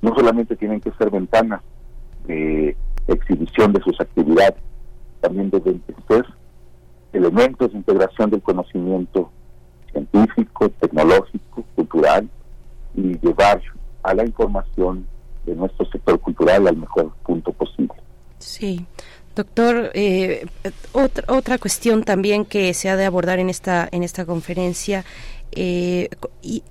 no 0.00 0.14
solamente 0.14 0.56
tienen 0.56 0.80
que 0.80 0.90
ser 0.92 1.10
ventanas 1.10 1.62
de 2.26 2.76
exhibición 3.06 3.72
de 3.72 3.80
sus 3.82 4.00
actividades, 4.00 4.60
también 5.20 5.50
deben 5.50 5.82
ser 6.08 6.26
elementos 7.12 7.70
de 7.70 7.78
integración 7.78 8.30
del 8.30 8.42
conocimiento 8.42 9.30
científico, 9.92 10.68
tecnológico, 10.80 11.64
cultural 11.76 12.28
y 12.94 13.18
llevar 13.18 13.62
a 14.02 14.14
la 14.14 14.24
información 14.24 15.06
de 15.44 15.54
nuestro 15.54 15.86
sector 15.86 16.20
cultural 16.20 16.66
al 16.68 16.76
mejor 16.76 17.12
punto 17.24 17.52
posible. 17.52 17.94
Sí. 18.38 18.86
Doctor, 19.34 19.90
eh, 19.94 20.46
otra, 20.92 21.24
otra 21.28 21.58
cuestión 21.58 22.04
también 22.04 22.44
que 22.44 22.74
se 22.74 22.90
ha 22.90 22.96
de 22.96 23.06
abordar 23.06 23.38
en 23.38 23.48
esta, 23.48 23.88
en 23.90 24.02
esta 24.02 24.26
conferencia 24.26 25.04
eh, 25.54 26.08
y, 26.40 26.62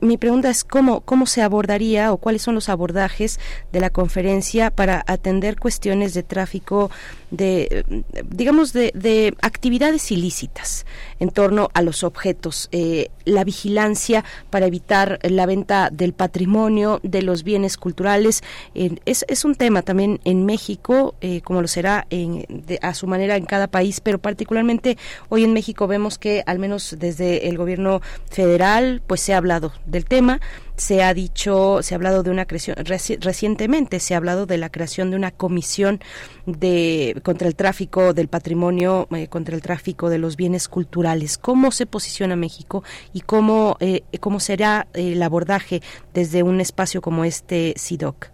mi, 0.00 0.18
pregunta 0.18 0.50
es 0.50 0.64
cómo, 0.64 1.00
cómo 1.00 1.24
se 1.24 1.40
abordaría 1.40 2.12
o 2.12 2.18
cuáles 2.18 2.42
son 2.42 2.54
los 2.54 2.68
abordajes 2.68 3.40
de 3.72 3.80
la 3.80 3.88
conferencia 3.88 4.70
para 4.70 5.02
atender 5.06 5.58
cuestiones 5.58 6.12
de 6.12 6.22
tráfico 6.22 6.90
de, 7.32 8.04
digamos, 8.28 8.72
de, 8.72 9.34
actividades 9.40 10.12
ilícitas 10.12 10.86
en 11.18 11.30
torno 11.30 11.70
a 11.72 11.82
los 11.82 12.04
objetos, 12.04 12.68
eh, 12.72 13.08
la 13.24 13.42
vigilancia 13.42 14.24
para 14.50 14.66
evitar 14.66 15.18
la 15.22 15.46
venta 15.46 15.88
del 15.90 16.12
patrimonio, 16.12 17.00
de 17.02 17.22
los 17.22 17.42
bienes 17.42 17.76
culturales. 17.76 18.42
es, 18.74 19.24
es, 19.28 19.44
un 19.44 19.54
tema 19.54 19.82
también 19.82 20.20
en 20.24 20.44
México, 20.44 21.14
eh, 21.20 21.40
como 21.40 21.62
lo 21.62 21.68
será 21.68 22.06
en, 22.10 22.46
a 22.82 22.94
su 22.94 23.06
manera 23.06 23.36
en 23.36 23.46
cada 23.46 23.66
país, 23.66 24.00
pero 24.00 24.18
particularmente 24.18 24.98
hoy 25.30 25.44
en 25.44 25.54
México 25.54 25.86
vemos 25.86 26.18
que 26.18 26.42
al 26.46 26.58
menos 26.58 26.96
desde 26.98 27.48
el 27.48 27.56
gobierno 27.56 28.02
federal, 28.30 29.02
pues 29.06 29.22
se 29.22 29.32
ha 29.32 29.38
hablado 29.38 29.72
del 29.86 30.04
tema, 30.04 30.40
se 30.76 31.02
ha 31.02 31.12
dicho, 31.14 31.82
se 31.82 31.94
ha 31.94 31.96
hablado 31.96 32.22
de 32.22 32.30
una 32.30 32.46
creación, 32.46 32.76
recientemente 33.20 34.00
se 34.00 34.14
ha 34.14 34.16
hablado 34.16 34.46
de 34.46 34.58
la 34.58 34.70
creación 34.70 35.10
de 35.10 35.16
una 35.16 35.30
comisión 35.30 36.00
de 36.46 37.20
contra 37.22 37.48
el 37.48 37.54
tráfico 37.54 38.14
del 38.14 38.28
patrimonio, 38.28 39.06
eh, 39.10 39.28
contra 39.28 39.54
el 39.54 39.62
tráfico 39.62 40.08
de 40.08 40.18
los 40.18 40.36
bienes 40.36 40.68
culturales. 40.68 41.38
¿Cómo 41.38 41.70
se 41.70 41.86
posiciona 41.86 42.36
México 42.36 42.82
y 43.12 43.20
cómo, 43.20 43.76
eh, 43.80 44.02
cómo 44.20 44.40
será 44.40 44.86
el 44.94 45.22
abordaje 45.22 45.82
desde 46.14 46.42
un 46.42 46.60
espacio 46.60 47.00
como 47.00 47.24
este 47.24 47.74
SIDOC? 47.76 48.30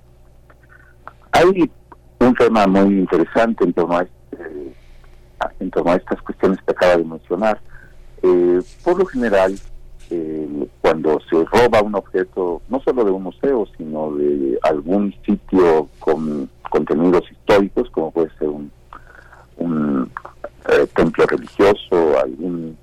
Hay 1.33 1.71
un 2.21 2.35
tema 2.35 2.67
muy 2.67 2.99
interesante 2.99 3.65
en 3.65 3.73
torno 3.73 3.99
a, 3.99 4.03
este, 4.03 4.75
en 5.61 5.71
torno 5.71 5.93
a 5.93 5.97
estas 5.97 6.21
cuestiones 6.23 6.59
que 6.63 6.73
acaba 6.73 6.97
de 6.97 7.05
mencionar. 7.05 7.61
Eh, 8.23 8.61
por 8.83 8.99
lo 8.99 9.07
general, 9.07 9.59
eh, 10.11 10.69
cuando 10.81 11.21
se 11.29 11.45
roba 11.45 11.83
un 11.83 11.95
objeto, 11.95 12.63
no 12.69 12.81
solo 12.81 13.05
de 13.05 13.11
un 13.11 13.25
museo, 13.25 13.67
sino 13.77 14.15
de 14.15 14.59
algún 14.63 15.15
sitio 15.25 15.89
con 15.99 16.49
contenidos 16.71 17.31
históricos, 17.31 17.91
como 17.91 18.11
puede 18.11 18.31
ser 18.39 18.49
un, 18.49 20.11
eh, 20.69 20.87
templo 20.95 21.27
religioso, 21.27 22.19
algún 22.23 22.77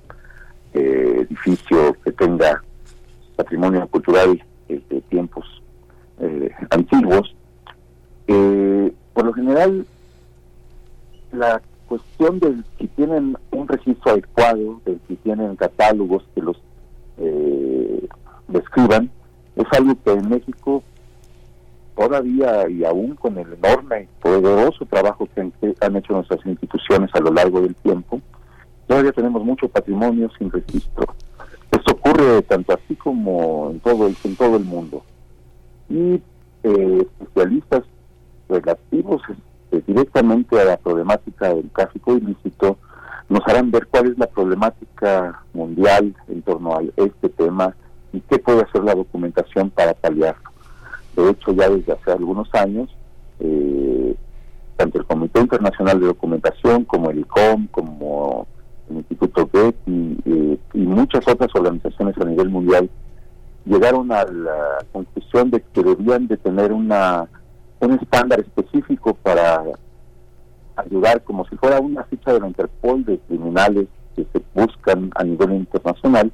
eh, 0.74 1.26
edificio 1.28 1.96
que 2.04 2.12
tenga 2.12 2.62
patrimonio 3.36 3.86
cultural 3.88 4.42
de 4.68 5.00
tiempos 5.08 5.44
eh, 6.18 6.50
antiguos, 6.70 7.34
eh, 8.26 8.92
por 9.12 9.26
lo 9.26 9.32
general 9.32 9.86
la 11.32 11.60
cuestión 11.88 12.40
del 12.40 12.64
si 12.78 12.88
tienen 12.88 13.36
un 13.50 13.68
registro 13.68 14.12
adecuado, 14.12 14.80
del 14.84 15.00
si 15.08 15.16
tienen 15.16 15.54
catálogos 15.56 16.24
que 16.34 16.40
los 16.40 16.56
eh, 17.18 18.08
describan, 18.48 19.10
es 19.56 19.66
algo 19.72 19.96
que 20.04 20.12
en 20.12 20.28
México 20.28 20.82
todavía 21.96 22.68
y 22.68 22.84
aún 22.84 23.16
con 23.16 23.38
el 23.38 23.54
enorme 23.54 24.02
y 24.02 24.22
poderoso 24.22 24.84
trabajo 24.84 25.28
que 25.34 25.40
han, 25.80 25.96
hecho 25.96 26.12
nuestras 26.12 26.44
instituciones 26.44 27.10
a 27.14 27.20
lo 27.20 27.32
largo 27.32 27.62
del 27.62 27.74
tiempo, 27.76 28.20
todavía 28.86 29.12
tenemos 29.12 29.42
mucho 29.44 29.68
patrimonio 29.68 30.30
sin 30.38 30.50
registro. 30.50 31.06
Esto 31.70 31.92
ocurre 31.92 32.42
tanto 32.42 32.74
así 32.74 32.94
como 32.96 33.70
en 33.70 33.80
todo 33.80 34.06
el, 34.06 34.16
en 34.22 34.36
todo 34.36 34.56
el 34.56 34.64
mundo. 34.64 35.02
Y 35.88 36.20
eh, 36.62 37.06
especialistas 37.20 37.84
relativos 38.48 39.22
este, 39.28 39.92
directamente 39.92 40.60
a 40.60 40.64
la 40.64 40.76
problemática 40.76 41.54
del 41.54 41.70
tráfico 41.70 42.16
ilícito 42.16 42.78
nos 43.28 43.40
harán 43.46 43.70
ver 43.70 43.86
cuál 43.88 44.12
es 44.12 44.18
la 44.18 44.26
problemática 44.26 45.42
mundial 45.52 46.14
en 46.28 46.42
torno 46.42 46.76
a 46.76 46.82
este 46.96 47.28
tema 47.28 47.74
y 48.12 48.20
qué 48.20 48.38
puede 48.38 48.62
hacer 48.62 48.84
la 48.84 48.94
documentación 48.94 49.70
para 49.70 49.94
paliarlo. 49.94 50.50
De 51.16 51.30
hecho, 51.30 51.52
ya 51.52 51.68
desde 51.68 51.92
hace 51.92 52.12
algunos 52.12 52.48
años, 52.54 52.88
eh, 53.40 54.14
tanto 54.76 54.98
el 54.98 55.06
Comité 55.06 55.40
Internacional 55.40 55.98
de 55.98 56.06
Documentación 56.06 56.84
como 56.84 57.10
el 57.10 57.20
ICOM, 57.20 57.66
como 57.68 58.46
el 58.90 58.96
Instituto 58.98 59.48
Getty 59.52 60.18
eh, 60.24 60.58
y 60.74 60.78
muchas 60.78 61.26
otras 61.26 61.50
organizaciones 61.54 62.16
a 62.18 62.24
nivel 62.24 62.50
mundial 62.50 62.88
llegaron 63.64 64.12
a 64.12 64.24
la 64.24 64.78
conclusión 64.92 65.50
de 65.50 65.60
que 65.60 65.82
debían 65.82 66.28
de 66.28 66.36
tener 66.36 66.72
una 66.72 67.28
un 67.80 67.92
estándar 67.92 68.40
específico 68.40 69.14
para 69.14 69.62
ayudar 70.76 71.22
como 71.24 71.46
si 71.48 71.56
fuera 71.56 71.80
una 71.80 72.04
ficha 72.04 72.32
de 72.32 72.40
la 72.40 72.48
Interpol 72.48 73.04
de 73.04 73.18
criminales 73.20 73.86
que 74.14 74.26
se 74.32 74.42
buscan 74.54 75.10
a 75.14 75.24
nivel 75.24 75.52
internacional, 75.52 76.32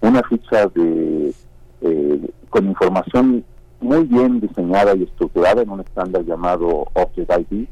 una 0.00 0.22
ficha 0.24 0.66
de 0.66 1.34
eh, 1.82 2.30
con 2.50 2.66
información 2.66 3.44
muy 3.80 4.04
bien 4.04 4.40
diseñada 4.40 4.94
y 4.94 5.04
estructurada 5.04 5.62
en 5.62 5.70
un 5.70 5.80
estándar 5.80 6.24
llamado 6.24 6.86
Object 6.92 7.30
ID 7.50 7.66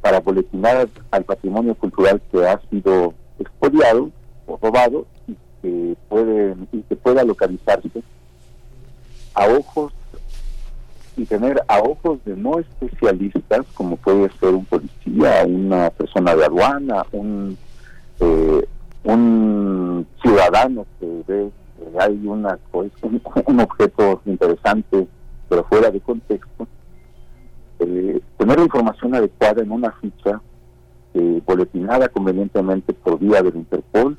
para 0.00 0.20
boletinar 0.20 0.88
al 1.10 1.24
patrimonio 1.24 1.74
cultural 1.74 2.20
que 2.30 2.46
ha 2.46 2.60
sido 2.70 3.14
expoliado 3.38 4.10
o 4.46 4.58
robado 4.60 5.06
y 5.26 5.36
que 5.62 5.96
puede 6.08 6.56
y 6.72 6.82
que 6.82 6.96
pueda 6.96 7.24
localizarse 7.24 8.02
a 9.34 9.46
ojos 9.46 9.92
y 11.16 11.24
tener 11.26 11.62
a 11.68 11.80
ojos 11.80 12.18
de 12.24 12.36
no 12.36 12.58
especialistas 12.58 13.66
como 13.74 13.96
puede 13.96 14.30
ser 14.40 14.50
un 14.50 14.64
policía, 14.64 15.44
una 15.46 15.90
persona 15.90 16.34
de 16.34 16.44
aduana, 16.44 17.04
un 17.12 17.56
eh, 18.20 18.68
un 19.04 20.06
ciudadano 20.22 20.86
que 21.00 21.06
ve 21.26 21.50
que 21.76 21.98
hay 22.00 22.26
una 22.26 22.58
pues, 22.70 22.92
un 23.02 23.60
objeto 23.60 24.22
interesante 24.26 25.06
pero 25.52 25.64
fuera 25.64 25.90
de 25.90 26.00
contexto, 26.00 26.66
eh, 27.78 28.20
tener 28.38 28.58
información 28.58 29.14
adecuada 29.14 29.60
en 29.62 29.70
una 29.70 29.92
ficha 29.92 30.40
eh, 31.12 31.42
boletinada 31.44 32.08
convenientemente 32.08 32.94
por 32.94 33.18
vía 33.18 33.42
del 33.42 33.56
Interpol 33.56 34.16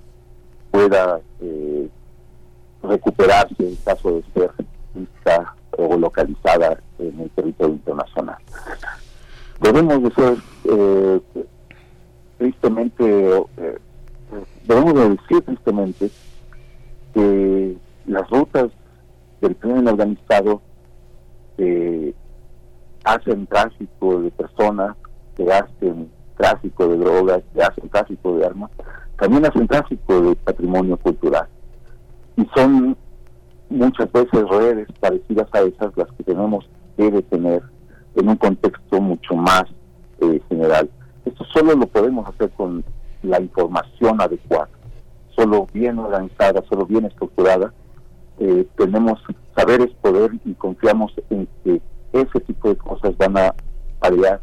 pueda 0.70 1.20
eh, 1.41 1.90
recuperarse 2.84 3.68
en 3.68 3.76
caso 3.78 4.11
de 4.11 4.24
ser 4.32 4.52
o 5.77 5.97
localizada 5.97 6.79
en 6.99 7.19
el 7.19 7.29
territorio 7.31 7.75
internacional. 7.75 8.37
Debemos 9.61 10.03
de 10.03 10.11
ser 10.11 10.37
eh, 10.65 11.21
tristemente, 12.37 13.37
eh, 13.57 13.77
debemos 14.65 14.93
de 14.93 15.09
decir 15.09 15.41
tristemente 15.45 16.09
que 17.13 17.77
las 18.05 18.29
rutas 18.29 18.71
del 19.41 19.55
crimen 19.55 19.87
organizado 19.87 20.61
que 21.57 22.13
hacen 23.03 23.45
tráfico 23.47 24.19
de 24.21 24.31
personas, 24.31 24.95
que 25.35 25.51
hacen 25.51 26.09
tráfico 26.37 26.87
de 26.87 26.97
drogas, 26.97 27.43
que 27.53 27.61
hacen 27.61 27.89
tráfico 27.89 28.35
de 28.37 28.45
armas, 28.45 28.71
también 29.17 29.45
hacen 29.45 29.67
tráfico 29.67 30.21
de 30.21 30.35
patrimonio 30.35 30.97
cultural. 30.97 31.47
Y 32.35 32.45
son 32.55 32.97
muchas 33.73 34.11
veces 34.11 34.47
redes 34.49 34.87
parecidas 34.99 35.47
a 35.53 35.61
esas 35.61 35.95
las 35.97 36.07
que 36.13 36.23
tenemos 36.23 36.69
que 36.95 37.09
detener 37.09 37.61
en 38.15 38.29
un 38.29 38.35
contexto 38.37 39.01
mucho 39.01 39.35
más 39.35 39.63
eh, 40.21 40.39
general. 40.47 40.89
Esto 41.25 41.43
solo 41.53 41.75
lo 41.75 41.87
podemos 41.87 42.27
hacer 42.29 42.49
con 42.51 42.83
la 43.23 43.41
información 43.41 44.21
adecuada, 44.21 44.69
solo 45.35 45.67
bien 45.73 45.97
organizada, 45.97 46.63
solo 46.69 46.85
bien 46.85 47.05
estructurada. 47.05 47.73
Eh, 48.39 48.67
tenemos 48.77 49.19
saber 49.55 49.81
es 49.81 49.91
poder 49.95 50.31
y 50.45 50.53
confiamos 50.53 51.13
en 51.29 51.47
que 51.63 51.81
ese 52.13 52.39
tipo 52.41 52.69
de 52.69 52.75
cosas 52.77 53.17
van 53.17 53.37
a 53.37 53.55
paliar 53.99 54.41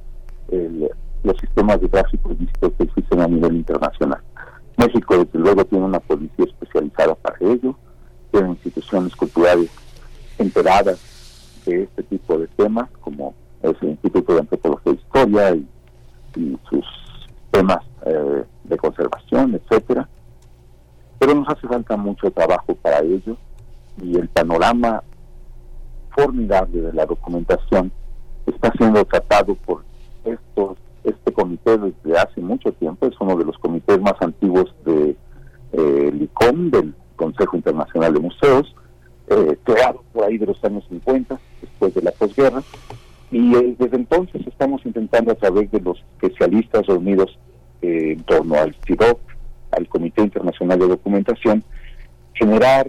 los 1.23 1.37
sistemas 1.39 1.81
de 1.81 1.89
tráfico 1.89 2.31
que 2.61 2.83
existen 2.83 3.21
a 3.21 3.29
nivel 3.29 3.57
internacional. 3.57 4.21
México, 4.77 5.17
desde 5.19 5.39
luego, 5.39 5.65
tiene 5.65 5.85
una 5.85 6.01
policía 6.01 6.47
especializada 6.47 7.15
para 7.15 7.37
ello, 7.41 7.77
tiene 8.31 8.51
instituciones 8.51 9.15
culturales 9.17 9.71
enteradas 10.39 10.99
de 11.67 11.85
este 11.85 12.03
tipo 12.05 12.39
de 12.39 12.47
temas, 12.49 12.89
como 13.01 13.35
es 13.63 13.75
el 13.83 13.91
Instituto 13.91 14.35
de 14.35 14.41
Antropología 14.41 14.93
e 14.93 14.95
Historia 14.95 15.55
y, 15.55 15.67
sus 16.69 16.85
temas 17.51 17.81
eh, 18.07 18.45
de 18.65 18.77
conservación, 18.77 19.55
etcétera. 19.55 20.09
Pero 21.19 21.35
nos 21.35 21.49
hace 21.49 21.67
falta 21.67 21.97
mucho 21.97 22.31
trabajo 22.31 22.75
para 22.77 23.01
ello 23.01 23.37
y 24.01 24.17
el 24.17 24.29
panorama 24.29 25.03
formidable 26.15 26.81
de 26.81 26.93
la 26.93 27.05
documentación 27.05 27.93
está 28.47 28.73
siendo 28.79 29.05
tratado 29.05 29.55
por 29.55 29.85
estos 30.25 30.79
este 31.05 31.33
comité 31.33 31.79
desde 31.79 32.19
hace 32.19 32.41
mucho 32.41 32.73
tiempo, 32.73 33.07
es 33.07 33.15
uno 33.21 33.37
de 33.37 33.45
los 33.45 33.57
comités 33.59 34.01
más 34.01 34.15
antiguos 34.21 34.75
de 34.85 35.17
eh, 35.73 36.13
ICOM, 36.21 36.71
del 36.71 36.95
Consejo 37.21 37.55
Internacional 37.55 38.15
de 38.15 38.21
Museos, 38.21 38.75
eh, 39.29 39.59
creado 39.63 40.03
por 40.11 40.25
ahí 40.25 40.39
de 40.39 40.47
los 40.47 40.65
años 40.65 40.85
50, 40.89 41.39
después 41.61 41.93
de 41.93 42.01
la 42.01 42.13
posguerra, 42.13 42.63
y 43.31 43.55
eh, 43.55 43.77
desde 43.79 43.97
entonces 43.97 44.47
estamos 44.47 44.81
intentando 44.87 45.33
a 45.33 45.35
través 45.35 45.71
de 45.71 45.81
los 45.83 45.99
especialistas 46.15 46.87
reunidos 46.87 47.39
eh, 47.83 48.13
en 48.13 48.23
torno 48.25 48.55
al 48.55 48.75
CIDOC, 48.87 49.21
al 49.73 49.87
Comité 49.87 50.23
Internacional 50.23 50.79
de 50.79 50.89
Documentación, 50.89 51.63
generar 52.33 52.89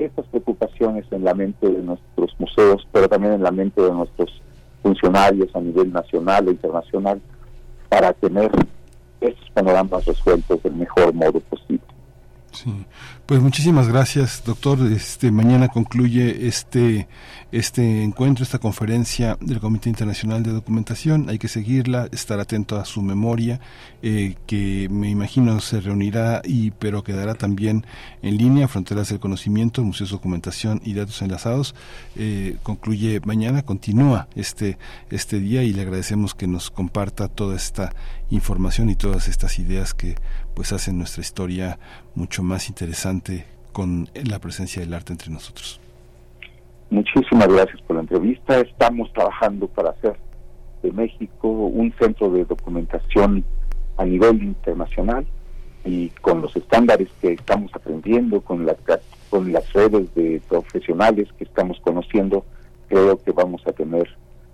estas 0.00 0.26
preocupaciones 0.26 1.06
en 1.12 1.22
la 1.22 1.34
mente 1.34 1.68
de 1.68 1.80
nuestros 1.80 2.34
museos, 2.40 2.88
pero 2.90 3.08
también 3.08 3.34
en 3.34 3.44
la 3.44 3.52
mente 3.52 3.80
de 3.80 3.92
nuestros 3.92 4.42
funcionarios 4.82 5.54
a 5.54 5.60
nivel 5.60 5.92
nacional 5.92 6.48
e 6.48 6.50
internacional, 6.50 7.20
para 7.88 8.12
tener 8.14 8.50
estos 9.20 9.50
panoramas 9.50 10.04
resueltos 10.04 10.60
del 10.60 10.74
mejor 10.74 11.14
modo 11.14 11.38
posible. 11.38 11.86
Sí. 12.50 12.84
Pues 13.28 13.42
muchísimas 13.42 13.88
gracias, 13.88 14.42
doctor. 14.42 14.78
Este 14.90 15.30
mañana 15.30 15.68
concluye 15.68 16.48
este 16.48 17.08
este 17.52 18.02
encuentro, 18.02 18.42
esta 18.42 18.58
conferencia 18.58 19.36
del 19.40 19.60
Comité 19.60 19.90
Internacional 19.90 20.42
de 20.42 20.50
Documentación. 20.50 21.28
Hay 21.28 21.38
que 21.38 21.48
seguirla, 21.48 22.08
estar 22.10 22.40
atento 22.40 22.78
a 22.78 22.86
su 22.86 23.02
memoria, 23.02 23.60
eh, 24.02 24.36
que 24.46 24.88
me 24.90 25.10
imagino 25.10 25.60
se 25.60 25.82
reunirá 25.82 26.40
y 26.42 26.70
pero 26.70 27.04
quedará 27.04 27.34
también 27.34 27.84
en 28.22 28.38
línea. 28.38 28.66
Fronteras 28.66 29.10
del 29.10 29.20
Conocimiento, 29.20 29.84
Museos, 29.84 30.10
Documentación 30.10 30.80
y 30.82 30.94
Datos 30.94 31.20
Enlazados. 31.20 31.74
Eh, 32.16 32.56
concluye 32.62 33.20
mañana, 33.26 33.60
continúa 33.60 34.28
este 34.36 34.78
este 35.10 35.38
día 35.38 35.62
y 35.64 35.74
le 35.74 35.82
agradecemos 35.82 36.34
que 36.34 36.46
nos 36.46 36.70
comparta 36.70 37.28
toda 37.28 37.56
esta 37.56 37.92
información 38.30 38.88
y 38.88 38.94
todas 38.94 39.28
estas 39.28 39.58
ideas 39.58 39.92
que 39.92 40.14
pues 40.54 40.72
hacen 40.72 40.98
nuestra 40.98 41.20
historia 41.20 41.78
mucho 42.14 42.42
más 42.42 42.68
interesante 42.68 43.17
con 43.72 44.08
la 44.14 44.38
presencia 44.38 44.82
del 44.82 44.94
arte 44.94 45.12
entre 45.12 45.30
nosotros. 45.30 45.80
Muchísimas 46.90 47.48
gracias 47.48 47.80
por 47.82 47.96
la 47.96 48.02
entrevista. 48.02 48.58
Estamos 48.60 49.12
trabajando 49.12 49.66
para 49.68 49.90
hacer 49.90 50.16
de 50.82 50.92
México 50.92 51.48
un 51.48 51.92
centro 51.98 52.30
de 52.30 52.44
documentación 52.44 53.44
a 53.96 54.04
nivel 54.04 54.42
internacional 54.42 55.26
y 55.84 56.08
con 56.20 56.40
los 56.40 56.54
estándares 56.56 57.08
que 57.20 57.32
estamos 57.32 57.70
aprendiendo, 57.74 58.40
con, 58.40 58.64
la, 58.64 58.76
con 59.30 59.52
las 59.52 59.72
redes 59.72 60.14
de 60.14 60.40
profesionales 60.48 61.28
que 61.36 61.44
estamos 61.44 61.78
conociendo, 61.80 62.44
creo 62.88 63.22
que 63.22 63.32
vamos 63.32 63.66
a 63.66 63.72
tener 63.72 64.08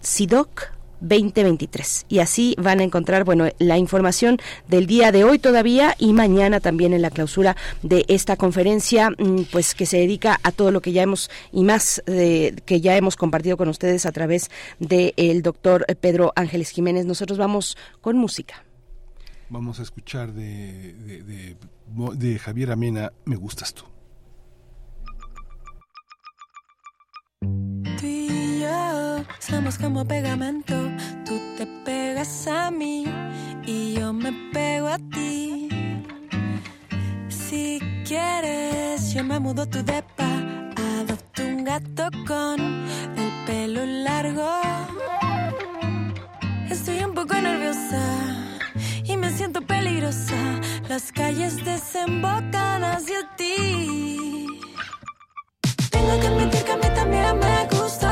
SIDOC 0.00 0.77
2023. 1.00 2.06
Y 2.08 2.18
así 2.20 2.54
van 2.58 2.80
a 2.80 2.82
encontrar, 2.82 3.24
bueno, 3.24 3.48
la 3.58 3.78
información 3.78 4.38
del 4.68 4.86
día 4.86 5.12
de 5.12 5.24
hoy 5.24 5.38
todavía 5.38 5.94
y 5.98 6.12
mañana 6.12 6.60
también 6.60 6.92
en 6.92 7.02
la 7.02 7.10
clausura 7.10 7.56
de 7.82 8.04
esta 8.08 8.36
conferencia, 8.36 9.10
mm, 9.10 9.42
pues 9.50 9.74
que 9.74 9.86
se 9.86 9.98
dedica 9.98 10.40
a 10.42 10.52
todo 10.52 10.70
lo 10.70 10.80
que 10.80 10.92
ya 10.92 11.02
hemos 11.02 11.30
y 11.52 11.64
más 11.64 12.02
eh, 12.06 12.54
que 12.64 12.80
ya 12.80 12.96
hemos 12.96 13.16
compartido 13.16 13.56
con 13.56 13.68
ustedes 13.68 14.06
a 14.06 14.12
través 14.12 14.50
del 14.78 15.14
el 15.16 15.42
doctor 15.42 15.86
Pedro 16.00 16.32
Ángeles 16.36 16.70
Jiménez. 16.70 17.06
Nosotros 17.06 17.38
vamos 17.38 17.76
con 18.00 18.16
música. 18.16 18.64
Vamos 19.50 19.80
a 19.80 19.82
escuchar 19.82 20.32
de, 20.32 20.92
de, 20.94 21.22
de, 21.22 21.56
de 22.16 22.38
Javier 22.38 22.70
Amena, 22.70 23.12
Me 23.24 23.36
gustas 23.36 23.72
tú. 23.72 23.84
Somos 29.38 29.78
como 29.78 30.04
pegamento. 30.04 30.74
Tú 31.24 31.40
te 31.56 31.66
pegas 31.84 32.46
a 32.46 32.70
mí 32.70 33.04
y 33.66 33.94
yo 33.94 34.12
me 34.12 34.32
pego 34.52 34.88
a 34.88 34.98
ti. 34.98 35.68
Si 37.28 37.80
quieres, 38.06 39.12
yo 39.12 39.24
me 39.24 39.38
mudo 39.38 39.66
tu 39.66 39.82
depa. 39.82 40.28
Adopto 41.00 41.42
un 41.42 41.64
gato 41.64 42.08
con 42.26 42.60
el 42.60 43.30
pelo 43.46 43.84
largo. 43.84 44.50
Estoy 46.70 47.02
un 47.04 47.14
poco 47.14 47.34
nerviosa 47.34 48.02
y 49.04 49.16
me 49.16 49.30
siento 49.30 49.60
peligrosa. 49.62 50.36
Las 50.88 51.10
calles 51.12 51.64
desembocan 51.64 52.84
hacia 52.84 53.20
ti. 53.36 54.46
Tengo 55.90 56.20
que 56.20 56.26
admitir 56.26 56.64
que 56.64 56.72
a 56.72 56.76
mí 56.76 56.88
también 56.94 57.38
me 57.38 57.66
gustas 57.76 58.07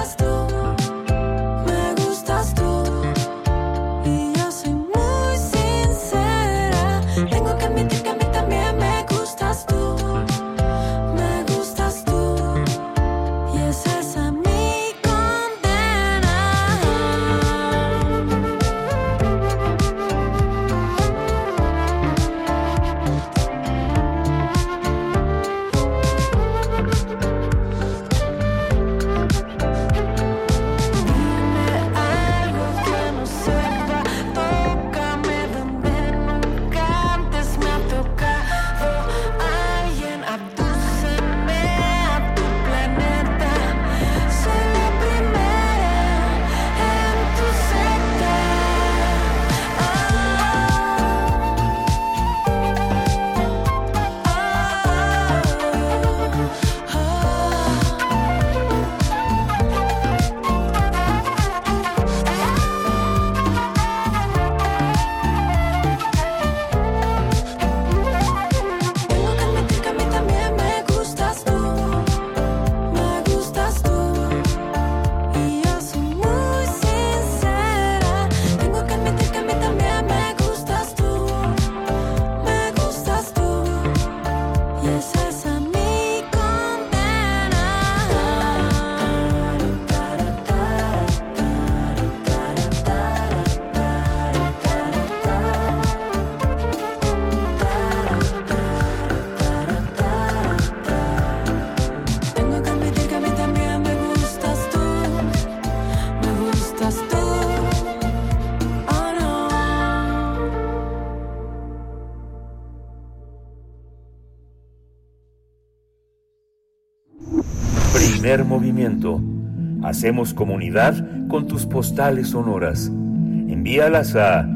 Hacemos 119.97 120.35
comunidad 120.35 121.27
con 121.27 121.47
tus 121.47 121.65
postales 121.65 122.29
sonoras. 122.29 122.89
Envíalas 122.89 124.15
a 124.15 124.47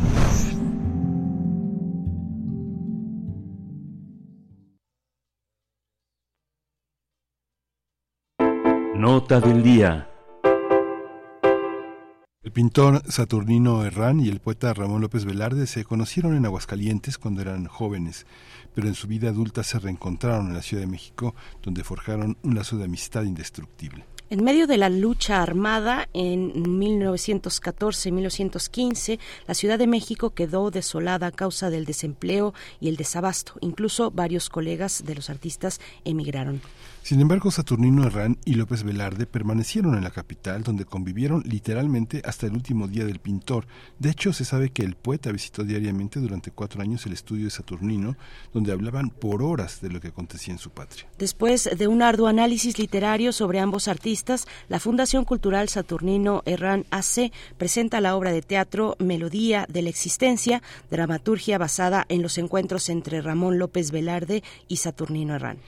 Nota 8.94 9.40
del 9.40 9.62
día. 9.62 10.10
El 12.42 12.52
pintor 12.52 13.10
Saturnino 13.10 13.86
Herrán 13.86 14.20
y 14.20 14.28
el 14.28 14.38
poeta 14.38 14.74
Ramón 14.74 15.00
López 15.00 15.24
Velarde 15.24 15.66
se 15.66 15.84
conocieron 15.84 16.36
en 16.36 16.44
Aguascalientes 16.44 17.16
cuando 17.16 17.40
eran 17.40 17.64
jóvenes, 17.64 18.26
pero 18.74 18.88
en 18.88 18.94
su 18.94 19.06
vida 19.06 19.28
adulta 19.28 19.62
se 19.62 19.78
reencontraron 19.78 20.48
en 20.48 20.54
la 20.54 20.62
Ciudad 20.62 20.82
de 20.82 20.90
México, 20.90 21.34
donde 21.62 21.84
forjaron 21.84 22.36
un 22.42 22.54
lazo 22.54 22.76
de 22.76 22.84
amistad 22.84 23.22
indestructible. 23.22 24.04
En 24.30 24.42
medio 24.42 24.66
de 24.66 24.78
la 24.78 24.88
lucha 24.88 25.42
armada 25.42 26.08
en 26.14 26.64
1914-1915, 26.64 29.18
la 29.46 29.54
Ciudad 29.54 29.78
de 29.78 29.86
México 29.86 30.30
quedó 30.30 30.70
desolada 30.70 31.26
a 31.26 31.30
causa 31.30 31.68
del 31.68 31.84
desempleo 31.84 32.54
y 32.80 32.88
el 32.88 32.96
desabasto. 32.96 33.52
Incluso 33.60 34.10
varios 34.10 34.48
colegas 34.48 35.04
de 35.04 35.14
los 35.14 35.28
artistas 35.28 35.78
emigraron. 36.04 36.62
Sin 37.04 37.20
embargo, 37.20 37.50
Saturnino 37.50 38.06
Herrán 38.06 38.38
y 38.46 38.54
López 38.54 38.82
Velarde 38.82 39.26
permanecieron 39.26 39.94
en 39.94 40.04
la 40.04 40.10
capital, 40.10 40.62
donde 40.62 40.86
convivieron 40.86 41.42
literalmente 41.44 42.22
hasta 42.24 42.46
el 42.46 42.54
último 42.54 42.88
día 42.88 43.04
del 43.04 43.18
pintor. 43.18 43.66
De 43.98 44.08
hecho, 44.08 44.32
se 44.32 44.46
sabe 44.46 44.70
que 44.70 44.84
el 44.84 44.94
poeta 44.94 45.30
visitó 45.30 45.64
diariamente 45.64 46.18
durante 46.18 46.50
cuatro 46.50 46.80
años 46.80 47.04
el 47.04 47.12
estudio 47.12 47.44
de 47.44 47.50
Saturnino, 47.50 48.16
donde 48.54 48.72
hablaban 48.72 49.10
por 49.10 49.42
horas 49.42 49.82
de 49.82 49.90
lo 49.90 50.00
que 50.00 50.08
acontecía 50.08 50.54
en 50.54 50.58
su 50.58 50.70
patria. 50.70 51.04
Después 51.18 51.68
de 51.76 51.88
un 51.88 52.00
arduo 52.00 52.26
análisis 52.26 52.78
literario 52.78 53.34
sobre 53.34 53.60
ambos 53.60 53.86
artistas, 53.86 54.46
la 54.70 54.80
Fundación 54.80 55.26
Cultural 55.26 55.68
Saturnino 55.68 56.42
Herrán 56.46 56.86
AC 56.90 57.30
presenta 57.58 58.00
la 58.00 58.16
obra 58.16 58.32
de 58.32 58.40
teatro 58.40 58.96
Melodía 58.98 59.66
de 59.68 59.82
la 59.82 59.90
Existencia, 59.90 60.62
dramaturgia 60.90 61.58
basada 61.58 62.06
en 62.08 62.22
los 62.22 62.38
encuentros 62.38 62.88
entre 62.88 63.20
Ramón 63.20 63.58
López 63.58 63.90
Velarde 63.90 64.42
y 64.68 64.76
Saturnino 64.76 65.34
Herrán. 65.34 65.58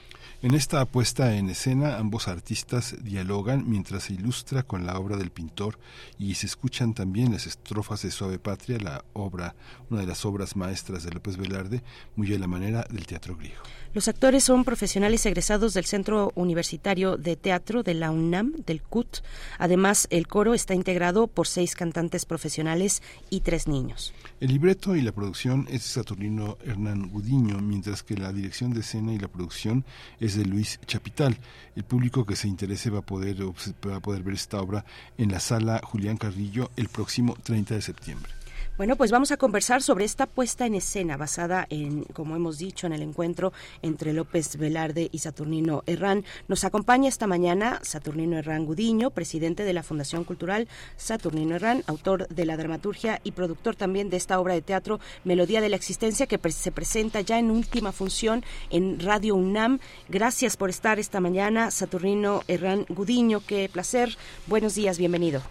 En 0.43 0.53
esta 0.53 0.85
puesta 0.85 1.35
en 1.35 1.49
escena, 1.49 1.97
ambos 1.97 2.27
artistas 2.27 2.95
dialogan 3.01 3.67
mientras 3.67 4.03
se 4.03 4.13
ilustra 4.13 4.61
con 4.61 4.85
la 4.85 4.99
obra 4.99 5.17
del 5.17 5.31
pintor 5.31 5.79
y 6.19 6.35
se 6.35 6.45
escuchan 6.45 6.93
también 6.93 7.31
las 7.31 7.47
estrofas 7.47 8.03
de 8.03 8.11
Suave 8.11 8.37
Patria, 8.37 8.77
la 8.77 9.03
obra, 9.13 9.55
una 9.89 10.01
de 10.01 10.05
las 10.05 10.25
obras 10.25 10.55
maestras 10.55 11.01
de 11.01 11.09
López 11.09 11.37
Velarde, 11.37 11.81
muy 12.15 12.31
a 12.35 12.37
la 12.37 12.45
manera 12.45 12.85
del 12.91 13.07
teatro 13.07 13.35
griego. 13.35 13.63
Los 13.97 14.07
actores 14.07 14.43
son 14.43 14.63
profesionales 14.63 15.25
egresados 15.25 15.73
del 15.73 15.85
Centro 15.85 16.31
Universitario 16.35 17.17
de 17.17 17.35
Teatro 17.35 17.81
de 17.81 17.95
la 17.95 18.11
UNAM, 18.11 18.53
del 18.63 18.83
CUT. 18.83 19.23
Además, 19.57 20.05
el 20.11 20.27
coro 20.27 20.53
está 20.53 20.75
integrado 20.75 21.25
por 21.25 21.47
seis 21.47 21.73
cantantes 21.73 22.27
profesionales 22.27 23.01
y 23.31 23.39
tres 23.39 23.67
niños. 23.67 24.13
El 24.39 24.49
libreto 24.49 24.95
y 24.95 25.01
la 25.01 25.13
producción 25.13 25.65
es 25.67 25.81
de 25.81 25.89
Saturnino 25.89 26.59
Hernán 26.63 27.09
Gudiño, 27.09 27.57
mientras 27.57 28.03
que 28.03 28.15
la 28.15 28.31
dirección 28.31 28.71
de 28.71 28.81
escena 28.81 29.13
y 29.13 29.17
la 29.17 29.29
producción 29.29 29.83
es 30.19 30.37
de 30.37 30.45
Luis 30.45 30.79
Chapital. 30.85 31.35
El 31.75 31.83
público 31.83 32.23
que 32.23 32.35
se 32.35 32.47
interese 32.47 32.91
va 32.91 32.99
a 32.99 33.01
poder, 33.01 33.37
va 33.43 33.95
a 33.95 33.99
poder 33.99 34.21
ver 34.21 34.35
esta 34.35 34.61
obra 34.61 34.85
en 35.17 35.31
la 35.31 35.39
sala 35.39 35.81
Julián 35.83 36.17
Carrillo 36.17 36.69
el 36.75 36.87
próximo 36.89 37.35
30 37.41 37.73
de 37.73 37.81
septiembre. 37.81 38.36
Bueno, 38.77 38.95
pues 38.95 39.09
vamos 39.09 39.31
a 39.31 39.37
conversar 39.37 39.81
sobre 39.81 40.05
esta 40.05 40.27
puesta 40.27 40.67
en 40.67 40.75
escena 40.75 41.17
basada 41.17 41.65
en, 41.71 42.03
como 42.13 42.35
hemos 42.35 42.59
dicho, 42.59 42.85
en 42.85 42.93
el 42.93 43.01
encuentro 43.01 43.51
entre 43.81 44.13
López 44.13 44.55
Velarde 44.55 45.09
y 45.11 45.17
Saturnino 45.17 45.81
Herrán. 45.87 46.25
Nos 46.47 46.63
acompaña 46.63 47.09
esta 47.09 47.25
mañana 47.25 47.79
Saturnino 47.81 48.37
Herrán 48.37 48.65
Gudiño, 48.65 49.09
presidente 49.09 49.63
de 49.63 49.73
la 49.73 49.81
Fundación 49.81 50.25
Cultural 50.25 50.67
Saturnino 50.95 51.55
Herrán, 51.55 51.81
autor 51.87 52.27
de 52.27 52.45
la 52.45 52.55
dramaturgia 52.55 53.19
y 53.23 53.31
productor 53.31 53.75
también 53.75 54.11
de 54.11 54.17
esta 54.17 54.39
obra 54.39 54.53
de 54.53 54.61
teatro 54.61 54.99
Melodía 55.23 55.59
de 55.59 55.69
la 55.69 55.75
Existencia 55.75 56.27
que 56.27 56.37
se 56.51 56.71
presenta 56.71 57.21
ya 57.21 57.39
en 57.39 57.49
última 57.49 57.91
función 57.91 58.43
en 58.69 58.99
Radio 58.99 59.33
UNAM. 59.33 59.79
Gracias 60.07 60.55
por 60.55 60.69
estar 60.69 60.99
esta 60.99 61.19
mañana, 61.19 61.71
Saturnino 61.71 62.43
Herrán 62.47 62.85
Gudiño. 62.89 63.41
Qué 63.43 63.71
placer. 63.73 64.15
Buenos 64.45 64.75
días, 64.75 64.99
bienvenido. 64.99 65.41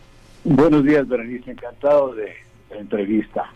Buenos 0.45 0.85
días, 0.85 1.09
Berenice. 1.09 1.51
Encantado 1.51 2.15
de 2.15 2.46
entrevista. 2.71 3.51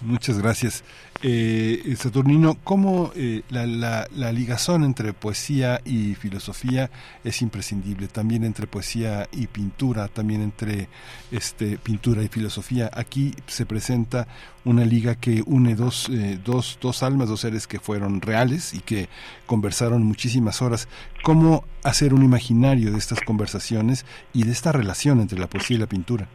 Muchas 0.00 0.38
gracias. 0.40 0.82
Eh, 1.22 1.94
Saturnino, 1.96 2.56
¿cómo 2.64 3.12
eh, 3.14 3.42
la, 3.50 3.66
la, 3.66 4.06
la, 4.16 4.32
ligazón 4.32 4.84
entre 4.84 5.12
poesía 5.12 5.80
y 5.84 6.14
filosofía 6.14 6.90
es 7.24 7.42
imprescindible? 7.42 8.08
También 8.08 8.42
entre 8.42 8.66
poesía 8.66 9.28
y 9.30 9.46
pintura, 9.46 10.08
también 10.08 10.40
entre 10.40 10.88
este, 11.30 11.76
pintura 11.76 12.22
y 12.22 12.28
filosofía. 12.28 12.90
Aquí 12.94 13.34
se 13.46 13.66
presenta 13.66 14.26
una 14.64 14.86
liga 14.86 15.14
que 15.14 15.42
une 15.44 15.74
dos, 15.74 16.08
eh, 16.08 16.38
dos, 16.42 16.78
dos 16.80 17.02
almas, 17.02 17.28
dos 17.28 17.40
seres 17.40 17.66
que 17.66 17.80
fueron 17.80 18.22
reales 18.22 18.72
y 18.72 18.80
que 18.80 19.08
conversaron 19.44 20.02
muchísimas 20.02 20.62
horas. 20.62 20.88
¿Cómo 21.22 21.64
hacer 21.84 22.14
un 22.14 22.24
imaginario 22.24 22.92
de 22.92 22.98
estas 22.98 23.20
conversaciones 23.20 24.06
y 24.32 24.44
de 24.44 24.52
esta 24.52 24.72
relación 24.72 25.20
entre 25.20 25.38
la 25.38 25.48
poesía 25.48 25.76
y 25.76 25.80
la 25.80 25.86
pintura? 25.86 26.28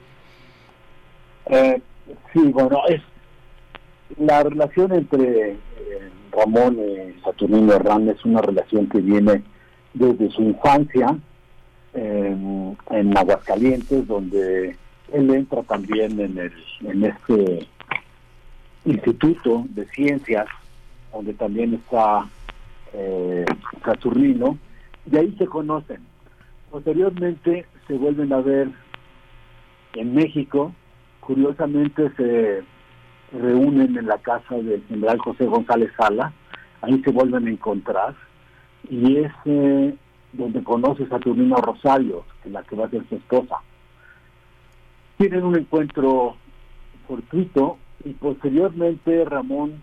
Eh, 1.48 1.82
Sí, 2.34 2.40
bueno, 2.52 2.82
es 2.88 3.02
la 4.18 4.44
relación 4.44 4.94
entre 4.94 5.52
eh, 5.52 5.58
Ramón 6.32 6.78
y 6.80 7.20
Saturnino 7.22 7.74
Herrán 7.74 8.08
es 8.10 8.24
una 8.24 8.42
relación 8.42 8.88
que 8.88 9.00
viene 9.00 9.44
desde 9.94 10.30
su 10.32 10.44
infancia 10.44 11.18
en, 11.94 12.78
en 12.90 13.18
Aguascalientes, 13.18 14.08
donde 14.08 14.76
él 15.12 15.34
entra 15.34 15.64
también 15.64 16.20
en, 16.20 16.38
el, 16.38 16.54
en 16.82 17.04
este 17.06 17.68
instituto 18.86 19.66
de 19.70 19.88
ciencias, 19.88 20.46
donde 21.12 21.34
también 21.34 21.74
está 21.74 22.28
eh, 22.94 23.46
Saturnino, 23.84 24.58
y 25.12 25.18
ahí 25.18 25.36
se 25.38 25.46
conocen. 25.48 26.02
Posteriormente 26.70 27.66
se 27.88 27.94
vuelven 27.94 28.34
a 28.34 28.42
ver 28.42 28.70
en 29.94 30.14
México, 30.14 30.74
curiosamente 31.26 32.12
se 32.16 32.64
reúnen 33.32 33.98
en 33.98 34.06
la 34.06 34.18
casa 34.20 34.56
del 34.56 34.84
general 34.88 35.18
José 35.18 35.46
González 35.46 35.92
Sala, 35.98 36.32
ahí 36.82 37.02
se 37.04 37.12
vuelven 37.12 37.48
a 37.48 37.52
encontrar, 37.52 38.16
y 38.90 39.18
es 39.18 39.32
eh, 39.46 39.96
donde 40.34 40.64
conoce 40.64 41.04
a 41.04 41.10
Saturnino 41.10 41.56
Rosario, 41.58 42.24
que 42.42 42.50
es 42.50 42.54
la 42.54 42.64
que 42.64 42.76
va 42.76 42.86
a 42.86 42.90
ser 42.90 43.08
su 43.10 43.16
esposa. 43.16 43.56
Tienen 45.18 45.44
un 45.44 45.58
encuentro 45.58 46.36
fortuito 47.08 47.78
y 48.04 48.12
posteriormente 48.14 49.26
Ramón 49.26 49.82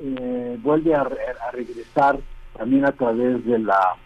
eh, 0.00 0.58
vuelve 0.62 0.94
a, 0.94 1.02
a, 1.02 1.50
regresar 1.52 2.18
también 2.56 2.84
a 2.84 2.92
través 2.92 3.44
de 3.46 3.58
la 3.58 3.96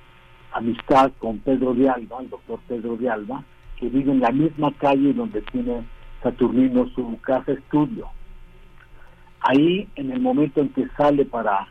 amistad 0.53 1.11
con 1.19 1.39
Pedro 1.39 1.75
de 1.75 1.89
Alba, 1.89 2.21
el 2.21 2.31
doctor 2.31 2.61
Pedro 2.69 2.97
de 2.97 3.09
Alba, 3.09 3.43
que 3.81 3.89
vive 3.89 4.13
en 4.13 4.21
la 4.21 4.31
misma 4.31 4.73
calle 4.79 5.13
donde 5.15 5.41
tiene 5.43 5.83
Saturnino 6.23 6.89
su 6.95 7.19
casa 7.21 7.53
estudio. 7.53 8.09
Ahí, 9.41 9.89
en 9.97 10.11
el 10.11 10.21
momento 10.21 10.61
en 10.61 10.71
que 10.71 10.89
sale 10.97 11.25
para, 11.25 11.69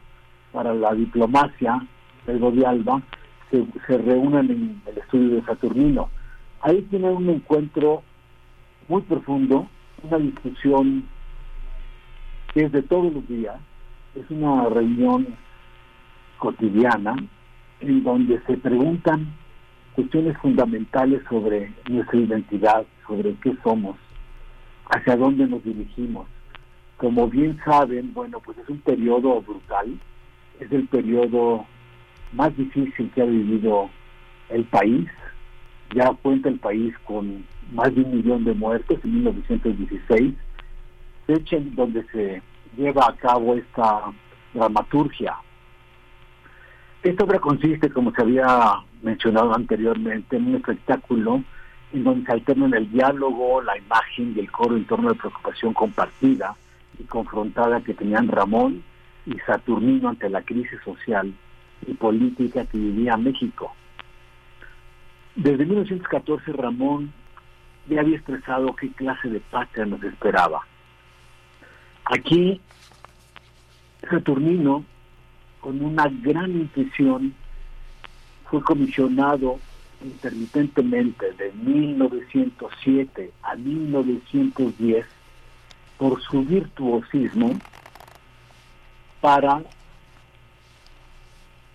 para 0.52 0.74
la 0.74 0.94
diplomacia, 0.94 1.86
Pedro 2.26 2.52
de 2.52 2.66
Alba, 2.66 3.02
se, 3.52 3.66
se 3.86 3.98
reúnen 3.98 4.50
en 4.50 4.82
el 4.86 4.98
estudio 4.98 5.36
de 5.36 5.44
Saturnino. 5.44 6.10
Ahí 6.62 6.82
tienen 6.84 7.16
un 7.16 7.30
encuentro 7.30 8.04
muy 8.88 9.02
profundo, 9.02 9.68
una 10.04 10.18
discusión 10.18 11.08
que 12.54 12.66
es 12.66 12.72
de 12.72 12.82
todos 12.84 13.14
los 13.14 13.28
días, 13.28 13.58
es 14.16 14.30
una 14.30 14.70
reunión 14.70 15.28
cotidiana 16.38 17.16
en 17.80 18.04
donde 18.04 18.42
se 18.48 18.58
preguntan 18.58 19.28
cuestiones 19.94 20.38
fundamentales 20.38 21.22
sobre 21.30 21.74
nuestra 21.90 22.20
identidad, 22.20 22.86
sobre 23.08 23.34
qué 23.36 23.56
somos, 23.64 23.96
hacia 24.90 25.16
dónde 25.16 25.48
nos 25.48 25.64
dirigimos. 25.64 26.28
Como 26.98 27.28
bien 27.28 27.60
saben, 27.64 28.14
bueno, 28.14 28.40
pues 28.40 28.58
es 28.58 28.70
un 28.70 28.80
periodo 28.80 29.42
brutal, 29.42 30.00
es 30.60 30.72
el 30.72 30.88
periodo 30.88 31.66
más 32.34 32.56
difícil 32.58 33.12
que 33.12 33.22
ha 33.22 33.26
vivido 33.26 33.90
el 34.50 34.66
país. 34.66 35.08
Ya 35.96 36.12
cuenta 36.22 36.50
el 36.50 36.60
país 36.60 36.94
con 37.06 37.46
más 37.72 37.94
de 37.94 38.02
un 38.02 38.16
millón 38.18 38.44
de 38.44 38.54
muertos 38.54 39.00
en 39.04 39.16
1916, 39.16 40.34
fecha 41.26 41.56
en 41.56 41.76
donde 41.76 42.04
se 42.12 42.42
lleva 42.76 43.08
a 43.08 43.16
cabo 43.16 43.56
esta 43.56 44.12
dramaturgia. 44.54 45.36
Esta 47.04 47.24
obra 47.24 47.40
consiste, 47.40 47.90
como 47.90 48.12
se 48.12 48.22
había 48.22 48.48
mencionado 49.02 49.54
anteriormente, 49.54 50.36
en 50.36 50.48
un 50.48 50.56
espectáculo 50.56 51.44
en 51.94 52.04
donde 52.04 52.26
se 52.26 52.32
alternan 52.34 52.74
el 52.74 52.92
diálogo, 52.92 53.62
la 53.62 53.78
imagen 53.78 54.34
y 54.36 54.40
el 54.40 54.52
coro 54.52 54.76
en 54.76 54.86
torno 54.86 55.10
a 55.10 55.14
preocupación 55.14 55.74
compartida 55.74 56.56
y 57.00 57.04
confrontada 57.04 57.82
que 57.82 57.94
tenían 57.94 58.28
Ramón 58.28 58.84
y 59.26 59.34
Saturnino 59.46 60.10
ante 60.10 60.30
la 60.30 60.42
crisis 60.42 60.80
social 60.84 61.34
y 61.86 61.94
política 61.94 62.66
que 62.66 62.78
vivía 62.78 63.18
México. 63.18 63.74
Desde 65.36 65.66
1914 65.66 66.52
Ramón 66.54 67.14
ya 67.88 68.02
había 68.02 68.18
expresado 68.18 68.76
qué 68.76 68.92
clase 68.92 69.30
de 69.30 69.40
patria 69.40 69.86
nos 69.86 70.04
esperaba. 70.04 70.62
Aquí 72.06 72.60
Saturnino, 74.10 74.84
con 75.60 75.84
una 75.84 76.08
gran 76.08 76.52
intuición, 76.52 77.34
fue 78.50 78.62
comisionado 78.62 79.60
intermitentemente 80.02 81.32
de 81.34 81.52
1907 81.54 83.32
a 83.44 83.56
1910 83.56 85.06
por 85.98 86.22
su 86.22 86.44
virtuosismo 86.44 87.60
para 89.22 89.64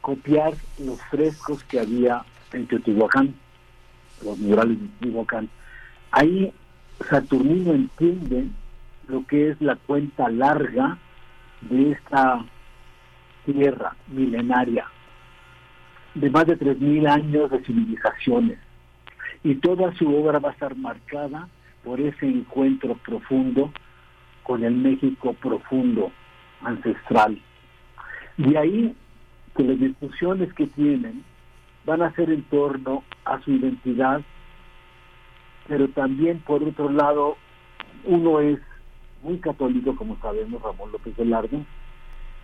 copiar 0.00 0.54
los 0.78 1.00
frescos 1.10 1.64
que 1.64 1.80
había 1.80 2.24
en 2.52 2.66
Teotihuacán, 2.66 3.34
los 4.24 4.38
murales 4.38 4.80
de 4.80 4.86
Teotihuacán. 5.00 5.48
Ahí 6.10 6.52
Saturnino 7.08 7.72
entiende 7.72 8.46
lo 9.08 9.26
que 9.26 9.50
es 9.50 9.60
la 9.60 9.76
cuenta 9.76 10.28
larga 10.28 10.98
de 11.62 11.92
esta 11.92 12.44
tierra 13.44 13.96
milenaria 14.08 14.86
de 16.14 16.30
más 16.30 16.46
de 16.46 16.58
3.000 16.58 17.08
años 17.08 17.50
de 17.50 17.64
civilizaciones. 17.64 18.58
Y 19.44 19.56
toda 19.56 19.92
su 19.94 20.14
obra 20.14 20.38
va 20.38 20.50
a 20.50 20.52
estar 20.52 20.76
marcada 20.76 21.48
por 21.84 22.00
ese 22.00 22.26
encuentro 22.26 22.94
profundo 22.96 23.72
con 24.42 24.62
el 24.64 24.74
México 24.74 25.34
profundo, 25.34 26.12
ancestral. 26.62 27.40
De 28.36 28.58
ahí 28.58 28.94
que 29.56 29.62
las 29.64 29.78
discusiones 29.78 30.52
que 30.54 30.66
tienen 30.66 31.24
van 31.84 32.02
a 32.02 32.12
ser 32.14 32.30
en 32.30 32.42
torno 32.44 33.02
a 33.24 33.40
su 33.40 33.52
identidad, 33.52 34.22
pero 35.68 35.88
también 35.88 36.40
por 36.40 36.62
otro 36.62 36.90
lado, 36.90 37.36
uno 38.04 38.40
es 38.40 38.58
muy 39.22 39.38
católico, 39.38 39.94
como 39.96 40.18
sabemos, 40.18 40.62
Ramón 40.62 40.92
López 40.92 41.16
Velarde, 41.16 41.64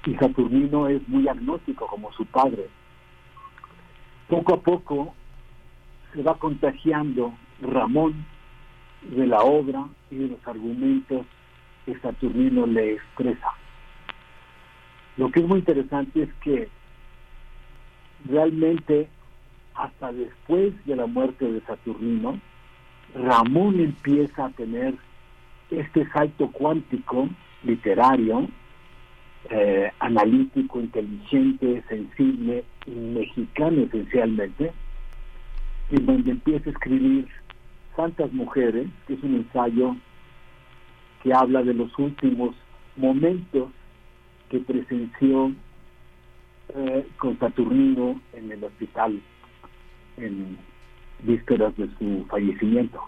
y 0.06 0.14
Saturnino 0.14 0.88
es 0.88 1.06
muy 1.08 1.28
agnóstico, 1.28 1.86
como 1.86 2.12
su 2.12 2.24
padre 2.26 2.68
poco 4.28 4.54
a 4.54 4.60
poco 4.60 5.14
se 6.12 6.22
va 6.22 6.38
contagiando 6.38 7.34
Ramón 7.60 8.24
de 9.02 9.26
la 9.26 9.40
obra 9.40 9.86
y 10.10 10.16
de 10.16 10.28
los 10.28 10.46
argumentos 10.46 11.26
que 11.84 11.98
Saturnino 11.98 12.66
le 12.66 12.94
expresa. 12.94 13.52
Lo 15.16 15.30
que 15.30 15.40
es 15.40 15.46
muy 15.46 15.60
interesante 15.60 16.22
es 16.22 16.32
que 16.34 16.68
realmente 18.28 19.08
hasta 19.78 20.12
después 20.12 20.74
de 20.86 20.96
la 20.96 21.06
muerte 21.06 21.50
de 21.50 21.60
Saturnino, 21.60 22.40
Ramón 23.14 23.80
empieza 23.80 24.46
a 24.46 24.50
tener 24.50 24.94
este 25.70 26.06
salto 26.10 26.50
cuántico 26.50 27.28
literario, 27.62 28.48
eh, 29.50 29.90
analítico, 30.00 30.80
inteligente, 30.80 31.82
sensible, 31.88 32.64
mexicano 32.86 33.82
esencialmente, 33.82 34.72
en 35.90 36.06
donde 36.06 36.32
empieza 36.32 36.68
a 36.68 36.72
escribir 36.72 37.28
Santas 37.96 38.32
Mujeres, 38.32 38.88
que 39.06 39.14
es 39.14 39.22
un 39.22 39.36
ensayo 39.36 39.96
que 41.22 41.32
habla 41.32 41.62
de 41.62 41.74
los 41.74 41.96
últimos 41.98 42.54
momentos 42.96 43.70
que 44.50 44.60
presenció 44.60 45.52
eh, 46.74 47.06
con 47.16 47.38
Saturnino 47.38 48.20
en 48.34 48.52
el 48.52 48.64
hospital 48.64 49.20
en 50.16 50.58
vísperas 51.22 51.76
de 51.76 51.88
su 51.98 52.26
fallecimiento. 52.28 53.00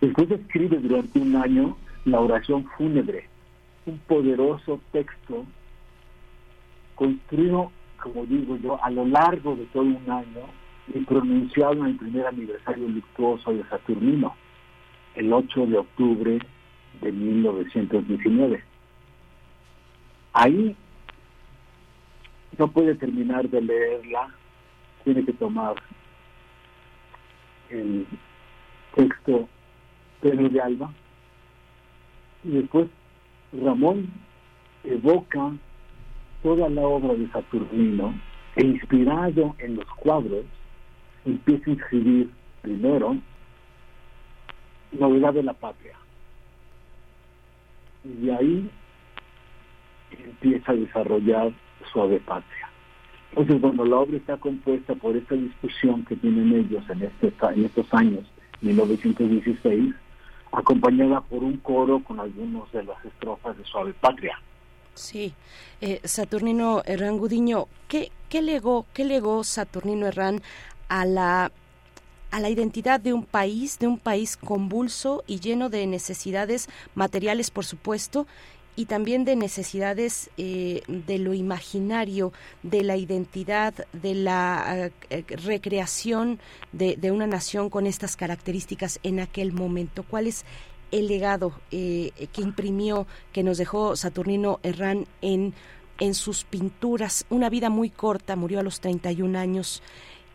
Después 0.00 0.30
escribe 0.30 0.78
durante 0.78 1.18
un 1.18 1.36
año 1.36 1.76
la 2.04 2.20
oración 2.20 2.66
fúnebre, 2.76 3.29
un 3.86 3.98
poderoso 4.00 4.80
texto 4.92 5.44
construido, 6.94 7.72
como 8.02 8.26
digo 8.26 8.56
yo, 8.56 8.82
a 8.82 8.90
lo 8.90 9.06
largo 9.06 9.56
de 9.56 9.64
todo 9.66 9.82
un 9.84 10.10
año 10.10 10.46
y 10.94 11.00
pronunciado 11.00 11.72
en 11.72 11.86
el 11.86 11.96
primer 11.96 12.26
aniversario 12.26 12.88
luctuoso 12.88 13.52
de 13.52 13.64
Saturnino, 13.64 14.34
el 15.14 15.32
8 15.32 15.66
de 15.66 15.78
octubre 15.78 16.38
de 17.00 17.12
1919. 17.12 18.62
Ahí 20.32 20.76
no 22.58 22.68
puede 22.68 22.94
terminar 22.94 23.48
de 23.48 23.60
leerla, 23.60 24.28
tiene 25.04 25.24
que 25.24 25.32
tomar 25.32 25.74
el 27.70 28.06
texto 28.94 29.48
Pedro 30.20 30.48
de 30.48 30.60
Alba 30.60 30.92
y 32.44 32.50
después 32.50 32.88
Ramón 33.52 34.08
evoca 34.84 35.52
toda 36.42 36.68
la 36.68 36.82
obra 36.82 37.14
de 37.14 37.28
Saturnino 37.30 38.14
e 38.56 38.64
inspirado 38.64 39.54
en 39.58 39.76
los 39.76 39.86
cuadros 39.96 40.44
empieza 41.24 41.70
a 41.70 41.74
escribir 41.74 42.30
primero 42.62 43.16
Novedad 44.92 45.34
de 45.34 45.42
la 45.42 45.52
Patria 45.52 45.94
y 48.04 48.30
ahí 48.30 48.70
empieza 50.10 50.72
a 50.72 50.74
desarrollar 50.74 51.52
Suave 51.92 52.20
Patria. 52.20 52.68
Entonces, 53.30 53.60
bueno, 53.60 53.84
la 53.84 53.96
obra 53.96 54.16
está 54.16 54.36
compuesta 54.38 54.94
por 54.94 55.16
esta 55.16 55.34
discusión 55.34 56.04
que 56.04 56.16
tienen 56.16 56.52
ellos 56.52 56.82
en, 56.90 57.02
este, 57.02 57.32
en 57.54 57.64
estos 57.64 57.92
años, 57.94 58.24
1916, 58.60 59.94
acompañada 60.52 61.20
por 61.20 61.42
un 61.42 61.56
coro 61.58 62.02
con 62.02 62.20
algunos 62.20 62.70
de 62.72 62.84
las 62.84 63.04
estrofas 63.04 63.56
de 63.56 63.64
Suave 63.64 63.94
Patria. 63.94 64.40
Sí, 64.94 65.32
eh, 65.80 66.00
Saturnino 66.04 66.82
Herrán 66.84 67.18
Gudiño, 67.18 67.66
¿qué, 67.88 68.10
qué, 68.28 68.42
legó, 68.42 68.86
¿qué 68.92 69.04
legó 69.04 69.44
Saturnino 69.44 70.06
Herrán 70.06 70.42
a 70.88 71.04
la 71.04 71.52
a 72.30 72.38
la 72.38 72.48
identidad 72.48 73.00
de 73.00 73.12
un 73.12 73.24
país, 73.24 73.78
de 73.78 73.88
un 73.88 73.98
país 73.98 74.36
convulso 74.36 75.24
y 75.26 75.40
lleno 75.40 75.68
de 75.68 75.86
necesidades 75.86 76.68
materiales, 76.94 77.50
por 77.50 77.64
supuesto, 77.64 78.26
y 78.80 78.86
también 78.86 79.26
de 79.26 79.36
necesidades 79.36 80.30
eh, 80.38 80.80
de 80.88 81.18
lo 81.18 81.34
imaginario, 81.34 82.32
de 82.62 82.82
la 82.82 82.96
identidad, 82.96 83.74
de 83.92 84.14
la 84.14 84.90
eh, 85.10 85.24
recreación 85.28 86.40
de, 86.72 86.96
de, 86.96 87.10
una 87.10 87.26
nación 87.26 87.68
con 87.68 87.86
estas 87.86 88.16
características 88.16 88.98
en 89.02 89.20
aquel 89.20 89.52
momento. 89.52 90.02
¿Cuál 90.02 90.28
es 90.28 90.46
el 90.92 91.08
legado 91.08 91.52
eh, 91.70 92.12
que 92.32 92.40
imprimió, 92.40 93.06
que 93.34 93.42
nos 93.42 93.58
dejó 93.58 93.96
Saturnino 93.96 94.60
Herrán 94.62 95.06
en, 95.20 95.52
en 95.98 96.14
sus 96.14 96.44
pinturas? 96.44 97.26
Una 97.28 97.50
vida 97.50 97.68
muy 97.68 97.90
corta, 97.90 98.34
murió 98.34 98.60
a 98.60 98.62
los 98.62 98.80
31 98.80 99.38
años 99.38 99.82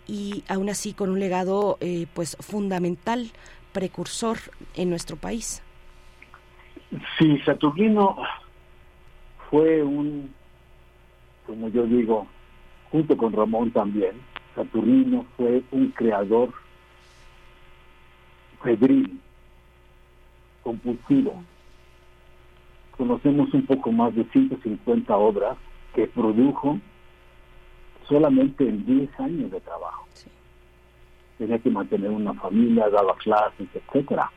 y 0.05 0.43
aún 0.47 0.69
así 0.69 0.93
con 0.93 1.09
un 1.09 1.19
legado 1.19 1.80
pues 2.13 2.38
fundamental, 2.39 3.31
precursor 3.73 4.38
en 4.76 4.91
nuestro 4.91 5.17
país. 5.17 5.63
Sí, 7.18 7.40
Saturnino 7.40 8.18
fue 9.49 9.84
un, 9.84 10.34
como 11.45 11.70
yo 11.70 11.84
digo, 11.86 12.28
junto 12.91 13.18
con 13.18 13.34
Ramón 13.34 13.72
también, 13.72 14.22
Saturnino 14.56 15.26
fue 15.36 15.64
un 15.72 15.90
creador 15.91 16.53
febril, 18.64 19.20
compulsivo. 20.64 21.44
Conocemos 22.98 23.53
un 23.53 23.66
poco 23.66 23.91
más 23.91 24.16
de 24.16 24.24
150 24.26 25.16
obras 25.18 25.57
que 25.94 26.07
produjo 26.07 26.80
solamente 28.07 28.68
en 28.68 28.86
10 28.86 29.20
años 29.20 29.52
de 29.52 29.60
trabajo. 29.60 30.06
Tenía 31.38 31.60
que 31.60 31.70
mantener 31.70 32.10
una 32.12 32.34
familia, 32.36 32.90
daba 32.90 33.14
clases, 33.18 33.68
etcétera 33.74 34.32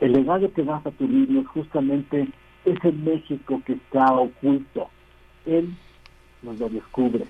el 0.00 0.12
legado 0.12 0.52
que 0.52 0.64
da 0.64 0.82
Saturnino 0.82 1.40
es 1.40 1.46
justamente 1.48 2.28
ese 2.64 2.92
México 2.92 3.60
que 3.64 3.74
está 3.74 4.12
oculto. 4.12 4.90
Él 5.46 5.74
nos 6.42 6.58
lo 6.58 6.68
descubre. 6.68 7.24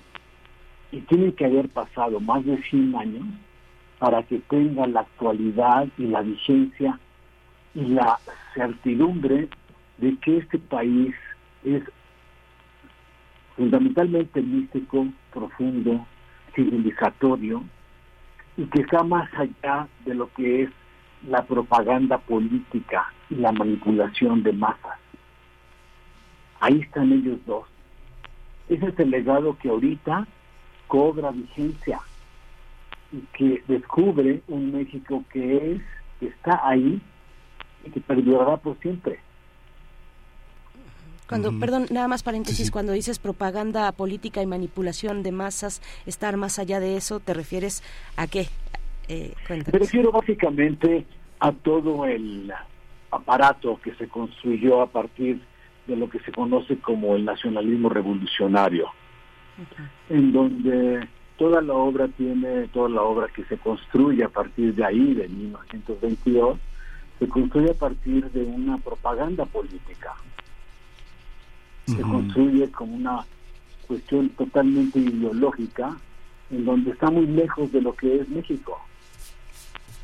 Y 0.91 1.01
tiene 1.01 1.33
que 1.33 1.45
haber 1.45 1.69
pasado 1.69 2.19
más 2.19 2.45
de 2.45 2.61
100 2.61 2.95
años 2.95 3.25
para 3.99 4.23
que 4.23 4.39
tenga 4.39 4.87
la 4.87 5.01
actualidad 5.01 5.87
y 5.97 6.03
la 6.07 6.21
vigencia 6.21 6.99
y 7.73 7.81
la 7.81 8.17
certidumbre 8.53 9.49
de 9.97 10.17
que 10.17 10.37
este 10.37 10.59
país 10.59 11.13
es 11.63 11.83
fundamentalmente 13.55 14.41
místico, 14.41 15.07
profundo, 15.33 16.05
civilizatorio, 16.53 17.63
y 18.57 18.65
que 18.65 18.81
está 18.81 19.03
más 19.03 19.29
allá 19.33 19.87
de 20.05 20.15
lo 20.15 20.31
que 20.33 20.63
es 20.63 20.69
la 21.27 21.43
propaganda 21.43 22.17
política 22.17 23.11
y 23.29 23.35
la 23.35 23.51
manipulación 23.51 24.43
de 24.43 24.53
masas. 24.53 24.99
Ahí 26.59 26.81
están 26.81 27.11
ellos 27.11 27.39
dos. 27.45 27.65
Ese 28.69 28.87
es 28.87 28.99
el 28.99 29.11
legado 29.11 29.57
que 29.57 29.69
ahorita 29.69 30.27
cobra 30.87 31.31
vigencia 31.31 31.99
y 33.11 33.19
que 33.33 33.63
descubre 33.67 34.41
un 34.47 34.71
México 34.71 35.23
que 35.31 35.73
es, 35.73 35.81
que 36.19 36.27
está 36.27 36.67
ahí 36.67 37.01
y 37.85 37.89
que 37.89 38.01
perdurará 38.01 38.57
por 38.57 38.77
siempre. 38.79 39.19
Cuando, 41.27 41.57
perdón, 41.59 41.87
nada 41.89 42.07
más 42.07 42.21
paréntesis, 42.21 42.69
cuando 42.69 42.91
dices 42.93 43.17
propaganda 43.17 43.91
política 43.91 44.43
y 44.43 44.45
manipulación 44.45 45.23
de 45.23 45.31
masas, 45.31 45.81
estar 46.05 46.37
más 46.37 46.59
allá 46.59 46.79
de 46.79 46.97
eso, 46.97 47.19
¿te 47.19 47.33
refieres 47.33 47.81
a 48.15 48.27
qué? 48.27 48.47
Eh, 49.07 49.33
Me 49.49 49.79
refiero 49.79 50.11
básicamente 50.11 51.05
a 51.39 51.51
todo 51.51 52.05
el 52.05 52.51
aparato 53.11 53.79
que 53.81 53.93
se 53.95 54.07
construyó 54.07 54.81
a 54.81 54.87
partir 54.87 55.39
de 55.87 55.95
lo 55.95 56.09
que 56.09 56.19
se 56.19 56.31
conoce 56.31 56.77
como 56.77 57.15
el 57.15 57.23
nacionalismo 57.23 57.89
revolucionario, 57.89 58.89
en 60.09 60.31
donde 60.31 61.07
toda 61.37 61.61
la 61.61 61.73
obra 61.73 62.07
tiene, 62.07 62.67
toda 62.69 62.89
la 62.89 63.03
obra 63.03 63.27
que 63.27 63.43
se 63.45 63.57
construye 63.57 64.23
a 64.23 64.29
partir 64.29 64.73
de 64.73 64.83
ahí, 64.83 65.13
de 65.13 65.27
1922, 65.27 66.57
se 67.19 67.27
construye 67.29 67.71
a 67.71 67.75
partir 67.75 68.29
de 68.31 68.43
una 68.43 68.77
propaganda 68.79 69.45
política. 69.45 70.13
Se 71.85 72.01
construye 72.01 72.71
como 72.71 72.95
una 72.95 73.23
cuestión 73.85 74.29
totalmente 74.29 74.97
ideológica, 74.97 75.95
en 76.49 76.65
donde 76.65 76.91
está 76.91 77.11
muy 77.11 77.27
lejos 77.27 77.71
de 77.71 77.81
lo 77.81 77.95
que 77.95 78.15
es 78.15 78.29
México 78.29 78.79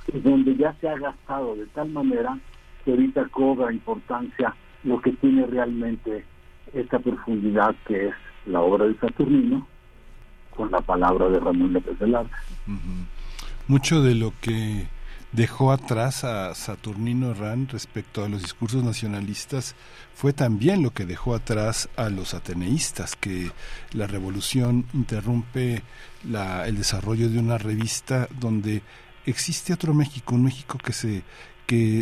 donde 0.07 0.55
ya 0.55 0.73
se 0.81 0.89
ha 0.89 0.97
gastado 0.97 1.55
de 1.55 1.65
tal 1.67 1.89
manera 1.89 2.37
que 2.83 2.91
ahorita 2.91 3.27
cobra 3.29 3.71
importancia 3.71 4.55
lo 4.83 4.99
que 5.01 5.11
tiene 5.13 5.45
realmente 5.45 6.25
esta 6.73 6.99
profundidad 6.99 7.75
que 7.87 8.07
es 8.07 8.13
la 8.45 8.61
obra 8.61 8.85
de 8.85 8.97
Saturnino 8.97 9.67
con 10.55 10.71
la 10.71 10.81
palabra 10.81 11.29
de 11.29 11.39
Ramón 11.39 11.73
López 11.73 11.97
Velarde. 11.99 12.31
Mucho 13.67 14.01
de 14.01 14.15
lo 14.15 14.33
que 14.41 14.87
dejó 15.31 15.71
atrás 15.71 16.23
a 16.23 16.53
Saturnino 16.55 17.31
Herrán 17.31 17.67
respecto 17.69 18.25
a 18.25 18.29
los 18.29 18.41
discursos 18.41 18.83
nacionalistas 18.83 19.75
fue 20.13 20.33
también 20.33 20.83
lo 20.83 20.91
que 20.91 21.05
dejó 21.05 21.35
atrás 21.35 21.89
a 21.95 22.09
los 22.09 22.33
ateneístas, 22.33 23.15
que 23.15 23.51
la 23.93 24.07
revolución 24.07 24.85
interrumpe 24.93 25.83
la, 26.29 26.67
el 26.67 26.77
desarrollo 26.77 27.29
de 27.29 27.39
una 27.39 27.57
revista 27.57 28.27
donde 28.39 28.81
existe 29.25 29.73
otro 29.73 29.93
México, 29.93 30.35
un 30.35 30.43
México 30.43 30.77
que 30.77 30.93
se 30.93 31.23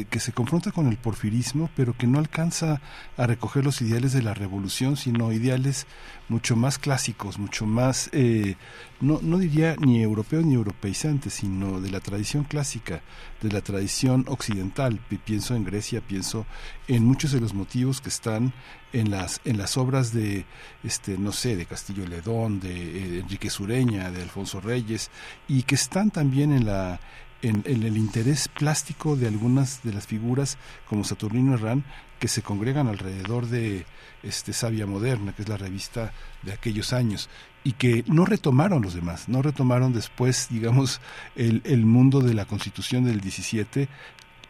que, 0.09 0.19
se 0.19 0.31
confronta 0.31 0.71
con 0.71 0.87
el 0.87 0.97
porfirismo, 0.97 1.69
pero 1.75 1.95
que 1.95 2.07
no 2.07 2.17
alcanza 2.17 2.81
a 3.17 3.27
recoger 3.27 3.63
los 3.63 3.81
ideales 3.81 4.13
de 4.13 4.23
la 4.23 4.33
revolución, 4.33 4.97
sino 4.97 5.31
ideales 5.31 5.85
mucho 6.27 6.55
más 6.55 6.79
clásicos, 6.79 7.37
mucho 7.37 7.67
más, 7.67 8.09
eh, 8.11 8.55
no, 8.99 9.19
no 9.21 9.37
diría 9.37 9.75
ni 9.79 10.01
europeos 10.01 10.43
ni 10.43 10.55
europeizantes, 10.55 11.35
sino 11.35 11.81
de 11.81 11.91
la 11.91 11.99
tradición 11.99 12.45
clásica, 12.45 13.03
de 13.41 13.51
la 13.51 13.61
tradición 13.61 14.25
occidental. 14.27 14.99
Pienso 15.23 15.55
en 15.55 15.65
Grecia, 15.65 16.01
pienso 16.01 16.47
en 16.87 17.05
muchos 17.05 17.31
de 17.31 17.39
los 17.39 17.53
motivos 17.53 18.01
que 18.01 18.09
están 18.09 18.53
en 18.91 19.11
las 19.11 19.39
en 19.45 19.59
las 19.59 19.77
obras 19.77 20.13
de 20.13 20.47
este 20.83 21.15
no 21.19 21.31
sé 21.31 21.55
de 21.55 21.67
Castillo 21.67 22.07
Ledón 22.07 22.59
de 22.59 22.71
eh, 22.71 23.19
Enrique 23.19 23.51
Sureña 23.51 24.09
de 24.09 24.23
Alfonso 24.23 24.61
Reyes 24.61 25.11
y 25.47 25.61
que 25.61 25.75
están 25.75 26.09
también 26.09 26.51
en 26.51 26.65
la 26.65 26.99
en, 27.41 27.63
el 27.65 27.97
interés 27.97 28.47
plástico 28.47 29.15
de 29.15 29.27
algunas 29.27 29.83
de 29.83 29.93
las 29.93 30.07
figuras 30.07 30.57
como 30.87 31.03
Saturnino 31.03 31.55
Herrán 31.55 31.83
que 32.19 32.27
se 32.27 32.41
congregan 32.41 32.87
alrededor 32.87 33.47
de 33.47 33.85
este 34.23 34.51
Sabia 34.51 34.85
Moderna, 34.85 35.33
que 35.33 35.43
es 35.43 35.49
la 35.49 35.55
revista 35.55 36.11
de 36.43 36.51
aquellos 36.51 36.91
años, 36.91 37.29
y 37.63 37.73
que 37.73 38.03
no 38.07 38.25
retomaron 38.25 38.81
los 38.81 38.93
demás, 38.93 39.29
no 39.29 39.41
retomaron 39.41 39.93
después, 39.93 40.47
digamos, 40.49 40.99
el, 41.37 41.61
el 41.63 41.85
mundo 41.85 42.19
de 42.19 42.33
la 42.33 42.45
Constitución 42.45 43.05
del 43.05 43.21
17, 43.21 43.87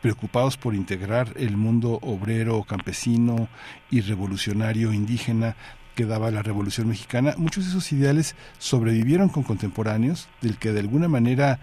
preocupados 0.02 0.58
por 0.58 0.74
integrar 0.74 1.34
el 1.36 1.58
mundo 1.58 2.00
obrero, 2.02 2.64
campesino 2.64 3.50
y 3.92 4.02
revolucionario 4.02 4.94
indígena 4.94 5.56
que 6.00 6.06
daba 6.06 6.32
la 6.32 6.42
Revolución 6.42 6.88
Mexicana, 6.88 7.34
muchos 7.38 7.66
de 7.66 7.72
esos 7.72 7.92
ideales 7.92 8.34
sobrevivieron 8.58 9.28
con 9.28 9.44
contemporáneos, 9.44 10.30
del 10.40 10.58
que 10.58 10.72
de 10.72 10.80
alguna 10.80 11.10
manera 11.10 11.60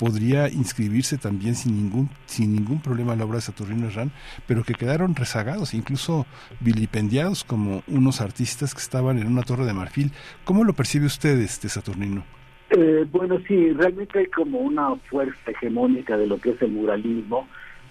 podría 0.00 0.48
inscribirse 0.48 1.18
también 1.18 1.54
sin 1.54 1.76
ningún 1.76 2.08
sin 2.24 2.54
ningún 2.54 2.80
problema 2.80 3.14
la 3.14 3.26
obra 3.26 3.36
de 3.36 3.42
Saturnino 3.42 3.88
Herrán, 3.88 4.12
pero 4.46 4.64
que 4.64 4.72
quedaron 4.72 5.14
rezagados, 5.14 5.74
incluso 5.74 6.24
vilipendiados 6.60 7.44
como 7.44 7.82
unos 7.86 8.22
artistas 8.22 8.72
que 8.74 8.80
estaban 8.80 9.18
en 9.18 9.26
una 9.26 9.42
torre 9.42 9.66
de 9.66 9.74
marfil. 9.74 10.10
¿Cómo 10.44 10.64
lo 10.64 10.72
percibe 10.72 11.04
usted, 11.04 11.38
este 11.38 11.68
Saturnino? 11.68 12.24
Eh, 12.70 13.04
bueno, 13.12 13.38
sí, 13.46 13.72
realmente 13.74 14.20
hay 14.20 14.26
como 14.26 14.60
una 14.60 14.96
fuerza 15.10 15.50
hegemónica 15.50 16.16
de 16.16 16.26
lo 16.26 16.38
que 16.38 16.50
es 16.52 16.62
el 16.62 16.70
muralismo, 16.70 17.46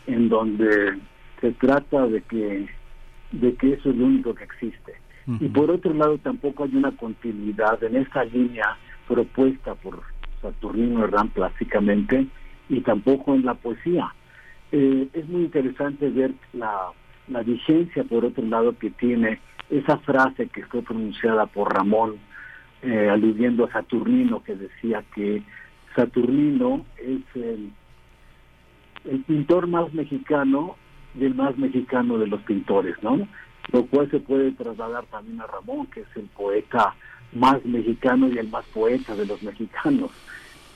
en 0.08 0.30
donde 0.30 0.98
se 1.40 1.52
trata 1.52 2.08
de 2.08 2.22
que 2.22 2.68
de 3.32 3.54
que 3.54 3.74
eso 3.74 3.92
es 3.92 3.96
lo 3.96 4.06
único 4.08 4.34
que 4.34 4.46
existe. 4.46 4.96
Y 5.40 5.48
por 5.50 5.70
otro 5.70 5.94
lado, 5.94 6.18
tampoco 6.18 6.64
hay 6.64 6.76
una 6.76 6.92
continuidad 6.92 7.84
en 7.84 7.98
esa 7.98 8.24
línea 8.24 8.76
propuesta 9.08 9.76
por 9.76 10.02
Saturnino 10.42 11.04
Herrán 11.04 11.30
plásticamente 11.30 12.28
y 12.70 12.82
tampoco 12.82 13.36
en 13.36 13.46
la 13.46 13.56
poesía. 13.56 14.14
Eh, 14.72 15.08
es 15.14 15.28
muy 15.28 15.44
interesante 15.44 16.10
ver 16.10 16.34
la, 16.54 16.92
la 17.28 17.42
vigencia, 17.44 18.04
por 18.04 18.26
otro 18.26 18.46
lado, 18.46 18.78
que 18.78 18.92
tiene 18.92 19.40
esa 19.70 19.98
frase 20.00 20.48
que 20.48 20.66
fue 20.66 20.82
pronunciada 20.82 21.46
por 21.46 21.74
Ramón, 21.74 22.18
eh, 22.82 23.10
aludiendo 23.10 23.66
a 23.66 23.72
Saturnino, 23.72 24.44
que 24.44 24.56
decía 24.56 25.04
que 25.14 25.44
Saturnino 25.96 26.86
es 26.98 27.22
el, 27.36 27.72
el 29.06 29.24
pintor 29.24 29.68
más 29.68 29.94
mexicano 29.94 30.76
y 31.20 31.26
el 31.26 31.36
más 31.36 31.58
mexicano 31.58 32.18
de 32.18 32.28
los 32.28 32.42
pintores, 32.44 32.96
¿no? 33.02 33.28
Lo 33.72 33.86
cual 33.86 34.10
se 34.10 34.20
puede 34.20 34.52
trasladar 34.52 35.06
también 35.08 35.42
a 35.42 35.48
Ramón, 35.48 35.88
que 35.88 36.02
es 36.02 36.08
el 36.16 36.26
poeta 36.28 36.96
más 37.34 37.64
mexicano 37.66 38.28
y 38.28 38.38
el 38.38 38.50
más 38.50 38.66
poeta 38.68 39.16
de 39.16 39.26
los 39.26 39.42
mexicanos. 39.44 40.12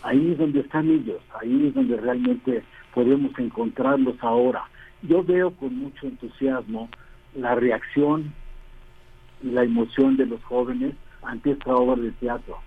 Ahí 0.04 0.32
es 0.32 0.38
donde 0.38 0.60
están 0.60 0.90
ellos, 0.90 1.22
ahí 1.42 1.68
es 1.68 1.74
donde 1.74 1.98
realmente 1.98 2.64
podemos 2.94 3.32
encontrarlos 3.40 4.16
ahora. 4.22 4.66
Yo 5.02 5.24
veo 5.24 5.52
con 5.52 5.76
mucho 5.78 6.08
entusiasmo 6.08 6.90
la 7.36 7.56
reacción 7.56 8.34
y 9.42 9.52
la 9.52 9.64
emoción 9.64 10.18
de 10.18 10.26
los 10.26 10.44
jóvenes 10.44 10.94
ante 11.24 11.52
esta 11.52 11.76
obra 11.76 12.02
de 12.02 12.12
teatro. 12.12 12.58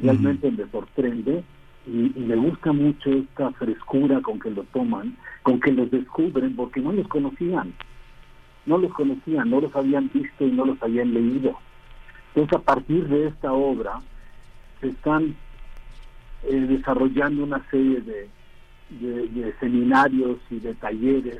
Realmente 0.00 0.50
me 0.50 0.68
sorprende 0.70 1.42
y, 1.86 2.12
y, 2.14 2.20
me 2.20 2.36
gusta 2.36 2.72
mucho 2.72 3.10
esta 3.10 3.50
frescura 3.52 4.20
con 4.20 4.38
que 4.38 4.50
lo 4.50 4.64
toman, 4.64 5.16
con 5.42 5.60
que 5.60 5.72
los 5.72 5.90
descubren, 5.90 6.54
porque 6.54 6.80
no 6.80 6.92
los 6.92 7.06
conocían, 7.08 7.72
no 8.66 8.78
los 8.78 8.92
conocían, 8.92 9.48
no 9.48 9.60
los 9.60 9.74
habían 9.74 10.10
visto 10.12 10.46
y 10.46 10.50
no 10.50 10.66
los 10.66 10.82
habían 10.82 11.14
leído. 11.14 11.56
Entonces, 12.36 12.58
a 12.58 12.74
partir 12.74 13.08
de 13.08 13.28
esta 13.28 13.50
obra, 13.50 14.02
se 14.82 14.88
están 14.88 15.34
eh, 16.42 16.54
desarrollando 16.54 17.44
una 17.44 17.64
serie 17.70 18.02
de, 18.02 18.28
seminarios 19.58 20.38
y 20.50 20.60
de 20.60 20.74
talleres 20.74 21.38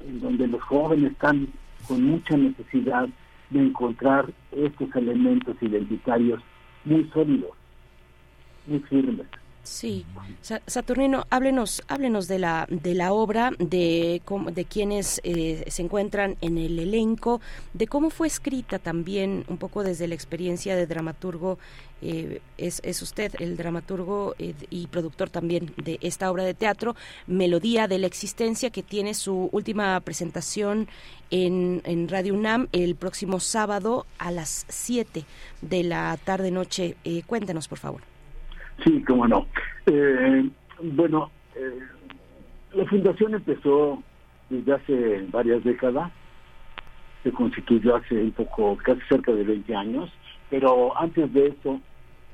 en 0.00 0.20
donde 0.20 0.48
los 0.48 0.62
jóvenes 0.62 1.12
están 1.12 1.48
con 1.86 2.02
mucha 2.02 2.36
necesidad 2.38 3.10
de 3.50 3.60
encontrar 3.60 4.32
estos 4.50 4.88
elementos 4.96 5.54
identitarios 5.60 6.40
muy 6.86 7.04
sólidos, 7.12 7.52
muy 8.66 8.80
firmes. 8.80 9.26
Sí, 9.68 10.06
Saturnino, 10.66 11.26
háblenos, 11.28 11.82
háblenos 11.88 12.26
de 12.26 12.38
la 12.38 12.66
de 12.70 12.94
la 12.94 13.12
obra, 13.12 13.52
de 13.58 14.22
de 14.50 14.64
quienes 14.64 15.20
eh, 15.24 15.64
se 15.68 15.82
encuentran 15.82 16.36
en 16.40 16.56
el 16.56 16.78
elenco, 16.78 17.42
de 17.74 17.86
cómo 17.86 18.08
fue 18.08 18.28
escrita 18.28 18.78
también, 18.78 19.44
un 19.46 19.58
poco 19.58 19.84
desde 19.84 20.08
la 20.08 20.14
experiencia 20.14 20.74
de 20.74 20.86
dramaturgo. 20.86 21.58
Eh, 22.00 22.40
es, 22.56 22.80
es, 22.82 23.02
usted 23.02 23.34
el 23.40 23.56
dramaturgo 23.58 24.34
eh, 24.38 24.54
y 24.70 24.86
productor 24.86 25.28
también 25.28 25.74
de 25.76 25.98
esta 26.00 26.30
obra 26.30 26.44
de 26.44 26.54
teatro, 26.54 26.96
Melodía 27.26 27.88
de 27.88 27.98
la 27.98 28.06
Existencia, 28.06 28.70
que 28.70 28.82
tiene 28.82 29.12
su 29.12 29.50
última 29.52 30.00
presentación 30.00 30.88
en, 31.30 31.82
en 31.84 32.08
Radio 32.08 32.34
UNAM 32.34 32.68
el 32.72 32.96
próximo 32.96 33.38
sábado 33.38 34.06
a 34.18 34.30
las 34.30 34.64
7 34.68 35.24
de 35.60 35.82
la 35.84 36.18
tarde-noche. 36.24 36.96
cuéntanos, 37.26 37.68
por 37.68 37.78
favor. 37.78 38.17
Sí, 38.84 39.02
cómo 39.06 39.26
no. 39.26 39.46
Eh, 39.86 40.48
bueno, 40.82 41.30
eh, 41.56 41.78
la 42.74 42.84
fundación 42.86 43.34
empezó 43.34 44.02
desde 44.50 44.74
hace 44.74 45.26
varias 45.30 45.64
décadas, 45.64 46.12
se 47.22 47.32
constituyó 47.32 47.96
hace 47.96 48.14
un 48.14 48.32
poco, 48.32 48.76
casi 48.76 49.00
cerca 49.08 49.32
de 49.32 49.44
20 49.44 49.74
años, 49.74 50.10
pero 50.48 50.96
antes 50.96 51.32
de 51.32 51.48
eso 51.48 51.80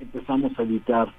empezamos 0.01 0.57
a 0.59 0.63
editar 0.63 1.13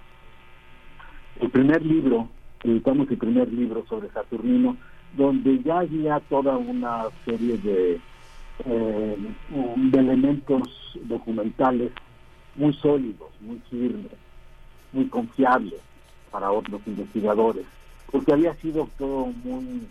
el 1.41 1.49
primer 1.49 1.83
libro, 1.83 2.29
editamos 2.63 3.09
el 3.09 3.17
primer 3.17 3.51
libro 3.51 3.83
sobre 3.89 4.09
Saturnino, 4.09 4.77
donde 5.17 5.61
ya 5.63 5.79
había 5.79 6.19
toda 6.21 6.55
una 6.57 7.05
serie 7.25 7.57
de, 7.57 7.99
eh, 8.65 9.17
de 9.75 9.99
elementos 9.99 10.99
documentales 11.03 11.91
muy 12.55 12.73
sólidos, 12.73 13.29
muy 13.41 13.59
firmes 13.69 14.24
muy 14.95 15.07
confiable 15.07 15.75
para 16.31 16.51
otros 16.51 16.81
investigadores, 16.87 17.65
porque 18.11 18.33
había 18.33 18.55
sido 18.55 18.89
todo 18.97 19.27
muy 19.43 19.87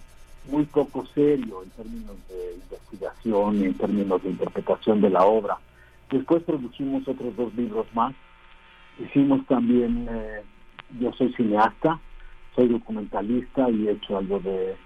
muy 0.50 0.64
poco 0.64 1.06
serio 1.14 1.62
en 1.62 1.70
términos 1.70 2.16
de 2.28 2.54
investigación 2.54 3.60
y 3.60 3.64
en 3.64 3.74
términos 3.74 4.22
de 4.22 4.30
interpretación 4.30 5.00
de 5.00 5.10
la 5.10 5.24
obra. 5.24 5.58
Después 6.10 6.42
produjimos 6.42 7.06
otros 7.08 7.34
dos 7.36 7.54
libros 7.54 7.86
más. 7.94 8.14
Hicimos 8.98 9.44
también, 9.46 10.06
eh, 10.10 10.42
yo 11.00 11.12
soy 11.14 11.32
cineasta, 11.32 11.98
soy 12.54 12.68
documentalista 12.68 13.70
y 13.70 13.88
he 13.88 13.92
hecho 13.92 14.18
algo 14.18 14.38
de, 14.40 14.76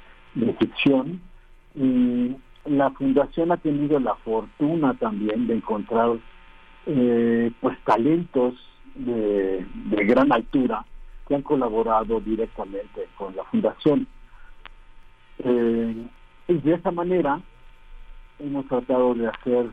ficción. 0.58 1.20
Y 1.74 2.36
la 2.64 2.90
fundación 2.90 3.50
ha 3.52 3.56
tenido 3.56 3.98
la 3.98 4.14
fortuna 4.14 4.94
también 4.94 5.46
de 5.46 5.56
encontrar 5.56 6.18
eh, 6.86 7.50
pues 7.60 7.76
talentos 7.84 8.54
de, 8.94 9.64
gran 10.04 10.32
altura 10.32 10.84
que 11.26 11.34
han 11.34 11.42
colaborado 11.42 12.20
directamente 12.20 13.08
con 13.16 13.36
la 13.36 13.44
fundación. 13.44 14.06
Eh, 15.38 16.06
y 16.48 16.54
de 16.54 16.74
esa 16.74 16.90
manera 16.90 17.40
hemos 18.38 18.66
tratado 18.66 19.14
de 19.14 19.28
hacer 19.28 19.70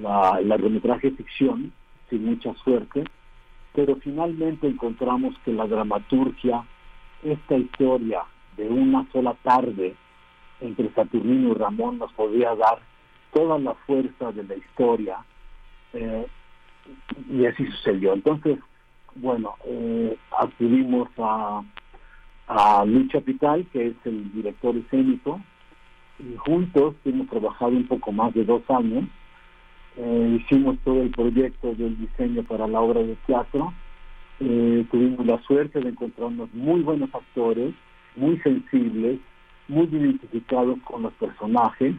la, 0.00 0.40
largometraje 0.40 1.10
ficción 1.10 1.72
sin 2.08 2.24
mucha 2.24 2.54
suerte, 2.64 3.04
pero 3.74 3.96
finalmente 3.96 4.66
encontramos 4.66 5.34
que 5.44 5.52
la 5.52 5.66
dramaturgia, 5.66 6.64
esta 7.22 7.56
historia 7.56 8.22
de 8.56 8.68
una 8.68 9.06
sola 9.12 9.34
tarde 9.42 9.94
entre 10.60 10.92
Saturnino 10.94 11.50
y 11.50 11.54
Ramón 11.54 11.98
nos 11.98 12.12
podía 12.12 12.54
dar 12.54 12.80
toda 13.32 13.58
la 13.58 13.74
fuerza 13.86 14.32
de 14.32 14.44
la 14.44 14.56
historia 14.56 15.18
eh, 15.92 16.26
y 17.30 17.46
así 17.46 17.66
sucedió. 17.66 18.12
Entonces, 18.12 18.58
bueno, 19.14 19.54
eh, 19.66 20.16
acudimos 20.38 21.08
a, 21.18 21.62
a 22.48 22.84
Luis 22.84 23.10
Capital, 23.10 23.66
que 23.72 23.88
es 23.88 23.94
el 24.04 24.32
director 24.32 24.76
escénico, 24.76 25.40
y 26.18 26.36
juntos 26.36 26.94
hemos 27.04 27.28
trabajado 27.28 27.72
un 27.72 27.86
poco 27.86 28.12
más 28.12 28.32
de 28.34 28.44
dos 28.44 28.62
años. 28.70 29.04
Eh, 29.96 30.38
hicimos 30.40 30.78
todo 30.84 31.02
el 31.02 31.10
proyecto 31.10 31.74
del 31.74 31.98
diseño 31.98 32.42
para 32.44 32.66
la 32.66 32.80
obra 32.80 33.02
de 33.02 33.16
teatro. 33.26 33.72
Eh, 34.40 34.86
tuvimos 34.90 35.26
la 35.26 35.40
suerte 35.42 35.80
de 35.80 35.90
encontrar 35.90 36.28
unos 36.28 36.52
muy 36.54 36.80
buenos 36.80 37.14
actores, 37.14 37.74
muy 38.16 38.38
sensibles, 38.40 39.20
muy 39.68 39.84
identificados 39.84 40.78
con 40.84 41.02
los 41.02 41.12
personajes. 41.14 41.94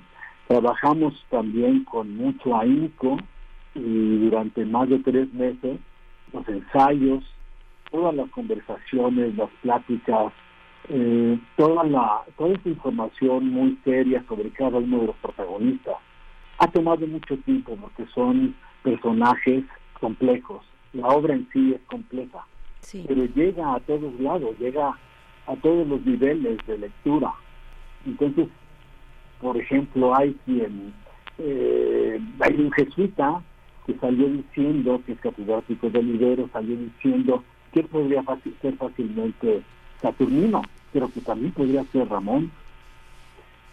Trabajamos 0.47 1.13
también 1.29 1.83
con 1.85 2.15
mucho 2.17 2.55
ahínco 2.55 3.17
y 3.75 4.17
durante 4.29 4.65
más 4.65 4.89
de 4.89 4.99
tres 4.99 5.33
meses 5.33 5.79
los 6.31 6.47
ensayos, 6.47 7.23
todas 7.91 8.15
las 8.15 8.29
conversaciones, 8.31 9.35
las 9.35 9.49
pláticas, 9.61 10.33
eh, 10.89 11.39
toda 11.55 11.83
la 11.83 12.21
toda 12.37 12.53
esta 12.53 12.69
información 12.69 13.49
muy 13.49 13.77
seria 13.83 14.23
sobre 14.27 14.49
cada 14.51 14.77
uno 14.77 14.99
de 14.99 15.07
los 15.07 15.15
protagonistas 15.17 15.95
ha 16.59 16.67
tomado 16.67 17.07
mucho 17.07 17.37
tiempo 17.37 17.77
porque 17.79 18.05
son 18.13 18.55
personajes 18.83 19.63
complejos. 19.99 20.61
La 20.91 21.07
obra 21.07 21.33
en 21.33 21.47
sí 21.51 21.73
es 21.73 21.81
compleja 21.87 22.45
pero 23.07 23.25
llega 23.25 23.75
a 23.75 23.79
todos 23.81 24.19
lados 24.19 24.57
llega 24.59 24.97
a 25.47 25.55
todos 25.57 25.87
los 25.87 26.05
niveles 26.05 26.57
de 26.67 26.77
lectura. 26.77 27.33
Entonces 28.05 28.47
por 29.39 29.57
ejemplo 29.57 30.15
hay 30.15 30.33
quien 30.45 30.93
eh, 31.37 32.19
hay 32.39 32.55
un 32.55 32.71
jesuita 32.71 33.41
que 33.85 33.95
salió 33.95 34.27
diciendo 34.29 35.01
que 35.05 35.13
es 35.13 35.19
catedrático 35.19 35.89
de 35.89 36.03
Libero 36.03 36.49
salió 36.53 36.77
diciendo 36.77 37.43
que 37.73 37.83
podría 37.83 38.23
ser 38.61 38.75
fácilmente 38.77 39.63
Saturnino, 40.01 40.61
pero 40.91 41.09
que 41.11 41.21
también 41.21 41.51
podría 41.53 41.83
ser 41.85 42.07
Ramón. 42.07 42.51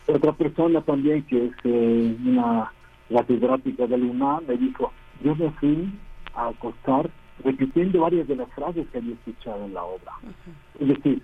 Otra 0.07 0.32
persona 0.32 0.81
también 0.81 1.23
que 1.24 1.47
es 1.47 1.53
eh, 1.65 2.16
una 2.24 2.73
catedrática 3.12 3.87
de 3.87 3.97
UNAM 3.97 4.45
me 4.47 4.57
dijo, 4.57 4.93
yo 5.23 5.35
me 5.35 5.51
fui 5.53 5.93
a 6.35 6.49
acostar 6.49 7.11
repitiendo 7.45 8.01
varias 8.01 8.27
de 8.28 8.37
las 8.37 8.49
frases 8.53 8.87
que 8.91 8.99
había 8.99 9.15
escuchado 9.15 9.65
en 9.65 9.74
la 9.74 9.85
obra. 9.85 10.12
Es 10.78 10.89
decir, 10.89 11.23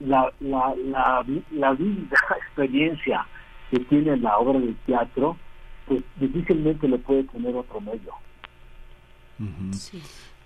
la, 0.00 0.32
la, 0.40 0.74
la, 0.84 1.24
la 1.50 1.72
vida, 1.74 2.16
experiencia 2.46 3.26
que 3.70 3.80
tiene 3.80 4.16
la 4.16 4.38
obra 4.38 4.58
del 4.58 4.76
teatro, 4.86 5.36
pues 5.86 6.02
difícilmente 6.16 6.88
le 6.88 6.98
puede 6.98 7.24
tener 7.24 7.54
otro 7.54 7.80
medio. 7.80 8.12
sí. 9.72 10.00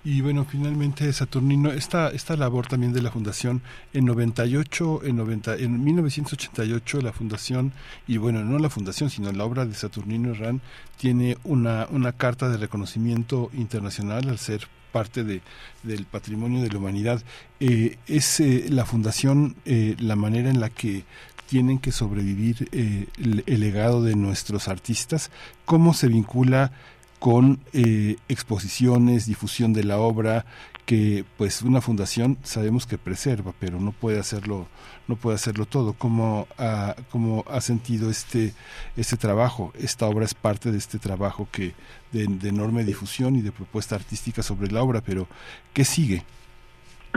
Y 0.09 0.21
bueno, 0.21 0.45
finalmente 0.45 1.13
Saturnino, 1.13 1.73
esta, 1.73 2.11
esta 2.11 2.37
labor 2.37 2.69
también 2.69 2.93
de 2.93 3.03
la 3.03 3.11
Fundación 3.11 3.61
en 3.93 4.05
98, 4.05 5.01
en, 5.03 5.17
90, 5.17 5.57
en 5.57 5.83
1988 5.83 7.01
la 7.01 7.13
Fundación, 7.13 7.73
y 8.07 8.17
bueno, 8.17 8.45
no 8.45 8.61
la 8.61 8.71
Fundación, 8.71 9.11
sino 9.11 9.33
la 9.33 9.43
obra 9.43 9.67
de 9.67 9.75
Saturnino 9.75 10.31
Herrán 10.31 10.61
tiene 10.97 11.39
una, 11.43 11.89
una 11.91 12.13
carta 12.13 12.49
de 12.49 12.57
reconocimiento 12.57 13.51
internacional 13.53 14.29
al 14.29 14.39
ser 14.39 14.69
parte 14.93 15.25
de, 15.25 15.43
del 15.83 16.05
patrimonio 16.05 16.63
de 16.63 16.71
la 16.71 16.79
humanidad. 16.79 17.21
Eh, 17.59 17.99
es 18.07 18.39
eh, 18.39 18.67
la 18.69 18.85
Fundación 18.85 19.57
eh, 19.65 19.97
la 19.99 20.15
manera 20.15 20.51
en 20.51 20.61
la 20.61 20.71
que 20.71 21.03
tienen 21.47 21.78
que 21.78 21.93
sobrevivir 21.93 22.68
el, 22.73 23.44
el 23.47 23.60
legado 23.60 24.02
de 24.02 24.14
nuestros 24.14 24.68
artistas, 24.68 25.31
cómo 25.64 25.94
se 25.94 26.09
vincula 26.09 26.73
con 27.18 27.60
eh, 27.73 28.16
exposiciones, 28.28 29.27
difusión 29.27 29.73
de 29.73 29.85
la 29.85 29.98
obra, 29.98 30.44
que 30.85 31.24
pues 31.36 31.62
una 31.62 31.81
fundación 31.81 32.39
sabemos 32.44 32.86
que 32.86 32.98
preserva, 32.98 33.52
pero 33.59 33.81
no 33.81 33.90
puede 33.90 34.20
hacerlo, 34.20 34.68
no 35.09 35.16
puede 35.16 35.35
hacerlo 35.35 35.66
todo. 35.66 35.94
¿Cómo 35.94 36.47
ha, 36.59 36.94
cómo 37.10 37.44
ha 37.48 37.60
sentido 37.60 38.10
este, 38.10 38.52
este 38.97 39.16
trabajo? 39.16 39.73
Esta 39.78 40.06
obra 40.06 40.24
es 40.24 40.35
parte 40.35 40.70
de 40.70 40.78
este 40.78 40.98
trabajo 40.98 41.48
que 41.51 41.73
de, 42.12 42.48
enorme 42.48 42.85
difusión 42.85 43.35
y 43.35 43.43
de 43.43 43.51
propuesta 43.51 43.97
artística 43.97 44.43
sobre 44.43 44.70
la 44.70 44.82
obra, 44.82 45.01
pero 45.01 45.27
¿qué 45.74 45.85
sigue? 45.85 46.23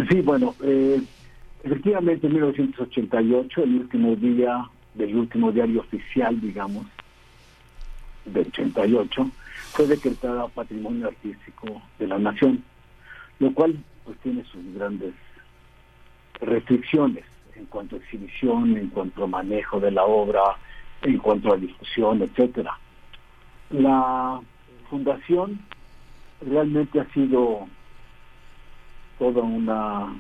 Sí, 0.10 0.22
bueno, 0.22 0.56
eh, 0.64 1.02
efectivamente 1.64 2.28
en 2.28 2.34
1988, 2.34 3.64
el 3.64 3.76
último 3.76 4.16
día 4.16 4.70
del 4.94 5.16
último 5.16 5.52
diario 5.52 5.82
oficial, 5.82 6.40
digamos, 6.40 6.86
de 8.26 8.42
88, 8.42 9.30
fue 9.72 9.88
decretada 9.88 10.48
Patrimonio 10.48 11.08
Artístico 11.08 11.82
de 11.98 12.08
la 12.08 12.18
Nación, 12.18 12.64
lo 13.40 13.54
cual 13.54 13.78
pues 14.06 14.18
tiene 14.20 14.44
sus 14.46 14.74
grandes 14.74 15.14
restricciones 16.42 17.26
en 17.56 17.66
cuanto 17.66 17.96
a 17.96 18.00
exhibición, 18.00 18.78
en 18.78 18.88
cuanto 18.88 19.24
a 19.24 19.28
manejo 19.28 19.80
de 19.80 19.92
la 19.92 20.04
obra, 20.04 20.42
en 21.02 21.18
cuanto 21.18 21.54
a 21.54 21.58
difusión, 21.58 22.22
etcétera. 22.22 22.78
La 23.70 24.40
fundación 24.90 25.60
realmente 26.42 27.00
ha 27.00 27.06
sido 27.14 27.68
toda 29.18 29.42
una 29.42 30.14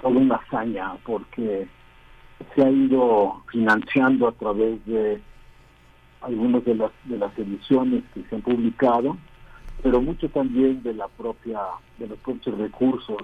toda 0.00 0.18
una 0.18 0.36
hazaña 0.36 0.94
porque 1.04 1.68
se 2.54 2.62
ha 2.62 2.70
ido 2.70 3.42
financiando 3.50 4.28
a 4.28 4.32
través 4.32 4.84
de 4.86 5.20
algunas 6.20 6.64
de 6.64 6.74
las 6.74 6.90
de 7.04 7.18
las 7.18 7.36
ediciones 7.38 8.02
que 8.12 8.22
se 8.24 8.36
han 8.36 8.42
publicado, 8.42 9.16
pero 9.82 10.00
mucho 10.00 10.28
también 10.28 10.82
de 10.82 10.94
la 10.94 11.08
propia 11.08 11.60
de 11.98 12.08
los 12.08 12.18
propios 12.18 12.58
recursos 12.58 13.22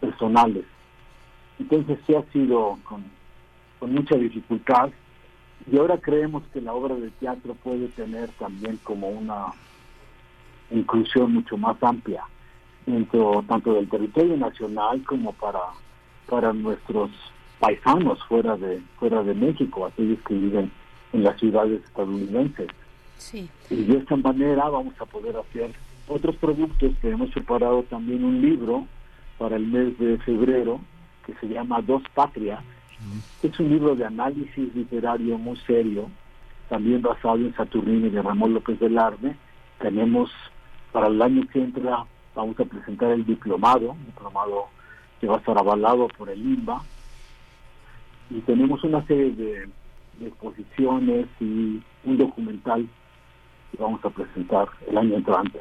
personales. 0.00 0.64
Entonces 1.58 1.98
se 2.06 2.16
ha 2.16 2.22
sido 2.32 2.78
con, 2.84 3.04
con 3.78 3.92
mucha 3.92 4.16
dificultad 4.16 4.90
y 5.70 5.78
ahora 5.78 5.98
creemos 5.98 6.42
que 6.52 6.60
la 6.60 6.74
obra 6.74 6.96
de 6.96 7.10
teatro 7.10 7.54
puede 7.54 7.88
tener 7.88 8.28
también 8.30 8.78
como 8.82 9.08
una 9.08 9.46
inclusión 10.70 11.32
mucho 11.32 11.56
más 11.56 11.80
amplia 11.82 12.24
dentro 12.86 13.44
tanto 13.48 13.74
del 13.74 13.88
territorio 13.88 14.36
nacional 14.36 15.02
como 15.04 15.32
para 15.32 15.60
para 16.28 16.52
nuestros 16.52 17.10
paisanos 17.58 18.22
fuera 18.24 18.56
de 18.56 18.80
fuera 18.98 19.22
de 19.22 19.34
México, 19.34 19.86
aquellos 19.86 20.18
que 20.26 20.34
viven 20.34 20.70
en 21.12 21.24
las 21.24 21.38
ciudades 21.38 21.82
estadounidenses. 21.84 22.68
Y 23.70 23.84
de 23.84 23.98
esta 23.98 24.16
manera 24.16 24.68
vamos 24.68 24.94
a 25.00 25.06
poder 25.06 25.36
hacer 25.36 25.70
otros 26.08 26.36
productos 26.36 26.92
que 27.00 27.10
hemos 27.10 27.30
preparado 27.30 27.82
también 27.84 28.24
un 28.24 28.42
libro 28.42 28.86
para 29.38 29.56
el 29.56 29.66
mes 29.66 29.98
de 29.98 30.18
febrero 30.18 30.80
que 31.24 31.34
se 31.34 31.48
llama 31.48 31.80
Dos 31.80 32.02
Patrias. 32.14 32.62
Es 33.42 33.58
un 33.58 33.70
libro 33.70 33.94
de 33.94 34.04
análisis 34.04 34.74
literario 34.74 35.38
muy 35.38 35.56
serio, 35.66 36.08
también 36.68 37.02
basado 37.02 37.36
en 37.36 37.54
Saturnino 37.54 38.06
y 38.06 38.10
de 38.10 38.22
Ramón 38.22 38.54
López 38.54 38.78
Velarde. 38.78 39.36
Tenemos 39.78 40.30
para 40.92 41.08
el 41.08 41.20
año 41.20 41.42
que 41.52 41.60
entra, 41.60 42.04
vamos 42.34 42.58
a 42.60 42.64
presentar 42.64 43.10
el 43.10 43.24
diplomado, 43.24 43.92
un 43.92 44.06
diplomado 44.06 44.66
que 45.20 45.26
va 45.26 45.36
a 45.36 45.38
estar 45.38 45.58
avalado 45.58 46.08
por 46.08 46.30
el 46.30 46.40
INBA. 46.40 46.82
Y 48.30 48.40
tenemos 48.40 48.82
una 48.84 49.06
serie 49.06 49.30
de 49.32 50.26
exposiciones 50.26 51.26
y 51.40 51.82
un 52.04 52.18
documental 52.18 52.88
que 53.70 53.82
vamos 53.82 54.04
a 54.04 54.10
presentar 54.10 54.68
el 54.88 54.96
año 54.96 55.16
entrante. 55.16 55.60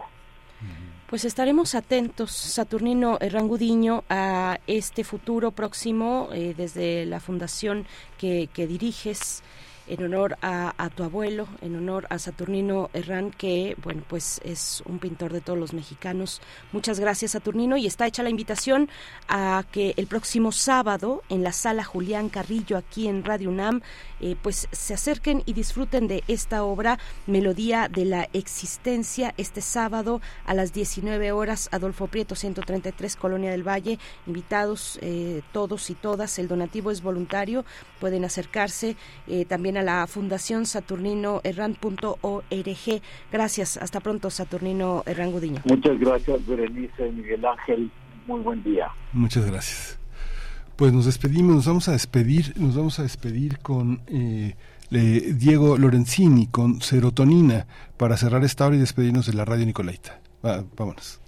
Pues 1.08 1.26
estaremos 1.26 1.76
atentos, 1.76 2.32
Saturnino 2.32 3.20
Rangudiño, 3.20 4.04
a 4.10 4.58
este 4.66 5.04
futuro 5.04 5.52
próximo 5.52 6.30
eh, 6.34 6.54
desde 6.58 7.06
la 7.06 7.20
fundación 7.20 7.86
que 8.18 8.48
diriges 8.56 9.44
en 9.88 10.04
honor 10.04 10.38
a, 10.42 10.90
tu 10.96 11.04
abuelo, 11.04 11.48
en 11.62 11.76
honor 11.76 12.08
a 12.10 12.20
Saturnino 12.20 12.90
Herrán, 12.94 13.32
que, 13.32 13.76
bueno, 13.84 14.04
pues 14.08 14.40
es 14.44 14.84
un 14.86 15.00
pintor 15.00 15.34
de 15.34 15.42
todos 15.42 15.60
los 15.60 15.74
mexicanos. 15.74 16.42
Muchas 16.72 17.00
gracias, 17.00 17.32
Saturnino, 17.32 17.78
y 17.78 17.86
está 17.86 18.08
hecha 18.08 18.24
la 18.24 18.30
invitación 18.30 18.90
a 19.28 19.64
que 19.72 19.94
el 19.98 20.08
próximo 20.08 20.52
sábado, 20.52 21.24
en 21.30 21.44
la 21.44 21.52
sala 21.52 21.84
Julián 21.84 22.30
Carrillo, 22.30 22.78
aquí 22.78 23.08
en 23.08 23.24
Radio 23.24 23.50
UNAM, 23.50 23.82
eh, 24.24 24.38
pues 24.42 24.70
se 24.72 24.94
acerquen 24.94 25.44
y 25.46 25.52
disfruten 25.52 26.08
de 26.08 26.24
esta 26.30 26.64
obra, 26.64 26.98
Melodía 27.28 27.90
de 27.90 28.06
la 28.06 28.30
Existencia, 28.32 29.34
este 29.36 29.60
sábado 29.60 30.22
a 30.46 30.54
las 30.54 30.72
19 30.72 31.34
horas, 31.34 31.68
Adolfo 31.74 32.08
Prieto, 32.08 32.34
133, 32.34 33.18
Colonia 33.18 33.52
del 33.52 33.68
Valle, 33.68 34.00
invitados 34.26 34.98
eh, 35.02 35.42
todos 35.52 35.90
y 35.90 35.96
todas, 35.96 36.40
el 36.40 36.48
donativo 36.48 36.90
es 36.90 37.04
voluntario, 37.04 37.66
pueden 38.00 38.24
acercarse 38.24 38.96
eh, 39.28 39.44
también 39.44 39.76
a 39.76 39.82
la 39.82 40.08
Fundación 40.08 40.66
Saturnino 40.66 41.42
Herrán.org. 41.44 43.02
Gracias, 43.30 43.76
hasta 43.76 44.00
pronto 44.00 44.30
Saturnino 44.30 45.04
Herrán 45.06 45.34
Gudiño. 45.34 45.60
Muchas 45.66 46.00
gracias 46.00 46.48
Berenice, 46.48 47.12
Miguel 47.12 47.46
Ángel, 47.46 47.92
muy 48.26 48.40
buen 48.40 48.64
día. 48.64 48.88
Muchas 49.12 49.46
gracias. 49.46 50.03
Pues 50.76 50.92
nos 50.92 51.06
despedimos, 51.06 51.56
nos 51.56 51.66
vamos 51.66 51.88
a 51.88 51.92
despedir, 51.92 52.54
nos 52.58 52.76
vamos 52.76 53.00
a 53.00 53.04
despedir 53.04 53.60
con 53.60 54.02
eh, 54.08 54.56
eh, 54.92 55.34
Diego 55.38 55.78
Lorenzini, 55.78 56.48
con 56.48 56.82
serotonina, 56.82 57.68
para 57.98 58.18
cerrar 58.18 58.44
esta 58.44 58.66
hora 58.66 58.76
y 58.76 58.80
despedirnos 58.80 59.28
de 59.28 59.34
la 59.34 59.46
radio 59.46 59.66
Nicolaita. 59.66 60.20
Vámonos. 60.42 61.20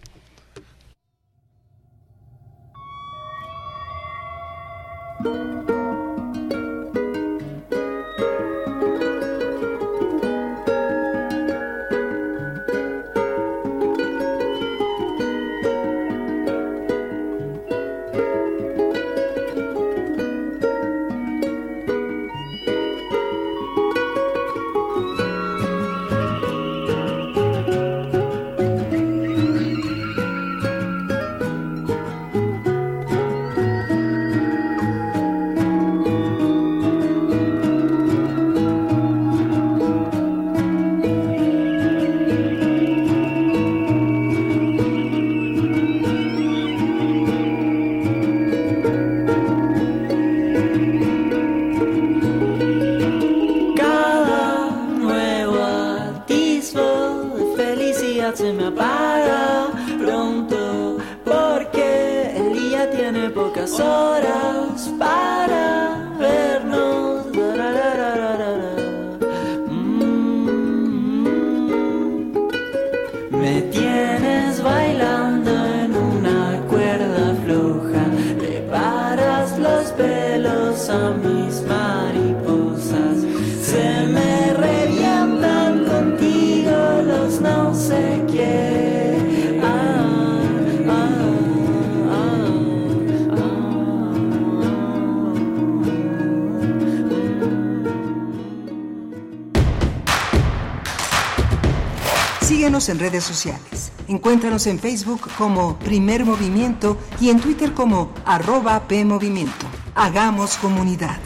Redes 103.15 103.23
sociales. 103.23 103.93
Encuéntranos 104.09 104.67
en 104.67 104.77
Facebook 104.77 105.21
como 105.37 105.77
Primer 105.79 106.25
Movimiento 106.25 106.97
y 107.19 107.29
en 107.29 107.39
Twitter 107.39 107.73
como 107.73 108.09
arroba 108.25 108.87
PMovimiento. 108.87 109.65
Hagamos 109.95 110.57
comunidad. 110.57 111.17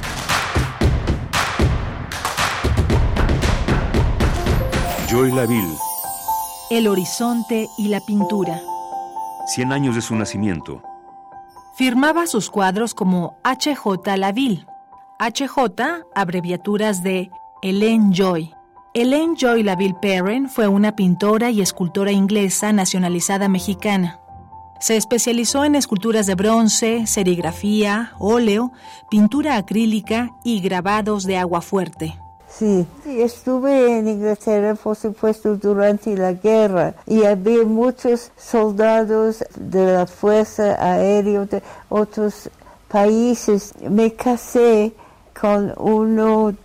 Joy 5.10 5.32
Laville. 5.32 5.78
El 6.70 6.88
horizonte 6.88 7.68
y 7.80 7.88
la 7.88 7.99
pintura. 8.02 8.61
100 9.48 9.74
años 9.74 9.95
de 9.95 10.02
su 10.02 10.16
nacimiento. 10.16 10.84
Firmaba 11.76 12.28
sus 12.28 12.52
cuadros 12.52 12.94
como 12.94 13.40
H.J. 13.44 14.16
Laville. 14.18 14.68
H.J. 15.18 16.06
abreviaturas 16.14 17.02
de 17.02 17.32
Hélène 17.64 18.14
Joy. 18.14 18.53
Hélène 18.95 19.36
Joy 19.38 19.61
Laville 19.61 19.94
Perrin 20.02 20.49
fue 20.49 20.68
una 20.68 20.95
pintora 20.95 21.52
y 21.52 21.61
escultora 21.61 22.11
inglesa 22.11 22.74
nacionalizada 22.74 23.48
mexicana. 23.48 24.20
Se 24.80 24.98
especializó 24.98 25.64
en 25.64 25.76
esculturas 25.76 26.26
de 26.26 26.34
bronce, 26.34 27.06
serigrafía, 27.06 28.14
óleo, 28.18 28.72
pintura 29.11 29.57
acrílica 29.57 30.32
y 30.44 30.60
grabados 30.61 31.26
de 31.26 31.38
agua 31.38 31.61
fuerte. 31.61 32.18
Sí, 32.49 32.88
estuve 33.06 33.99
en 33.99 34.07
Inglaterra, 34.07 34.74
por 34.74 34.95
supuesto, 34.95 35.56
durante 35.56 36.18
la 36.18 36.34
guerra 36.34 36.95
y 37.06 37.26
había 37.26 37.64
muchos 37.66 38.32
soldados 38.38 39.44
de 39.56 39.86
la 39.86 40.07
Fuerza 40.07 40.76
Aérea 40.80 41.45
de 41.45 41.61
otros 41.90 42.49
países. 42.88 43.72
Me 43.88 44.14
casé 44.16 44.94
con 45.40 45.74
uno, 45.78 46.56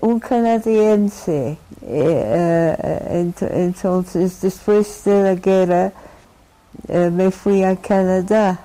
un 0.00 0.18
canadiense. 0.18 1.58
Eh, 1.82 2.76
eh, 2.82 3.32
entonces, 3.52 4.40
después 4.40 5.04
de 5.04 5.22
la 5.22 5.34
guerra, 5.34 5.92
eh, 6.88 7.10
me 7.10 7.30
fui 7.30 7.62
a 7.62 7.76
Canadá. 7.76 8.58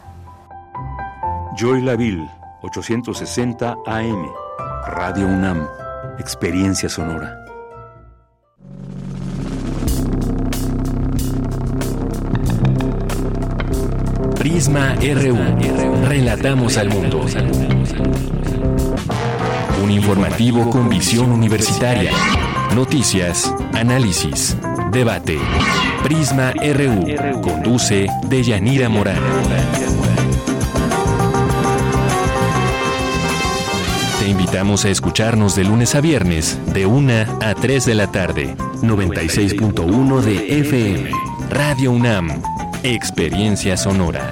Joy 1.58 1.82
Laville, 1.82 2.30
860 2.64 3.78
AM, 3.86 4.30
Radio 4.88 5.28
UNAM, 5.28 5.68
Experiencia 6.18 6.90
Sonora. 6.90 7.38
Prisma 14.36 14.96
RU. 14.96 16.08
Relatamos 16.08 16.78
al 16.78 16.90
mundo. 16.90 17.26
Un 19.82 19.90
informativo 19.90 20.70
con 20.70 20.90
visión 20.90 21.32
universitaria. 21.32 22.12
Noticias, 22.76 23.54
análisis, 23.74 24.56
debate. 24.92 25.40
Prisma 26.04 26.52
RU. 26.52 27.42
Conduce 27.42 28.08
Deyanira 28.28 28.90
Morán. 28.90 29.18
Te 34.20 34.30
invitamos 34.30 34.86
a 34.86 34.90
escucharnos 34.90 35.56
de 35.56 35.64
lunes 35.64 35.96
a 35.96 36.02
viernes, 36.02 36.60
de 36.74 36.86
1 36.86 37.14
a 37.42 37.56
3 37.56 37.86
de 37.86 37.96
la 37.96 38.12
tarde. 38.12 38.56
96.1 38.82 40.22
de 40.22 40.60
FM. 40.60 41.10
Radio 41.50 41.92
UNAM. 41.92 42.42
Experiencia 42.84 43.78
sonora. 43.78 44.32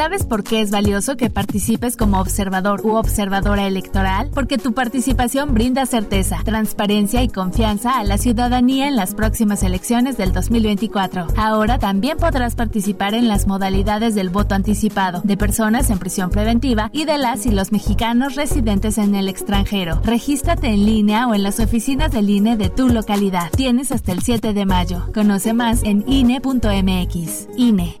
¿Sabes 0.00 0.24
por 0.24 0.44
qué 0.44 0.62
es 0.62 0.70
valioso 0.70 1.18
que 1.18 1.28
participes 1.28 1.94
como 1.94 2.22
observador 2.22 2.80
u 2.86 2.96
observadora 2.96 3.66
electoral? 3.66 4.30
Porque 4.32 4.56
tu 4.56 4.72
participación 4.72 5.52
brinda 5.52 5.84
certeza, 5.84 6.38
transparencia 6.42 7.22
y 7.22 7.28
confianza 7.28 7.98
a 7.98 8.04
la 8.04 8.16
ciudadanía 8.16 8.88
en 8.88 8.96
las 8.96 9.14
próximas 9.14 9.62
elecciones 9.62 10.16
del 10.16 10.32
2024. 10.32 11.26
Ahora 11.36 11.78
también 11.78 12.16
podrás 12.16 12.54
participar 12.54 13.12
en 13.12 13.28
las 13.28 13.46
modalidades 13.46 14.14
del 14.14 14.30
voto 14.30 14.54
anticipado, 14.54 15.20
de 15.22 15.36
personas 15.36 15.90
en 15.90 15.98
prisión 15.98 16.30
preventiva 16.30 16.88
y 16.94 17.04
de 17.04 17.18
las 17.18 17.44
y 17.44 17.50
los 17.50 17.70
mexicanos 17.70 18.36
residentes 18.36 18.96
en 18.96 19.14
el 19.14 19.28
extranjero. 19.28 20.00
Regístrate 20.02 20.68
en 20.68 20.86
línea 20.86 21.26
o 21.26 21.34
en 21.34 21.42
las 21.42 21.60
oficinas 21.60 22.10
del 22.10 22.30
INE 22.30 22.56
de 22.56 22.70
tu 22.70 22.88
localidad. 22.88 23.50
Tienes 23.54 23.92
hasta 23.92 24.12
el 24.12 24.22
7 24.22 24.54
de 24.54 24.64
mayo. 24.64 25.12
Conoce 25.12 25.52
más 25.52 25.82
en 25.82 26.04
INE.mx. 26.08 27.48
INE. 27.58 28.00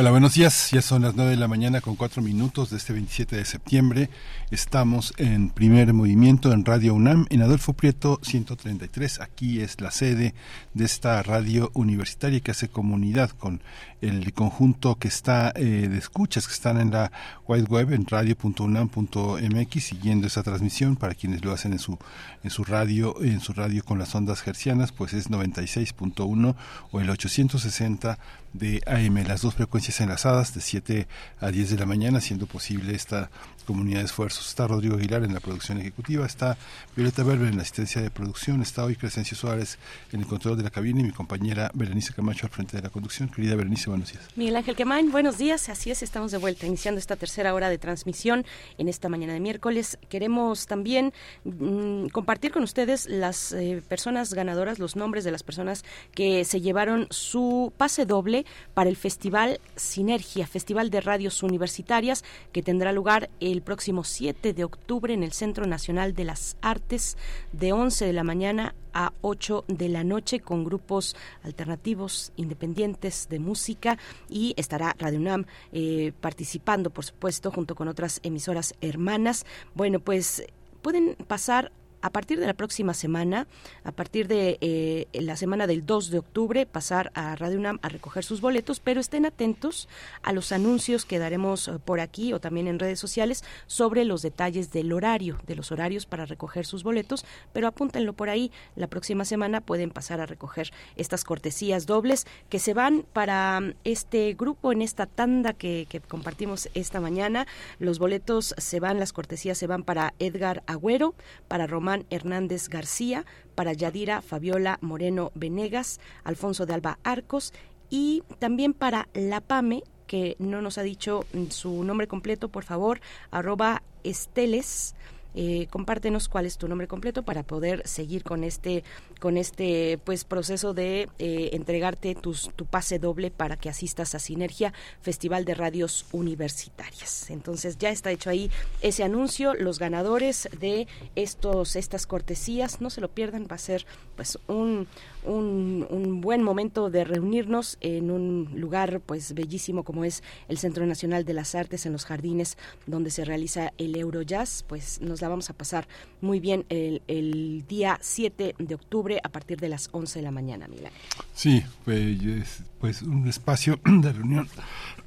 Hola, 0.00 0.12
buenos 0.12 0.32
días. 0.32 0.70
Ya 0.70 0.80
son 0.80 1.02
las 1.02 1.14
9 1.14 1.32
de 1.32 1.36
la 1.36 1.46
mañana 1.46 1.82
con 1.82 1.94
4 1.94 2.22
minutos 2.22 2.70
de 2.70 2.78
este 2.78 2.94
27 2.94 3.36
de 3.36 3.44
septiembre. 3.44 4.08
Estamos 4.50 5.12
en 5.18 5.50
primer 5.50 5.92
movimiento 5.92 6.54
en 6.54 6.64
Radio 6.64 6.94
UNAM, 6.94 7.26
en 7.28 7.42
Adolfo 7.42 7.74
Prieto 7.74 8.18
133. 8.22 9.20
Aquí 9.20 9.60
es 9.60 9.78
la 9.82 9.90
sede 9.90 10.32
de 10.72 10.84
esta 10.86 11.22
radio 11.22 11.70
universitaria 11.74 12.40
que 12.40 12.50
hace 12.50 12.68
comunidad 12.68 13.28
con 13.28 13.60
el 14.00 14.32
conjunto 14.32 14.96
que 14.96 15.08
está 15.08 15.52
eh, 15.54 15.88
de 15.88 15.98
escuchas 15.98 16.46
que 16.46 16.54
están 16.54 16.80
en 16.80 16.90
la 16.90 17.12
wide 17.46 17.64
web 17.64 17.92
en 17.92 18.06
radio.unam.mx 18.06 19.84
siguiendo 19.84 20.26
esa 20.26 20.42
transmisión 20.42 20.96
para 20.96 21.14
quienes 21.14 21.44
lo 21.44 21.52
hacen 21.52 21.72
en 21.72 21.78
su 21.78 21.98
en 22.42 22.50
su 22.50 22.64
radio 22.64 23.20
en 23.22 23.40
su 23.40 23.52
radio 23.52 23.84
con 23.84 23.98
las 23.98 24.14
ondas 24.14 24.46
hercianas 24.46 24.92
pues 24.92 25.12
es 25.12 25.30
96.1 25.30 26.54
o 26.90 27.00
el 27.00 27.10
860 27.10 28.18
de 28.52 28.82
AM, 28.86 29.16
las 29.26 29.42
dos 29.42 29.54
frecuencias 29.54 30.00
enlazadas 30.00 30.54
de 30.54 30.60
7 30.60 31.06
a 31.40 31.50
10 31.50 31.70
de 31.70 31.76
la 31.76 31.86
mañana, 31.86 32.18
haciendo 32.18 32.46
posible 32.46 32.94
esta 32.94 33.30
comunidad 33.66 34.00
de 34.00 34.06
esfuerzos. 34.06 34.48
Está 34.48 34.66
Rodrigo 34.66 34.96
Aguilar 34.96 35.22
en 35.22 35.34
la 35.34 35.40
producción 35.40 35.78
ejecutiva, 35.78 36.26
está 36.26 36.56
Violeta 36.96 37.22
Berber 37.22 37.48
en 37.48 37.56
la 37.56 37.62
asistencia 37.62 38.02
de 38.02 38.10
producción, 38.10 38.62
está 38.62 38.84
hoy 38.84 38.96
Crescencio 38.96 39.36
Suárez 39.36 39.78
en 40.12 40.20
el 40.20 40.26
control 40.26 40.56
de 40.56 40.64
la 40.64 40.70
cabina 40.70 41.00
y 41.00 41.04
mi 41.04 41.12
compañera 41.12 41.70
Berenice 41.74 42.12
Camacho 42.12 42.46
al 42.46 42.52
frente 42.52 42.76
de 42.76 42.82
la 42.82 42.90
conducción. 42.90 43.28
Querida 43.28 43.54
Berenice, 43.54 43.89
buenos 43.90 44.12
días. 44.12 44.26
Miguel 44.36 44.56
Ángel 44.56 44.76
Quemain, 44.76 45.12
buenos 45.12 45.38
días. 45.38 45.68
Así 45.68 45.90
es, 45.90 46.02
estamos 46.02 46.30
de 46.32 46.38
vuelta, 46.38 46.66
iniciando 46.66 46.98
esta 46.98 47.16
tercera 47.16 47.54
hora 47.54 47.68
de 47.68 47.78
transmisión 47.78 48.44
en 48.78 48.88
esta 48.88 49.08
mañana 49.08 49.34
de 49.34 49.40
miércoles. 49.40 49.98
Queremos 50.08 50.66
también 50.66 51.12
mm, 51.44 52.06
compartir 52.08 52.52
con 52.52 52.62
ustedes 52.62 53.06
las 53.06 53.52
eh, 53.52 53.82
personas 53.88 54.32
ganadoras, 54.32 54.78
los 54.78 54.96
nombres 54.96 55.24
de 55.24 55.32
las 55.32 55.42
personas 55.42 55.84
que 56.14 56.44
se 56.44 56.60
llevaron 56.60 57.06
su 57.10 57.72
pase 57.76 58.06
doble 58.06 58.46
para 58.74 58.88
el 58.88 58.96
festival 58.96 59.60
Sinergia, 59.76 60.46
Festival 60.46 60.90
de 60.90 61.00
Radios 61.00 61.42
Universitarias, 61.42 62.24
que 62.52 62.62
tendrá 62.62 62.92
lugar 62.92 63.30
el 63.40 63.62
próximo 63.62 64.04
7 64.04 64.52
de 64.52 64.64
octubre 64.64 65.12
en 65.12 65.22
el 65.22 65.32
Centro 65.32 65.66
Nacional 65.66 66.14
de 66.14 66.24
las 66.24 66.56
Artes, 66.62 67.16
de 67.52 67.72
11 67.72 68.06
de 68.06 68.12
la 68.12 68.24
mañana 68.24 68.74
a 68.92 69.12
8 69.20 69.64
de 69.68 69.88
la 69.88 70.04
noche, 70.04 70.40
con 70.40 70.64
grupos 70.64 71.16
alternativos, 71.42 72.32
independientes 72.36 73.28
de 73.28 73.38
música, 73.38 73.79
y 74.28 74.54
estará 74.56 74.94
Radio 74.98 75.18
UNAM 75.18 75.46
eh, 75.72 76.12
participando, 76.20 76.90
por 76.90 77.04
supuesto, 77.04 77.50
junto 77.50 77.74
con 77.74 77.88
otras 77.88 78.20
emisoras 78.22 78.74
hermanas. 78.80 79.46
Bueno, 79.74 80.00
pues 80.00 80.44
pueden 80.82 81.16
pasar 81.26 81.72
a 82.02 82.10
partir 82.10 82.40
de 82.40 82.46
la 82.46 82.54
próxima 82.54 82.94
semana, 82.94 83.46
a 83.84 83.92
partir 83.92 84.28
de 84.28 84.58
eh, 84.60 85.06
la 85.12 85.36
semana 85.36 85.66
del 85.66 85.84
2 85.84 86.10
de 86.10 86.18
octubre, 86.18 86.66
pasar 86.66 87.10
a 87.14 87.36
Radio 87.36 87.58
UNAM 87.58 87.78
a 87.82 87.88
recoger 87.88 88.24
sus 88.24 88.40
boletos, 88.40 88.80
pero 88.80 89.00
estén 89.00 89.26
atentos 89.26 89.88
a 90.22 90.32
los 90.32 90.52
anuncios 90.52 91.04
que 91.04 91.18
daremos 91.18 91.68
eh, 91.68 91.78
por 91.84 92.00
aquí 92.00 92.32
o 92.32 92.40
también 92.40 92.68
en 92.68 92.78
redes 92.78 92.98
sociales 92.98 93.44
sobre 93.66 94.04
los 94.04 94.22
detalles 94.22 94.72
del 94.72 94.92
horario, 94.92 95.38
de 95.46 95.56
los 95.56 95.72
horarios 95.72 96.06
para 96.06 96.24
recoger 96.24 96.64
sus 96.64 96.82
boletos, 96.82 97.24
pero 97.52 97.68
apúntenlo 97.68 98.12
por 98.12 98.30
ahí. 98.30 98.50
La 98.76 98.86
próxima 98.86 99.24
semana 99.24 99.60
pueden 99.60 99.90
pasar 99.90 100.20
a 100.20 100.26
recoger 100.26 100.72
estas 100.96 101.24
cortesías 101.24 101.86
dobles 101.86 102.26
que 102.48 102.58
se 102.58 102.74
van 102.74 103.04
para 103.12 103.60
mm, 103.60 103.74
este 103.84 104.34
grupo 104.34 104.72
en 104.72 104.82
esta 104.82 105.06
tanda 105.06 105.52
que, 105.52 105.86
que 105.88 106.00
compartimos 106.00 106.68
esta 106.74 107.00
mañana. 107.00 107.46
Los 107.78 107.98
boletos 107.98 108.54
se 108.56 108.80
van, 108.80 108.98
las 108.98 109.12
cortesías 109.12 109.58
se 109.58 109.66
van 109.66 109.82
para 109.82 110.14
Edgar 110.18 110.62
Agüero, 110.66 111.14
para 111.48 111.66
Román 111.66 111.89
Hernández 112.10 112.68
García, 112.68 113.26
para 113.54 113.72
Yadira 113.72 114.22
Fabiola 114.22 114.78
Moreno 114.80 115.32
Venegas, 115.34 116.00
Alfonso 116.24 116.66
de 116.66 116.74
Alba 116.74 116.98
Arcos 117.02 117.52
y 117.90 118.22
también 118.38 118.72
para 118.72 119.08
La 119.12 119.40
Pame, 119.40 119.82
que 120.06 120.36
no 120.38 120.62
nos 120.62 120.78
ha 120.78 120.82
dicho 120.82 121.24
su 121.50 121.84
nombre 121.84 122.06
completo, 122.06 122.48
por 122.48 122.64
favor, 122.64 123.00
arroba 123.30 123.82
esteles. 124.04 124.94
Eh, 125.34 125.68
compártenos 125.70 126.28
cuál 126.28 126.46
es 126.46 126.58
tu 126.58 126.66
nombre 126.66 126.88
completo 126.88 127.22
para 127.22 127.44
poder 127.44 127.86
seguir 127.86 128.24
con 128.24 128.42
este 128.42 128.82
con 129.20 129.36
este 129.36 129.98
pues 130.04 130.24
proceso 130.24 130.74
de 130.74 131.08
eh, 131.18 131.50
entregarte 131.52 132.14
tus, 132.14 132.50
tu 132.56 132.64
pase 132.66 132.98
doble 132.98 133.30
para 133.30 133.56
que 133.56 133.68
asistas 133.68 134.14
a 134.14 134.18
Sinergia 134.18 134.72
Festival 135.02 135.44
de 135.44 135.54
Radios 135.54 136.06
Universitarias. 136.10 137.30
Entonces 137.30 137.78
ya 137.78 137.90
está 137.90 138.10
hecho 138.10 138.30
ahí 138.30 138.50
ese 138.80 139.04
anuncio, 139.04 139.54
los 139.54 139.78
ganadores 139.78 140.48
de 140.58 140.88
estos 141.14 141.76
estas 141.76 142.06
cortesías, 142.06 142.80
no 142.80 142.90
se 142.90 143.00
lo 143.00 143.08
pierdan, 143.08 143.46
va 143.48 143.56
a 143.56 143.58
ser 143.58 143.86
pues 144.16 144.38
un, 144.48 144.88
un, 145.24 145.86
un 145.90 146.20
buen 146.20 146.42
momento 146.42 146.90
de 146.90 147.04
reunirnos 147.04 147.76
en 147.80 148.10
un 148.10 148.50
lugar 148.54 149.00
pues 149.00 149.34
bellísimo 149.34 149.84
como 149.84 150.04
es 150.04 150.22
el 150.48 150.58
Centro 150.58 150.86
Nacional 150.86 151.24
de 151.24 151.34
las 151.34 151.54
Artes 151.54 151.84
en 151.84 151.92
los 151.92 152.06
Jardines 152.06 152.56
donde 152.86 153.10
se 153.10 153.24
realiza 153.24 153.72
el 153.76 153.96
Eurojazz, 153.96 154.62
pues 154.62 155.00
nos 155.00 155.20
la 155.20 155.28
vamos 155.28 155.50
a 155.50 155.52
pasar 155.52 155.86
muy 156.20 156.40
bien 156.40 156.64
el, 156.70 157.02
el 157.06 157.66
día 157.68 157.98
7 158.00 158.54
de 158.58 158.74
octubre 158.74 159.09
a 159.22 159.28
partir 159.28 159.58
de 159.58 159.68
las 159.68 159.88
11 159.92 160.18
de 160.18 160.22
la 160.22 160.30
mañana, 160.30 160.68
Milán. 160.68 160.92
Sí, 161.34 161.64
pues, 161.84 162.62
pues 162.80 163.02
un 163.02 163.26
espacio 163.28 163.80
de 163.84 164.12
reunión, 164.12 164.48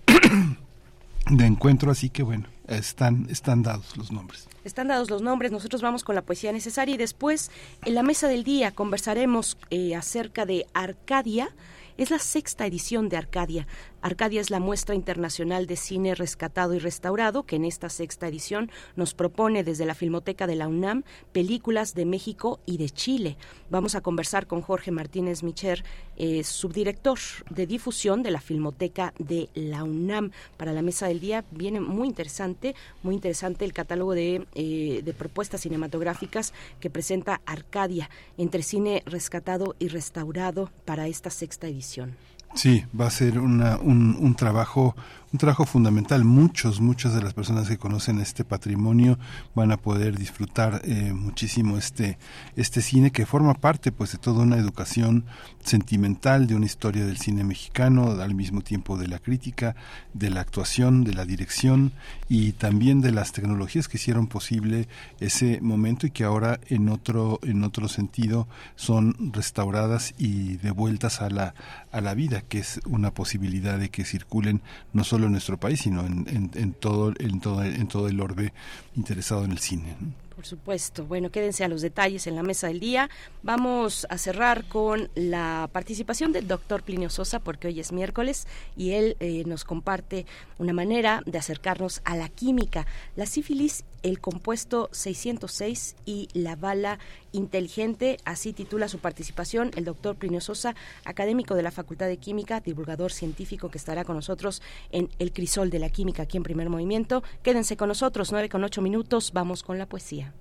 de 1.30 1.45
encuentro, 1.45 1.91
así 1.91 2.09
que 2.09 2.23
bueno, 2.23 2.47
están, 2.67 3.27
están 3.30 3.63
dados 3.63 3.95
los 3.97 4.11
nombres. 4.11 4.47
Están 4.63 4.88
dados 4.88 5.09
los 5.09 5.21
nombres, 5.21 5.51
nosotros 5.51 5.81
vamos 5.81 6.03
con 6.03 6.15
la 6.15 6.21
poesía 6.21 6.51
necesaria 6.51 6.95
y 6.95 6.97
después 6.97 7.51
en 7.85 7.95
la 7.95 8.03
mesa 8.03 8.27
del 8.27 8.43
día 8.43 8.71
conversaremos 8.71 9.57
eh, 9.69 9.95
acerca 9.95 10.45
de 10.45 10.65
Arcadia. 10.73 11.49
Es 11.97 12.09
la 12.09 12.19
sexta 12.19 12.65
edición 12.65 13.07
de 13.07 13.17
Arcadia. 13.17 13.67
Arcadia 14.03 14.41
es 14.41 14.49
la 14.49 14.59
muestra 14.59 14.95
internacional 14.95 15.65
de 15.65 15.77
cine 15.77 16.13
rescatado 16.13 16.73
y 16.73 16.80
restaurado 16.80 17.43
que 17.43 17.55
en 17.55 17.63
esta 17.63 17.88
sexta 17.88 18.27
edición 18.27 18.69
nos 18.97 19.13
propone 19.13 19.63
desde 19.63 19.85
la 19.85 19.95
Filmoteca 19.95 20.45
de 20.45 20.57
la 20.57 20.67
UNAM 20.67 21.03
películas 21.31 21.95
de 21.95 22.03
México 22.03 22.59
y 22.65 22.75
de 22.75 22.89
Chile. 22.89 23.38
Vamos 23.69 23.95
a 23.95 24.01
conversar 24.01 24.45
con 24.45 24.61
Jorge 24.61 24.91
Martínez 24.91 25.41
Micher, 25.41 25.85
eh, 26.17 26.43
subdirector 26.43 27.17
de 27.49 27.65
difusión 27.65 28.23
de 28.23 28.31
la 28.31 28.41
Filmoteca 28.41 29.13
de 29.19 29.47
la 29.53 29.85
UNAM. 29.85 30.31
Para 30.57 30.73
la 30.73 30.81
mesa 30.81 31.07
del 31.07 31.21
día 31.21 31.45
viene 31.51 31.80
muy 31.80 32.09
interesante, 32.09 32.75
muy 33.03 33.15
interesante 33.15 33.63
el 33.63 33.71
catálogo 33.71 34.15
de, 34.15 34.45
eh, 34.53 35.01
de 35.01 35.13
propuestas 35.13 35.61
cinematográficas 35.61 36.53
que 36.81 36.89
presenta 36.89 37.39
Arcadia 37.45 38.09
entre 38.38 38.63
cine 38.63 39.01
rescatado 39.05 39.77
y 39.80 39.88
restaurado 39.88 40.71
para 40.84 41.07
esta 41.07 41.30
sexta 41.30 41.69
edición. 41.69 42.17
Sí, 42.53 42.85
va 42.99 43.07
a 43.07 43.11
ser 43.11 43.39
una, 43.39 43.77
un, 43.77 44.15
un 44.19 44.35
trabajo 44.35 44.95
un 45.34 45.39
trabajo 45.39 45.65
fundamental. 45.65 46.23
Muchos, 46.23 46.80
muchas 46.80 47.15
de 47.15 47.22
las 47.23 47.34
personas 47.34 47.68
que 47.68 47.80
conocen 47.80 48.19
este 48.19 48.45
patrimonio 48.45 49.18
van 49.55 49.72
a 49.72 49.77
poder 49.77 50.15
disfrutar 50.15 50.81
eh, 50.85 51.11
muchísimo 51.11 51.77
este, 51.77 52.19
este 52.55 52.84
cine 52.84 53.11
que 53.11 53.26
forma 53.26 53.55
parte 53.55 53.91
pues 53.91 54.11
de 54.11 54.19
toda 54.19 54.43
una 54.43 54.57
educación 54.57 55.26
sentimental 55.64 56.45
de 56.45 56.55
una 56.55 56.68
historia 56.68 57.03
del 57.03 57.18
cine 57.18 57.43
mexicano, 57.43 58.22
al 58.22 58.35
mismo 58.35 58.61
tiempo 58.61 58.95
de 58.95 59.07
la 59.07 59.18
crítica, 59.18 59.76
de 60.14 60.30
la 60.30 60.41
actuación, 60.41 61.03
de 61.03 61.14
la 61.14 61.26
dirección 61.26 61.93
y 62.30 62.51
también 62.51 63.01
de 63.01 63.11
las 63.11 63.31
tecnologías 63.31 63.88
que 63.88 63.97
hicieron 63.97 64.27
posible 64.27 64.88
ese 65.19 65.60
momento 65.61 66.05
y 66.05 66.11
que 66.11 66.26
ahora 66.26 66.60
en 66.68 66.89
otro, 66.89 67.39
en 67.41 67.64
otro 67.64 67.88
sentido 67.88 68.47
son 68.76 69.34
restauradas 69.34 70.14
y 70.19 70.57
devueltas 70.57 71.22
a 71.22 71.31
la, 71.31 71.55
a 71.91 72.01
la 72.01 72.14
vida, 72.14 72.41
que 72.41 72.60
es 72.60 72.81
una 72.85 73.15
posibilidad 73.15 73.80
de 73.80 73.89
que 73.89 74.05
circulen 74.05 74.61
no 74.93 75.03
solo 75.03 75.22
en 75.25 75.31
nuestro 75.31 75.57
país, 75.57 75.81
sino 75.81 76.05
en, 76.05 76.73
todo, 76.79 77.13
en, 77.19 77.39
todo, 77.39 77.63
en 77.63 77.87
todo 77.87 78.07
el 78.07 78.19
orbe 78.19 78.53
interesado 78.95 79.43
en 79.45 79.51
el 79.51 79.59
cine. 79.59 79.95
Por 80.35 80.45
supuesto. 80.45 81.05
Bueno, 81.05 81.29
quédense 81.29 81.63
a 81.63 81.67
los 81.67 81.81
detalles 81.81 82.27
en 82.27 82.35
la 82.35 82.43
mesa 82.43 82.67
del 82.67 82.79
día. 82.79 83.09
Vamos 83.43 84.05
a 84.09 84.17
cerrar 84.17 84.65
con 84.65 85.09
la 85.15 85.69
participación 85.71 86.33
del 86.33 86.47
doctor 86.47 86.83
Plinio 86.83 87.09
Sosa, 87.09 87.39
porque 87.39 87.67
hoy 87.67 87.79
es 87.79 87.91
miércoles 87.91 88.47
y 88.75 88.91
él 88.91 89.15
eh, 89.19 89.43
nos 89.45 89.63
comparte 89.63 90.25
una 90.57 90.73
manera 90.73 91.21
de 91.25 91.37
acercarnos 91.37 92.01
a 92.03 92.17
la 92.17 92.29
química, 92.29 92.85
la 93.15 93.25
sífilis, 93.25 93.85
el 94.03 94.19
compuesto 94.19 94.89
606 94.91 95.95
y 96.05 96.27
la 96.34 96.55
bala 96.55 96.99
inteligente. 97.31 98.17
Así 98.25 98.53
titula 98.53 98.88
su 98.88 98.99
participación 98.99 99.71
el 99.75 99.85
doctor 99.85 100.15
Plinio 100.15 100.41
Sosa, 100.41 100.75
académico 101.05 101.55
de 101.55 101.63
la 101.63 101.71
Facultad 101.71 102.07
de 102.07 102.17
Química, 102.17 102.59
divulgador 102.59 103.11
científico 103.11 103.69
que 103.69 103.77
estará 103.77 104.03
con 104.03 104.15
nosotros 104.15 104.61
en 104.91 105.09
el 105.19 105.34
crisol 105.34 105.69
de 105.69 105.80
la 105.80 105.89
química 105.89 106.23
aquí 106.23 106.38
en 106.38 106.43
primer 106.43 106.69
movimiento. 106.69 107.23
Quédense 107.41 107.77
con 107.77 107.88
nosotros, 107.88 108.31
nueve 108.31 108.49
con 108.49 108.63
ocho 108.63 108.81
minutos. 108.81 109.31
Vamos 109.34 109.63
con 109.63 109.77
la 109.77 109.88
poesía. 109.88 110.34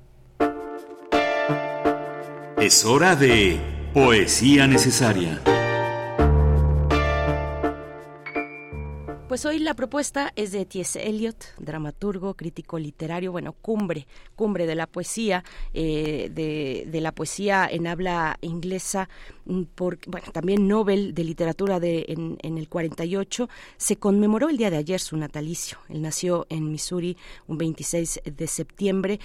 Es 2.59 2.85
hora 2.85 3.17
de 3.17 3.59
Poesía 3.93 4.67
Necesaria. 4.67 5.41
Pues 9.33 9.47
hoy 9.47 9.61
la 9.61 9.73
propuesta 9.73 10.31
es 10.37 10.53
de 10.53 10.67
T.S. 10.67 11.03
Eliot, 11.09 11.55
dramaturgo, 11.57 12.35
crítico 12.35 12.79
literario, 12.79 13.33
bueno, 13.33 13.55
cumbre, 13.55 14.07
cumbre 14.37 14.67
de 14.67 14.75
la 14.75 14.87
poesía, 14.87 15.43
eh, 15.73 16.29
de, 16.31 17.01
la 17.01 17.13
poesía 17.13 17.67
en 17.67 17.87
habla 17.87 18.37
inglesa, 18.43 19.09
por, 19.75 19.99
bueno, 20.07 20.27
también 20.35 20.69
Nobel 20.69 21.15
de 21.15 21.25
Literatura 21.25 21.81
de, 21.81 22.05
en, 22.09 22.37
en, 22.43 22.59
el 22.59 22.69
48. 22.69 23.49
Se 23.79 23.97
conmemoró 23.97 24.51
el 24.51 24.59
día 24.59 24.69
de 24.69 24.77
ayer 24.77 25.01
su 25.01 25.17
natalicio. 25.17 25.79
Él 25.89 26.03
nació 26.03 26.47
en 26.51 26.71
Missouri 26.71 27.17
un 27.47 27.57
26 27.57 28.21
de 28.37 28.47
septiembre 28.47 29.19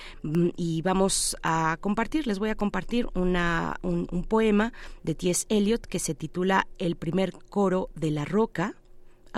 y 0.55 0.83
vamos 0.83 1.35
a 1.43 1.75
compartir, 1.81 2.27
les 2.27 2.39
voy 2.39 2.47
a 2.47 2.55
compartir 2.55 3.09
una, 3.13 3.75
un, 3.81 4.07
un 4.09 4.23
poema 4.23 4.71
de 5.03 5.15
T.S. 5.15 5.45
Eliot 5.49 5.85
que 5.85 5.99
se 5.99 6.15
titula 6.15 6.65
El 6.77 6.95
primer 6.95 7.33
coro 7.49 7.89
de 7.93 8.11
la 8.11 8.23
roca 8.23 8.77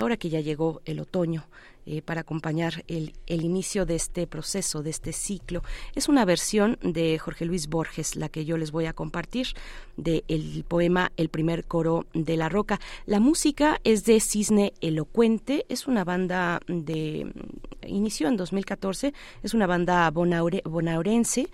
ahora 0.00 0.16
que 0.16 0.30
ya 0.30 0.40
llegó 0.40 0.80
el 0.86 0.98
otoño, 0.98 1.46
eh, 1.86 2.02
para 2.02 2.20
acompañar 2.20 2.84
el, 2.88 3.14
el, 3.26 3.42
inicio 3.42 3.86
de 3.86 3.96
este 3.96 4.26
proceso, 4.26 4.82
de 4.82 4.90
este 4.90 5.12
ciclo. 5.12 5.62
Es 5.94 6.08
una 6.08 6.26
versión 6.26 6.78
de 6.82 7.18
Jorge 7.18 7.46
Luis 7.46 7.68
Borges, 7.68 8.16
la 8.16 8.28
que 8.28 8.44
yo 8.44 8.58
les 8.58 8.70
voy 8.70 8.84
a 8.84 8.92
compartir, 8.92 9.48
del 9.96 10.22
el 10.28 10.64
poema 10.68 11.10
El 11.16 11.30
primer 11.30 11.64
coro 11.64 12.06
de 12.12 12.36
la 12.36 12.50
roca. 12.50 12.80
La 13.06 13.18
música 13.18 13.80
es 13.82 14.04
de 14.04 14.20
Cisne 14.20 14.74
Elocuente, 14.82 15.64
es 15.70 15.86
una 15.86 16.04
banda 16.04 16.60
de... 16.68 17.32
inició 17.86 18.28
en 18.28 18.36
2014, 18.36 19.14
es 19.42 19.54
una 19.54 19.66
banda 19.66 20.10
bonaure, 20.10 20.62
bonaurense, 20.64 21.48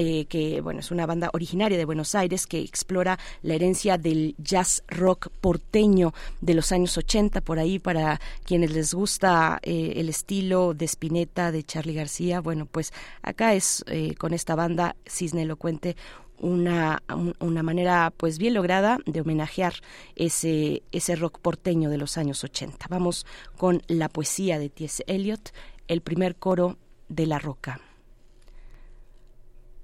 eh, 0.00 0.26
que 0.26 0.60
bueno 0.60 0.78
es 0.78 0.92
una 0.92 1.06
banda 1.06 1.28
originaria 1.32 1.76
de 1.76 1.84
Buenos 1.84 2.14
Aires 2.14 2.46
que 2.46 2.60
explora 2.60 3.18
la 3.42 3.54
herencia 3.54 3.98
del 3.98 4.36
jazz 4.38 4.84
rock 4.86 5.28
porteño 5.40 6.14
de 6.40 6.54
los 6.54 6.70
años 6.70 6.96
80 6.96 7.40
por 7.40 7.58
ahí 7.58 7.80
para 7.80 8.20
quienes 8.44 8.70
les 8.70 8.94
gusta 8.94 9.58
eh, 9.60 9.94
el 9.96 10.08
estilo 10.08 10.72
de 10.72 10.84
Spinetta 10.84 11.50
de 11.50 11.64
Charlie 11.64 11.94
García 11.94 12.40
bueno 12.40 12.66
pues 12.66 12.92
acá 13.22 13.54
es 13.54 13.84
eh, 13.88 14.14
con 14.14 14.34
esta 14.34 14.54
banda 14.54 14.94
Cisne 15.04 15.42
Elocuente 15.42 15.96
una, 16.38 17.02
una 17.40 17.64
manera 17.64 18.12
pues 18.16 18.38
bien 18.38 18.54
lograda 18.54 18.98
de 19.04 19.20
homenajear 19.20 19.74
ese, 20.14 20.84
ese 20.92 21.16
rock 21.16 21.40
porteño 21.40 21.90
de 21.90 21.98
los 21.98 22.16
años 22.18 22.44
80. 22.44 22.86
Vamos 22.88 23.26
con 23.56 23.82
la 23.88 24.08
poesía 24.08 24.60
de 24.60 24.68
T.S. 24.68 25.02
Eliot, 25.08 25.52
el 25.88 26.02
primer 26.02 26.36
coro 26.36 26.78
de 27.08 27.26
la 27.26 27.40
roca. 27.40 27.80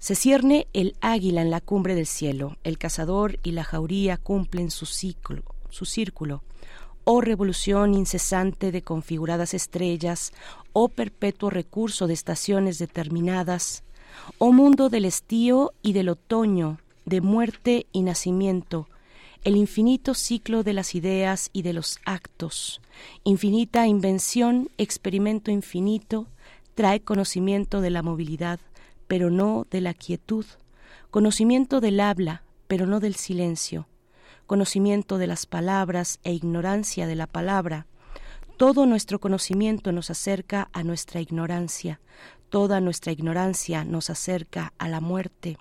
Se 0.05 0.15
cierne 0.15 0.67
el 0.75 0.97
águila 1.01 1.41
en 1.41 1.51
la 1.51 1.63
cumbre 1.63 1.95
del 1.95 2.05
cielo, 2.05 2.59
el 2.63 2.77
cazador 2.77 3.39
y 3.43 3.53
la 3.53 3.65
jauría 3.65 4.19
cumplen 4.19 4.71
su 4.71 4.85
ciclo, 4.85 5.45
su 5.71 5.87
círculo. 5.87 6.43
Oh 7.05 7.23
revolución 7.23 7.95
incesante 7.95 8.71
de 8.71 8.83
configuradas 8.83 9.55
estrellas, 9.55 10.35
oh 10.75 10.91
perpetuo 10.91 11.49
recurso 11.49 12.07
de 12.07 12.13
estaciones 12.13 12.79
determinadas, 12.79 13.83
Oh 14.37 14.53
mundo 14.53 14.91
del 14.91 15.07
estío 15.07 15.73
y 15.81 15.95
del 15.95 16.11
otoño, 16.11 16.81
de 17.07 17.23
muerte 17.23 17.87
y 17.91 18.03
nacimiento, 18.03 18.91
el 19.43 19.57
infinito 19.57 20.13
ciclo 20.13 20.63
de 20.65 20.75
las 20.75 20.95
ideas 20.95 21.49
y 21.55 21.63
de 21.63 21.73
los 21.73 21.99
actos, 22.05 22.83
infinita 23.25 23.87
invención, 23.87 24.69
experimento 24.77 25.51
infinito, 25.51 26.27
trae 26.75 27.01
conocimiento 27.01 27.81
de 27.81 27.89
la 27.89 28.03
movilidad, 28.03 28.61
pero 29.07 29.31
no 29.31 29.67
de 29.71 29.81
la 29.81 29.95
quietud, 29.95 30.47
conocimiento 31.11 31.81
del 31.81 32.01
habla, 32.01 32.43
pero 32.67 32.87
no 32.87 33.01
del 33.01 33.15
silencio, 33.15 33.87
conocimiento 34.47 35.19
de 35.19 35.27
las 35.27 35.47
palabras 35.47 36.19
e 36.25 36.33
ignorancia 36.33 37.07
de 37.07 37.15
la 37.15 37.27
palabra. 37.27 37.87
Todo 38.57 38.87
nuestro 38.87 39.19
conocimiento 39.19 39.91
nos 39.93 40.11
acerca 40.11 40.69
a 40.73 40.85
nuestra 40.85 41.21
ignorancia, 41.21 42.01
Toda 42.55 42.81
nuestra 42.81 43.11
ignorancia 43.11 43.85
nos 43.85 44.11
acerca 44.11 44.75
a 44.79 44.89
la 44.89 45.01
muerte, 45.01 45.59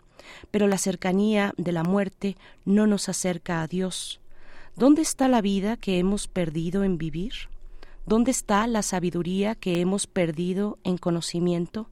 pero 0.51 0.67
la 0.67 0.77
cercanía 0.77 1.55
de 1.57 1.71
la 1.71 1.81
muerte 1.81 2.37
no 2.65 2.85
nos 2.85 3.09
acerca 3.09 3.63
a 3.63 3.67
Dios. 3.67 4.21
¿Dónde 4.75 5.01
está 5.01 5.27
la 5.27 5.41
vida 5.41 5.75
que 5.75 5.97
hemos 5.97 6.27
perdido 6.27 6.83
en 6.83 6.99
vivir? 6.99 7.33
¿Dónde 8.05 8.29
está 8.29 8.67
la 8.67 8.83
sabiduría 8.83 9.55
que 9.55 9.81
hemos 9.81 10.05
perdido 10.05 10.77
en 10.83 10.99
conocimiento? 10.99 11.89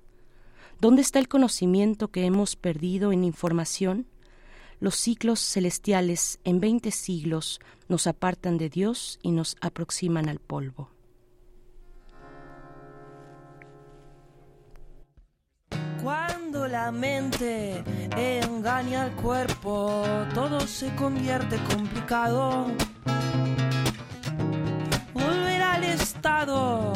¿Dónde 0.82 1.04
está 1.04 1.20
el 1.20 1.28
conocimiento 1.28 2.08
que 2.08 2.26
hemos 2.26 2.56
perdido 2.56 3.12
en 3.12 3.24
información? 3.24 4.08
Los 4.80 4.96
ciclos 4.96 5.40
celestiales 5.40 6.40
en 6.44 6.60
veinte 6.60 6.90
siglos 6.90 7.60
nos 7.88 8.08
apartan 8.08 8.58
de 8.58 8.68
Dios 8.68 9.20
y 9.22 9.30
nos 9.30 9.58
aproximan 9.62 10.28
al 10.28 10.40
polvo. 10.40 10.90
Cuando 16.02 16.68
la 16.68 16.92
mente 16.92 17.84
engaña 18.18 19.04
al 19.04 19.16
cuerpo, 19.18 20.04
todo 20.34 20.62
se 20.62 20.96
convierte 20.96 21.58
complicado. 21.66 22.66
Volver 25.14 25.62
al 25.62 25.84
estado 25.84 26.94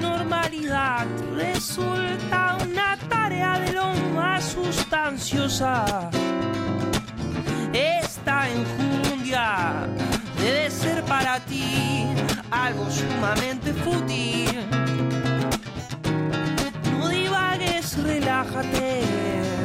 normalidad. 0.00 1.06
Resulta 1.34 2.56
una 2.62 2.96
tarea 3.08 3.58
de 3.60 3.72
lo 3.72 3.92
más 4.14 4.44
sustanciosa. 4.44 6.10
Esta 7.72 8.48
enjundia 8.48 9.86
debe 10.38 10.70
ser 10.70 11.02
para 11.04 11.40
ti 11.40 12.06
algo 12.50 12.88
sumamente 12.90 13.72
fútil. 13.74 14.48
Relájate 18.04 19.57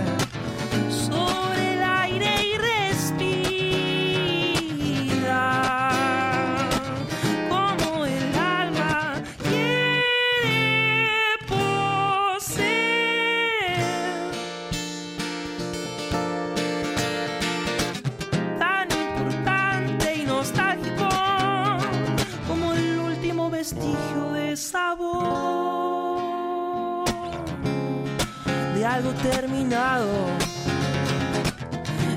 algo 29.04 29.14
terminado. 29.22 30.08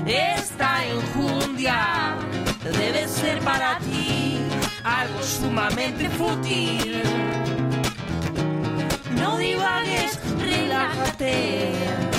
Esta 0.05 0.85
enjundia 0.85 2.15
debe 2.63 3.07
ser 3.09 3.39
para 3.41 3.77
ti 3.79 4.39
algo 4.83 5.21
sumamente 5.21 6.09
fútil. 6.11 7.01
No 9.19 9.37
divagues, 9.37 10.17
relájate 10.39 12.16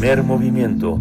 Primer 0.00 0.22
movimiento. 0.22 0.98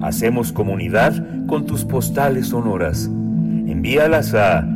Hacemos 0.00 0.50
comunidad 0.50 1.46
con 1.46 1.66
tus 1.66 1.84
postales 1.84 2.48
sonoras. 2.48 3.04
Envíalas 3.04 4.32
a 4.32 4.66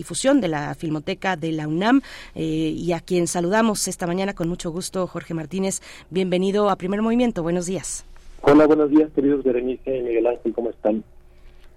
difusión 0.00 0.40
de 0.40 0.48
la 0.48 0.74
Filmoteca 0.74 1.36
de 1.36 1.52
la 1.52 1.68
UNAM 1.68 2.00
eh, 2.34 2.42
y 2.74 2.92
a 2.92 3.00
quien 3.00 3.26
saludamos 3.26 3.86
esta 3.86 4.06
mañana 4.06 4.34
con 4.34 4.48
mucho 4.48 4.70
gusto, 4.70 5.06
Jorge 5.06 5.34
Martínez. 5.34 5.82
Bienvenido 6.08 6.70
a 6.70 6.76
Primer 6.76 7.02
Movimiento. 7.02 7.42
Buenos 7.42 7.66
días. 7.66 8.06
Hola, 8.40 8.66
buenos 8.66 8.88
días, 8.90 9.10
queridos 9.14 9.44
Berenice 9.44 9.98
y 9.98 10.00
Miguel 10.00 10.26
Ángel, 10.26 10.54
¿cómo 10.54 10.70
están? 10.70 11.04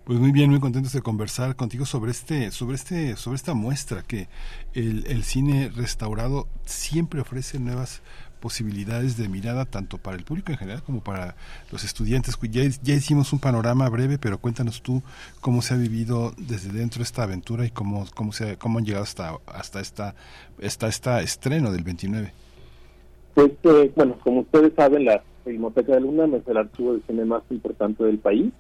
Pues 0.06 0.20
muy 0.20 0.32
bien, 0.32 0.50
muy 0.52 0.62
contentos 0.62 0.94
de 0.94 1.02
conversar 1.02 1.58
contigo 1.58 1.86
sobre 1.86 2.12
este, 2.12 2.52
sobre 2.52 2.76
este, 2.76 3.18
sobre 3.18 3.36
esta 3.36 3.54
muestra 3.54 4.04
que 4.04 4.30
el, 4.74 5.06
el 5.08 5.24
cine 5.24 5.70
restaurado 5.76 6.48
siempre 6.64 7.20
ofrece 7.20 7.60
nuevas 7.60 8.02
posibilidades 8.44 9.16
de 9.16 9.30
mirada 9.30 9.64
tanto 9.64 9.98
para 9.98 10.18
el 10.18 10.26
público 10.26 10.52
en 10.52 10.58
general 10.58 10.84
como 10.84 11.00
para 11.00 11.36
los 11.72 11.86
estudiantes. 11.86 12.38
Ya, 12.52 12.64
ya 12.84 12.94
hicimos 12.94 13.32
un 13.32 13.40
panorama 13.40 13.88
breve, 13.88 14.18
pero 14.18 14.38
cuéntanos 14.38 14.82
tú 14.82 15.02
cómo 15.40 15.62
se 15.62 15.76
ha 15.76 15.78
vivido 15.78 16.34
desde 16.38 16.78
dentro 16.78 17.02
esta 17.02 17.24
aventura 17.24 17.66
y 17.66 17.70
cómo, 17.70 18.04
cómo, 18.14 18.34
se, 18.34 18.58
cómo 18.58 18.80
han 18.80 18.86
llegado 18.86 19.06
hasta, 19.06 19.38
hasta 19.48 19.80
esta, 19.80 20.16
esta, 20.60 20.90
esta 20.90 21.22
estreno 21.22 21.72
del 21.72 21.86
29. 21.86 22.34
Pues, 23.34 23.52
eh, 23.64 23.94
bueno, 23.96 24.20
como 24.22 24.42
ustedes 24.42 24.74
saben, 24.76 25.06
la 25.06 25.24
Filmoteca 25.46 25.94
de 25.94 26.02
Luna 26.02 26.26
es 26.36 26.46
el 26.46 26.58
archivo 26.58 26.96
de 26.96 27.02
cine 27.08 27.24
más 27.24 27.44
importante 27.50 28.04
del 28.04 28.18
país 28.18 28.52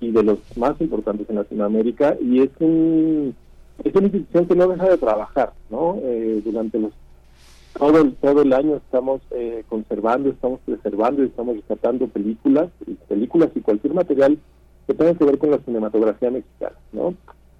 y 0.00 0.10
de 0.10 0.22
los 0.24 0.40
más 0.56 0.80
importantes 0.80 1.30
en 1.30 1.36
Latinoamérica 1.36 2.16
y 2.20 2.42
es 2.42 2.50
un 2.58 3.36
es 3.84 3.94
una 3.94 4.06
institución 4.06 4.46
que 4.46 4.56
no 4.56 4.66
deja 4.66 4.88
de 4.88 4.98
trabajar, 4.98 5.52
¿no? 5.70 5.96
Eh, 6.02 6.42
durante 6.44 6.80
los 6.80 6.92
todo 7.78 8.00
el, 8.00 8.14
todo 8.16 8.42
el 8.42 8.52
año 8.52 8.76
estamos 8.76 9.22
eh, 9.30 9.64
conservando, 9.68 10.30
estamos 10.30 10.60
preservando 10.64 11.22
y 11.22 11.26
estamos 11.26 11.56
rescatando 11.56 12.06
películas, 12.08 12.70
películas 13.08 13.50
y 13.54 13.60
cualquier 13.60 13.94
material 13.94 14.38
que 14.86 14.94
tenga 14.94 15.14
que 15.14 15.24
ver 15.24 15.38
con 15.38 15.50
la 15.50 15.58
cinematografía 15.58 16.30
mexicana, 16.30 16.76
¿no? 16.92 17.14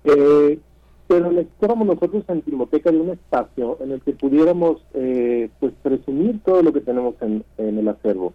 Eh, 0.05 0.59
pero 1.07 1.31
necesitábamos 1.31 1.87
nosotros 1.87 2.25
en 2.29 2.43
Filmoteca 2.43 2.91
de 2.91 2.99
un 2.99 3.11
espacio 3.11 3.79
en 3.81 3.93
el 3.93 4.01
que 4.01 4.13
pudiéramos 4.13 4.83
eh, 4.95 5.51
pues 5.61 5.73
presumir 5.83 6.41
todo 6.45 6.63
lo 6.63 6.73
que 6.73 6.81
tenemos 6.81 7.15
en, 7.21 7.45
en 7.59 7.79
el 7.79 7.89
acervo. 7.89 8.33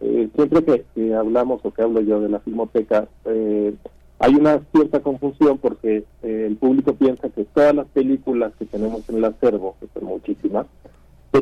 Eh, 0.00 0.28
siempre 0.34 0.64
que, 0.64 0.84
que 0.94 1.14
hablamos 1.14 1.60
o 1.64 1.70
que 1.72 1.82
hablo 1.82 2.00
yo 2.00 2.20
de 2.20 2.28
la 2.28 2.40
Filmoteca, 2.40 3.08
eh, 3.24 3.74
hay 4.18 4.34
una 4.34 4.60
cierta 4.72 5.00
confusión 5.00 5.58
porque 5.58 6.04
eh, 6.22 6.44
el 6.46 6.56
público 6.56 6.94
piensa 6.94 7.28
que 7.28 7.44
todas 7.44 7.74
las 7.74 7.86
películas 7.88 8.52
que 8.58 8.64
tenemos 8.64 9.08
en 9.08 9.16
el 9.16 9.24
acervo, 9.24 9.76
que 9.78 9.88
son 9.92 10.08
muchísimas, 10.08 10.66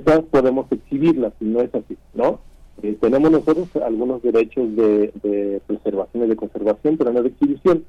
podemos 0.01 0.67
exhibirlas 0.71 1.33
y 1.41 1.45
no 1.45 1.61
es 1.61 1.75
así, 1.75 1.97
¿no? 2.15 2.41
Eh, 2.83 2.97
tenemos 3.01 3.31
nosotros 3.31 3.69
algunos 3.77 4.23
derechos 4.23 4.75
de, 4.75 5.13
de 5.23 5.61
preservación 5.67 6.25
y 6.25 6.29
de 6.29 6.37
conservación, 6.37 6.97
pero 6.97 7.13
no 7.13 7.23
de 7.23 7.29
exhibición. 7.29 7.85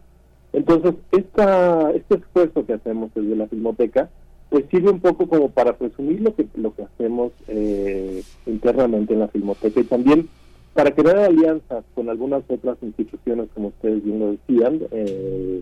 Entonces, 0.53 0.93
esta, 1.11 1.91
este 1.91 2.15
esfuerzo 2.15 2.65
que 2.65 2.73
hacemos 2.73 3.11
desde 3.13 3.35
la 3.35 3.47
Filmoteca, 3.47 4.09
pues 4.49 4.65
sirve 4.71 4.89
un 4.89 5.01
poco 5.01 5.27
como 5.27 5.49
para 5.49 5.77
presumir 5.77 6.21
lo 6.21 6.33
que, 6.35 6.47
lo 6.55 6.73
que 6.73 6.83
hacemos 6.83 7.33
eh, 7.47 8.23
internamente 8.45 9.13
en 9.13 9.19
la 9.19 9.27
Filmoteca 9.27 9.81
y 9.81 9.83
también 9.83 10.29
para 10.73 10.91
crear 10.91 11.17
alianzas 11.17 11.83
con 11.93 12.09
algunas 12.09 12.43
otras 12.47 12.77
instituciones, 12.81 13.49
como 13.53 13.69
ustedes 13.69 14.03
bien 14.03 14.19
lo 14.19 14.31
decían. 14.31 14.81
Eh, 14.91 15.61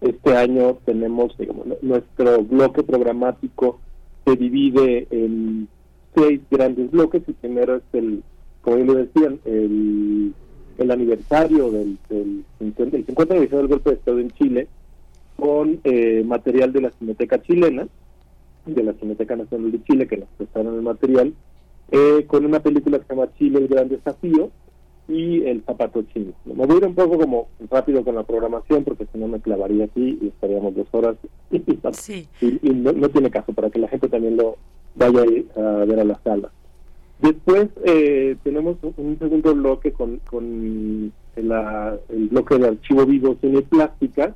este 0.00 0.36
año 0.36 0.78
tenemos 0.86 1.36
digamos, 1.36 1.66
nuestro 1.82 2.42
bloque 2.42 2.82
programático 2.82 3.78
se 4.24 4.36
divide 4.36 5.06
en 5.10 5.68
seis 6.14 6.40
grandes 6.50 6.90
bloques 6.90 7.22
y 7.26 7.32
primero 7.32 7.76
es 7.76 7.82
el, 7.92 8.22
como 8.62 8.76
bien 8.76 8.88
lo 8.88 8.94
decían, 8.94 9.40
el, 9.44 10.34
el 10.78 10.90
aniversario 10.90 11.70
del, 11.70 11.98
del, 12.08 12.44
50, 12.58 12.96
el 12.96 13.06
50 13.06 13.34
aniversario 13.34 13.58
del 13.62 13.68
golpe 13.68 13.90
de 13.90 13.96
Estado 13.96 14.18
en 14.18 14.30
Chile 14.32 14.68
con 15.36 15.80
eh, 15.84 16.22
material 16.24 16.72
de 16.72 16.80
la 16.82 16.90
Cineteca 16.90 17.40
chilena, 17.42 17.88
de 18.66 18.82
la 18.82 18.92
Cineteca 18.94 19.36
Nacional 19.36 19.72
de 19.72 19.82
Chile, 19.84 20.06
que 20.06 20.18
nos 20.18 20.28
prestaron 20.36 20.74
el 20.74 20.82
material, 20.82 21.32
eh, 21.90 22.24
con 22.26 22.44
una 22.44 22.60
película 22.60 22.98
que 22.98 23.06
se 23.06 23.14
llama 23.14 23.32
Chile, 23.38 23.58
el 23.58 23.68
gran 23.68 23.88
desafío, 23.88 24.50
y 25.10 25.42
el 25.44 25.62
zapato 25.64 26.02
chino. 26.02 26.32
Me 26.44 26.54
voy 26.54 26.76
a 26.76 26.78
ir 26.78 26.84
un 26.86 26.94
poco 26.94 27.18
como 27.18 27.48
rápido 27.68 28.04
con 28.04 28.14
la 28.14 28.22
programación 28.22 28.84
porque 28.84 29.06
si 29.12 29.18
no 29.18 29.26
me 29.26 29.40
clavaría 29.40 29.86
aquí 29.86 30.18
y 30.20 30.28
estaríamos 30.28 30.74
dos 30.74 30.86
horas 30.92 31.16
Sí. 31.92 32.28
y, 32.40 32.68
y 32.68 32.70
no, 32.74 32.92
no 32.92 33.08
tiene 33.08 33.30
caso 33.30 33.52
para 33.52 33.70
que 33.70 33.80
la 33.80 33.88
gente 33.88 34.08
también 34.08 34.36
lo 34.36 34.56
vaya 34.94 35.22
a, 35.22 35.26
ir 35.26 35.46
a 35.56 35.84
ver 35.84 36.00
a 36.00 36.04
la 36.04 36.20
sala. 36.22 36.50
Después 37.20 37.68
eh, 37.84 38.36
tenemos 38.42 38.76
un 38.96 39.18
segundo 39.18 39.54
bloque 39.54 39.92
con, 39.92 40.18
con 40.30 41.12
el 41.36 42.28
bloque 42.30 42.58
de 42.58 42.68
archivo 42.68 43.04
vivo 43.04 43.36
cine 43.40 43.62
plástica, 43.62 44.34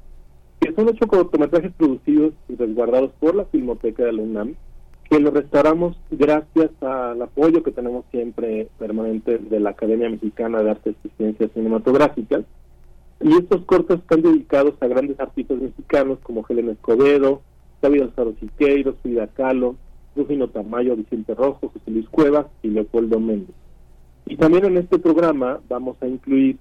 que 0.60 0.72
son 0.74 0.88
ocho 0.88 1.06
cortometrajes 1.06 1.72
producidos 1.72 2.34
y 2.48 2.56
resguardados 2.56 3.12
por 3.20 3.34
la 3.34 3.44
Filmoteca 3.46 4.04
de 4.04 4.12
la 4.12 4.22
UNAM, 4.22 4.54
que 5.08 5.18
lo 5.18 5.30
restauramos 5.30 5.96
gracias 6.10 6.70
al 6.82 7.20
apoyo 7.20 7.62
que 7.62 7.70
tenemos 7.70 8.04
siempre 8.10 8.68
permanente 8.78 9.38
de 9.38 9.60
la 9.60 9.70
Academia 9.70 10.10
Mexicana 10.10 10.62
de 10.62 10.70
Artes 10.70 10.94
y 11.04 11.08
Ciencias 11.16 11.50
Cinematográficas. 11.52 12.44
Y 13.20 13.32
estos 13.34 13.64
cortos 13.64 14.00
están 14.00 14.22
dedicados 14.22 14.74
a 14.80 14.86
grandes 14.86 15.18
artistas 15.20 15.58
mexicanos 15.58 16.18
como 16.22 16.44
Helen 16.48 16.70
Escobedo, 16.70 17.42
David 17.80 18.02
Alfaro 18.02 18.34
Siqueiros, 18.40 18.96
Frida 19.02 19.26
Kahlo, 19.28 19.76
Rufino 20.16 20.48
Tamayo, 20.48 20.96
Vicente 20.96 21.34
Rojo, 21.34 21.68
José 21.68 21.90
Luis 21.90 22.08
Cuevas 22.08 22.46
y 22.62 22.68
Leopoldo 22.68 23.20
Méndez. 23.20 23.54
Y 24.26 24.36
también 24.36 24.64
en 24.64 24.78
este 24.78 24.98
programa 24.98 25.60
vamos 25.68 25.96
a 26.00 26.06
incluir 26.06 26.56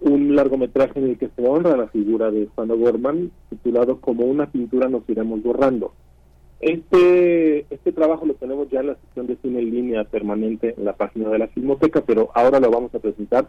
un 0.00 0.34
largometraje 0.34 0.98
en 0.98 1.10
el 1.10 1.18
que 1.18 1.28
se 1.28 1.46
honra 1.46 1.76
la 1.76 1.88
figura 1.88 2.30
de 2.30 2.48
Juan 2.54 2.70
O'Gorman, 2.70 3.30
titulado 3.50 4.00
Como 4.00 4.24
una 4.24 4.50
pintura 4.50 4.88
nos 4.88 5.08
iremos 5.08 5.42
borrando. 5.42 5.92
Este, 6.60 7.60
este 7.70 7.92
trabajo 7.92 8.26
lo 8.26 8.34
tenemos 8.34 8.68
ya 8.70 8.80
en 8.80 8.88
la 8.88 8.94
sección 8.96 9.26
de 9.26 9.36
cine 9.36 9.60
en 9.60 9.70
línea 9.70 10.04
permanente 10.04 10.74
en 10.76 10.84
la 10.84 10.94
página 10.94 11.30
de 11.30 11.38
la 11.38 11.48
Filmoteca, 11.48 12.02
pero 12.02 12.30
ahora 12.34 12.60
lo 12.60 12.70
vamos 12.70 12.94
a 12.94 12.98
presentar 12.98 13.48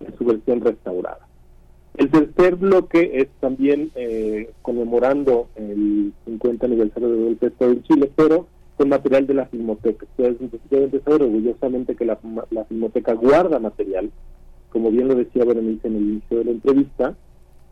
en 0.00 0.16
su 0.16 0.24
versión 0.24 0.60
restaurada. 0.60 1.26
El 1.96 2.10
tercer 2.10 2.56
bloque 2.56 3.10
es 3.14 3.28
también 3.40 3.90
eh, 3.96 4.50
conmemorando 4.62 5.48
el 5.56 6.12
50 6.24 6.66
aniversario 6.66 7.08
del 7.08 7.24
golpe 7.24 7.66
de 7.66 7.82
Chile, 7.82 8.10
pero 8.14 8.46
con 8.78 8.88
material 8.88 9.26
de 9.26 9.34
la 9.34 9.46
Filmoteca. 9.46 10.06
Ustedes 10.06 10.36
deben 10.70 11.04
saber 11.04 11.22
orgullosamente 11.22 11.96
que 11.96 12.04
la, 12.04 12.16
la 12.50 12.64
Filmoteca 12.64 13.12
guarda 13.14 13.58
material, 13.58 14.10
como 14.70 14.90
bien 14.90 15.08
lo 15.08 15.16
decía 15.16 15.44
Berenice 15.44 15.88
en 15.88 15.96
el 15.96 16.02
inicio 16.02 16.38
de 16.38 16.44
la 16.44 16.50
entrevista, 16.52 17.16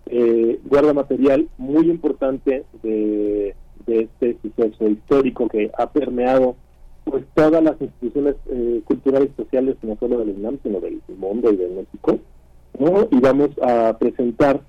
eh, 0.06 0.60
guarda 0.64 0.92
material 0.92 1.48
muy 1.58 1.88
importante 1.88 2.64
de, 2.82 3.54
de 3.86 4.00
este 4.00 4.36
suceso 4.42 4.88
histórico 4.88 5.48
que 5.48 5.70
ha 5.78 5.90
permeado 5.90 6.56
pues 7.04 7.24
todas 7.34 7.62
las 7.62 7.80
instituciones 7.80 8.34
eh, 8.50 8.80
culturales 8.84 9.30
y 9.32 9.42
sociales, 9.42 9.76
no 9.82 9.96
solo 10.00 10.18
del 10.18 10.30
UNAM, 10.30 10.58
sino 10.64 10.80
del 10.80 11.00
mundo 11.18 11.52
y 11.52 11.56
de 11.56 11.68
México. 11.68 12.18
¿no? 12.80 13.06
Y 13.12 13.20
vamos 13.20 13.50
a 13.62 13.96
presentar 13.96 14.60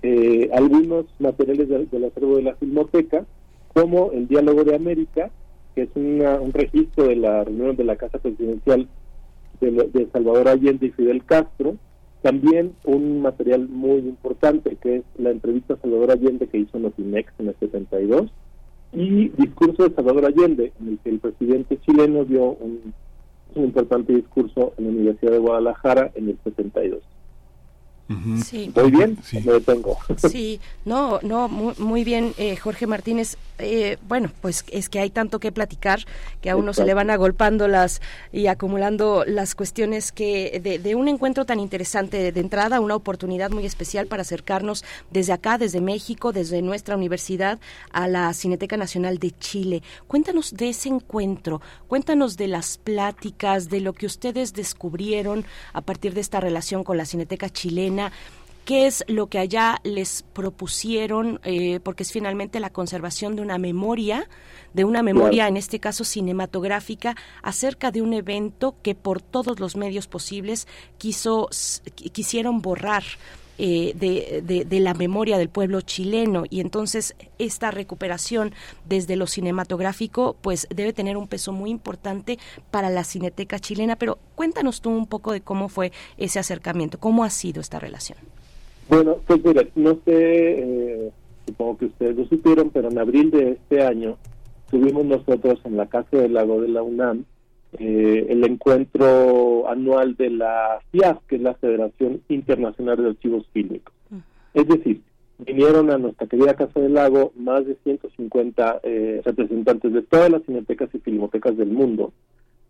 eh, 0.00 0.48
algunos 0.54 1.04
materiales 1.18 1.68
del, 1.68 1.90
del 1.90 2.04
acervo 2.04 2.36
de 2.36 2.42
la 2.42 2.54
Filmoteca, 2.54 3.26
como 3.74 4.12
el 4.12 4.28
Diálogo 4.28 4.64
de 4.64 4.76
América, 4.76 5.30
que 5.74 5.82
es 5.82 5.90
un 5.94 6.52
registro 6.52 7.04
de 7.08 7.16
la 7.16 7.44
reunión 7.44 7.76
de 7.76 7.84
la 7.84 7.96
Casa 7.96 8.18
Presidencial 8.18 8.88
de, 9.60 9.70
de 9.70 10.08
Salvador 10.12 10.48
Allende 10.48 10.86
y 10.86 10.90
Fidel 10.90 11.24
Castro. 11.24 11.76
También 12.22 12.74
un 12.84 13.20
material 13.20 13.68
muy 13.68 13.98
importante, 13.98 14.76
que 14.80 14.96
es 14.96 15.02
la 15.18 15.30
entrevista 15.30 15.74
a 15.74 15.78
Salvador 15.78 16.12
Allende 16.12 16.46
que 16.46 16.58
hizo 16.58 16.78
Notimex 16.78 17.32
en 17.38 17.48
el 17.48 17.56
72, 17.60 18.32
y 18.92 19.28
discurso 19.30 19.88
de 19.88 19.94
Salvador 19.94 20.26
Allende, 20.26 20.72
en 20.80 20.88
el 20.88 20.98
que 20.98 21.10
el 21.10 21.18
presidente 21.18 21.78
chileno 21.84 22.24
dio 22.24 22.52
un 22.52 22.94
importante 23.56 24.14
discurso 24.14 24.72
en 24.78 24.84
la 24.84 24.90
Universidad 24.90 25.32
de 25.32 25.38
Guadalajara 25.38 26.12
en 26.14 26.28
el 26.28 26.38
72. 26.44 27.02
Sí. 28.44 28.70
Muy 28.74 28.90
bien, 28.90 29.18
me 29.32 29.52
detengo. 29.52 29.98
Sí, 30.16 30.60
no, 30.84 31.20
no, 31.22 31.48
muy, 31.48 31.74
muy 31.78 32.04
bien, 32.04 32.34
eh, 32.36 32.56
Jorge 32.56 32.86
Martínez. 32.86 33.36
Eh, 33.58 33.98
bueno, 34.08 34.30
pues 34.40 34.64
es 34.70 34.88
que 34.88 34.98
hay 34.98 35.10
tanto 35.10 35.38
que 35.38 35.52
platicar 35.52 36.00
que 36.40 36.50
a 36.50 36.56
uno 36.56 36.74
se 36.74 36.84
le 36.84 36.92
van 36.92 37.08
agolpando 37.10 37.68
las 37.68 38.02
y 38.32 38.48
acumulando 38.48 39.24
las 39.26 39.54
cuestiones 39.54 40.10
que 40.10 40.60
de, 40.62 40.78
de 40.80 40.94
un 40.96 41.06
encuentro 41.08 41.46
tan 41.46 41.60
interesante 41.60 42.32
de 42.32 42.40
entrada, 42.40 42.80
una 42.80 42.96
oportunidad 42.96 43.50
muy 43.50 43.64
especial 43.64 44.06
para 44.06 44.22
acercarnos 44.22 44.84
desde 45.10 45.32
acá, 45.32 45.56
desde 45.56 45.80
México, 45.80 46.32
desde 46.32 46.62
nuestra 46.62 46.96
universidad 46.96 47.58
a 47.92 48.08
la 48.08 48.32
Cineteca 48.34 48.76
Nacional 48.76 49.18
de 49.18 49.30
Chile. 49.30 49.82
Cuéntanos 50.08 50.54
de 50.54 50.70
ese 50.70 50.88
encuentro, 50.88 51.60
cuéntanos 51.86 52.36
de 52.36 52.48
las 52.48 52.76
pláticas, 52.78 53.68
de 53.68 53.80
lo 53.80 53.92
que 53.92 54.06
ustedes 54.06 54.52
descubrieron 54.52 55.44
a 55.72 55.80
partir 55.80 56.12
de 56.12 56.20
esta 56.20 56.40
relación 56.40 56.82
con 56.82 56.96
la 56.96 57.06
Cineteca 57.06 57.48
chilena. 57.48 57.93
¿Qué 58.64 58.86
es 58.86 59.04
lo 59.08 59.26
que 59.26 59.38
allá 59.38 59.78
les 59.84 60.22
propusieron? 60.22 61.38
Eh, 61.44 61.80
porque 61.82 62.02
es 62.02 62.12
finalmente 62.12 62.60
la 62.60 62.70
conservación 62.70 63.36
de 63.36 63.42
una 63.42 63.58
memoria, 63.58 64.26
de 64.72 64.84
una 64.84 65.02
memoria, 65.02 65.48
en 65.48 65.58
este 65.58 65.80
caso 65.80 66.02
cinematográfica, 66.02 67.14
acerca 67.42 67.90
de 67.90 68.00
un 68.00 68.14
evento 68.14 68.76
que 68.82 68.94
por 68.94 69.20
todos 69.20 69.60
los 69.60 69.76
medios 69.76 70.06
posibles 70.06 70.66
quiso, 70.96 71.50
quisieron 72.12 72.62
borrar. 72.62 73.04
Eh, 73.58 73.92
de, 73.94 74.64
de- 74.64 74.80
la 74.80 74.94
memoria 74.94 75.38
del 75.38 75.48
pueblo 75.48 75.80
chileno. 75.80 76.44
Y 76.50 76.60
entonces 76.60 77.14
esta 77.38 77.70
recuperación 77.70 78.52
desde 78.88 79.16
lo 79.16 79.26
cinematográfico 79.26 80.36
pues 80.40 80.66
debe 80.74 80.92
tener 80.92 81.16
un 81.16 81.28
peso 81.28 81.52
muy 81.52 81.70
importante 81.70 82.38
para 82.70 82.90
la 82.90 83.04
cineteca 83.04 83.58
chilena. 83.58 83.96
Pero 83.96 84.18
cuéntanos 84.34 84.80
tú 84.80 84.90
un 84.90 85.06
poco 85.06 85.32
de 85.32 85.40
cómo 85.40 85.68
fue 85.68 85.92
ese 86.18 86.38
acercamiento 86.38 86.98
cómo 86.98 87.24
ha 87.24 87.30
sido 87.30 87.60
esta 87.60 87.78
relación. 87.78 88.18
Bueno, 88.88 89.16
pues 89.26 89.44
mira, 89.44 89.62
no 89.76 89.94
sé, 90.04 90.10
eh, 90.12 91.10
supongo 91.46 91.78
que 91.78 91.86
ustedes 91.86 92.16
lo 92.16 92.26
supieron, 92.26 92.70
pero 92.70 92.90
en 92.90 92.98
abril 92.98 93.30
de 93.30 93.52
este 93.52 93.82
año 93.82 94.16
tuvimos 94.70 95.04
nosotros 95.04 95.60
en 95.64 95.76
la 95.76 95.86
Casa 95.86 96.16
del 96.16 96.34
Lago 96.34 96.60
de 96.60 96.68
la 96.68 96.82
UNAM 96.82 97.24
eh, 97.78 98.26
el 98.28 98.44
encuentro 98.44 99.68
anual 99.68 100.16
de 100.16 100.30
la 100.30 100.80
FIAF, 100.90 101.18
que 101.26 101.36
es 101.36 101.42
la 101.42 101.54
Federación 101.54 102.22
Internacional 102.28 102.96
de 102.96 103.08
Archivos 103.10 103.46
Fílmicos. 103.52 103.94
Es 104.52 104.68
decir, 104.68 105.00
vinieron 105.38 105.90
a 105.90 105.98
nuestra 105.98 106.26
querida 106.26 106.54
Casa 106.54 106.80
del 106.80 106.94
Lago 106.94 107.32
más 107.36 107.66
de 107.66 107.76
150 107.82 108.80
eh, 108.82 109.20
representantes 109.24 109.92
de 109.92 110.02
todas 110.02 110.30
las 110.30 110.42
cinetecas 110.44 110.88
y 110.94 110.98
filmotecas 110.98 111.56
del 111.56 111.70
mundo 111.70 112.12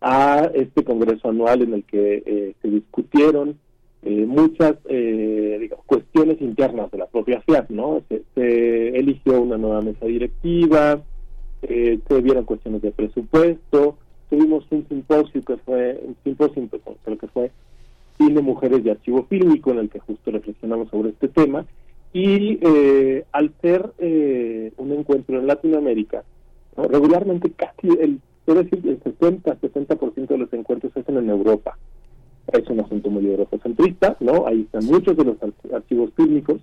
a 0.00 0.50
este 0.54 0.84
congreso 0.84 1.28
anual 1.28 1.62
en 1.62 1.74
el 1.74 1.84
que 1.84 2.22
eh, 2.24 2.54
se 2.60 2.68
discutieron 2.68 3.58
eh, 4.06 4.26
muchas 4.26 4.74
eh, 4.86 5.56
digamos, 5.60 5.84
cuestiones 5.86 6.38
internas 6.42 6.90
de 6.90 6.98
la 6.98 7.06
propia 7.06 7.40
FIAF, 7.40 7.70
¿no? 7.70 8.02
Se, 8.10 8.22
se 8.34 8.88
eligió 8.98 9.40
una 9.40 9.56
nueva 9.56 9.80
mesa 9.80 10.04
directiva, 10.04 11.02
eh, 11.62 11.98
se 12.06 12.20
vieron 12.20 12.44
cuestiones 12.44 12.82
de 12.82 12.90
presupuesto, 12.90 13.96
tuvimos 14.30 14.64
un 14.70 14.86
simposio 14.88 15.42
que 15.42 15.56
fue, 15.58 16.00
un 16.04 16.16
simposio, 16.24 16.68
que 16.70 17.26
fue 17.28 17.50
Cine, 18.18 18.40
Mujeres 18.40 18.82
y 18.84 18.90
Archivo 18.90 19.24
Fílmico, 19.24 19.70
en 19.72 19.78
el 19.78 19.90
que 19.90 19.98
justo 20.00 20.30
reflexionamos 20.30 20.88
sobre 20.90 21.10
este 21.10 21.28
tema, 21.28 21.66
y 22.12 22.58
eh, 22.62 23.24
al 23.32 23.52
ser 23.60 23.92
eh, 23.98 24.72
un 24.76 24.92
encuentro 24.92 25.38
en 25.38 25.46
Latinoamérica, 25.48 26.22
¿no? 26.76 26.84
regularmente 26.84 27.50
casi 27.50 27.88
el, 28.00 28.20
decir, 28.46 28.80
el 28.84 29.00
60-70% 29.02 30.26
de 30.28 30.38
los 30.38 30.52
encuentros 30.52 30.92
se 30.92 31.00
hacen 31.00 31.16
en 31.16 31.28
Europa. 31.30 31.76
Es 32.52 32.68
un 32.68 32.78
asunto 32.80 33.10
muy 33.10 33.26
eurocentrista, 33.26 34.16
¿no? 34.20 34.46
Ahí 34.46 34.60
están 34.62 34.84
muchos 34.84 35.16
de 35.16 35.24
los 35.24 35.42
ar- 35.42 35.74
archivos 35.74 36.10
fílmicos. 36.14 36.60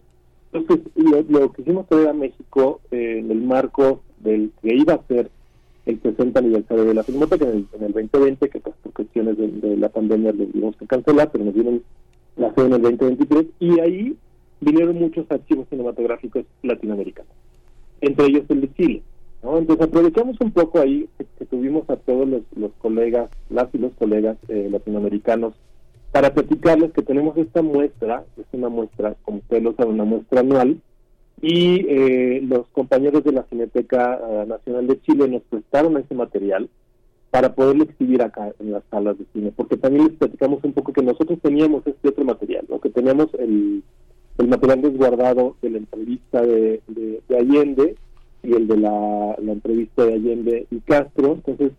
Entonces, 0.54 0.86
lo, 0.96 1.22
lo 1.24 1.52
quisimos 1.52 1.88
traer 1.88 2.10
a 2.10 2.14
México 2.14 2.82
eh, 2.92 3.18
en 3.20 3.32
el 3.32 3.42
marco 3.42 4.02
del 4.20 4.52
que 4.62 4.76
iba 4.76 4.94
a 4.94 5.04
ser 5.08 5.32
el 5.86 6.02
60 6.02 6.40
aniversario 6.40 6.86
de 6.86 6.94
la 6.94 7.04
Filmoteca 7.04 7.46
en 7.46 7.52
el, 7.52 7.68
en 7.74 7.84
el 7.84 7.94
2020, 7.94 8.50
que 8.50 8.60
pues, 8.60 8.76
por 8.84 8.94
cuestiones 8.94 9.38
de, 9.38 9.78
la 9.78 9.90
pandemia 9.90 10.32
lo 10.32 10.46
tuvimos 10.46 10.76
que 10.76 10.86
cancelar, 10.86 11.32
pero 11.32 11.46
nos 11.46 11.54
dieron 11.54 11.82
la 12.38 12.54
sede 12.54 12.68
en 12.68 12.74
el 12.74 12.82
2023, 12.82 13.46
y 13.60 13.80
ahí 13.80 14.16
vinieron 14.60 14.96
muchos 15.00 15.26
archivos 15.30 15.68
cinematográficos 15.70 16.46
latinoamericanos, 16.62 17.34
entre 18.02 18.26
ellos 18.28 18.44
el 18.50 18.62
de 18.62 18.74
Chile. 18.74 19.02
¿no? 19.44 19.58
Entonces 19.58 19.88
aprovechamos 19.88 20.38
un 20.40 20.52
poco 20.52 20.80
ahí 20.80 21.10
que, 21.18 21.26
que 21.40 21.46
tuvimos 21.46 21.90
a 21.90 21.96
todos 21.98 22.28
los, 22.28 22.42
los 22.56 22.72
colegas, 22.74 23.30
las 23.50 23.74
y 23.74 23.80
los 23.80 23.92
colegas 23.94 24.38
eh, 24.50 24.70
latinoamericanos, 24.72 25.54
para 26.12 26.34
platicarles 26.34 26.92
que 26.92 27.02
tenemos 27.02 27.38
esta 27.38 27.62
muestra, 27.62 28.26
es 28.38 28.46
una 28.52 28.70
muestra, 28.70 29.16
como 29.24 29.38
ustedes 29.38 29.64
lo 29.64 29.74
saben, 29.74 29.94
una 29.94 30.04
muestra 30.04 30.42
anual, 30.42 30.78
y 31.42 31.86
eh, 31.90 32.42
los 32.48 32.68
compañeros 32.68 33.24
de 33.24 33.32
la 33.32 33.44
Cineteca 33.44 34.20
eh, 34.30 34.46
Nacional 34.48 34.88
de 34.88 35.02
Chile 35.02 35.28
nos 35.28 35.42
prestaron 35.44 35.98
ese 35.98 36.14
material 36.16 36.70
para 37.32 37.56
poderlo 37.56 37.84
exhibir 37.86 38.22
acá 38.22 38.54
en 38.60 38.72
las 38.74 38.84
salas 38.92 39.18
de 39.18 39.26
cine, 39.34 39.52
porque 39.56 39.78
también 39.78 40.08
les 40.08 40.18
platicamos 40.18 40.64
un 40.64 40.74
poco 40.74 40.92
que 40.94 41.02
nosotros 41.02 41.40
teníamos 41.42 41.88
este 41.88 42.10
otro 42.10 42.26
material, 42.26 42.66
¿no? 42.70 42.80
que 42.82 42.90
teníamos 42.90 43.28
el, 43.40 43.84
el 44.38 44.48
material 44.48 44.82
resguardado 44.84 45.56
de 45.62 45.70
la 45.70 45.78
entrevista 45.78 46.42
de, 46.42 46.82
de- 46.88 47.22
de 47.28 47.38
Allende 47.38 47.96
y 48.44 48.54
el 48.54 48.68
de 48.68 48.78
la, 48.78 49.36
la 49.42 49.52
entrevista 49.54 50.06
de 50.06 50.14
Allende 50.16 50.68
y 50.72 50.80
Castro, 50.82 51.34
entonces 51.34 51.72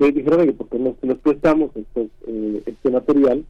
ellos 0.00 0.14
dijeron, 0.14 0.40
oye, 0.40 0.52
¿por 0.54 0.68
qué 0.68 0.78
no 0.78 0.96
se 1.00 1.06
los 1.06 1.18
prestamos 1.18 1.70
eh, 1.76 2.62
este 2.66 2.90
material 2.90 3.44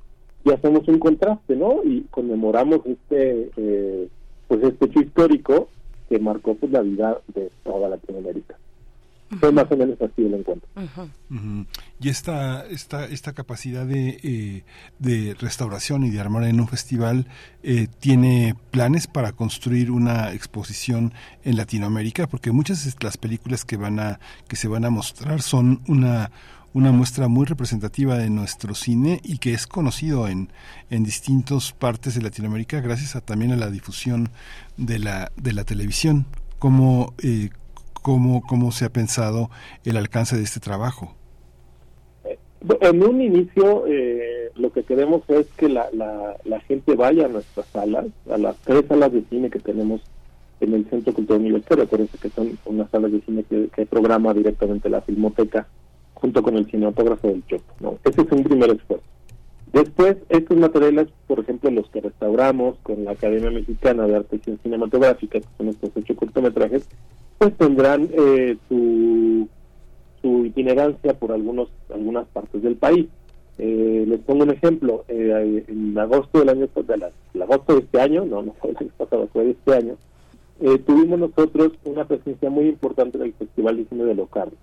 y 0.45 0.51
hacemos 0.51 0.87
un 0.89 0.99
contraste, 0.99 1.57
¿no? 1.57 1.81
Y 1.85 2.03
conmemoramos 2.11 2.81
este 2.85 3.51
eh, 3.57 4.09
pues 4.49 4.63
este 4.63 4.87
hecho 4.87 5.01
histórico 5.01 5.69
que 6.09 6.19
marcó 6.19 6.55
pues 6.55 6.71
la 6.73 6.83
vida 6.83 7.19
de 7.35 7.51
toda 7.65 7.89
Latinoamérica. 7.89 8.57
Fue 9.41 9.51
más 9.51 9.67
o 9.71 9.77
menos 9.77 10.01
así 10.01 10.25
el 10.25 10.35
encuentro. 10.35 10.69
Y 12.01 12.09
esta, 12.09 12.67
esta, 12.67 13.07
esta 13.07 13.33
capacidad 13.33 13.85
de, 13.87 14.21
eh, 14.23 14.65
de 14.99 15.35
restauración 15.35 16.05
y 16.05 16.11
de 16.11 16.21
armar 16.21 16.45
en 16.45 16.61
un 16.61 16.69
festival 16.69 17.27
eh, 17.63 17.89
tiene 17.99 18.55
planes 18.71 19.07
para 19.07 19.33
construir 19.33 19.91
una 19.91 20.33
exposición 20.33 21.13
en 21.43 21.57
Latinoamérica, 21.57 22.29
porque 22.29 22.53
muchas 22.53 22.85
de 22.85 22.93
las 23.01 23.17
películas 23.17 23.65
que 23.65 23.77
van 23.77 23.99
a 23.99 24.21
que 24.47 24.57
se 24.57 24.69
van 24.69 24.85
a 24.85 24.91
mostrar 24.91 25.43
son 25.43 25.81
una 25.89 26.31
una 26.75 26.91
muestra 26.91 27.29
muy 27.29 27.47
representativa 27.47 28.19
de 28.19 28.29
nuestro 28.29 28.75
cine 28.75 29.21
y 29.23 29.39
que 29.39 29.55
es 29.55 29.67
conocido 29.69 30.27
en, 30.27 30.51
en 30.91 31.05
distintas 31.05 31.73
partes 31.73 32.17
de 32.17 32.23
Latinoamérica 32.23 32.81
gracias 32.81 33.15
a, 33.15 33.21
también 33.21 33.53
a 33.53 33.57
la 33.57 33.71
difusión 33.71 34.29
de 34.77 34.99
la, 34.99 35.31
de 35.37 35.53
la 35.53 35.63
televisión. 35.63 36.27
¿Cómo, 36.59 37.15
eh, 37.23 37.51
cómo, 38.03 38.43
¿Cómo 38.43 38.73
se 38.73 38.85
ha 38.87 38.93
pensado 38.93 39.51
el 39.85 39.97
alcance 39.97 40.37
de 40.37 40.43
este 40.43 40.59
trabajo? 40.59 41.15
En 42.81 43.03
un 43.05 43.21
inicio, 43.23 43.87
eh, 43.87 44.51
lo 44.57 44.73
que 44.73 44.83
queremos 44.83 45.23
es 45.29 45.47
que 45.57 45.69
la, 45.69 45.87
la, 45.93 46.37
la 46.45 46.61
gente 46.61 46.97
vaya 46.97 47.27
a 47.27 47.29
nuestras 47.29 47.67
salas, 47.67 48.07
a 48.29 48.37
las 48.37 48.57
tres 48.65 48.85
salas 48.89 49.13
de 49.13 49.23
cine 49.31 49.49
que 49.49 49.61
tenemos 49.61 50.01
en 50.61 50.73
el 50.75 50.89
Centro 50.91 51.13
Cultural 51.13 51.43
Universitario, 51.43 51.87
que 51.89 52.31
son 52.31 52.59
unas 52.65 52.91
salas 52.91 53.13
de 53.13 53.21
cine 53.21 53.45
que, 53.45 53.69
que 53.69 53.87
programa 53.87 54.35
directamente 54.35 54.89
la 54.89 55.03
Filmoteca 55.03 55.69
junto 56.25 56.43
con 56.43 56.57
el 56.57 56.65
cinematógrafo 56.65 57.29
del 57.29 57.45
Chopo. 57.47 57.75
¿no? 57.81 57.99
Ese 58.03 58.23
es 58.23 58.33
un 58.33 58.45
primer 58.45 58.71
esfuerzo. 58.71 59.05
Después, 59.75 60.17
estos 60.31 60.57
materiales, 60.57 61.09
por 61.27 61.41
ejemplo, 61.41 61.71
los 61.71 61.87
que 61.91 62.01
restauramos 62.01 62.77
con 62.83 63.05
la 63.05 63.11
Academia 63.11 63.51
Mexicana 63.51 64.07
de 64.07 64.17
Arte 64.17 64.41
y 64.47 64.57
Cinematográfica, 64.63 65.39
que 65.39 65.47
son 65.59 65.69
estos 65.69 65.91
ocho 65.95 66.17
cortometrajes, 66.17 66.89
pues 67.37 67.55
tendrán 67.59 68.09
eh, 68.11 68.57
su, 68.71 69.47
su 70.23 70.47
itinerancia 70.47 71.13
por 71.13 71.33
algunos 71.33 71.69
algunas 71.93 72.27
partes 72.29 72.63
del 72.63 72.77
país. 72.77 73.07
Eh, 73.59 74.07
les 74.09 74.21
pongo 74.21 74.45
un 74.45 74.51
ejemplo. 74.53 75.05
Eh, 75.09 75.63
en 75.69 75.99
agosto 75.99 76.39
del 76.39 76.49
año, 76.49 76.69
de 76.75 76.97
la, 76.97 77.11
el 77.35 77.43
agosto 77.43 77.75
de 77.75 77.81
este 77.81 78.01
año, 78.01 78.25
no, 78.25 78.43
no 78.43 78.55
fue 78.55 78.71
el 78.71 78.87
pasado, 78.97 79.29
fue 79.31 79.45
de 79.45 79.51
este 79.51 79.75
año, 79.75 79.97
eh, 80.63 80.79
tuvimos 80.79 81.19
nosotros 81.19 81.73
una 81.85 82.07
presencia 82.07 82.49
muy 82.49 82.69
importante 82.69 83.19
en 83.19 83.25
el 83.25 83.35
Festival 83.35 83.77
de 83.77 83.85
Cine 83.85 84.05
de 84.05 84.15
Locarno 84.15 84.57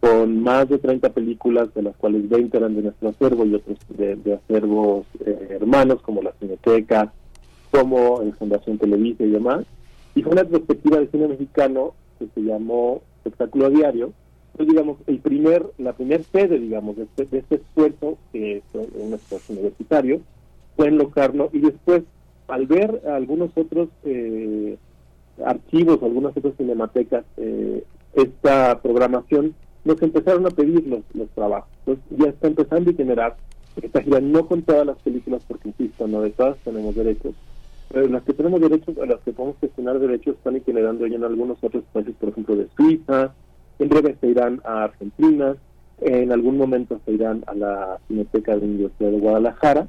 con 0.00 0.42
más 0.42 0.68
de 0.68 0.78
30 0.78 1.10
películas, 1.10 1.72
de 1.74 1.82
las 1.82 1.96
cuales 1.96 2.28
20 2.28 2.56
eran 2.56 2.76
de 2.76 2.82
nuestro 2.82 3.08
acervo 3.08 3.44
y 3.44 3.54
otros 3.54 3.78
de, 3.88 4.16
de 4.16 4.34
acervos 4.34 5.06
eh, 5.24 5.48
hermanos, 5.50 6.00
como 6.02 6.22
la 6.22 6.32
Cineteca, 6.38 7.12
como 7.70 8.22
en 8.22 8.32
Fundación 8.34 8.78
Televisa 8.78 9.24
y 9.24 9.30
demás. 9.30 9.64
Y 10.14 10.22
fue 10.22 10.32
una 10.32 10.44
perspectiva 10.44 10.98
de 10.98 11.08
cine 11.08 11.28
mexicano 11.28 11.94
que 12.18 12.26
se 12.34 12.40
llamó 12.40 13.02
Espectáculo 13.24 13.70
Diario, 13.70 14.12
Entonces, 14.52 14.74
digamos, 14.74 14.98
el 15.06 15.18
primer, 15.18 15.66
la 15.78 15.92
primer 15.92 16.24
sede, 16.24 16.58
digamos, 16.58 16.96
de 16.96 17.04
este, 17.04 17.24
de 17.26 17.38
este 17.38 17.54
esfuerzo 17.56 18.18
que 18.32 18.62
fue 18.72 18.88
en 18.98 19.10
nuestros 19.10 19.48
universitarios 19.50 20.20
fue 20.76 20.88
en 20.88 20.98
Locarno 20.98 21.50
y 21.52 21.58
después, 21.58 22.04
al 22.46 22.66
ver 22.66 23.02
algunos 23.08 23.50
otros 23.56 23.88
eh, 24.04 24.76
archivos, 25.44 26.02
algunas 26.02 26.36
otras 26.36 26.54
cinematecas, 26.56 27.24
eh, 27.36 27.82
esta 28.14 28.80
programación, 28.80 29.54
nos 29.88 30.02
empezaron 30.02 30.46
a 30.46 30.50
pedir 30.50 30.86
los, 30.86 31.00
los 31.14 31.28
trabajos. 31.30 31.70
Ya 32.10 32.28
está 32.28 32.46
empezando 32.46 32.90
a 32.90 32.94
generar 32.94 33.36
esta 33.80 34.02
gira, 34.02 34.20
no 34.20 34.46
con 34.46 34.62
todas 34.62 34.86
las 34.86 34.98
películas, 34.98 35.42
porque 35.48 35.68
insisto, 35.68 36.06
no 36.06 36.20
de 36.20 36.30
todas 36.30 36.58
tenemos 36.58 36.94
derechos, 36.94 37.34
pero 37.90 38.06
las 38.08 38.22
que 38.22 38.34
tenemos 38.34 38.60
derechos, 38.60 38.98
a 38.98 39.06
las 39.06 39.20
que 39.20 39.32
podemos 39.32 39.56
gestionar 39.60 39.98
derechos, 39.98 40.36
están 40.36 40.56
itinerando 40.56 41.06
ya 41.06 41.16
en 41.16 41.24
algunos 41.24 41.56
otros 41.62 41.84
países, 41.92 42.14
por 42.20 42.28
ejemplo, 42.28 42.56
de 42.56 42.68
Suiza, 42.76 43.32
en 43.78 43.88
breve 43.88 44.14
se 44.20 44.26
irán 44.26 44.60
a 44.64 44.84
Argentina, 44.84 45.56
en 46.02 46.32
algún 46.32 46.58
momento 46.58 47.00
se 47.06 47.12
irán 47.12 47.44
a 47.46 47.54
la 47.54 47.98
Cineteca 48.08 48.52
de 48.52 48.58
la 48.58 48.66
Universidad 48.66 49.10
de 49.10 49.20
Guadalajara 49.20 49.88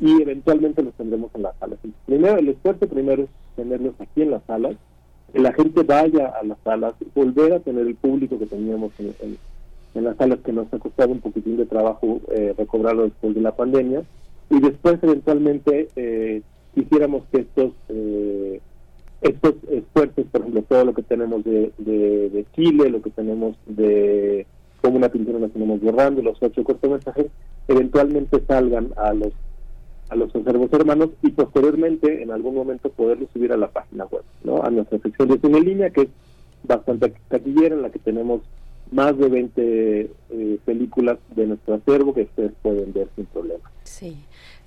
y 0.00 0.22
eventualmente 0.22 0.82
los 0.82 0.94
tendremos 0.94 1.30
en 1.34 1.42
las 1.42 1.56
salas. 1.58 1.78
Primero, 2.06 2.38
el 2.38 2.48
esfuerzo 2.48 2.88
primero 2.88 3.24
es 3.24 3.28
tenerlos 3.56 3.94
aquí 3.98 4.22
en 4.22 4.30
las 4.30 4.42
salas, 4.44 4.76
que 5.34 5.40
la 5.40 5.52
gente 5.52 5.82
vaya 5.82 6.28
a 6.28 6.44
las 6.44 6.56
salas, 6.62 6.94
volver 7.12 7.54
a 7.54 7.58
tener 7.58 7.88
el 7.88 7.96
público 7.96 8.38
que 8.38 8.46
teníamos 8.46 8.92
en, 9.00 9.36
las 10.04 10.16
salas 10.16 10.38
que 10.44 10.52
nos 10.52 10.72
ha 10.72 10.78
costado 10.78 11.10
un 11.10 11.20
poquitín 11.20 11.56
de 11.56 11.66
trabajo 11.66 12.20
eh, 12.32 12.54
recobrarlo 12.56 13.02
después 13.02 13.34
de 13.34 13.40
la 13.40 13.56
pandemia. 13.56 14.04
Y 14.48 14.60
después 14.60 15.00
eventualmente 15.02 15.88
eh, 15.96 16.42
quisiéramos 16.72 17.24
que 17.32 17.40
estos 17.40 17.72
eh, 17.88 18.60
estos 19.22 19.54
esfuerzos, 19.70 20.26
por 20.30 20.42
ejemplo, 20.42 20.62
todo 20.68 20.84
lo 20.84 20.94
que 20.94 21.02
tenemos 21.02 21.42
de, 21.42 21.72
de, 21.78 22.44
Chile, 22.54 22.90
lo 22.90 23.02
que 23.02 23.10
tenemos 23.10 23.56
de 23.66 24.46
como 24.82 24.98
una 24.98 25.08
pintura 25.08 25.40
nos 25.40 25.52
tenemos 25.52 25.80
borrando, 25.80 26.22
los 26.22 26.40
ocho 26.42 26.62
cortometrajes, 26.62 27.26
eventualmente 27.66 28.40
salgan 28.46 28.92
a 28.96 29.14
los 29.14 29.32
a 30.08 30.16
los 30.16 30.34
acervos 30.34 30.72
hermanos 30.72 31.10
y 31.22 31.30
posteriormente 31.30 32.22
en 32.22 32.30
algún 32.30 32.54
momento 32.54 32.90
poderlos 32.90 33.28
subir 33.32 33.52
a 33.52 33.56
la 33.56 33.68
página 33.68 34.04
web, 34.06 34.22
¿no? 34.42 34.62
A 34.62 34.70
nuestra 34.70 34.98
sección 34.98 35.28
de 35.28 35.38
cine 35.38 35.58
en 35.58 35.64
línea 35.64 35.90
que 35.90 36.02
es 36.02 36.08
bastante 36.62 37.14
taquillera 37.28 37.74
en 37.74 37.82
la 37.82 37.90
que 37.90 37.98
tenemos 37.98 38.42
más 38.90 39.16
de 39.18 39.28
20 39.28 40.10
eh, 40.30 40.58
películas 40.64 41.18
de 41.34 41.46
nuestro 41.46 41.74
acervo 41.74 42.14
que 42.14 42.22
ustedes 42.22 42.52
pueden 42.62 42.92
ver 42.92 43.08
sin 43.16 43.26
problema. 43.26 43.70
Sí. 43.84 44.16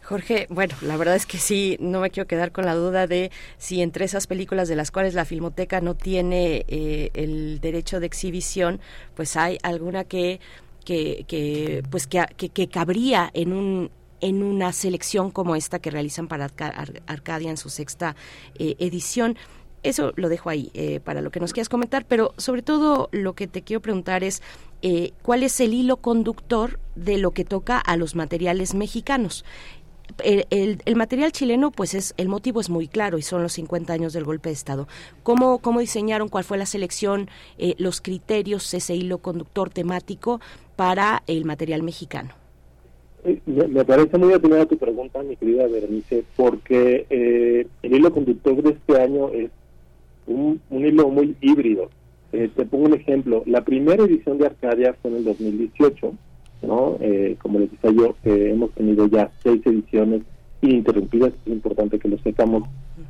Jorge, 0.03 0.48
bueno, 0.49 0.74
la 0.82 0.95
verdad 0.95 1.16
es 1.16 1.25
que 1.25 1.38
sí, 1.38 1.75
no 1.82 1.99
me 1.99 2.09
quiero 2.09 2.27
quedar 2.27 2.53
con 2.53 2.66
la 2.66 2.75
duda 2.75 3.07
de 3.07 3.30
si 3.57 3.82
entre 3.82 4.06
esas 4.06 4.25
películas 4.25 4.69
de 4.69 4.77
las 4.77 4.90
cuales 4.90 5.14
la 5.14 5.25
Filmoteca 5.25 5.82
no 5.82 5.95
tiene 5.95 6.64
eh, 6.69 7.09
el 7.14 7.59
derecho 7.59 7.99
de 7.99 8.06
exhibición, 8.06 8.80
pues 9.16 9.35
hay 9.35 9.57
alguna 9.64 10.06
que 10.06 10.40
que, 10.85 11.25
que 11.27 11.83
pues 11.91 12.07
que, 12.07 12.24
que, 12.38 12.48
que 12.48 12.69
cabría 12.69 13.30
en 13.33 13.51
un 13.51 13.91
en 14.21 14.43
una 14.43 14.73
selección 14.73 15.31
como 15.31 15.55
esta 15.55 15.79
que 15.79 15.91
realizan 15.91 16.27
para 16.27 16.45
Arca- 16.45 16.69
Ar- 16.75 17.01
Arcadia 17.07 17.49
en 17.49 17.57
su 17.57 17.69
sexta 17.69 18.15
eh, 18.55 18.75
edición. 18.79 19.37
Eso 19.83 20.11
lo 20.15 20.27
dejo 20.27 20.49
ahí 20.49 20.71
eh, 20.73 20.99
para 20.99 21.21
lo 21.21 21.29
que 21.29 21.39
nos 21.39 21.53
quieras 21.53 21.69
comentar, 21.69 22.05
pero 22.05 22.33
sobre 22.37 22.61
todo 22.63 23.09
lo 23.11 23.33
que 23.33 23.47
te 23.47 23.61
quiero 23.61 23.79
preguntar 23.81 24.23
es 24.23 24.41
eh, 24.81 25.11
cuál 25.21 25.43
es 25.43 25.59
el 25.59 25.73
hilo 25.73 25.97
conductor 25.97 26.79
de 26.95 27.17
lo 27.19 27.31
que 27.31 27.45
toca 27.45 27.77
a 27.77 27.95
los 27.95 28.15
materiales 28.15 28.73
mexicanos. 28.73 29.45
El, 30.23 30.47
el- 30.49 30.81
el 30.85 30.95
material 30.95 31.31
chileno, 31.31 31.69
pues 31.71 31.93
es 31.93 32.13
el 32.17 32.27
motivo 32.27 32.59
es 32.59 32.69
muy 32.69 32.87
claro 32.87 33.17
y 33.17 33.21
son 33.21 33.43
los 33.43 33.53
50 33.53 33.93
años 33.93 34.13
del 34.13 34.23
golpe 34.23 34.49
de 34.49 34.53
Estado. 34.53 34.87
¿Cómo, 35.21 35.59
cómo 35.59 35.79
diseñaron, 35.79 36.27
cuál 36.29 36.43
fue 36.43 36.57
la 36.57 36.65
selección, 36.65 37.29
eh, 37.57 37.75
los 37.77 38.01
criterios, 38.01 38.73
ese 38.73 38.95
hilo 38.95 39.19
conductor 39.19 39.69
temático 39.69 40.41
para 40.75 41.23
el 41.27 41.45
material 41.45 41.83
mexicano? 41.83 42.31
Me, 43.45 43.67
me 43.67 43.83
parece 43.83 44.17
muy 44.17 44.33
atinada 44.33 44.65
tu 44.65 44.77
pregunta, 44.77 45.22
mi 45.22 45.35
querida 45.35 45.67
Berenice, 45.67 46.23
porque 46.38 47.06
eh, 47.09 47.67
el 47.83 47.93
hilo 47.93 48.14
conductor 48.14 48.61
de 48.64 48.69
este 48.69 49.01
año 49.01 49.30
es 49.30 49.51
un, 50.27 50.61
hilo 50.69 51.09
muy 51.09 51.35
híbrido. 51.41 51.89
Eh, 52.31 52.49
te 52.56 52.65
pongo 52.65 52.85
un 52.85 52.93
ejemplo. 52.93 53.43
La 53.45 53.65
primera 53.65 54.03
edición 54.03 54.38
de 54.38 54.45
Arcadia 54.45 54.95
fue 55.01 55.11
en 55.11 55.17
el 55.17 55.23
2018, 55.25 56.14
¿no? 56.64 56.97
Eh, 57.01 57.35
como 57.41 57.59
les 57.59 57.72
decía 57.72 57.91
yo, 57.91 58.15
eh, 58.23 58.51
hemos 58.53 58.72
tenido 58.72 59.07
ya 59.07 59.30
seis 59.43 59.61
ediciones 59.65 60.22
ininterrumpidas. 60.61 61.33
Es 61.45 61.51
importante 61.51 61.99
que 61.99 62.07
lo 62.07 62.17
sepamos, 62.19 62.64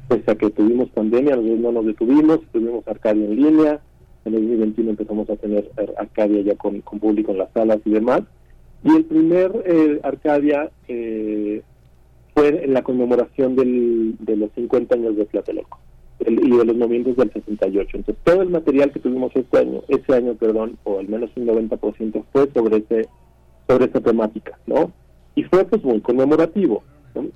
pese 0.07 0.31
a 0.31 0.35
que 0.35 0.49
tuvimos 0.49 0.89
pandemia, 0.89 1.35
no 1.35 1.71
nos 1.71 1.85
detuvimos, 1.85 2.39
tuvimos 2.51 2.87
Arcadia 2.87 3.25
en 3.25 3.35
línea. 3.35 3.79
En 4.25 4.33
el 4.33 4.41
2021 4.41 4.89
empezamos 4.91 5.29
a 5.29 5.35
tener 5.35 5.69
Arcadia 5.97 6.41
ya 6.41 6.55
con 6.55 6.81
público 6.81 7.31
en 7.31 7.37
las 7.37 7.51
salas 7.51 7.79
y 7.85 7.91
demás. 7.91 8.23
Y 8.83 8.95
el 8.95 9.05
primer 9.05 9.51
eh, 9.65 9.99
Arcadia 10.03 10.69
eh, 10.87 11.61
fue 12.33 12.63
en 12.63 12.73
la 12.73 12.83
conmemoración 12.83 13.55
del, 13.55 14.15
de 14.19 14.35
los 14.37 14.51
50 14.53 14.95
años 14.95 15.17
de 15.17 15.25
Tlatelolco 15.25 15.79
el- 16.19 16.47
y 16.47 16.57
de 16.57 16.65
los 16.65 16.75
movimientos 16.77 17.15
del 17.17 17.31
68. 17.33 17.97
Entonces, 17.97 18.23
todo 18.23 18.41
el 18.41 18.49
material 18.49 18.91
que 18.91 18.99
tuvimos 18.99 19.31
este 19.35 19.57
año, 19.59 19.81
ese 19.87 20.13
año, 20.15 20.35
perdón, 20.35 20.77
o 20.83 20.99
al 20.99 21.07
menos 21.07 21.29
un 21.35 21.45
90% 21.47 22.23
fue 22.31 22.49
sobre 22.53 22.77
ese 22.77 23.07
sobre 23.67 23.85
esa 23.85 23.99
temática, 23.99 24.57
¿no? 24.65 24.91
Y 25.35 25.43
fue 25.43 25.65
pues 25.65 25.83
muy 25.83 25.99
conmemorativo. 25.99 26.83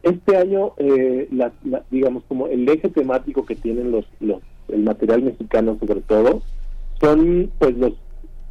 Este 0.03 0.37
año, 0.37 0.71
eh, 0.77 1.27
la- 1.31 1.51
la- 1.65 1.83
digamos, 1.91 2.23
como 2.27 2.47
el 2.47 2.69
eje 2.69 2.87
temático 2.89 3.45
que 3.45 3.55
tienen 3.55 3.91
los, 3.91 4.05
los 4.19 4.41
el 4.69 4.83
material 4.83 5.23
mexicano 5.23 5.77
sobre 5.79 6.01
todo, 6.01 6.41
son 7.01 7.51
pues 7.59 7.75
los 7.77 7.93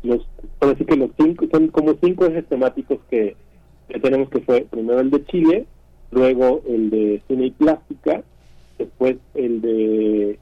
los 0.02 0.26
por 0.58 0.70
decir 0.70 0.86
que 0.86 0.96
los 0.96 1.10
cinco 1.16 1.46
son 1.50 1.68
como 1.68 1.94
cinco 2.02 2.26
ejes 2.26 2.46
temáticos 2.46 2.98
que, 3.10 3.36
que 3.88 4.00
tenemos 4.00 4.28
que 4.30 4.40
fue 4.40 4.66
primero 4.70 5.00
el 5.00 5.10
de 5.10 5.24
Chile 5.26 5.66
luego 6.10 6.62
el 6.68 6.90
de 6.90 7.22
cine 7.28 7.46
y 7.46 7.50
plástica 7.50 8.22
después 8.78 9.16
el 9.34 9.60
de 9.60 10.38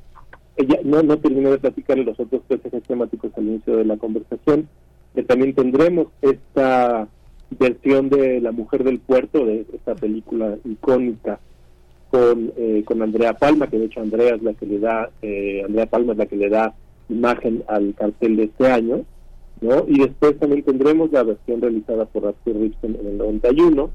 ella 0.57 0.81
no 0.85 1.03
no 1.03 1.19
terminé 1.19 1.51
de 1.51 1.59
platicar 1.59 1.99
los 1.99 2.19
otros 2.19 2.43
tres 2.47 2.61
ejes 2.65 2.83
temáticos 2.85 3.33
al 3.37 3.47
inicio 3.47 3.77
de 3.77 3.85
la 3.85 3.97
conversación 3.97 4.69
que 5.15 5.23
también 5.23 5.55
tendremos 5.55 6.09
esta 6.23 7.09
versión 7.59 8.09
de 8.11 8.41
la 8.41 8.53
mujer 8.53 8.85
del 8.85 8.99
puerto 9.01 9.45
de 9.45 9.67
esta 9.73 9.95
película 9.95 10.57
icónica 10.65 11.41
con 12.11 12.53
eh, 12.57 12.83
con 12.85 13.03
Andrea 13.03 13.35
Palma 13.35 13.67
que 13.69 13.79
de 13.79 13.87
hecho 13.87 14.01
Andrea 14.01 14.37
es 14.37 14.43
la 14.43 14.55
que 14.55 14.67
le 14.67 14.79
da 14.79 15.11
eh, 15.23 15.63
Andrea 15.65 15.87
Palma 15.87 16.13
es 16.13 16.19
la 16.19 16.27
que 16.27 16.37
le 16.37 16.49
da 16.49 16.75
imagen 17.09 17.65
al 17.69 17.95
cartel 17.95 18.37
de 18.37 18.45
este 18.45 18.71
año 18.71 19.05
¿no? 19.61 19.85
Y 19.89 19.99
después 20.01 20.39
también 20.39 20.63
tendremos 20.63 21.11
la 21.13 21.23
versión 21.23 21.61
realizada 21.61 22.05
por 22.07 22.27
Arthur 22.27 22.57
Ripson 22.57 22.97
en 23.01 23.07
el 23.07 23.19
91. 23.19 23.91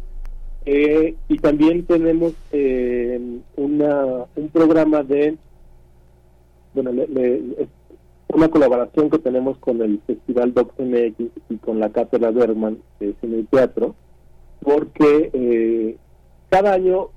Eh, 0.65 1.15
y 1.27 1.37
también 1.39 1.85
tenemos 1.85 2.33
eh, 2.53 3.19
una, 3.57 4.25
un 4.35 4.47
programa 4.49 5.03
de, 5.03 5.35
bueno, 6.73 6.91
le- 6.93 7.67
una 8.33 8.47
colaboración 8.49 9.09
que 9.09 9.19
tenemos 9.19 9.57
con 9.59 9.81
el 9.81 9.99
Festival 10.07 10.53
Doc 10.53 10.73
MX 10.79 11.29
y 11.49 11.57
con 11.57 11.79
la 11.79 11.89
Cátedra 11.91 12.31
Bergman 12.31 12.77
de 12.99 13.13
Cine 13.21 13.39
y 13.39 13.43
Teatro, 13.43 13.93
porque 14.61 15.29
eh, 15.33 15.97
cada 16.49 16.73
año 16.73 17.09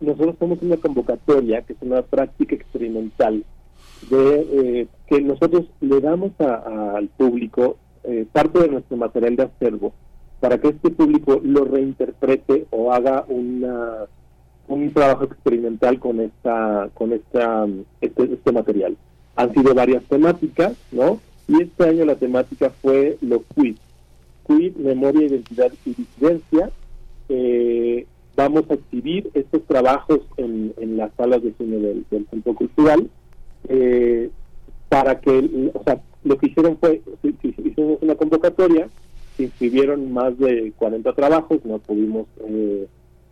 nosotros 0.00 0.34
hacemos 0.34 0.60
una 0.62 0.76
convocatoria, 0.76 1.62
que 1.62 1.72
es 1.74 1.78
una 1.82 2.02
práctica 2.02 2.54
experimental, 2.56 3.44
de 4.08 4.80
eh, 4.80 4.86
que 5.08 5.20
nosotros 5.20 5.64
le 5.80 6.00
damos 6.00 6.32
a- 6.40 6.96
al 6.96 7.08
público 7.08 7.76
eh, 8.04 8.26
parte 8.32 8.58
de 8.60 8.68
nuestro 8.68 8.96
material 8.96 9.36
de 9.36 9.42
acervo 9.44 9.92
para 10.40 10.58
que 10.58 10.68
este 10.68 10.90
público 10.90 11.40
lo 11.44 11.64
reinterprete 11.66 12.66
o 12.70 12.92
haga 12.92 13.24
una 13.28 14.06
un 14.68 14.92
trabajo 14.92 15.24
experimental 15.24 15.98
con 15.98 16.20
esta 16.20 16.88
con 16.94 17.12
esta 17.12 17.66
este, 18.00 18.22
este 18.34 18.52
material. 18.52 18.96
Han 19.36 19.52
sido 19.52 19.74
varias 19.74 20.02
temáticas 20.04 20.72
no 20.92 21.18
y 21.48 21.62
este 21.62 21.84
año 21.88 22.04
la 22.04 22.14
temática 22.14 22.70
fue 22.80 23.18
lo 23.20 23.42
queer. 23.54 23.74
Queer 24.46 24.76
memoria 24.76 25.26
identidad 25.26 25.72
y 25.84 25.94
disidencia. 25.94 26.70
Eh, 27.28 28.06
vamos 28.36 28.64
a 28.70 28.74
exhibir 28.74 29.30
estos 29.34 29.62
trabajos 29.66 30.20
en, 30.36 30.72
en 30.78 30.96
las 30.96 31.12
salas 31.16 31.42
de 31.42 31.52
cine 31.58 31.76
del, 31.78 32.04
del 32.10 32.26
centro 32.28 32.54
cultural 32.54 33.08
eh, 33.68 34.30
para 34.88 35.20
que, 35.20 35.70
o 35.74 35.82
sea, 35.84 36.00
lo 36.24 36.36
que 36.38 36.46
hicieron 36.48 36.76
fue, 36.78 37.00
hi- 37.22 37.34
hi- 37.42 37.54
hicimos 37.64 37.98
una 38.02 38.14
convocatoria, 38.14 38.88
se 39.36 39.44
inscribieron 39.44 40.12
más 40.12 40.36
de 40.38 40.72
40 40.76 41.12
trabajos, 41.14 41.64
no 41.64 41.78
pudimos 41.78 42.26
eh, 42.48 42.86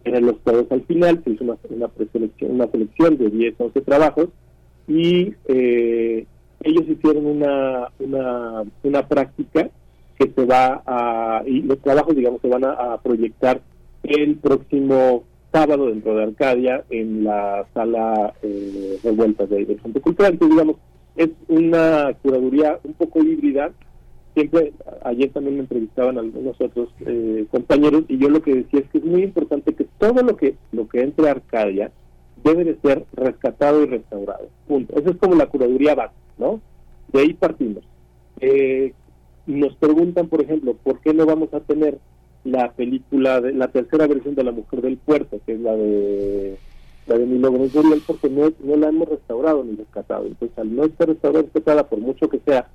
tenerlos 0.05 0.37
todos 0.45 0.67
al 0.71 0.83
final, 0.83 1.21
se 1.25 1.31
hizo 1.31 1.45
una, 1.45 1.57
una 1.71 1.89
preselección, 1.89 2.53
una 2.53 2.67
selección 2.71 3.17
de 3.19 3.29
10, 3.31 3.55
11 3.59 3.81
trabajos, 3.83 4.29
y 4.87 5.35
eh, 5.49 6.25
ellos 6.63 6.85
hicieron 6.89 7.27
una, 7.27 7.89
una, 7.99 8.63
una 8.83 9.07
práctica 9.09 9.69
que 10.19 10.31
se 10.35 10.45
va 10.47 10.83
a, 10.87 11.43
y 11.47 11.63
los 11.63 11.79
trabajos, 11.81 12.17
digamos, 12.17 12.41
se 12.41 12.49
van 12.49 12.65
a 12.65 12.99
proyectar 13.03 13.61
el 14.03 14.37
próximo 14.37 15.25
sábado 15.53 15.87
dentro 15.87 16.15
de 16.17 16.25
Arcadia 16.25 16.85
en 16.91 17.25
la 17.25 17.67
sala 17.75 18.35
eh, 18.43 18.99
revuelta 19.03 19.47
de- 19.47 19.65
del 19.65 19.81
Centro 19.81 20.03
Cultural. 20.03 20.33
Entonces, 20.33 20.57
digamos, 20.57 20.77
es 21.17 21.31
una 21.49 22.15
curaduría 22.23 22.79
un 22.85 22.93
poco 22.95 23.23
híbrida 23.23 23.73
siempre, 24.35 24.73
ayer 25.05 25.31
también 25.31 25.57
me 25.57 25.63
entrevistaban 25.63 26.17
algunos 26.17 26.61
otros 26.61 26.91
eh, 27.07 27.45
compañeros 27.51 28.05
y 28.09 28.19
yo 28.19 28.29
lo 28.29 28.41
que 28.41 28.55
decía 28.55 28.81
es 28.81 28.89
que 28.91 28.99
es 28.99 29.05
muy 29.05 29.23
importante 29.25 29.75
que 29.75 29.85
todo 29.99 30.23
lo 30.23 30.37
que 30.37 30.55
lo 30.71 30.87
que 30.87 31.01
entre 31.01 31.29
a 31.29 31.33
Arcadia 31.33 31.91
debe 32.45 32.63
de 32.65 32.77
ser 32.81 33.05
rescatado 33.15 33.83
y 33.83 33.87
restaurado. 33.87 34.49
Punto. 34.69 34.95
Eso 34.97 35.11
es 35.11 35.17
como 35.17 35.35
la 35.35 35.47
curaduría 35.47 35.97
básica, 35.97 36.21
¿no? 36.39 36.61
De 37.13 37.21
ahí 37.21 37.33
partimos. 37.35 37.83
Eh, 38.41 38.93
nos 39.47 39.75
preguntan, 39.77 40.29
por 40.29 40.41
ejemplo, 40.43 40.75
¿por 40.75 41.01
qué 41.01 41.13
no 41.15 41.27
vamos 41.27 41.53
a 41.53 41.61
tener 41.61 41.99
la 42.45 42.73
película, 42.73 43.41
de, 43.41 43.53
la 43.53 43.69
tercera 43.69 44.07
versión 44.07 44.35
de 44.35 44.45
La 44.45 44.53
Mujer 44.53 44.83
del 44.83 44.97
Puerto, 44.97 45.41
que 45.45 45.53
es 45.53 45.61
la 45.61 45.77
de 45.77 46.59
la 47.07 47.17
de 47.17 47.27
Milagros 47.27 47.75
Muriel, 47.75 48.03
porque 48.07 48.29
no, 48.29 48.53
no 48.63 48.77
la 48.77 48.89
hemos 48.89 49.09
restaurado 49.09 49.65
ni 49.65 49.77
rescatado. 49.77 50.27
Entonces, 50.27 50.59
al 50.59 50.75
no 50.77 50.85
estar 50.85 51.09
restaurada 51.09 51.43
rescatada, 51.43 51.89
por 51.89 52.01
mucho 52.01 52.29
que 52.29 52.39
sea 52.41 52.69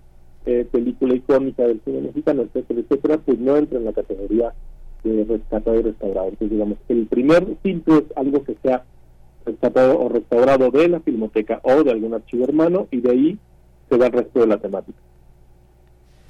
eh, 0.46 0.68
película 0.72 1.14
icónica 1.14 1.64
del 1.68 1.82
cine 1.86 2.02
mexicano, 2.02 2.42
etcétera, 2.42 2.80
etcétera, 2.80 3.18
pues 3.20 3.40
no 3.40 3.56
entra 3.58 3.78
en 3.78 3.86
la 3.86 3.94
categoría 3.94 4.54
de 5.04 5.24
rescatado 5.24 5.80
y 5.80 5.84
restaurado. 5.84 6.30
Entonces, 6.30 6.50
digamos, 6.50 6.78
el 6.90 7.06
primer 7.06 7.46
filtro 7.62 8.00
es 8.00 8.06
algo 8.16 8.44
que 8.44 8.56
sea 8.64 8.84
rescatado 9.46 10.00
o 10.00 10.10
restaurado 10.10 10.72
de 10.72 10.88
la 10.88 11.00
filmoteca 11.02 11.60
o 11.64 11.84
de 11.84 11.92
algún 11.92 12.14
archivo 12.14 12.44
hermano, 12.46 12.88
y 12.92 13.02
de 13.02 13.12
ahí 13.12 13.40
se 13.90 13.98
va 13.98 14.08
el 14.08 14.14
resto 14.14 14.40
de 14.40 14.48
la 14.48 14.58
temática. 14.58 14.98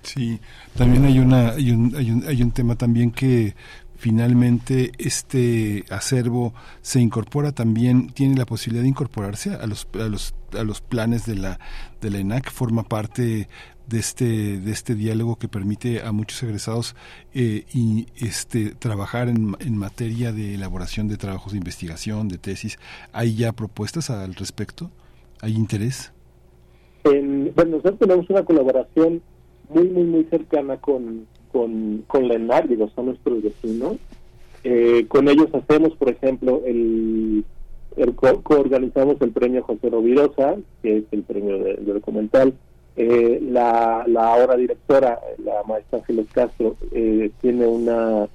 Sí, 0.03 0.39
también 0.75 1.05
hay 1.05 1.19
una 1.19 1.51
hay 1.51 1.71
un, 1.71 1.95
hay 1.95 2.11
un, 2.11 2.23
hay 2.27 2.41
un 2.41 2.51
tema 2.51 2.75
también 2.75 3.11
que 3.11 3.55
finalmente 3.95 4.91
este 4.97 5.85
acervo 5.89 6.53
se 6.81 6.99
incorpora 6.99 7.53
también 7.53 8.09
tiene 8.09 8.35
la 8.35 8.45
posibilidad 8.45 8.83
de 8.83 8.89
incorporarse 8.89 9.55
a 9.55 9.65
los 9.65 9.87
a 9.93 10.09
los 10.09 10.35
a 10.51 10.63
los 10.63 10.81
planes 10.81 11.25
de 11.25 11.35
la 11.35 11.59
de 12.01 12.09
la 12.09 12.19
ENAC 12.19 12.51
forma 12.51 12.83
parte 12.83 13.47
de 13.87 13.99
este 13.99 14.59
de 14.59 14.71
este 14.71 14.95
diálogo 14.95 15.37
que 15.37 15.47
permite 15.47 16.01
a 16.01 16.11
muchos 16.11 16.43
egresados 16.43 16.95
eh, 17.33 17.65
y 17.73 18.07
este 18.17 18.75
trabajar 18.75 19.29
en, 19.29 19.55
en 19.59 19.77
materia 19.77 20.33
de 20.33 20.55
elaboración 20.55 21.07
de 21.07 21.17
trabajos 21.17 21.53
de 21.53 21.59
investigación 21.59 22.27
de 22.27 22.37
tesis. 22.37 22.77
Hay 23.13 23.35
ya 23.35 23.53
propuestas 23.53 24.09
al 24.09 24.35
respecto 24.35 24.91
hay 25.41 25.55
interés 25.55 26.11
En, 27.03 27.53
bueno, 27.53 27.77
nosotros 27.77 27.99
tenemos 27.99 28.29
una 28.29 28.43
colaboración 28.43 29.21
muy, 29.73 29.87
muy, 29.89 30.03
muy 30.03 30.23
cercana 30.25 30.77
con, 30.77 31.25
con, 31.51 32.03
con 32.07 32.27
la 32.27 32.35
ENAR, 32.35 32.67
digo, 32.67 32.89
son 32.95 33.07
nuestros 33.07 33.41
vecinos. 33.43 33.97
Eh, 34.63 35.05
con 35.07 35.27
ellos 35.27 35.47
hacemos, 35.53 35.95
por 35.95 36.09
ejemplo, 36.09 36.61
el, 36.65 37.43
el 37.97 38.15
co- 38.15 38.41
coorganizamos 38.43 39.17
el 39.21 39.31
premio 39.31 39.63
José 39.63 39.89
Rovirosa, 39.89 40.55
que 40.81 40.97
es 40.97 41.03
el 41.11 41.23
premio 41.23 41.57
de, 41.59 41.75
de 41.75 41.93
documental. 41.93 42.53
Eh, 42.95 43.39
la, 43.49 44.03
la 44.07 44.33
ahora 44.33 44.55
directora, 44.55 45.19
la 45.43 45.63
maestra 45.67 45.99
Ángeles 45.99 46.27
Castro, 46.31 46.75
eh, 46.91 47.31
tiene 47.41 47.65
una 47.67 48.27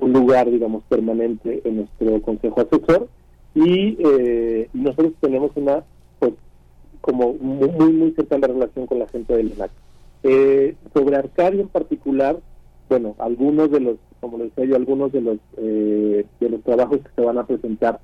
un 0.00 0.12
lugar, 0.14 0.50
digamos, 0.50 0.82
permanente 0.84 1.60
en 1.62 1.76
nuestro 1.76 2.22
consejo 2.22 2.62
asesor 2.62 3.06
y 3.54 3.98
eh, 4.00 4.66
nosotros 4.72 5.12
tenemos 5.20 5.50
una, 5.56 5.84
pues, 6.18 6.32
como 7.02 7.34
muy, 7.34 7.92
muy 7.92 8.10
cercana 8.12 8.46
relación 8.46 8.86
con 8.86 8.98
la 8.98 9.06
gente 9.08 9.36
del 9.36 9.52
ENAC. 9.52 9.70
Eh, 10.22 10.76
sobre 10.92 11.16
Arcadia 11.16 11.62
en 11.62 11.68
particular, 11.68 12.38
bueno, 12.88 13.14
algunos 13.18 13.70
de 13.70 13.80
los, 13.80 13.96
como 14.20 14.38
les 14.38 14.54
decía 14.54 14.70
yo, 14.70 14.76
algunos 14.76 15.12
de 15.12 15.20
los 15.20 15.38
eh, 15.56 16.26
de 16.40 16.48
los 16.50 16.62
trabajos 16.62 16.98
que 16.98 17.10
se 17.14 17.22
van 17.22 17.38
a 17.38 17.46
presentar 17.46 18.00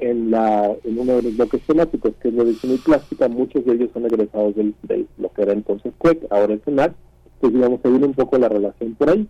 en 0.00 0.30
la 0.30 0.74
en 0.84 0.98
uno 0.98 1.16
de 1.16 1.22
los 1.22 1.36
bloques 1.36 1.60
temáticos, 1.66 2.14
que 2.20 2.28
es 2.28 2.34
la 2.34 2.44
edición 2.44 2.74
y 2.74 2.78
plástica, 2.78 3.28
muchos 3.28 3.64
de 3.64 3.74
ellos 3.74 3.90
son 3.92 4.06
egresados 4.06 4.54
del, 4.54 4.74
de 4.84 5.06
lo 5.18 5.30
que 5.32 5.42
era 5.42 5.52
entonces 5.52 5.92
CUEC, 5.98 6.26
ahora 6.30 6.54
es 6.54 6.66
ENAC, 6.66 6.94
pues 7.40 7.52
digamos, 7.52 7.80
se 7.82 7.90
viene 7.90 8.06
un 8.06 8.14
poco 8.14 8.38
la 8.38 8.48
relación 8.48 8.94
por 8.94 9.10
ahí. 9.10 9.28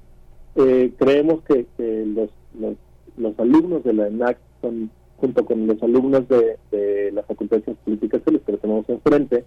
Eh, 0.56 0.92
creemos 0.98 1.42
que, 1.42 1.66
que 1.76 2.04
los, 2.06 2.30
los, 2.58 2.76
los 3.16 3.38
alumnos 3.38 3.84
de 3.84 3.92
la 3.92 4.08
ENAC 4.08 4.38
son, 4.60 4.90
junto 5.16 5.44
con 5.44 5.66
los 5.66 5.82
alumnos 5.82 6.24
de, 6.28 7.10
la 7.12 7.22
Facultad 7.22 7.58
de 7.58 7.64
Ciencias 7.64 7.84
Políticas 7.84 8.22
que 8.24 8.38
que 8.38 8.56
tenemos 8.58 8.88
enfrente, 8.88 9.44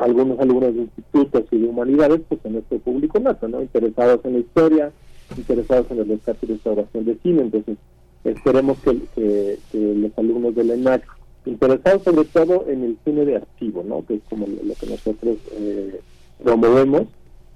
algunos 0.00 0.38
alumnos 0.40 0.74
de 0.74 0.82
institutos 0.82 1.44
y 1.50 1.58
de 1.58 1.68
humanidades, 1.68 2.20
pues 2.28 2.40
en 2.44 2.56
este 2.56 2.78
público 2.78 3.18
nato, 3.20 3.48
¿no? 3.48 3.60
Interesados 3.60 4.20
en 4.24 4.32
la 4.34 4.38
historia, 4.38 4.92
interesados 5.36 5.90
en 5.90 5.98
el 5.98 6.08
rescate 6.08 6.46
y 6.46 6.52
restauración 6.52 7.04
de 7.04 7.16
cine. 7.22 7.42
Entonces, 7.42 7.76
esperemos 8.24 8.78
que 8.80 9.58
los 9.72 10.18
alumnos 10.18 10.54
de 10.54 10.64
la 10.64 10.74
ENAC, 10.74 11.04
interesados 11.46 12.02
sobre 12.02 12.24
todo 12.24 12.66
en 12.68 12.84
el 12.84 12.98
cine 13.04 13.24
de 13.24 13.36
archivo, 13.36 13.84
¿no? 13.86 14.04
Que 14.06 14.14
es 14.14 14.22
como 14.28 14.46
lo, 14.46 14.62
lo 14.62 14.74
que 14.74 14.86
nosotros 14.86 15.36
eh, 15.52 16.00
promovemos, 16.42 17.04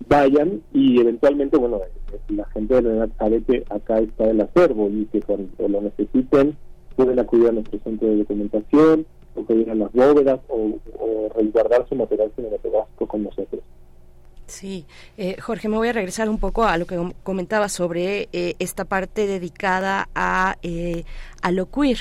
vayan 0.08 0.60
y 0.72 1.00
eventualmente, 1.00 1.56
bueno, 1.56 1.78
eh, 1.78 2.18
la 2.28 2.44
gente 2.46 2.74
de 2.74 2.82
la 2.82 2.94
ENAC 2.94 3.18
sabe 3.18 3.42
que 3.42 3.64
acá 3.70 3.98
está 3.98 4.30
el 4.30 4.40
acervo 4.40 4.88
y 4.90 5.06
que 5.06 5.20
cuando 5.22 5.68
lo 5.68 5.80
necesiten 5.80 6.56
pueden 6.96 7.18
acudir 7.18 7.48
a 7.48 7.52
nuestro 7.52 7.78
centro 7.80 8.08
de 8.08 8.18
documentación, 8.18 9.06
o 9.34 9.44
que 9.46 9.66
a 9.70 9.74
las 9.74 9.92
bóvedas 9.92 10.40
o, 10.48 10.72
o 10.98 11.28
resguardar 11.34 11.86
su 11.88 11.94
material 11.94 12.30
cinematográfico 12.36 13.06
con 13.06 13.22
nosotros. 13.24 13.60
Sí, 14.46 14.84
eh, 15.16 15.40
Jorge, 15.40 15.68
me 15.68 15.76
voy 15.78 15.88
a 15.88 15.92
regresar 15.92 16.28
un 16.28 16.38
poco 16.38 16.64
a 16.64 16.76
lo 16.76 16.86
que 16.86 16.96
com- 16.96 17.12
comentaba 17.22 17.68
sobre 17.68 18.28
eh, 18.32 18.54
esta 18.58 18.84
parte 18.84 19.26
dedicada 19.26 20.08
a, 20.14 20.56
eh, 20.62 21.04
a 21.42 21.50
lo 21.50 21.70
queer, 21.70 21.98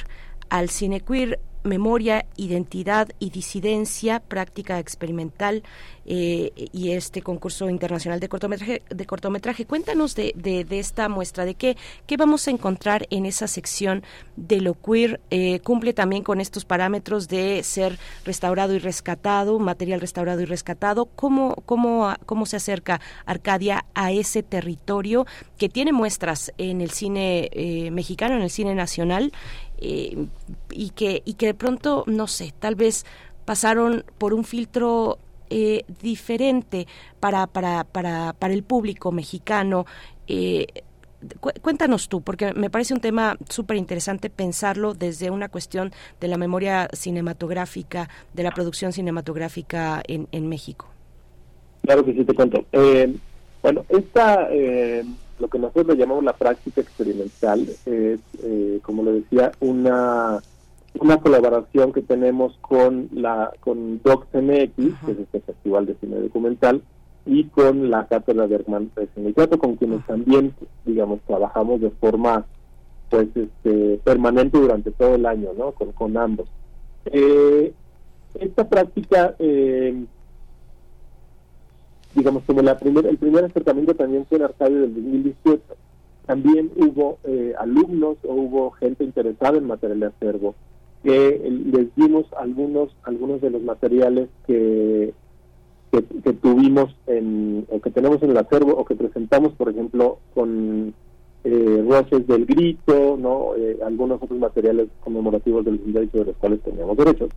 al 0.49 0.69
cine 0.69 0.99
queer, 0.99 1.39
memoria, 1.63 2.25
identidad 2.35 3.09
y 3.19 3.29
disidencia, 3.29 4.19
práctica 4.19 4.79
experimental 4.79 5.63
eh, 6.05 6.51
y 6.73 6.91
este 6.91 7.21
concurso 7.21 7.69
internacional 7.69 8.19
de 8.19 8.29
cortometraje. 8.29 8.81
De 8.89 9.05
cortometraje. 9.05 9.65
Cuéntanos 9.65 10.15
de, 10.15 10.33
de, 10.35 10.65
de 10.65 10.79
esta 10.79 11.07
muestra, 11.09 11.45
de 11.45 11.55
qué, 11.55 11.77
qué 12.05 12.17
vamos 12.17 12.47
a 12.47 12.51
encontrar 12.51 13.07
en 13.09 13.25
esa 13.25 13.47
sección 13.47 14.03
de 14.35 14.61
lo 14.61 14.73
queer. 14.73 15.21
Eh, 15.29 15.59
cumple 15.61 15.93
también 15.93 16.23
con 16.23 16.41
estos 16.41 16.65
parámetros 16.65 17.27
de 17.27 17.63
ser 17.63 17.97
restaurado 18.25 18.73
y 18.73 18.79
rescatado, 18.79 19.59
material 19.59 20.01
restaurado 20.01 20.41
y 20.41 20.45
rescatado. 20.45 21.05
¿Cómo, 21.05 21.55
cómo, 21.65 22.13
cómo 22.25 22.45
se 22.45 22.57
acerca 22.57 22.99
Arcadia 23.25 23.85
a 23.93 24.11
ese 24.11 24.43
territorio 24.43 25.25
que 25.57 25.69
tiene 25.69 25.93
muestras 25.93 26.51
en 26.57 26.81
el 26.81 26.91
cine 26.91 27.49
eh, 27.53 27.91
mexicano, 27.91 28.35
en 28.35 28.41
el 28.41 28.49
cine 28.49 28.75
nacional? 28.75 29.31
Eh, 29.85 30.15
y 30.71 30.91
que 30.91 31.21
y 31.25 31.33
que 31.33 31.47
de 31.47 31.53
pronto 31.53 32.05
no 32.07 32.27
sé 32.27 32.53
tal 32.57 32.75
vez 32.75 33.05
pasaron 33.43 34.05
por 34.17 34.33
un 34.33 34.45
filtro 34.45 35.17
eh, 35.49 35.83
diferente 36.01 36.87
para 37.19 37.47
para 37.47 37.83
para 37.83 38.31
para 38.31 38.53
el 38.53 38.63
público 38.63 39.11
mexicano 39.11 39.85
eh, 40.27 40.67
cu- 41.41 41.51
cuéntanos 41.61 42.07
tú 42.07 42.21
porque 42.21 42.53
me 42.53 42.69
parece 42.69 42.93
un 42.93 43.01
tema 43.01 43.35
súper 43.49 43.75
interesante 43.77 44.29
pensarlo 44.29 44.93
desde 44.93 45.31
una 45.31 45.49
cuestión 45.49 45.91
de 46.21 46.27
la 46.29 46.37
memoria 46.37 46.87
cinematográfica 46.93 48.07
de 48.33 48.43
la 48.43 48.51
producción 48.51 48.93
cinematográfica 48.93 50.01
en, 50.07 50.27
en 50.31 50.47
México 50.47 50.87
Claro 51.81 52.05
que 52.05 52.13
sí, 52.13 52.23
te 52.23 52.33
cuento. 52.33 52.65
Eh, 52.71 53.13
bueno, 53.61 53.85
esta, 53.89 54.47
eh, 54.51 55.03
lo 55.43 55.49
que 55.49 55.59
nosotros 55.59 55.87
le 55.87 55.97
llamamos 55.97 56.23
la 56.23 56.37
práctica 56.37 56.79
experimental, 56.79 57.67
es, 57.85 58.21
eh, 58.41 58.79
como 58.81 59.03
le 59.03 59.11
decía, 59.11 59.51
una 59.59 60.39
una 60.99 61.17
colaboración 61.17 61.91
que 61.91 62.01
tenemos 62.01 62.55
con 62.61 63.09
la 63.11 63.51
con 63.59 64.01
DocsMX, 64.03 64.75
que 65.05 65.11
es 65.11 65.19
este 65.19 65.41
festival 65.41 65.85
de 65.85 65.95
cine 65.95 66.17
documental, 66.17 66.81
y 67.25 67.45
con 67.45 67.89
la 67.89 68.07
cátedra 68.07 68.47
de 68.47 68.55
Herman 68.55 68.89
Teatro, 69.35 69.59
con 69.59 69.75
quienes 69.75 70.05
también, 70.05 70.53
digamos, 70.85 71.19
trabajamos 71.27 71.81
de 71.81 71.89
forma 71.89 72.45
pues 73.09 73.27
este 73.35 73.99
permanente 74.05 74.57
durante 74.57 74.91
todo 74.91 75.15
el 75.15 75.25
año, 75.25 75.49
¿no? 75.57 75.73
Con, 75.73 75.91
con 75.91 76.15
ambos. 76.15 76.47
Eh, 77.05 77.73
esta 78.39 78.69
práctica 78.69 79.35
eh, 79.39 80.05
digamos, 82.15 82.43
como 82.43 82.61
la 82.61 82.77
primer, 82.77 83.05
el 83.05 83.17
primer 83.17 83.45
acercamiento 83.45 83.95
también 83.95 84.25
fue 84.25 84.37
en 84.37 84.43
Arcadio 84.43 84.81
del 84.81 84.93
2018. 84.93 85.61
También 86.25 86.71
hubo 86.77 87.17
eh, 87.25 87.53
alumnos 87.59 88.17
o 88.23 88.33
hubo 88.33 88.71
gente 88.71 89.03
interesada 89.03 89.57
en 89.57 89.67
material 89.67 89.99
de 89.99 90.05
acervo 90.07 90.55
que 91.03 91.51
les 91.65 91.93
dimos 91.95 92.25
algunos 92.37 92.95
algunos 93.03 93.41
de 93.41 93.49
los 93.49 93.61
materiales 93.61 94.29
que, 94.47 95.13
que, 95.91 96.33
tuvimos 96.33 96.95
en, 97.07 97.65
o 97.69 97.81
que 97.81 97.91
tenemos 97.91 98.23
en 98.23 98.31
el 98.31 98.37
acervo 98.37 98.71
o 98.71 98.85
que 98.85 98.95
presentamos, 98.95 99.53
por 99.53 99.69
ejemplo, 99.69 100.19
con 100.33 100.93
eh, 101.43 101.85
Roces 101.87 102.25
del 102.25 102.45
Grito, 102.45 103.17
no 103.19 103.53
Eh, 103.57 103.77
algunos 103.85 104.21
otros 104.21 104.39
materiales 104.39 104.87
conmemorativos 105.01 105.65
del 105.65 105.79
derechos 105.91 106.21
de 106.21 106.25
los 106.25 106.37
cuales 106.37 106.61
teníamos 106.61 106.95
derechos, 106.97 107.29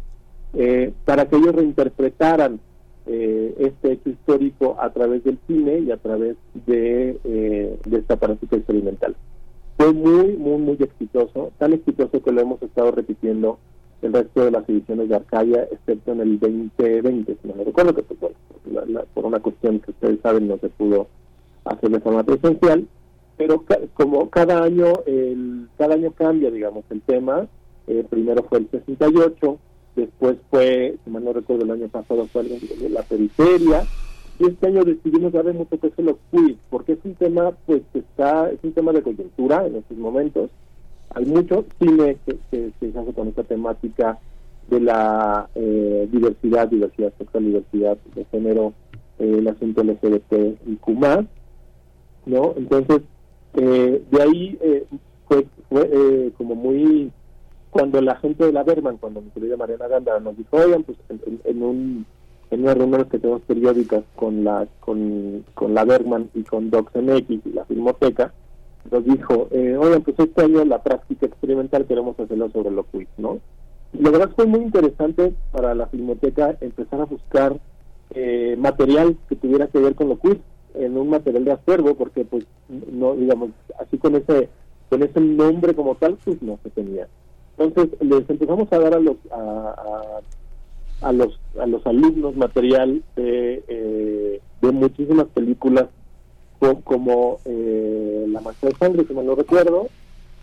eh, 0.54 0.92
para 1.04 1.28
que 1.28 1.36
ellos 1.36 1.54
reinterpretaran 1.54 2.60
eh, 3.06 3.54
este 3.58 3.92
hecho 3.92 4.10
histórico 4.10 4.76
a 4.80 4.92
través 4.92 5.22
del 5.24 5.38
cine 5.46 5.78
y 5.80 5.90
a 5.90 5.96
través 5.96 6.36
de, 6.66 7.18
eh, 7.24 7.78
de 7.84 7.98
esta 7.98 8.16
práctica 8.16 8.56
experimental. 8.56 9.14
Fue 9.76 9.92
muy, 9.92 10.36
muy, 10.36 10.58
muy 10.58 10.76
exitoso, 10.80 11.52
tan 11.58 11.72
exitoso 11.74 12.22
que 12.22 12.32
lo 12.32 12.40
hemos 12.40 12.62
estado 12.62 12.90
repitiendo 12.92 13.58
el 14.02 14.12
resto 14.12 14.44
de 14.44 14.50
las 14.50 14.68
ediciones 14.68 15.08
de 15.08 15.16
Arcadia, 15.16 15.68
excepto 15.70 16.12
en 16.12 16.20
el 16.20 16.38
2020, 16.38 17.36
si 17.42 17.48
no 17.48 17.54
me 17.54 17.64
recuerdo, 17.64 17.94
que 17.94 18.02
pues, 18.02 18.18
bueno, 18.20 18.36
la- 18.72 18.84
la- 18.86 19.04
por 19.06 19.24
una 19.26 19.40
cuestión 19.40 19.80
que 19.80 19.90
ustedes 19.90 20.20
saben 20.22 20.48
no 20.48 20.58
se 20.58 20.68
pudo 20.68 21.08
hacer 21.64 21.90
de 21.90 22.00
forma 22.00 22.22
presencial, 22.24 22.86
pero 23.36 23.62
ca- 23.62 23.80
como 23.94 24.30
cada 24.30 24.62
año 24.62 24.92
el, 25.06 25.68
cada 25.78 25.94
año 25.94 26.10
cambia, 26.12 26.50
digamos, 26.50 26.84
el 26.90 27.00
tema, 27.02 27.46
eh, 27.86 28.04
primero 28.08 28.42
fue 28.44 28.58
el 28.58 28.68
68, 28.70 29.58
después 29.96 30.36
fue, 30.50 30.96
si 31.04 31.10
mal 31.10 31.24
no 31.24 31.32
recuerdo, 31.32 31.64
el 31.64 31.70
año 31.70 31.88
pasado 31.88 32.26
fue 32.26 32.44
la 32.90 33.02
periferia, 33.02 33.84
y 34.38 34.46
este 34.46 34.66
año 34.66 34.84
decidimos 34.84 35.32
darle 35.32 35.54
mucho 35.54 35.76
peso 35.76 35.94
a 35.98 36.02
los 36.02 36.16
quiz, 36.30 36.56
porque 36.68 36.92
es 36.92 36.98
un 37.04 37.14
tema, 37.14 37.52
pues, 37.66 37.82
que 37.92 38.00
está, 38.00 38.50
es 38.50 38.58
un 38.62 38.72
tema 38.72 38.92
de 38.92 39.02
coyuntura 39.02 39.66
en 39.66 39.76
estos 39.76 39.96
momentos. 39.96 40.50
Hay 41.14 41.24
mucho 41.24 41.64
cine 41.80 42.18
que, 42.26 42.38
se 42.78 42.98
hace 42.98 43.12
con 43.14 43.28
esta 43.28 43.44
temática 43.44 44.18
de 44.68 44.80
la 44.80 45.48
eh, 45.54 46.08
diversidad, 46.12 46.68
diversidad 46.68 47.12
sexual, 47.16 47.44
diversidad 47.44 47.96
de 48.14 48.24
género, 48.26 48.74
eh, 49.18 49.36
el 49.38 49.48
asunto 49.48 49.82
LGBT 49.82 50.58
y 50.66 50.76
Q+, 50.76 51.26
¿no? 52.26 52.54
Entonces, 52.56 53.02
eh, 53.54 54.02
de 54.10 54.22
ahí 54.22 54.58
eh, 54.60 54.84
fue, 55.26 55.46
fue 55.70 55.88
eh, 55.90 56.32
como 56.36 56.54
muy 56.54 57.10
cuando 57.76 58.00
la 58.00 58.16
gente 58.16 58.46
de 58.46 58.52
la 58.52 58.62
Berman, 58.62 58.96
cuando 58.96 59.20
mi 59.20 59.30
querida 59.30 59.56
Mariana 59.56 59.86
Ganda 59.86 60.18
nos 60.18 60.36
dijo, 60.36 60.56
oigan, 60.56 60.82
pues 60.82 60.96
en, 61.44 61.62
un 61.62 62.06
en 62.50 62.62
unas 62.62 62.78
reuniones 62.78 63.08
que 63.08 63.18
tenemos 63.18 63.42
periódicas 63.42 64.02
con 64.14 64.44
la 64.44 64.66
con, 64.80 65.44
con 65.54 65.74
la 65.74 65.84
Berman 65.84 66.30
y 66.34 66.42
con 66.42 66.70
DocsMX 66.70 67.28
y 67.28 67.52
la 67.52 67.66
Filmoteca, 67.66 68.32
nos 68.90 69.04
dijo, 69.04 69.48
eh, 69.50 69.76
oigan, 69.78 70.02
pues 70.02 70.18
este 70.18 70.42
año 70.42 70.64
la 70.64 70.82
práctica 70.82 71.26
experimental 71.26 71.84
queremos 71.84 72.18
hacerlo 72.18 72.48
sobre 72.50 72.70
lo 72.70 72.84
quiz, 72.84 73.08
¿no? 73.18 73.40
Y 73.92 74.02
la 74.02 74.10
verdad 74.10 74.30
fue 74.34 74.46
muy 74.46 74.60
interesante 74.60 75.34
para 75.52 75.74
la 75.74 75.86
Filmoteca 75.88 76.56
empezar 76.62 77.02
a 77.02 77.04
buscar 77.04 77.58
eh, 78.14 78.56
material 78.58 79.18
que 79.28 79.36
tuviera 79.36 79.66
que 79.66 79.80
ver 79.80 79.94
con 79.94 80.08
lo 80.08 80.16
quiz 80.16 80.38
en 80.74 80.96
un 80.96 81.10
material 81.10 81.44
de 81.44 81.52
acervo, 81.52 81.94
porque 81.94 82.24
pues 82.24 82.46
no, 82.68 83.14
digamos, 83.14 83.50
así 83.78 83.98
con 83.98 84.16
ese 84.16 84.48
con 84.88 85.02
ese 85.02 85.20
nombre 85.20 85.74
como 85.74 85.96
tal, 85.96 86.16
pues 86.24 86.40
no 86.42 86.58
se 86.62 86.70
tenía. 86.70 87.08
Entonces 87.58 87.98
les 88.00 88.28
empezamos 88.28 88.68
a 88.72 88.78
dar 88.78 88.94
a 88.94 89.00
los 89.00 89.16
a, 89.30 89.74
a- 91.00 91.12
los 91.12 91.40
a 91.58 91.66
los 91.66 91.86
alumnos 91.86 92.36
material 92.36 93.02
de, 93.16 93.64
eh, 93.68 94.40
de 94.60 94.72
muchísimas 94.72 95.26
películas 95.28 95.86
co- 96.58 96.80
como 96.82 97.40
eh, 97.44 98.26
La 98.28 98.40
Mancha 98.40 98.68
de 98.68 98.76
Sangre, 98.80 99.04
si 99.06 99.14
mal 99.14 99.26
no 99.26 99.34
recuerdo, 99.34 99.90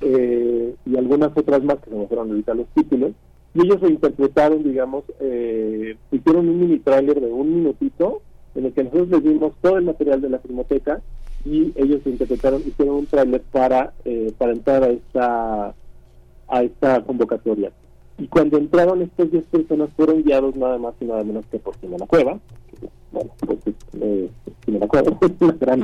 eh, 0.02 0.76
y 0.86 0.98
algunas 0.98 1.32
otras 1.38 1.64
más 1.64 1.80
que 1.80 1.90
se 1.90 1.96
me 1.96 2.08
fueron 2.08 2.30
ahorita 2.32 2.54
los 2.54 2.68
títulos, 2.74 3.14
y 3.54 3.62
ellos 3.66 3.82
reinterpretaron, 3.82 4.64
digamos, 4.64 5.04
eh, 5.20 5.98
hicieron 6.12 6.50
un 6.50 6.60
mini 6.60 6.80
tráiler 6.80 7.20
de 7.22 7.32
un 7.32 7.56
minutito 7.56 8.24
en 8.56 8.66
el 8.66 8.74
que 8.74 8.84
nosotros 8.84 9.10
les 9.10 9.24
dimos 9.24 9.54
todo 9.62 9.78
el 9.78 9.86
material 9.86 10.22
de 10.22 10.30
la 10.30 10.40
filmoteca 10.40 11.02
y 11.46 11.72
ellos 11.76 12.02
interpretaron, 12.06 12.64
hicieron 12.68 12.96
un 12.96 13.08
tráiler 13.08 13.44
para, 13.52 13.94
eh, 14.06 14.34
para 14.38 14.54
entrar 14.54 14.84
a 14.84 14.88
esta 14.90 15.76
a 16.54 16.64
esta 16.64 17.04
convocatoria. 17.04 17.72
Y 18.18 18.28
cuando 18.28 18.58
entraron 18.58 19.02
estas 19.02 19.32
10 19.32 19.46
personas 19.48 19.90
fueron 19.96 20.22
guiados 20.24 20.56
nada 20.56 20.78
más 20.78 20.94
y 21.02 21.06
nada 21.06 21.24
menos 21.24 21.46
que 21.48 21.58
por 21.60 21.76
Jimena 21.80 22.06
Cueva. 22.06 22.40
que, 22.80 22.88
Bueno, 23.12 23.32
pues 23.40 23.60
eh, 24.00 24.30
Jimena 24.66 24.88
Cueva 24.88 25.18
es 25.22 25.32
una 25.42 25.54
gran 25.54 25.82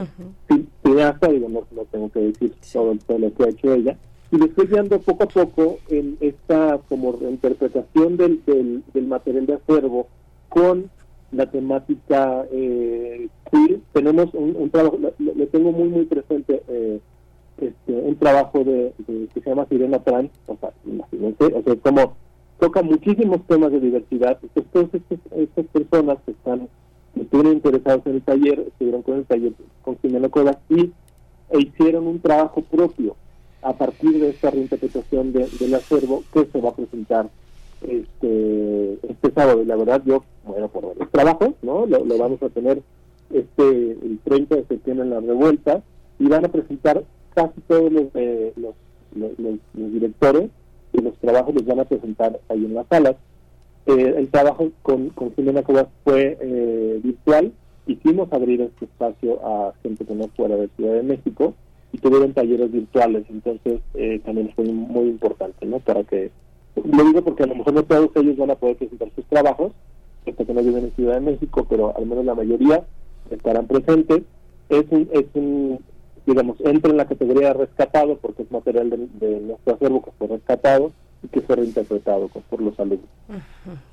ci- 0.47 0.65
cineasta, 0.83 1.27
digo, 1.29 1.49
no, 1.49 1.61
no 1.75 1.81
tengo 1.91 2.09
que 2.09 2.19
decir 2.19 2.53
todo, 2.71 2.95
todo 3.07 3.17
lo 3.19 3.33
que 3.33 3.43
ha 3.43 3.49
hecho 3.49 3.73
ella. 3.73 3.97
Y 4.31 4.37
les 4.37 4.51
fue 4.53 4.67
guiando 4.67 4.99
poco 4.99 5.23
a 5.23 5.27
poco 5.27 5.77
en 5.89 6.17
esta 6.21 6.79
como 6.87 7.17
interpretación 7.21 8.15
del, 8.15 8.45
del, 8.45 8.83
del 8.93 9.07
material 9.07 9.47
de 9.47 9.53
acervo 9.55 10.07
con 10.49 10.91
la 11.31 11.49
temática 11.49 12.45
eh, 12.51 13.27
queer. 13.51 13.79
Tenemos 13.91 14.31
un, 14.35 14.55
un 14.55 14.69
trabajo, 14.69 14.99
le, 14.99 15.33
le 15.33 15.47
tengo 15.47 15.71
muy, 15.71 15.89
muy 15.89 16.05
presente 16.05 16.61
eh, 16.67 16.99
este, 17.61 17.91
un 17.93 18.15
trabajo 18.15 18.63
de, 18.63 18.93
que 19.05 19.41
se 19.41 19.49
llama 19.49 19.65
Sirena 19.69 19.99
Trans, 19.99 20.31
o 20.47 20.55
sea, 20.59 20.71
imagínense, 20.85 21.45
o 21.45 21.61
sea, 21.63 21.75
como 21.77 22.13
toca 22.59 22.81
muchísimos 22.81 23.41
temas 23.47 23.71
de 23.71 23.79
diversidad, 23.79 24.37
entonces 24.41 24.71
todas 24.73 24.93
estas, 24.93 25.19
estas 25.37 25.65
personas 25.67 26.17
que 26.25 26.31
están, 26.31 26.67
que 27.13 27.21
estuvieron 27.21 27.53
interesados 27.53 28.05
en 28.05 28.15
el 28.15 28.21
taller, 28.21 28.59
estuvieron 28.67 29.01
con 29.01 29.15
el 29.17 29.25
taller 29.25 29.53
con 29.81 29.97
Jimena 29.99 30.29
Cuevas 30.29 30.57
y 30.69 30.91
e 31.51 31.59
hicieron 31.61 32.05
un 32.07 32.19
trabajo 32.19 32.61
propio 32.61 33.15
a 33.61 33.73
partir 33.73 34.19
de 34.19 34.29
esta 34.29 34.51
reinterpretación 34.51 35.33
de- 35.33 35.47
del 35.59 35.73
acervo 35.75 36.23
que 36.31 36.45
se 36.45 36.61
va 36.61 36.69
a 36.69 36.75
presentar 36.75 37.29
este 37.81 38.93
este 39.09 39.31
sábado. 39.33 39.61
Y 39.61 39.65
la 39.65 39.75
verdad 39.75 40.01
yo 40.05 40.23
bueno 40.45 40.67
por 40.67 40.85
varios 40.87 41.09
trabajos 41.11 41.49
no 41.61 41.85
lo, 41.85 42.05
lo 42.05 42.17
vamos 42.17 42.41
a 42.43 42.49
tener 42.49 42.81
este 43.33 43.91
el 43.91 44.19
30 44.23 44.55
de 44.57 44.65
septiembre 44.65 45.05
en 45.05 45.11
la 45.11 45.19
revuelta 45.21 45.81
y 46.19 46.27
van 46.27 46.45
a 46.45 46.49
presentar 46.49 47.03
casi 47.39 47.61
todos 47.61 47.91
los, 47.91 48.07
eh, 48.15 48.53
los, 48.57 48.73
directores 49.73 50.49
y 50.91 51.01
los 51.01 51.17
trabajos 51.19 51.55
los 51.55 51.65
van 51.65 51.79
a 51.79 51.85
presentar 51.85 52.39
ahí 52.49 52.65
en 52.65 52.75
las 52.75 52.85
salas. 52.87 53.15
Eh, 53.85 54.13
el 54.17 54.27
trabajo 54.27 54.69
con, 54.81 55.09
con 55.11 55.33
Jimena 55.35 55.63
Cobas 55.63 55.87
fue 56.03 56.37
eh, 56.41 56.99
virtual. 57.01 57.53
Hicimos 57.87 58.31
abrir 58.33 58.61
este 58.61 58.85
espacio 58.85 59.39
a 59.43 59.73
gente 59.81 60.05
que 60.05 60.15
no 60.15 60.27
fuera 60.35 60.57
de 60.57 60.67
Ciudad 60.75 60.95
de 60.95 61.03
México 61.03 61.53
y 61.93 61.97
tuvieron 61.99 62.33
talleres 62.33 62.71
virtuales. 62.71 63.23
Entonces 63.29 63.79
eh, 63.93 64.19
también 64.25 64.51
fue 64.53 64.65
muy 64.65 65.07
importante 65.07 65.65
no 65.65 65.79
para 65.79 66.03
que 66.03 66.31
lo 66.75 67.03
digo 67.03 67.23
porque 67.23 67.43
a 67.43 67.47
lo 67.47 67.55
mejor 67.55 67.73
no 67.73 67.83
todos 67.83 68.11
ellos 68.15 68.37
van 68.37 68.51
a 68.51 68.55
poder 68.55 68.75
presentar 68.75 69.09
sus 69.15 69.25
trabajos, 69.25 69.71
hasta 70.27 70.45
que 70.45 70.53
no 70.53 70.61
viven 70.61 70.83
en 70.83 70.91
Ciudad 70.91 71.15
de 71.15 71.21
México, 71.21 71.65
pero 71.69 71.95
al 71.95 72.05
menos 72.05 72.25
la 72.25 72.35
mayoría 72.35 72.83
estarán 73.31 73.65
presentes. 73.65 74.23
Es 74.69 74.85
un, 74.91 75.09
es 75.11 75.25
un 75.33 75.79
digamos, 76.29 76.57
entra 76.61 76.91
en 76.91 76.97
la 76.97 77.07
categoría 77.07 77.47
de 77.49 77.65
rescatado 77.65 78.17
porque 78.17 78.43
es 78.43 78.51
material 78.51 78.89
de, 78.89 78.97
de 79.27 79.39
nuestro 79.39 79.77
que 79.77 80.11
fue 80.17 80.27
rescatado 80.27 80.91
y 81.23 81.27
que 81.27 81.41
fue 81.41 81.55
reinterpretado 81.57 82.27
por 82.27 82.61
los 82.61 82.79
alumnos. 82.79 83.09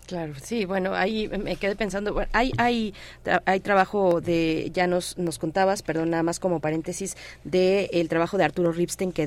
Claro, 0.06 0.34
sí, 0.40 0.65
bueno, 0.65 0.94
ahí 0.94 1.28
me 1.28 1.56
quedé 1.56 1.74
pensando, 1.74 2.12
bueno, 2.12 2.28
hay 2.32 2.52
hay 2.58 2.94
hay 3.44 3.60
trabajo 3.60 4.20
de 4.20 4.70
ya 4.73 4.86
nos 4.86 5.18
nos 5.18 5.39
contabas, 5.39 5.82
perdón, 5.82 6.10
nada 6.10 6.23
más 6.23 6.39
como 6.39 6.60
paréntesis 6.60 7.16
de 7.42 7.90
el 7.92 8.08
trabajo 8.08 8.39
de 8.39 8.44
Arturo 8.44 8.70
Ripstein 8.70 9.12
que 9.12 9.26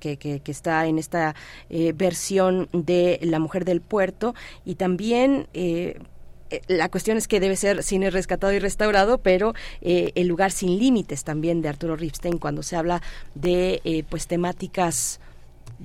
que, 0.00 0.16
que, 0.16 0.50
está 0.50 0.86
en 0.86 0.98
esta 0.98 1.34
eh, 1.70 1.92
versión 1.94 2.68
de 2.72 3.20
La 3.22 3.38
mujer 3.38 3.64
del 3.64 3.80
puerto 3.80 4.34
y 4.64 4.74
también 4.74 5.46
eh, 5.54 5.98
la 6.68 6.88
cuestión 6.88 7.16
es 7.16 7.28
que 7.28 7.40
debe 7.40 7.56
ser 7.56 7.82
cine 7.82 8.10
rescatado 8.10 8.52
y 8.52 8.58
restaurado, 8.58 9.18
pero 9.18 9.54
eh, 9.80 10.12
El 10.14 10.28
lugar 10.28 10.50
sin 10.50 10.78
límites 10.78 11.24
también 11.24 11.62
de 11.62 11.68
Arturo 11.68 11.96
Ripstein 11.96 12.38
cuando 12.38 12.62
se 12.62 12.76
habla 12.76 13.02
de 13.34 13.80
eh, 13.84 14.04
pues 14.08 14.26
temáticas 14.26 15.20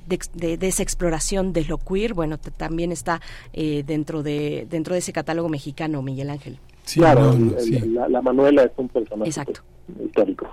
de, 0.06 0.18
de- 0.34 0.56
de 0.56 0.66
esa 0.68 0.82
exploración 0.82 1.52
de 1.52 1.64
lo 1.64 1.78
queer, 1.78 2.14
bueno, 2.14 2.38
también 2.38 2.90
está 2.92 3.20
eh, 3.52 3.84
dentro 3.86 4.22
de 4.22 4.66
dentro 4.68 4.94
de 4.94 4.98
ese 4.98 5.12
catálogo 5.12 5.48
mexicano, 5.48 6.02
Miguel 6.02 6.30
Ángel. 6.30 6.58
claro, 6.92 7.32
no, 7.32 7.38
no, 7.52 7.58
el- 7.58 7.64
sí. 7.64 7.78
la, 7.90 8.08
la 8.08 8.20
Manuela 8.22 8.64
es 8.64 8.72
un 8.76 8.88
personaje 8.88 9.28
Exacto. 9.28 9.60
Histórico. 10.04 10.50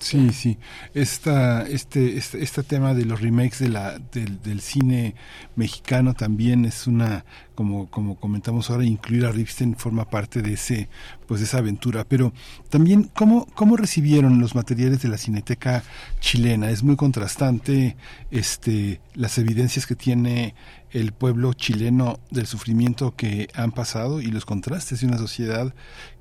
Sí, 0.00 0.30
sí. 0.30 0.58
Esta, 0.94 1.62
este, 1.62 2.16
este, 2.16 2.42
este 2.42 2.62
tema 2.62 2.94
de 2.94 3.04
los 3.04 3.20
remakes 3.20 3.58
de 3.58 3.68
la, 3.68 3.98
del, 3.98 4.40
del 4.42 4.60
cine 4.60 5.14
mexicano 5.56 6.14
también 6.14 6.64
es 6.64 6.86
una, 6.86 7.24
como, 7.54 7.90
como 7.90 8.16
comentamos 8.16 8.70
ahora, 8.70 8.84
incluir 8.84 9.26
a 9.26 9.32
Ripstein 9.32 9.76
forma 9.76 10.08
parte 10.08 10.42
de 10.42 10.54
ese, 10.54 10.88
pues 11.26 11.40
de 11.40 11.46
esa 11.46 11.58
aventura. 11.58 12.04
Pero 12.08 12.32
también, 12.68 13.10
¿cómo, 13.14 13.46
cómo 13.54 13.76
recibieron 13.76 14.40
los 14.40 14.54
materiales 14.54 15.02
de 15.02 15.08
la 15.08 15.18
Cineteca 15.18 15.82
chilena? 16.20 16.70
Es 16.70 16.82
muy 16.82 16.96
contrastante, 16.96 17.96
este, 18.30 19.00
las 19.14 19.38
evidencias 19.38 19.86
que 19.86 19.96
tiene 19.96 20.54
el 20.90 21.12
pueblo 21.12 21.54
chileno 21.54 22.20
del 22.30 22.46
sufrimiento 22.46 23.14
que 23.16 23.48
han 23.54 23.72
pasado 23.72 24.20
y 24.20 24.26
los 24.26 24.44
contrastes 24.44 25.00
de 25.00 25.06
una 25.06 25.18
sociedad 25.18 25.74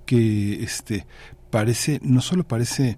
que 0.06 0.64
este 0.64 1.06
parece 1.52 2.00
no 2.02 2.22
solo 2.22 2.48
parece 2.48 2.98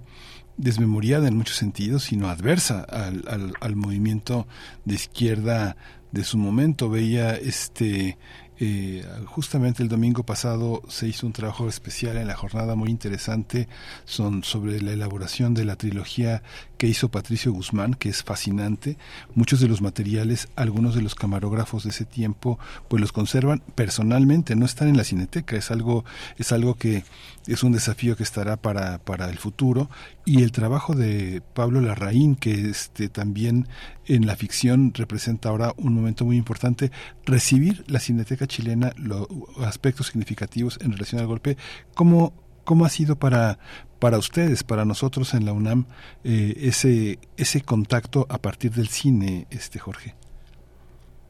desmemoriada 0.57 1.27
en 1.27 1.35
muchos 1.35 1.57
sentidos, 1.57 2.03
sino 2.03 2.29
adversa 2.29 2.81
al, 2.81 3.53
al, 3.59 3.75
movimiento 3.75 4.47
de 4.85 4.95
izquierda 4.95 5.75
de 6.11 6.23
su 6.23 6.37
momento. 6.37 6.89
Veía 6.89 7.35
este 7.35 8.17
eh, 8.59 9.03
justamente 9.25 9.81
el 9.81 9.89
domingo 9.89 10.23
pasado 10.23 10.83
se 10.87 11.07
hizo 11.07 11.25
un 11.25 11.33
trabajo 11.33 11.67
especial 11.67 12.17
en 12.17 12.27
la 12.27 12.35
jornada 12.35 12.75
muy 12.75 12.89
interesante 12.91 13.67
son 14.05 14.43
sobre 14.43 14.79
la 14.79 14.91
elaboración 14.91 15.55
de 15.55 15.65
la 15.65 15.75
trilogía 15.75 16.43
que 16.77 16.87
hizo 16.87 17.09
Patricio 17.09 17.51
Guzmán, 17.51 17.95
que 17.95 18.09
es 18.09 18.23
fascinante. 18.23 18.97
Muchos 19.33 19.59
de 19.59 19.67
los 19.67 19.81
materiales, 19.81 20.49
algunos 20.55 20.93
de 20.93 21.01
los 21.01 21.15
camarógrafos 21.15 21.83
de 21.83 21.89
ese 21.89 22.05
tiempo, 22.05 22.59
pues 22.87 23.01
los 23.01 23.11
conservan 23.11 23.63
personalmente, 23.73 24.55
no 24.55 24.65
están 24.65 24.87
en 24.87 24.97
la 24.97 25.03
cineteca, 25.03 25.55
es 25.55 25.71
algo, 25.71 26.05
es 26.37 26.51
algo 26.51 26.75
que 26.75 27.03
es 27.47 27.63
un 27.63 27.71
desafío 27.71 28.15
que 28.15 28.23
estará 28.23 28.57
para, 28.57 28.99
para 28.99 29.29
el 29.29 29.37
futuro. 29.37 29.89
Y 30.25 30.43
el 30.43 30.51
trabajo 30.51 30.95
de 30.95 31.41
Pablo 31.53 31.81
Larraín, 31.81 32.35
que 32.35 32.69
este 32.69 33.09
también 33.09 33.67
en 34.05 34.25
la 34.25 34.35
ficción 34.35 34.93
representa 34.93 35.49
ahora 35.49 35.73
un 35.77 35.93
momento 35.93 36.25
muy 36.25 36.37
importante, 36.37 36.91
recibir 37.25 37.83
la 37.87 37.99
cineteca 37.99 38.47
chilena, 38.47 38.93
los 38.97 39.27
aspectos 39.59 40.07
significativos 40.07 40.79
en 40.81 40.93
relación 40.93 41.21
al 41.21 41.27
golpe, 41.27 41.57
¿cómo, 41.93 42.33
¿Cómo 42.63 42.85
ha 42.85 42.89
sido 42.89 43.17
para, 43.17 43.59
para 43.99 44.17
ustedes, 44.17 44.63
para 44.63 44.85
nosotros 44.85 45.33
en 45.33 45.45
la 45.45 45.53
UNAM, 45.53 45.85
eh, 46.23 46.53
ese, 46.61 47.19
ese 47.35 47.61
contacto 47.61 48.25
a 48.29 48.37
partir 48.37 48.71
del 48.71 48.87
cine, 48.87 49.47
este 49.49 49.79
Jorge? 49.79 50.15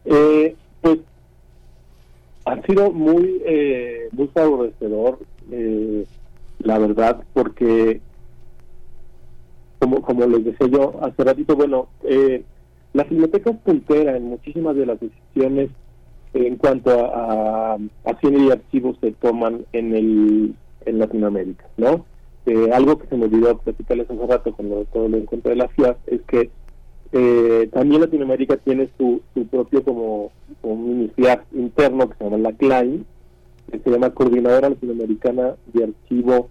Eh, 0.06 0.56
pues 0.82 1.00
ha 2.46 2.62
sido 2.64 2.92
muy, 2.92 3.42
eh, 3.46 4.10
muy 4.12 4.28
favorecedor, 4.28 5.20
eh, 5.52 6.06
la 6.60 6.78
verdad, 6.78 7.24
porque 7.34 8.02
como, 9.80 10.02
como 10.02 10.26
les 10.26 10.46
decía 10.46 10.68
yo 10.68 10.94
hace 11.02 11.24
ratito, 11.24 11.56
bueno, 11.56 11.88
eh, 12.04 12.44
la 12.94 13.06
Filmoteca 13.06 13.50
es 13.50 13.58
puntera 13.58 14.16
en 14.16 14.26
muchísimas 14.26 14.76
de 14.76 14.86
las 14.86 15.00
decisiones 15.00 15.70
en 16.34 16.56
cuanto 16.56 16.92
a, 16.92 17.76
a, 17.76 18.18
y 18.24 18.52
archivos 18.52 18.98
se 19.02 19.12
toman 19.12 19.66
en 19.72 19.96
el 19.96 20.56
en 20.86 21.00
Latinoamérica, 21.00 21.66
¿no? 21.78 22.06
Eh, 22.46 22.70
algo 22.74 22.98
que 22.98 23.08
se 23.08 23.16
me 23.16 23.26
olvidó 23.26 23.58
platicarles 23.58 24.10
hace 24.10 24.28
rato 24.28 24.54
cuando 24.54 24.84
todo 24.86 25.08
lo 25.08 25.18
encontré 25.18 25.52
de 25.52 25.58
la 25.58 25.70
FIAF 25.70 25.98
es 26.08 26.22
que 26.24 26.50
eh, 27.16 27.70
también 27.72 28.02
Latinoamérica 28.02 28.58
tiene 28.58 28.90
su, 28.98 29.22
su 29.36 29.46
propio 29.46 29.84
como, 29.84 30.32
mini 30.64 31.10
FIAF 31.10 31.42
interno 31.54 32.10
que 32.10 32.18
se 32.18 32.24
llama 32.24 32.38
la 32.40 32.54
CLAIN, 32.54 33.06
que 33.72 33.78
se 33.78 33.92
llama 33.92 34.10
Coordinadora 34.10 34.70
Latinoamericana 34.70 35.54
de 35.74 35.84
Archivo 35.84 36.50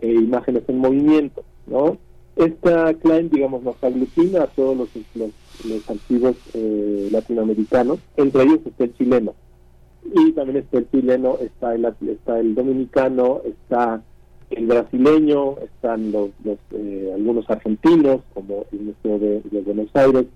e 0.00 0.12
Imágenes 0.12 0.62
en 0.68 0.78
Movimiento, 0.78 1.42
¿no? 1.66 1.98
Esta 2.36 2.94
CLAIN, 2.94 3.30
digamos, 3.30 3.64
nos 3.64 3.82
aglutina 3.82 4.44
a 4.44 4.46
todos 4.46 4.76
los 4.76 5.90
archivos 5.90 6.36
eh, 6.54 7.08
latinoamericanos, 7.10 7.98
entre 8.16 8.44
ellos 8.44 8.60
está 8.64 8.84
el 8.84 8.94
chileno. 8.94 9.34
Y 10.14 10.30
también 10.32 10.58
está 10.58 10.78
el 10.78 10.88
chileno, 10.88 11.38
está 11.40 11.74
el, 11.74 11.84
está 11.84 12.38
el 12.38 12.54
dominicano, 12.54 13.40
está 13.44 14.04
el 14.50 14.66
brasileño, 14.66 15.58
están 15.58 16.12
los, 16.12 16.30
eh, 16.72 17.12
algunos 17.14 17.48
argentinos, 17.50 18.20
como 18.34 18.64
el 18.72 18.80
Museo 18.80 19.18
de, 19.18 19.60
Buenos 19.62 19.88
Aires, 19.94 20.26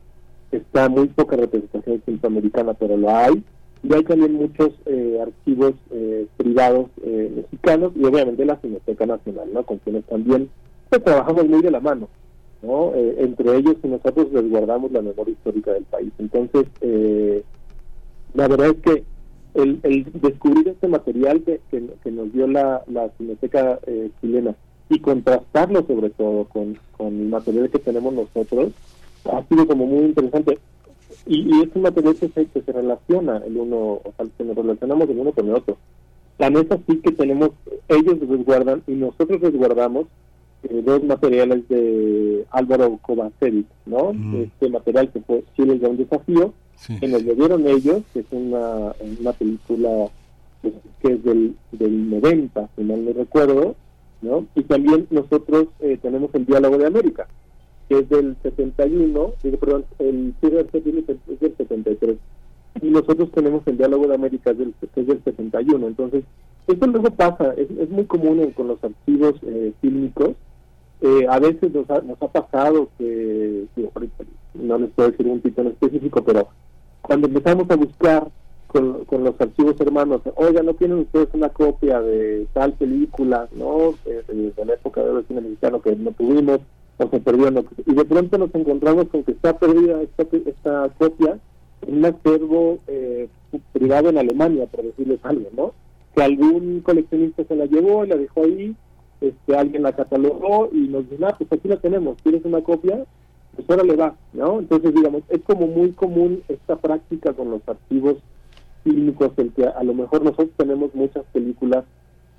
está 0.50 0.89
muy 0.89 1.08
poca 1.08 1.36
representación 1.36 2.02
centroamericana, 2.05 2.74
pero 2.74 2.97
lo 2.97 3.14
hay, 3.14 3.42
y 3.82 3.94
hay 3.94 4.02
también 4.02 4.34
muchos 4.34 4.70
eh, 4.86 5.18
archivos 5.22 5.74
eh, 5.90 6.26
privados 6.36 6.86
eh, 7.02 7.32
mexicanos 7.34 7.92
y 7.97 8.05
obviamente 8.05 8.44
la 8.44 8.56
Cineteca 8.56 9.06
Nacional, 9.06 9.48
¿no? 9.52 9.64
con 9.64 9.78
quienes 9.78 10.05
también 10.05 10.50
pues, 10.90 11.02
trabajamos 11.05 11.48
muy 11.48 11.62
de 11.62 11.70
la 11.70 11.80
mano, 11.80 12.08
¿no? 12.62 12.92
Eh, 12.94 13.16
entre 13.18 13.56
ellos 13.56 13.76
y 13.82 13.89
nosotros 13.89 14.26
resguardamos 14.32 14.92
la 14.92 15.00
memoria 15.00 15.32
histórica 15.32 15.72
del 15.72 15.84
país. 15.84 16.12
Entonces, 16.18 16.66
eh, 16.80 17.42
la 18.34 18.48
verdad 18.48 18.68
es 18.68 18.76
que 18.82 19.05
el, 19.54 19.80
el 19.82 20.06
descubrir 20.20 20.68
este 20.68 20.88
material 20.88 21.42
que, 21.42 21.60
que, 21.70 21.86
que 22.02 22.10
nos 22.10 22.32
dio 22.32 22.46
la, 22.46 22.82
la 22.86 23.08
Cineteca 23.18 23.78
eh, 23.86 24.10
chilena 24.20 24.54
y 24.88 24.98
contrastarlo 24.98 25.86
sobre 25.86 26.10
todo 26.10 26.44
con, 26.44 26.78
con 26.96 27.08
el 27.08 27.28
material 27.28 27.70
que 27.70 27.78
tenemos 27.78 28.12
nosotros 28.12 28.72
ha 29.24 29.42
sido 29.44 29.66
como 29.66 29.86
muy 29.86 30.06
interesante 30.06 30.58
y, 31.26 31.42
y 31.42 31.62
es 31.62 31.68
un 31.74 31.82
material 31.82 32.16
que 32.16 32.28
se, 32.28 32.46
que 32.46 32.62
se 32.62 32.72
relaciona 32.72 33.38
el 33.38 33.56
uno, 33.56 33.76
o 33.76 34.12
sea, 34.16 34.26
que 34.36 34.44
nos 34.44 34.56
relacionamos 34.56 35.08
el 35.08 35.18
uno 35.18 35.32
con 35.32 35.48
el 35.48 35.54
otro. 35.54 35.76
Tan 36.38 36.56
es 36.56 36.70
así 36.70 36.96
que 36.98 37.12
tenemos, 37.12 37.50
ellos 37.88 38.18
resguardan 38.20 38.82
y 38.86 38.92
nosotros 38.92 39.40
resguardamos 39.40 40.06
eh, 40.62 40.82
dos 40.84 41.02
materiales 41.04 41.68
de 41.68 42.46
Álvaro 42.50 42.98
Kovacevic, 43.02 43.66
¿no? 43.86 44.12
Mm. 44.12 44.42
Este 44.42 44.68
material 44.70 45.10
que 45.12 45.20
fue 45.20 45.44
Chile 45.56 45.78
un 45.86 45.96
desafío, 45.96 46.54
Sí. 46.81 46.99
que 46.99 47.09
nos 47.09 47.23
lo 47.23 47.34
dieron 47.34 47.67
ellos, 47.67 48.02
que 48.15 48.20
es 48.20 48.26
una, 48.31 48.94
una 49.20 49.33
película 49.34 50.09
que 51.02 51.12
es 51.12 51.23
del, 51.25 51.55
del 51.73 52.10
90, 52.10 52.68
si 52.76 52.83
mal 52.84 53.05
no 53.05 53.12
recuerdo, 53.12 53.75
¿no? 54.23 54.47
Y 54.55 54.62
también 54.62 55.07
nosotros 55.10 55.67
eh, 55.81 55.99
tenemos 56.00 56.31
el 56.34 56.47
Diálogo 56.47 56.78
de 56.78 56.86
América, 56.86 57.26
que 57.89 57.99
es 57.99 58.09
del 58.09 58.34
71, 58.42 59.33
digo, 59.42 59.57
perdón, 59.59 59.84
el 59.99 60.34
es 60.42 61.41
del 61.41 61.55
73, 61.57 62.17
y 62.83 62.86
nosotros 62.89 63.31
tenemos 63.33 63.62
el 63.67 63.76
Diálogo 63.76 64.07
de 64.09 64.15
América 64.15 64.52
del, 64.55 64.73
que 64.94 65.00
es 65.02 65.07
del 65.07 65.23
71, 65.23 65.86
entonces, 65.86 66.25
esto 66.67 66.86
luego 66.86 67.10
pasa, 67.10 67.52
es, 67.59 67.68
muy 67.91 68.05
común 68.05 68.41
en- 68.41 68.52
con 68.52 68.68
los 68.68 68.83
archivos 68.83 69.34
eh, 69.42 69.73
fílmicos, 69.83 70.31
eh, 71.02 71.26
a 71.28 71.39
veces 71.39 71.73
nos 71.75 71.89
ha, 71.91 72.00
nos 72.02 72.20
ha 72.23 72.28
pasado 72.28 72.89
que, 72.99 73.65
no 74.55 74.78
les 74.78 74.91
puedo 74.91 75.10
decir 75.10 75.26
un 75.26 75.41
título 75.41 75.70
específico, 75.70 76.23
pero 76.25 76.49
cuando 77.02 77.26
empezamos 77.28 77.70
a 77.70 77.76
buscar 77.76 78.28
con, 78.66 79.04
con 79.04 79.24
los 79.24 79.40
archivos 79.40 79.80
hermanos, 79.80 80.22
oiga, 80.36 80.62
¿no 80.62 80.74
tienen 80.74 80.98
ustedes 81.00 81.28
una 81.32 81.48
copia 81.48 82.00
de 82.00 82.46
tal 82.52 82.72
película, 82.74 83.48
no? 83.52 83.94
Eh, 84.06 84.22
de, 84.28 84.64
la 84.64 84.74
época 84.74 85.02
de 85.02 85.24
cine 85.24 85.40
mexicano 85.40 85.82
que 85.82 85.96
no 85.96 86.12
tuvimos, 86.12 86.60
o 86.98 87.08
se 87.08 87.20
perdió, 87.20 87.50
no? 87.50 87.64
y 87.86 87.94
de 87.94 88.04
pronto 88.04 88.38
nos 88.38 88.54
encontramos 88.54 89.08
con 89.08 89.24
que 89.24 89.32
está 89.32 89.58
perdida 89.58 90.02
esta, 90.02 90.24
esta 90.46 90.88
copia 90.98 91.38
en 91.86 91.98
un 91.98 92.04
acervo 92.04 92.78
eh, 92.86 93.28
privado 93.72 94.10
en 94.10 94.18
Alemania, 94.18 94.66
por 94.66 94.84
decirles 94.84 95.18
algo, 95.24 95.48
¿no? 95.56 95.72
Que 96.14 96.22
algún 96.22 96.80
coleccionista 96.80 97.42
se 97.44 97.56
la 97.56 97.66
llevó 97.66 98.04
y 98.04 98.08
la 98.08 98.16
dejó 98.16 98.44
ahí, 98.44 98.76
este, 99.20 99.56
alguien 99.56 99.82
la 99.82 99.92
catalogó 99.92 100.70
y 100.72 100.88
nos 100.88 101.08
dice, 101.10 101.24
ah, 101.24 101.34
pues 101.36 101.50
aquí 101.52 101.68
la 101.68 101.78
tenemos, 101.78 102.18
¿quieres 102.22 102.44
una 102.44 102.60
copia? 102.62 103.04
Pues 103.56 103.68
ahora 103.68 103.82
le 103.82 103.96
va, 103.96 104.14
¿no? 104.32 104.60
Entonces, 104.60 104.94
digamos, 104.94 105.22
es 105.28 105.42
como 105.42 105.66
muy 105.66 105.92
común 105.92 106.42
esta 106.48 106.76
práctica 106.76 107.32
con 107.32 107.50
los 107.50 107.60
archivos 107.66 108.16
fílmicos, 108.84 109.32
el 109.36 109.52
que 109.52 109.66
a 109.66 109.82
lo 109.82 109.94
mejor 109.94 110.22
nosotros 110.22 110.50
tenemos 110.56 110.94
muchas 110.94 111.24
películas 111.32 111.84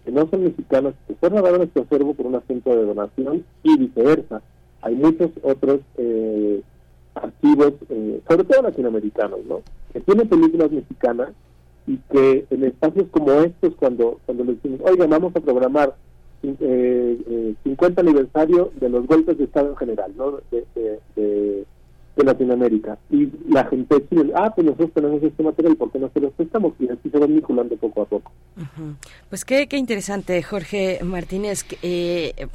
que 0.03 0.11
no 0.11 0.27
son 0.30 0.43
mexicanas, 0.43 0.95
que 1.07 1.15
fueron 1.15 1.40
a 1.40 1.41
dar 1.41 1.57
nuestro 1.57 1.83
acervo 1.83 2.14
por 2.14 2.25
un 2.25 2.35
asunto 2.35 2.72
de 2.72 2.85
donación 2.85 3.45
y 3.64 3.77
viceversa. 3.77 4.41
Hay 4.81 4.95
muchos 4.95 5.30
otros 5.43 5.81
eh, 5.98 6.61
archivos, 7.14 7.73
eh, 7.90 8.22
sobre 8.27 8.43
todo 8.45 8.64
latinoamericanos, 8.64 9.40
¿no? 9.45 9.61
Que 9.93 9.99
tienen 9.99 10.27
películas 10.27 10.72
mexicanas 10.72 11.30
y 11.85 11.98
que 12.11 12.45
en 12.49 12.64
espacios 12.64 13.07
como 13.11 13.31
estos, 13.33 13.75
cuando 13.75 14.19
cuando 14.25 14.43
les 14.45 14.56
decimos, 14.56 14.81
oiga, 14.83 15.06
vamos 15.07 15.35
a 15.35 15.40
programar 15.40 15.95
eh, 16.44 17.18
eh, 17.30 17.53
50 17.64 18.02
aniversario 18.02 18.72
de 18.80 18.90
los 18.90 19.06
golpes 19.08 19.38
de 19.38 19.44
Estado 19.45 19.70
en 19.70 19.76
general, 19.78 20.11
¿no? 20.18 20.40
De, 20.52 20.66
de, 20.76 21.00
de- 21.16 21.66
Latinoamérica. 22.24 23.00
Y 23.10 23.30
la 23.50 23.64
gente 23.66 23.95
dice, 24.11 24.32
ah, 24.36 24.53
pues 24.53 24.66
nosotros 24.66 24.92
tenemos 24.94 25.24
este 25.24 25.42
material, 25.42 25.76
¿por 25.76 25.92
qué 25.92 25.98
no 25.98 26.08
se 26.14 26.20
los 26.20 26.32
prestamos? 26.34 26.74
Y 26.80 26.88
así 26.88 27.10
se 27.10 27.18
van 27.18 27.34
vinculando 27.34 27.76
poco 27.78 28.03
a 28.03 28.06
poco. 28.06 28.32
Pues 29.30 29.44
qué, 29.44 29.66
qué 29.68 29.78
interesante, 29.78 30.44
Jorge 30.44 31.00
Martínez. 31.03 31.66
eh, 31.82 32.32
eh, 32.38 32.48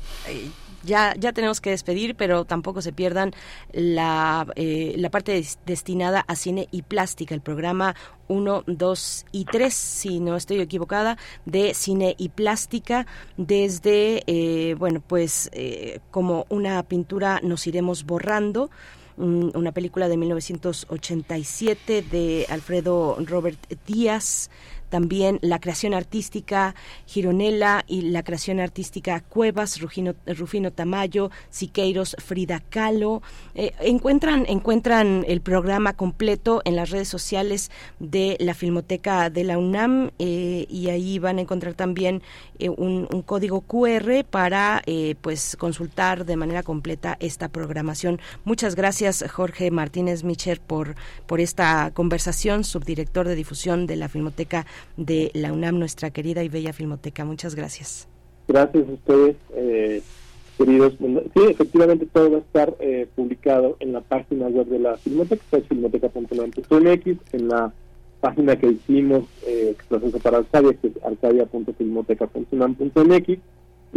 ya, 0.84 1.14
ya 1.18 1.32
tenemos 1.32 1.60
que 1.60 1.70
despedir, 1.70 2.14
pero 2.16 2.44
tampoco 2.44 2.82
se 2.82 2.92
pierdan 2.92 3.32
la, 3.72 4.46
eh, 4.56 4.94
la 4.96 5.10
parte 5.10 5.32
des- 5.32 5.58
destinada 5.66 6.24
a 6.26 6.36
cine 6.36 6.68
y 6.70 6.82
plástica, 6.82 7.34
el 7.34 7.40
programa 7.40 7.94
1, 8.28 8.64
2 8.66 9.26
y 9.32 9.44
3, 9.44 9.72
si 9.74 10.20
no 10.20 10.36
estoy 10.36 10.60
equivocada, 10.60 11.16
de 11.44 11.74
cine 11.74 12.14
y 12.18 12.28
plástica, 12.30 13.06
desde, 13.36 14.22
eh, 14.26 14.74
bueno, 14.78 15.02
pues 15.06 15.48
eh, 15.52 16.00
como 16.10 16.46
una 16.48 16.82
pintura 16.82 17.40
nos 17.42 17.66
iremos 17.66 18.04
borrando 18.04 18.70
mm, 19.16 19.50
una 19.54 19.72
película 19.72 20.08
de 20.08 20.16
1987 20.16 22.02
de 22.10 22.46
Alfredo 22.48 23.16
Robert 23.24 23.58
Díaz, 23.86 24.50
también 24.88 25.38
la 25.42 25.60
creación 25.60 25.94
artística 25.94 26.74
Gironella 27.06 27.84
y 27.86 28.02
la 28.02 28.22
creación 28.22 28.60
artística 28.60 29.20
Cuevas, 29.20 29.80
Rufino, 29.80 30.14
Rufino 30.26 30.72
Tamayo, 30.72 31.30
Siqueiros, 31.50 32.16
Frida 32.18 32.60
Kahlo. 32.60 33.22
Eh, 33.54 33.72
encuentran, 33.80 34.44
encuentran 34.48 35.24
el 35.26 35.40
programa 35.40 35.94
completo 35.94 36.62
en 36.64 36.76
las 36.76 36.90
redes 36.90 37.08
sociales 37.08 37.70
de 37.98 38.36
la 38.40 38.54
Filmoteca 38.54 39.30
de 39.30 39.44
la 39.44 39.58
UNAM 39.58 40.10
eh, 40.18 40.66
y 40.68 40.88
ahí 40.88 41.18
van 41.18 41.38
a 41.38 41.42
encontrar 41.42 41.74
también 41.74 42.22
eh, 42.58 42.68
un, 42.68 43.08
un 43.10 43.22
código 43.22 43.60
QR 43.62 44.24
para 44.28 44.82
pues 45.20 45.56
consultar 45.58 46.24
de 46.24 46.36
manera 46.36 46.62
completa 46.62 47.16
esta 47.20 47.48
programación. 47.48 48.20
Muchas 48.44 48.74
gracias 48.74 49.24
Jorge 49.30 49.70
Martínez 49.70 50.24
Micher 50.24 50.60
por, 50.60 50.94
por 51.26 51.40
esta 51.40 51.90
conversación, 51.92 52.64
subdirector 52.64 53.26
de 53.28 53.34
difusión 53.34 53.86
de 53.86 53.96
la 53.96 54.08
Filmoteca 54.08 54.66
de 54.96 55.30
la 55.34 55.52
UNAM, 55.52 55.78
nuestra 55.78 56.10
querida 56.10 56.42
y 56.42 56.48
bella 56.48 56.72
Filmoteca. 56.72 57.24
Muchas 57.24 57.54
gracias. 57.54 58.08
Gracias 58.48 58.88
a 58.88 58.92
ustedes, 58.92 59.36
eh, 59.54 60.02
queridos. 60.56 60.94
Sí, 60.98 61.42
efectivamente 61.48 62.06
todo 62.12 62.30
va 62.30 62.38
a 62.38 62.40
estar 62.40 62.74
eh, 62.80 63.06
publicado 63.14 63.76
en 63.80 63.92
la 63.92 64.00
página 64.00 64.46
web 64.48 64.66
de 64.66 64.78
la 64.78 64.96
Filmoteca, 64.96 65.42
que 65.50 65.58
es 65.58 65.66
filmoteca.unam.mx, 65.66 67.18
en 67.32 67.48
la 67.48 67.74
página 68.20 68.56
que 68.56 68.68
hicimos, 68.68 69.24
eh, 69.46 69.76
para 70.22 70.38
Arcadia, 70.38 70.72
que 70.74 70.86
es 70.88 70.94
arcadia.filmoteca.unam.mx, 71.04 73.28
y 73.28 73.40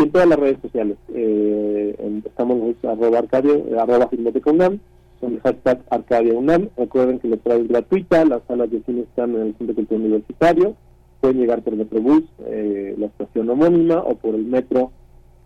en 0.02 0.12
todas 0.12 0.28
las 0.28 0.40
redes 0.40 0.60
sociales. 0.62 0.98
Eh, 1.14 1.96
estamos 2.26 2.76
en 2.84 2.90
arroba 2.90 3.20
arcadia, 3.20 3.54
arroba 3.82 4.10
filmoteca 4.10 4.52
UNAM, 4.52 4.82
con 5.20 5.34
el 5.34 5.42
hashtag 5.42 5.82
Arcadia 5.90 6.34
UNAM. 6.34 6.70
Recuerden 6.78 7.20
que 7.20 7.28
la 7.28 7.36
entrada 7.36 7.60
es 7.60 7.68
gratuita, 7.68 8.26
las 8.26 8.42
salas 8.48 8.70
de 8.72 8.82
cine 8.84 9.02
están 9.02 9.36
en 9.36 9.42
el 9.42 9.56
Centro 9.56 9.76
Cultural 9.76 10.02
Universitario, 10.02 10.76
pueden 11.22 11.38
llegar 11.40 11.62
por 11.62 11.76
Metrobús, 11.76 12.24
eh, 12.46 12.96
la 12.98 13.08
estación 13.08 13.50
homónima, 13.50 14.00
o 14.00 14.16
por 14.16 14.36
el 14.36 14.46
metro 14.46 14.92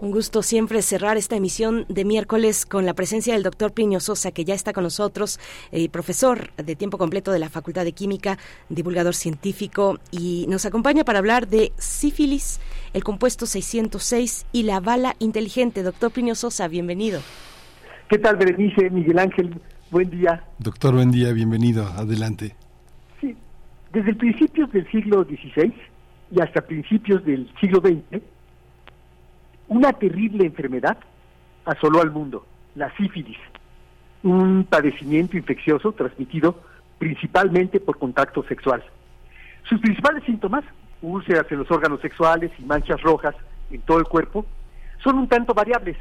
Un 0.00 0.10
gusto 0.10 0.42
siempre 0.42 0.82
cerrar 0.82 1.16
esta 1.16 1.36
emisión 1.36 1.84
de 1.88 2.04
miércoles 2.04 2.66
con 2.66 2.84
la 2.84 2.94
presencia 2.94 3.34
del 3.34 3.44
doctor 3.44 3.72
Plinio 3.72 4.00
Sosa, 4.00 4.32
que 4.32 4.44
ya 4.44 4.54
está 4.54 4.72
con 4.72 4.82
nosotros, 4.82 5.38
eh, 5.70 5.88
profesor 5.88 6.50
de 6.56 6.74
tiempo 6.74 6.98
completo 6.98 7.30
de 7.32 7.38
la 7.38 7.48
Facultad 7.48 7.84
de 7.84 7.92
Química, 7.92 8.38
divulgador 8.68 9.14
científico, 9.14 9.98
y 10.10 10.46
nos 10.48 10.66
acompaña 10.66 11.04
para 11.04 11.20
hablar 11.20 11.46
de 11.46 11.72
sífilis, 11.76 12.60
el 12.92 13.04
compuesto 13.04 13.46
606 13.46 14.46
y 14.52 14.64
la 14.64 14.80
bala 14.80 15.14
inteligente. 15.20 15.84
Doctor 15.84 16.10
Plinio 16.10 16.34
Sosa, 16.34 16.66
bienvenido. 16.66 17.20
¿Qué 18.08 18.18
tal, 18.18 18.36
Berenice? 18.36 18.90
Miguel 18.90 19.18
Ángel, 19.20 19.60
buen 19.92 20.10
día. 20.10 20.42
Doctor, 20.58 20.94
buen 20.94 21.12
día, 21.12 21.32
bienvenido, 21.32 21.86
adelante. 21.86 22.56
Sí, 23.20 23.36
desde 23.92 24.10
el 24.10 24.16
principios 24.16 24.72
del 24.72 24.90
siglo 24.90 25.24
XVI 25.24 25.72
y 26.30 26.40
hasta 26.40 26.60
principios 26.62 27.24
del 27.24 27.50
siglo 27.60 27.80
XX, 27.80 28.22
una 29.68 29.92
terrible 29.92 30.46
enfermedad 30.46 30.98
asoló 31.64 32.00
al 32.00 32.10
mundo, 32.10 32.46
la 32.74 32.94
sífilis, 32.96 33.38
un 34.22 34.64
padecimiento 34.68 35.36
infeccioso 35.36 35.92
transmitido 35.92 36.60
principalmente 36.98 37.80
por 37.80 37.98
contacto 37.98 38.42
sexual. 38.44 38.82
Sus 39.64 39.80
principales 39.80 40.24
síntomas, 40.24 40.64
úlceras 41.02 41.50
en 41.50 41.58
los 41.58 41.70
órganos 41.70 42.00
sexuales 42.00 42.50
y 42.58 42.62
manchas 42.62 43.00
rojas 43.02 43.34
en 43.70 43.80
todo 43.82 43.98
el 43.98 44.04
cuerpo, 44.04 44.46
son 45.02 45.18
un 45.18 45.28
tanto 45.28 45.54
variables. 45.54 45.96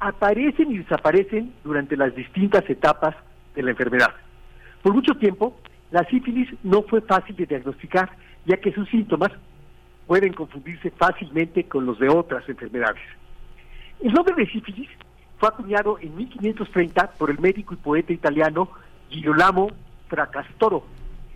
Aparecen 0.00 0.72
y 0.72 0.78
desaparecen 0.78 1.54
durante 1.64 1.96
las 1.96 2.14
distintas 2.14 2.68
etapas 2.68 3.14
de 3.54 3.62
la 3.62 3.70
enfermedad. 3.70 4.10
Por 4.82 4.92
mucho 4.92 5.14
tiempo, 5.14 5.58
la 5.90 6.04
sífilis 6.04 6.48
no 6.62 6.82
fue 6.82 7.00
fácil 7.00 7.36
de 7.36 7.46
diagnosticar, 7.46 8.10
ya 8.44 8.58
que 8.58 8.72
sus 8.72 8.88
síntomas 8.88 9.32
pueden 10.06 10.32
confundirse 10.32 10.90
fácilmente 10.90 11.64
con 11.64 11.86
los 11.86 11.98
de 11.98 12.08
otras 12.08 12.48
enfermedades. 12.48 13.02
El 14.00 14.12
nombre 14.12 14.34
de 14.36 14.46
sífilis 14.50 14.88
fue 15.38 15.48
acuñado 15.48 15.98
en 16.00 16.16
1530 16.16 17.12
por 17.18 17.30
el 17.30 17.38
médico 17.38 17.74
y 17.74 17.78
poeta 17.78 18.12
italiano 18.12 18.70
Girolamo 19.10 19.70
Fracastoro, 20.08 20.84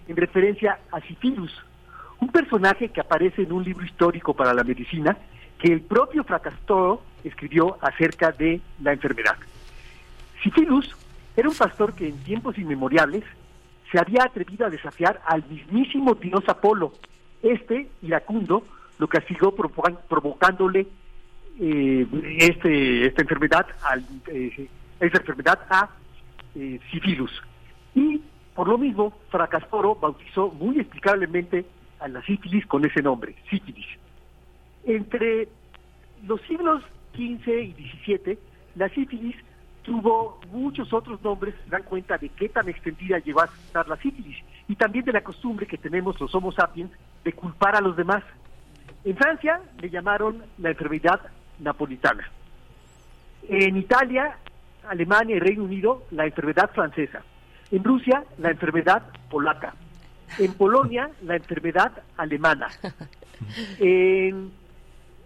en 0.08 0.16
referencia 0.16 0.78
a 0.92 1.00
Sifilus, 1.00 1.52
un 2.20 2.28
personaje 2.28 2.88
que 2.88 3.00
aparece 3.00 3.42
en 3.42 3.52
un 3.52 3.64
libro 3.64 3.84
histórico 3.84 4.34
para 4.34 4.54
la 4.54 4.64
medicina 4.64 5.16
que 5.58 5.72
el 5.72 5.82
propio 5.82 6.24
Fracastoro 6.24 7.02
escribió 7.24 7.78
acerca 7.80 8.32
de 8.32 8.60
la 8.82 8.92
enfermedad. 8.92 9.36
Sifilus 10.42 10.96
era 11.36 11.48
un 11.48 11.54
pastor 11.54 11.94
que 11.94 12.08
en 12.08 12.18
tiempos 12.22 12.58
inmemoriales 12.58 13.24
se 13.90 13.98
había 13.98 14.24
atrevido 14.24 14.66
a 14.66 14.70
desafiar 14.70 15.20
al 15.26 15.44
mismísimo 15.48 16.14
dios 16.14 16.44
Apolo. 16.48 16.92
Este, 17.42 17.88
iracundo, 18.02 18.64
lo 18.98 19.08
castigó 19.08 19.54
provocándole 19.54 20.86
eh, 21.58 22.06
este, 22.38 23.06
esta 23.06 23.22
enfermedad 23.22 23.66
al, 23.82 24.04
eh, 24.26 24.68
esta 25.00 25.18
enfermedad 25.18 25.58
a 25.70 25.90
eh. 26.54 26.80
Y 27.94 28.20
por 28.54 28.68
lo 28.68 28.76
mismo, 28.76 29.12
Fracastoro 29.30 29.94
bautizó 29.94 30.48
muy 30.50 30.80
explicablemente 30.80 31.64
a 31.98 32.08
la 32.08 32.22
sífilis 32.22 32.66
con 32.66 32.84
ese 32.84 33.02
nombre, 33.02 33.34
sífilis. 33.48 33.86
Entre 34.84 35.48
los 36.26 36.40
siglos 36.42 36.82
XV 37.14 37.48
y 37.48 37.72
XVII, 38.04 38.38
la 38.76 38.88
sífilis 38.90 39.36
tuvo 39.82 40.40
muchos 40.52 40.92
otros 40.92 41.22
nombres, 41.22 41.54
se 41.64 41.70
dan 41.70 41.82
cuenta 41.84 42.18
de 42.18 42.28
qué 42.30 42.48
tan 42.48 42.68
extendida 42.68 43.18
llegó 43.18 43.40
a 43.40 43.46
estar 43.46 43.88
la 43.88 43.96
sífilis 43.96 44.36
y 44.68 44.76
también 44.76 45.04
de 45.04 45.12
la 45.12 45.22
costumbre 45.22 45.66
que 45.66 45.78
tenemos 45.78 46.20
los 46.20 46.34
Homo 46.34 46.52
sapiens 46.52 46.90
de 47.24 47.32
culpar 47.32 47.76
a 47.76 47.80
los 47.80 47.96
demás. 47.96 48.22
En 49.04 49.16
Francia 49.16 49.60
le 49.80 49.90
llamaron 49.90 50.42
la 50.58 50.70
enfermedad 50.70 51.20
napolitana. 51.58 52.30
En 53.48 53.76
Italia, 53.76 54.36
Alemania 54.88 55.36
y 55.36 55.40
Reino 55.40 55.64
Unido, 55.64 56.02
la 56.10 56.26
enfermedad 56.26 56.70
francesa. 56.72 57.22
En 57.70 57.84
Rusia, 57.84 58.24
la 58.38 58.50
enfermedad 58.50 59.02
polaca. 59.30 59.74
En 60.38 60.52
Polonia, 60.54 61.10
la 61.22 61.36
enfermedad 61.36 61.92
alemana. 62.16 62.68
En 63.78 64.52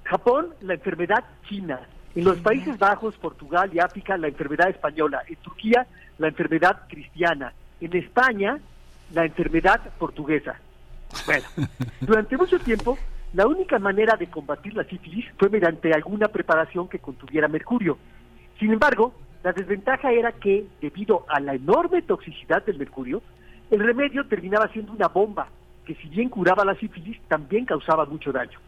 Japón, 0.04 0.54
la 0.60 0.74
enfermedad 0.74 1.24
china. 1.48 1.80
En 2.14 2.22
los 2.22 2.38
Países 2.38 2.78
Bajos, 2.78 3.16
Portugal 3.16 3.70
y 3.72 3.80
África, 3.80 4.16
la 4.16 4.28
enfermedad 4.28 4.68
española. 4.68 5.24
En 5.26 5.34
Turquía, 5.36 5.84
la 6.18 6.28
enfermedad 6.28 6.82
cristiana. 6.88 7.52
En 7.80 7.96
España, 7.96 8.60
la 9.12 9.24
enfermedad 9.24 9.80
portuguesa. 9.98 10.60
Bueno, 11.26 11.44
durante 12.00 12.36
mucho 12.36 12.58
tiempo, 12.58 12.98
la 13.32 13.46
única 13.46 13.78
manera 13.78 14.16
de 14.16 14.28
combatir 14.28 14.74
la 14.74 14.84
sífilis 14.84 15.24
fue 15.38 15.48
mediante 15.48 15.92
alguna 15.92 16.28
preparación 16.28 16.88
que 16.88 16.98
contuviera 16.98 17.48
mercurio. 17.48 17.98
Sin 18.58 18.72
embargo, 18.72 19.14
la 19.42 19.52
desventaja 19.52 20.12
era 20.12 20.32
que, 20.32 20.66
debido 20.80 21.24
a 21.28 21.40
la 21.40 21.54
enorme 21.54 22.02
toxicidad 22.02 22.64
del 22.64 22.78
mercurio, 22.78 23.22
el 23.70 23.80
remedio 23.80 24.26
terminaba 24.26 24.68
siendo 24.68 24.92
una 24.92 25.08
bomba 25.08 25.48
que 25.84 25.94
si 25.96 26.08
bien 26.08 26.28
curaba 26.30 26.64
la 26.64 26.74
sífilis, 26.76 27.20
también 27.28 27.64
causaba 27.66 28.06
mucho 28.06 28.32
daño. 28.32 28.58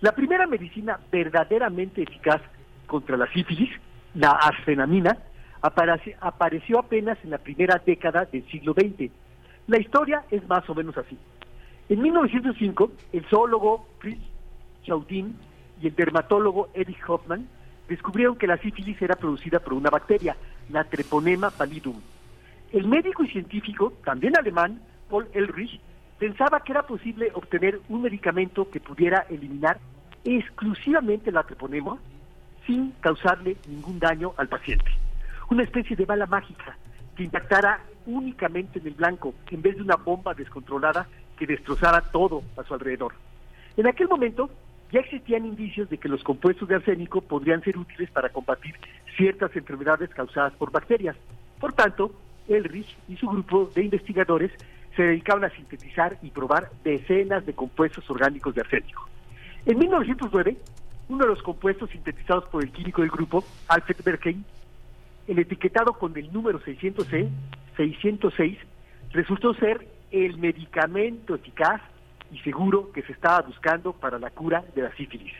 La 0.00 0.12
primera 0.12 0.46
medicina 0.46 0.98
verdaderamente 1.10 2.02
eficaz 2.02 2.40
contra 2.86 3.16
la 3.16 3.26
sífilis, 3.32 3.70
la 4.14 4.30
arsenamina, 4.32 5.16
aparece- 5.62 6.16
apareció 6.20 6.78
apenas 6.80 7.18
en 7.22 7.30
la 7.30 7.38
primera 7.38 7.80
década 7.84 8.24
del 8.26 8.46
siglo 8.50 8.74
XX. 8.74 9.10
La 9.68 9.78
historia 9.78 10.24
es 10.30 10.46
más 10.48 10.68
o 10.68 10.74
menos 10.74 10.96
así. 10.98 11.16
En 11.90 12.00
1905, 12.02 12.92
el 13.12 13.24
zoólogo 13.24 13.84
Fritz 13.98 14.22
Chaudin 14.84 15.36
y 15.82 15.88
el 15.88 15.96
dermatólogo 15.96 16.68
Erich 16.72 17.02
Hoffman 17.08 17.48
descubrieron 17.88 18.36
que 18.36 18.46
la 18.46 18.58
sífilis 18.58 19.02
era 19.02 19.16
producida 19.16 19.58
por 19.58 19.74
una 19.74 19.90
bacteria, 19.90 20.36
la 20.68 20.84
Treponema 20.84 21.50
pallidum. 21.50 22.00
El 22.72 22.86
médico 22.86 23.24
y 23.24 23.28
científico, 23.28 23.92
también 24.04 24.38
alemán, 24.38 24.80
Paul 25.10 25.26
Ehrlich, 25.34 25.80
pensaba 26.20 26.60
que 26.60 26.70
era 26.70 26.86
posible 26.86 27.32
obtener 27.34 27.80
un 27.88 28.02
medicamento 28.02 28.70
que 28.70 28.78
pudiera 28.78 29.26
eliminar 29.28 29.80
exclusivamente 30.22 31.32
la 31.32 31.42
treponema 31.42 31.98
sin 32.66 32.92
causarle 33.00 33.56
ningún 33.66 33.98
daño 33.98 34.32
al 34.36 34.46
paciente. 34.46 34.92
Una 35.50 35.64
especie 35.64 35.96
de 35.96 36.04
bala 36.04 36.26
mágica 36.26 36.76
que 37.16 37.24
impactara 37.24 37.80
únicamente 38.06 38.78
en 38.78 38.86
el 38.86 38.94
blanco 38.94 39.34
en 39.50 39.60
vez 39.60 39.74
de 39.74 39.82
una 39.82 39.96
bomba 39.96 40.34
descontrolada 40.34 41.08
que 41.40 41.46
destrozara 41.46 42.02
todo 42.12 42.42
a 42.58 42.62
su 42.64 42.74
alrededor. 42.74 43.14
En 43.78 43.86
aquel 43.86 44.08
momento 44.08 44.50
ya 44.92 45.00
existían 45.00 45.46
indicios 45.46 45.88
de 45.88 45.96
que 45.96 46.08
los 46.08 46.22
compuestos 46.22 46.68
de 46.68 46.74
arsénico 46.74 47.22
podrían 47.22 47.62
ser 47.62 47.78
útiles 47.78 48.10
para 48.10 48.28
combatir 48.28 48.74
ciertas 49.16 49.56
enfermedades 49.56 50.10
causadas 50.10 50.52
por 50.54 50.70
bacterias. 50.70 51.16
Por 51.58 51.72
tanto, 51.72 52.12
Elrich 52.46 52.94
y 53.08 53.16
su 53.16 53.26
grupo 53.26 53.70
de 53.74 53.84
investigadores 53.84 54.50
se 54.96 55.02
dedicaban 55.02 55.44
a 55.44 55.50
sintetizar 55.50 56.18
y 56.20 56.30
probar 56.30 56.70
decenas 56.84 57.46
de 57.46 57.54
compuestos 57.54 58.08
orgánicos 58.10 58.54
de 58.54 58.60
arsénico. 58.60 59.08
En 59.64 59.78
1909, 59.78 60.58
uno 61.08 61.24
de 61.24 61.30
los 61.30 61.42
compuestos 61.42 61.88
sintetizados 61.88 62.44
por 62.46 62.62
el 62.62 62.70
químico 62.70 63.00
del 63.00 63.10
grupo, 63.10 63.44
Alfred 63.68 63.96
Berkey, 64.04 64.44
el 65.26 65.38
etiquetado 65.38 65.94
con 65.94 66.14
el 66.18 66.30
número 66.32 66.60
606, 66.60 67.28
606 67.76 68.58
resultó 69.12 69.54
ser 69.54 69.99
el 70.10 70.38
medicamento 70.38 71.34
eficaz 71.34 71.80
y 72.32 72.38
seguro 72.40 72.92
que 72.92 73.02
se 73.02 73.12
estaba 73.12 73.40
buscando 73.42 73.92
para 73.92 74.18
la 74.18 74.30
cura 74.30 74.64
de 74.74 74.82
la 74.82 74.94
sífilis. 74.96 75.32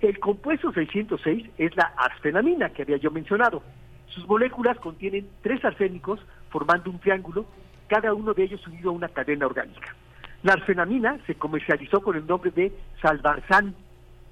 El 0.00 0.18
compuesto 0.18 0.72
606 0.72 1.50
es 1.58 1.76
la 1.76 1.92
arsenamina 1.96 2.70
que 2.70 2.82
había 2.82 2.96
yo 2.96 3.10
mencionado. 3.10 3.62
Sus 4.06 4.26
moléculas 4.26 4.78
contienen 4.78 5.28
tres 5.42 5.64
arsénicos 5.64 6.20
formando 6.48 6.90
un 6.90 6.98
triángulo, 6.98 7.46
cada 7.88 8.14
uno 8.14 8.32
de 8.34 8.44
ellos 8.44 8.66
unido 8.66 8.90
a 8.90 8.94
una 8.94 9.08
cadena 9.08 9.46
orgánica. 9.46 9.94
La 10.42 10.54
arfenamina 10.54 11.18
se 11.26 11.34
comercializó 11.34 12.00
con 12.00 12.16
el 12.16 12.26
nombre 12.26 12.50
de 12.50 12.72
salvarsan, 13.02 13.74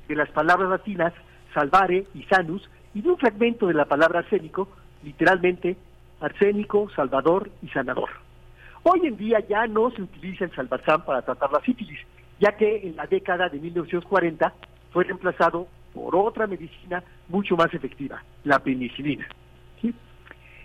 de 0.08 0.16
las 0.16 0.30
palabras 0.30 0.70
latinas 0.70 1.12
salvare 1.52 2.06
y 2.14 2.22
sanus, 2.24 2.68
y 2.94 3.02
de 3.02 3.10
un 3.10 3.18
fragmento 3.18 3.66
de 3.66 3.74
la 3.74 3.84
palabra 3.84 4.20
arsénico, 4.20 4.68
literalmente 5.02 5.76
arsénico, 6.20 6.88
salvador 6.90 7.50
y 7.62 7.68
sanador. 7.68 8.08
Hoy 8.90 9.06
en 9.06 9.18
día 9.18 9.40
ya 9.46 9.66
no 9.66 9.90
se 9.90 10.00
utiliza 10.00 10.46
el 10.46 10.54
salvarsan 10.54 11.04
para 11.04 11.20
tratar 11.20 11.52
la 11.52 11.60
sífilis, 11.60 11.98
ya 12.40 12.56
que 12.56 12.88
en 12.88 12.96
la 12.96 13.06
década 13.06 13.50
de 13.50 13.60
1940 13.60 14.54
fue 14.92 15.04
reemplazado 15.04 15.68
por 15.92 16.16
otra 16.16 16.46
medicina 16.46 17.04
mucho 17.28 17.54
más 17.54 17.74
efectiva, 17.74 18.22
la 18.44 18.58
penicilina. 18.60 19.28
¿sí? 19.82 19.94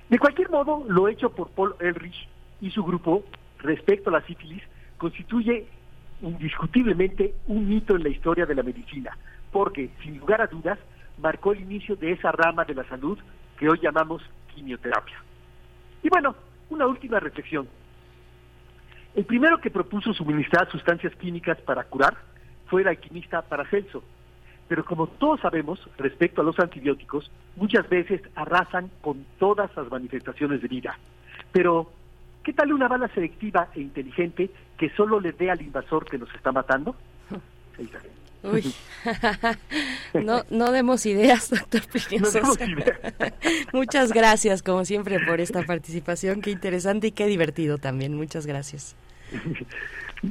De 0.08 0.18
cualquier 0.18 0.50
modo, 0.50 0.86
lo 0.88 1.10
hecho 1.10 1.32
por 1.32 1.50
Paul 1.50 1.76
Ehrlich 1.82 2.30
y 2.62 2.72
su 2.72 2.82
grupo 2.86 3.26
respecto 3.58 4.10
a 4.10 4.14
la 4.14 4.26
sífilis 4.26 4.64
constituye 4.98 5.68
indiscutiblemente 6.22 7.36
un 7.48 7.74
hito 7.74 7.98
en 7.98 8.04
la 8.04 8.10
historia 8.10 8.46
de 8.46 8.56
la 8.56 8.64
medicina, 8.64 9.18
porque, 9.52 9.90
sin 10.02 10.18
lugar 10.20 10.40
a 10.40 10.48
dudas, 10.48 10.80
marcó 11.18 11.52
el 11.52 11.60
inicio 11.60 11.98
de 11.98 12.14
esa 12.14 12.32
rama 12.32 12.64
de 12.64 12.76
la 12.76 12.88
salud 12.88 13.20
que 13.60 13.68
hoy 13.68 13.80
llamamos 13.82 14.22
quimioterapia. 14.56 15.18
Y 16.02 16.08
bueno, 16.08 16.34
una 16.70 16.88
última 16.88 17.20
reflexión. 17.20 17.68
El 19.16 19.26
primero 19.26 19.60
que 19.60 19.70
propuso 19.70 20.14
suministrar 20.14 20.70
sustancias 20.72 21.14
químicas 21.16 21.60
para 21.62 21.84
curar 21.84 22.18
fue 22.68 22.82
el 22.82 22.88
alquimista 22.88 23.42
Paracelso, 23.44 24.04
pero 24.68 24.84
como 24.84 25.08
todos 25.08 25.40
sabemos, 25.42 25.80
respecto 25.98 26.42
a 26.42 26.44
los 26.44 26.58
antibióticos, 26.60 27.30
muchas 27.56 27.88
veces 27.90 28.22
arrasan 28.36 28.90
con 29.02 29.26
todas 29.38 29.70
las 29.76 29.92
manifestaciones 29.92 30.62
de 30.62 30.68
vida. 30.68 30.98
Pero, 31.52 31.92
¿qué 32.44 32.54
tal 32.54 32.74
una 32.74 32.88
bala 32.88 33.08
selectiva 33.10 33.68
e 33.76 33.82
inteligente 33.82 34.50
que 34.78 34.90
solo 34.92 35.20
le 35.20 35.34
dé 35.34 35.52
al 35.52 35.62
invasor 35.62 36.06
que 36.06 36.18
nos 36.18 36.34
está 36.34 36.52
matando? 36.52 36.96
Uy, 38.44 38.74
no, 40.26 40.44
no 40.50 40.72
demos 40.72 41.06
ideas, 41.06 41.50
doctor 41.50 41.82
Plinio 41.88 42.26
No 42.26 42.32
demos 42.32 42.56
Sosa. 42.56 42.66
ideas. 42.66 43.14
Muchas 43.74 44.12
gracias, 44.12 44.62
como 44.62 44.84
siempre, 44.84 45.20
por 45.26 45.40
esta 45.40 45.64
participación. 45.64 46.42
Qué 46.42 46.52
interesante 46.52 47.08
y 47.08 47.12
qué 47.12 47.26
divertido 47.28 47.78
también. 47.78 48.16
Muchas 48.16 48.46
gracias. 48.46 48.98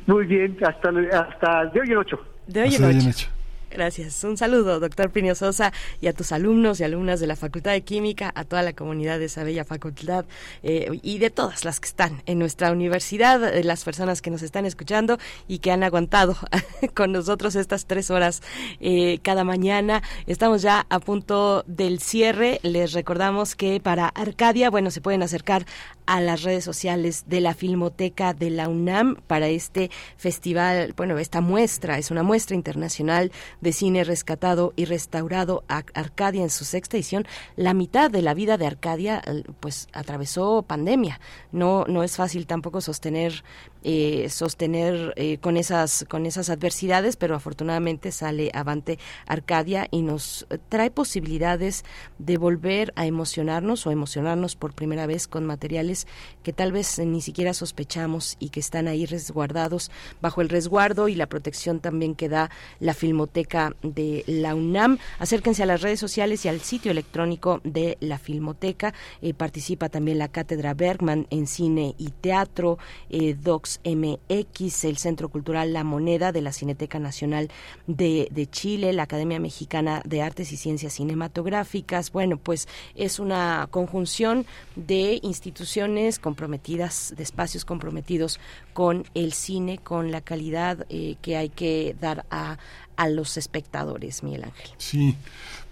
Muy 0.07 0.27
bien, 0.27 0.57
hasta, 0.65 0.89
hasta 0.89 1.67
de 1.67 1.81
hoy 1.81 1.91
en 1.91 1.97
ocho. 1.99 2.19
De 2.47 2.63
hoy 2.63 2.75
en 2.75 3.09
ocho. 3.09 3.29
Gracias. 3.75 4.23
Un 4.25 4.37
saludo, 4.37 4.81
doctor 4.81 5.11
Plinio 5.11 5.35
Sosa, 5.35 5.73
y 6.01 6.07
a 6.07 6.13
tus 6.13 6.31
alumnos 6.33 6.79
y 6.81 6.85
alumnas 6.85 7.21
de 7.21 7.27
la 7.27 7.37
Facultad 7.37 7.73
de 7.73 7.81
Química, 7.81 8.31
a 8.35 8.45
toda 8.45 8.63
la 8.63 8.75
comunidad 8.75 9.19
de 9.19 9.25
esa 9.27 9.45
bella 9.45 9.65
facultad 9.65 10.27
eh, 10.63 11.01
y 11.03 11.19
de 11.19 11.31
todas 11.31 11.65
las 11.65 11.81
que 11.81 11.89
están 11.89 12.23
en 12.27 12.39
nuestra 12.39 12.71
universidad, 12.71 13.41
de 13.41 13.65
las 13.65 13.85
personas 13.85 14.21
que 14.21 14.31
nos 14.31 14.43
están 14.43 14.67
escuchando 14.67 15.19
y 15.49 15.59
que 15.61 15.71
han 15.71 15.83
aguantado 15.85 16.37
con 16.95 17.13
nosotros 17.13 17.55
estas 17.55 17.87
tres 17.87 18.11
horas 18.11 18.43
eh, 18.81 19.21
cada 19.23 19.43
mañana. 19.43 20.03
Estamos 20.27 20.61
ya 20.61 20.87
a 20.91 21.01
punto 21.01 21.65
del 21.67 22.01
cierre. 22.01 22.61
Les 22.63 22.93
recordamos 22.93 23.57
que 23.57 23.81
para 23.81 24.09
Arcadia, 24.09 24.69
bueno, 24.69 24.91
se 24.91 25.01
pueden 25.01 25.23
acercar 25.23 25.65
a 26.07 26.21
las 26.21 26.43
redes 26.43 26.65
sociales 26.65 27.25
de 27.27 27.41
la 27.41 27.55
Filmoteca 27.55 28.35
de 28.35 28.51
la 28.51 28.69
UNAM 28.69 29.17
para 29.27 29.49
este 29.49 29.91
festival, 30.17 30.95
bueno, 30.97 31.19
esta 31.19 31.41
muestra, 31.41 31.99
es 31.99 32.11
una 32.11 32.23
muestra 32.23 32.57
internacional 32.57 33.33
de 33.63 33.73
cine 33.73 34.05
rescatado 34.05 34.75
y 34.77 34.85
restaurado 34.85 35.65
a 35.69 35.83
Arcadia 35.95 36.43
en 36.43 36.51
su 36.51 36.67
sexta 36.67 36.99
edición. 36.99 37.27
La 37.57 37.73
mitad 37.73 38.11
de 38.11 38.21
la 38.21 38.35
vida 38.35 38.59
de 38.59 38.67
Arcadia, 38.67 39.23
eh, 39.25 39.45
pues, 39.61 39.89
atravesó 39.95 40.63
pandemia. 40.63 41.21
No, 41.53 41.87
no 41.89 42.03
es 42.03 42.17
fácil 42.17 42.47
tampoco 42.47 42.83
sostener 42.83 43.45
eh, 43.85 44.29
sostener 44.31 45.13
eh, 45.17 45.39
con 45.39 45.57
esas 45.57 46.05
con 46.09 46.27
esas 46.27 46.51
adversidades, 46.51 47.17
pero 47.17 47.35
afortunadamente 47.35 48.13
sale 48.13 48.51
avante 48.55 48.99
Arcadia 49.27 49.89
y 49.91 50.03
nos 50.03 50.47
trae 50.69 50.91
posibilidades 50.91 51.85
de 52.19 52.37
volver 52.37 52.93
a 52.97 53.07
emocionarnos 53.07 53.87
o 53.87 53.91
emocionarnos 53.91 54.57
por 54.57 54.75
primera 54.75 55.07
vez 55.07 55.27
con 55.27 55.47
materiales 55.47 56.07
que 56.43 56.53
tal 56.53 56.73
vez 56.73 56.99
ni 56.99 57.21
siquiera 57.21 57.55
sospechamos 57.55 58.37
y 58.39 58.51
que 58.51 58.61
están 58.61 58.89
ahí 58.89 59.07
resguardados 59.07 59.91
bajo 60.21 60.41
el 60.41 60.49
resguardo 60.49 61.09
y 61.09 61.15
la 61.15 61.27
protección 61.27 61.81
también 61.81 62.15
que 62.15 62.29
da 62.29 62.51
la 62.81 62.95
Filmoteca 62.95 63.75
de 63.83 64.25
la 64.27 64.55
UNAM. 64.55 64.99
Acérquense 65.19 65.63
a 65.63 65.67
las 65.67 65.83
redes 65.83 66.01
sociales 66.01 66.45
y 66.45 66.49
al 66.49 66.61
sitio 66.61 66.91
electrónico 66.91 67.61
de 67.65 67.97
la 68.01 68.19
Filmoteca. 68.19 68.95
Eh, 69.21 69.35
participa 69.35 69.89
también 69.89 70.19
la 70.19 70.29
Cátedra 70.29 70.75
Bergman 70.75 71.27
en 71.31 71.47
cine 71.47 71.95
y 71.99 72.11
teatro, 72.11 72.79
eh, 73.11 73.35
Docs 73.35 73.72
MX, 73.85 74.85
el 74.85 74.97
Centro 74.97 75.29
Cultural 75.29 75.73
La 75.73 75.85
Moneda 75.85 76.33
de 76.33 76.43
la 76.43 76.53
Cineteca 76.53 76.99
Nacional 76.99 77.51
de, 77.87 78.49
Chile, 78.51 78.93
la 78.93 79.05
Academia 79.05 79.41
Mexicana 79.41 80.03
de 80.05 80.23
Artes 80.23 80.53
y 80.53 80.57
Ciencias 80.57 80.95
Cinematográficas. 80.95 82.13
Bueno, 82.13 82.37
pues 82.37 82.69
es 82.95 83.19
una 83.19 83.69
conjunción 83.71 84.47
de 84.77 85.19
instituciones 85.23 86.19
comprometidas, 86.19 87.15
de 87.17 87.23
espacios 87.23 87.65
comprometidos 87.65 88.41
con 88.73 89.05
el 89.15 89.33
cine, 89.33 89.79
con 89.79 90.11
la 90.11 90.21
calidad 90.21 90.87
eh, 90.89 91.17
que 91.23 91.37
hay 91.37 91.49
que 91.49 91.97
dar 92.01 92.25
a, 92.31 92.59
a 92.97 93.09
los 93.09 93.37
espectadores, 93.37 94.23
Miguel 94.23 94.45
Ángel. 94.45 94.71
Sí, 94.77 95.17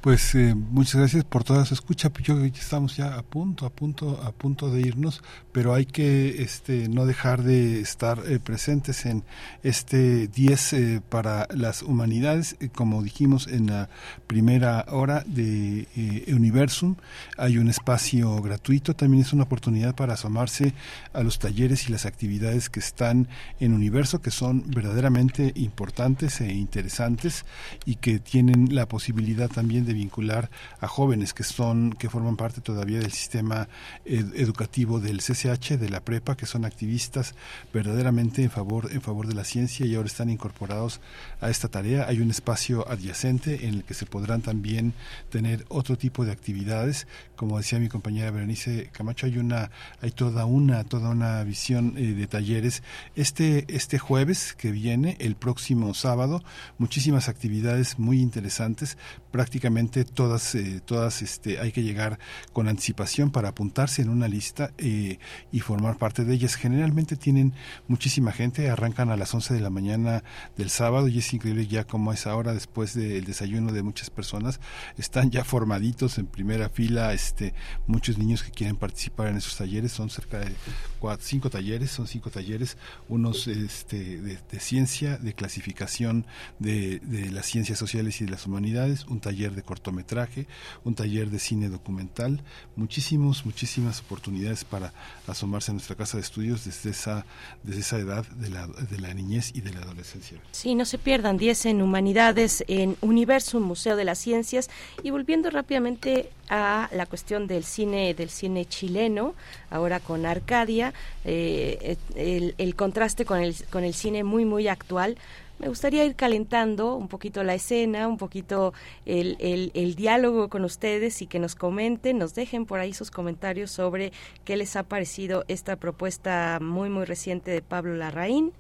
pues 0.01 0.35
eh, 0.35 0.55
muchas 0.55 0.97
gracias 0.97 1.25
por 1.25 1.45
toda 1.45 1.65
su 1.65 1.75
escucha. 1.75 2.11
Pues 2.11 2.27
Yo 2.27 2.43
estamos 2.45 2.97
ya 2.97 3.17
a 3.17 3.23
punto, 3.23 3.67
a 3.67 3.71
punto, 3.71 4.21
a 4.25 4.33
punto 4.33 4.71
de 4.71 4.81
irnos, 4.81 5.23
pero 5.53 5.75
hay 5.75 5.87
que 5.87 6.43
este, 6.43 6.89
no 6.89 7.07
dejar 7.07 7.43
de 7.43 7.81
estar 7.81 8.23
eh, 8.27 8.39
presentes 8.39 9.05
en 9.05 9.25
este 9.63 10.29
10 10.29 10.73
eh, 10.73 11.03
para 11.09 11.47
las 11.55 11.83
humanidades, 11.83 12.57
eh, 12.61 12.69
como 12.69 13.03
dijimos 13.03 13.47
en 13.49 13.67
la 13.67 13.89
primera 14.27 14.87
hora 14.89 15.25
de 15.27 15.87
Universum. 16.29 16.97
Hay 17.37 17.59
un 17.59 17.69
espacio 17.69 18.41
gratuito, 18.41 18.95
también 18.95 19.23
es 19.23 19.33
una 19.33 19.45
oportunidad 19.45 19.95
para 19.95 20.15
asomarse 20.15 20.73
a 21.13 21.23
los 21.23 21.39
talleres 21.39 21.89
y 21.89 21.93
las 21.93 22.07
actividades 22.07 22.71
que 22.71 22.81
están 22.81 23.29
en 23.59 23.75
Universo, 23.75 24.23
que 24.23 24.31
son 24.31 24.65
verdaderamente 24.71 25.53
importantes 25.57 26.41
e 26.41 26.53
interesantes 26.53 27.45
y 27.85 27.97
que 27.97 28.19
tienen 28.19 28.75
la 28.75 28.87
posibilidad 28.87 29.49
también 29.49 29.85
de 29.85 29.90
vincular 29.93 30.51
a 30.81 30.87
jóvenes 30.89 31.35
que 31.35 31.43
son 31.45 31.93
que 31.93 32.09
forman 32.11 32.37
parte 32.37 32.61
todavía 32.61 32.99
del 33.01 33.13
sistema 33.13 33.69
ed- 34.05 34.35
educativo 34.35 35.01
del 35.01 35.19
CCH, 35.21 35.79
de 35.79 35.89
la 35.91 36.01
prepa, 36.01 36.37
que 36.37 36.47
son 36.47 36.65
activistas 36.65 37.35
verdaderamente 37.73 38.43
en 38.43 38.51
favor 38.51 38.89
en 38.93 39.01
favor 39.03 39.27
de 39.27 39.35
la 39.35 39.45
ciencia 39.45 39.87
y 39.87 39.95
ahora 39.95 40.07
están 40.07 40.31
incorporados 40.31 41.01
a 41.41 41.51
esta 41.51 41.69
tarea. 41.69 42.07
Hay 42.09 42.21
un 42.21 42.31
espacio 42.31 42.89
adyacente 42.91 43.67
en 43.67 43.75
el 43.75 43.85
que 43.85 43.95
se 43.95 44.07
podrán 44.07 44.43
también 44.43 44.93
tener 45.31 45.65
otro 45.69 45.97
tipo 45.97 46.25
de 46.25 46.33
actividades, 46.33 47.07
como 47.41 47.57
decía 47.57 47.79
mi 47.79 47.89
compañera 47.89 48.31
Berenice 48.31 48.91
Camacho, 48.93 49.25
hay 49.25 49.39
una 49.39 49.71
hay 50.03 50.11
toda 50.11 50.45
una 50.45 50.85
toda 50.85 51.09
una 51.09 51.43
visión 51.43 51.95
eh, 51.97 52.13
de 52.13 52.27
talleres 52.27 52.83
este 53.15 53.65
este 53.75 53.99
jueves 53.99 54.53
que 54.53 54.71
viene, 54.71 55.17
el 55.21 55.37
próximo 55.37 55.95
sábado, 55.95 56.45
muchísimas 56.77 57.31
actividades 57.31 57.99
muy 57.99 58.21
interesantes, 58.21 58.99
prácticamente 59.31 60.05
todas 60.05 60.55
eh, 60.55 60.83
todas 60.85 61.23
este 61.23 61.59
hay 61.61 61.73
que 61.73 61.83
llegar 61.83 62.19
con 62.53 62.69
anticipación 62.69 63.31
para 63.31 63.49
apuntarse 63.49 64.03
en 64.03 64.11
una 64.11 64.29
lista 64.29 64.73
eh, 64.77 65.19
y 65.51 65.61
formar 65.61 65.97
parte 65.97 66.27
de 66.27 66.35
ellas. 66.35 66.57
Generalmente 66.57 67.17
tienen 67.17 67.55
muchísima 67.89 68.33
gente, 68.33 68.69
arrancan 68.69 69.09
a 69.09 69.17
las 69.17 69.33
11 69.33 69.55
de 69.55 69.61
la 69.61 69.71
mañana 69.71 70.25
del 70.59 70.69
sábado 70.69 71.09
y 71.09 71.17
es 71.17 71.33
increíble 71.33 71.67
ya 71.67 71.85
como 71.85 72.11
a 72.11 72.15
esa 72.15 72.37
hora 72.37 72.53
después 72.53 72.93
del 72.93 73.25
desayuno 73.25 73.73
de 73.73 73.83
muchas 73.83 74.11
personas 74.11 74.61
están 74.99 75.31
ya 75.31 75.43
formaditos 75.43 76.19
en 76.19 76.27
primera 76.27 76.69
fila, 76.69 77.15
este 77.31 77.55
muchos 77.87 78.19
niños 78.19 78.43
que 78.43 78.51
quieren 78.51 78.77
participar 78.77 79.29
en 79.29 79.37
esos 79.37 79.57
talleres, 79.57 79.93
son 79.93 80.11
cerca 80.11 80.39
de 80.39 80.53
cuatro, 80.99 81.25
cinco 81.27 81.51
talleres, 81.51 81.91
son 81.91 82.07
cinco 82.07 82.31
talleres, 82.31 82.77
unos 83.09 83.47
este, 83.47 84.21
de, 84.21 84.39
de 84.51 84.61
ciencia, 84.61 85.17
de 85.17 85.33
clasificación 85.33 86.27
de, 86.59 86.99
de 87.01 87.31
las 87.31 87.47
ciencias 87.47 87.79
sociales 87.79 88.21
y 88.21 88.25
de 88.25 88.31
las 88.31 88.47
humanidades, 88.47 89.07
un 89.07 89.21
taller 89.21 89.55
de 89.55 89.63
cortometraje, 89.63 90.47
un 90.85 90.95
taller 90.95 91.31
de 91.31 91.39
cine 91.39 91.69
documental, 91.69 92.43
muchísimos, 92.77 93.47
muchísimas 93.47 94.01
oportunidades 94.01 94.65
para 94.65 94.93
asomarse 95.27 95.71
a 95.71 95.75
nuestra 95.75 95.97
casa 95.97 96.17
de 96.17 96.23
estudios 96.23 96.65
desde 96.65 96.91
esa, 96.91 97.25
desde 97.63 97.81
esa 97.81 97.99
edad 97.99 98.27
de 98.27 98.51
la, 98.51 98.67
de 98.67 98.99
la 98.99 99.15
niñez 99.15 99.53
y 99.55 99.61
de 99.61 99.73
la 99.73 99.81
adolescencia. 99.81 100.39
Sí, 100.53 100.75
no 100.75 100.85
se 100.85 100.99
pierdan 100.99 101.37
10 101.37 101.67
en 101.67 101.83
Humanidades, 101.83 102.65
en 102.69 102.97
Universo, 103.01 103.61
Museo 103.61 103.97
de 103.97 104.05
las 104.05 104.19
Ciencias. 104.19 104.69
Y 105.03 105.11
volviendo 105.11 105.51
rápidamente 105.51 106.31
a 106.49 106.89
la 106.93 107.07
cuestión 107.07 107.20
del 107.27 107.65
cine, 107.65 108.15
del 108.15 108.31
cine 108.31 108.65
chileno, 108.65 109.35
ahora 109.71 110.01
con 110.01 110.27
Arcadia, 110.27 110.93
eh, 111.25 111.97
el, 112.17 112.55
el 112.59 112.75
contraste 112.75 113.25
con 113.25 113.41
el, 113.41 113.55
con 113.71 113.85
el 113.85 113.95
cine 113.95 114.25
muy, 114.25 114.45
muy 114.45 114.69
actual. 114.69 115.17
Me 115.59 115.69
gustaría 115.69 116.05
ir 116.05 116.17
calentando 116.17 116.95
un 116.95 117.09
poquito 117.09 117.45
la 117.45 117.55
escena, 117.55 118.09
un 118.09 118.17
poquito 118.17 118.73
el, 119.05 119.37
el, 119.41 119.71
el, 119.75 119.95
diálogo 119.95 120.49
con 120.49 120.65
ustedes 120.65 121.21
y 121.21 121.27
que 121.27 121.39
nos 121.39 121.55
comenten, 121.55 122.17
nos 122.19 122.35
dejen 122.35 122.65
por 122.65 122.81
ahí 122.81 122.95
sus 122.95 123.11
comentarios 123.11 123.71
sobre 123.71 124.13
qué 124.47 124.57
les 124.57 124.75
ha 124.77 124.85
parecido 124.85 125.45
esta 125.49 125.77
propuesta 125.77 126.59
muy, 126.63 126.89
muy 126.89 127.05
reciente 127.05 127.51
de 127.51 127.61
Pablo 127.61 127.95
Larraín 127.95 128.53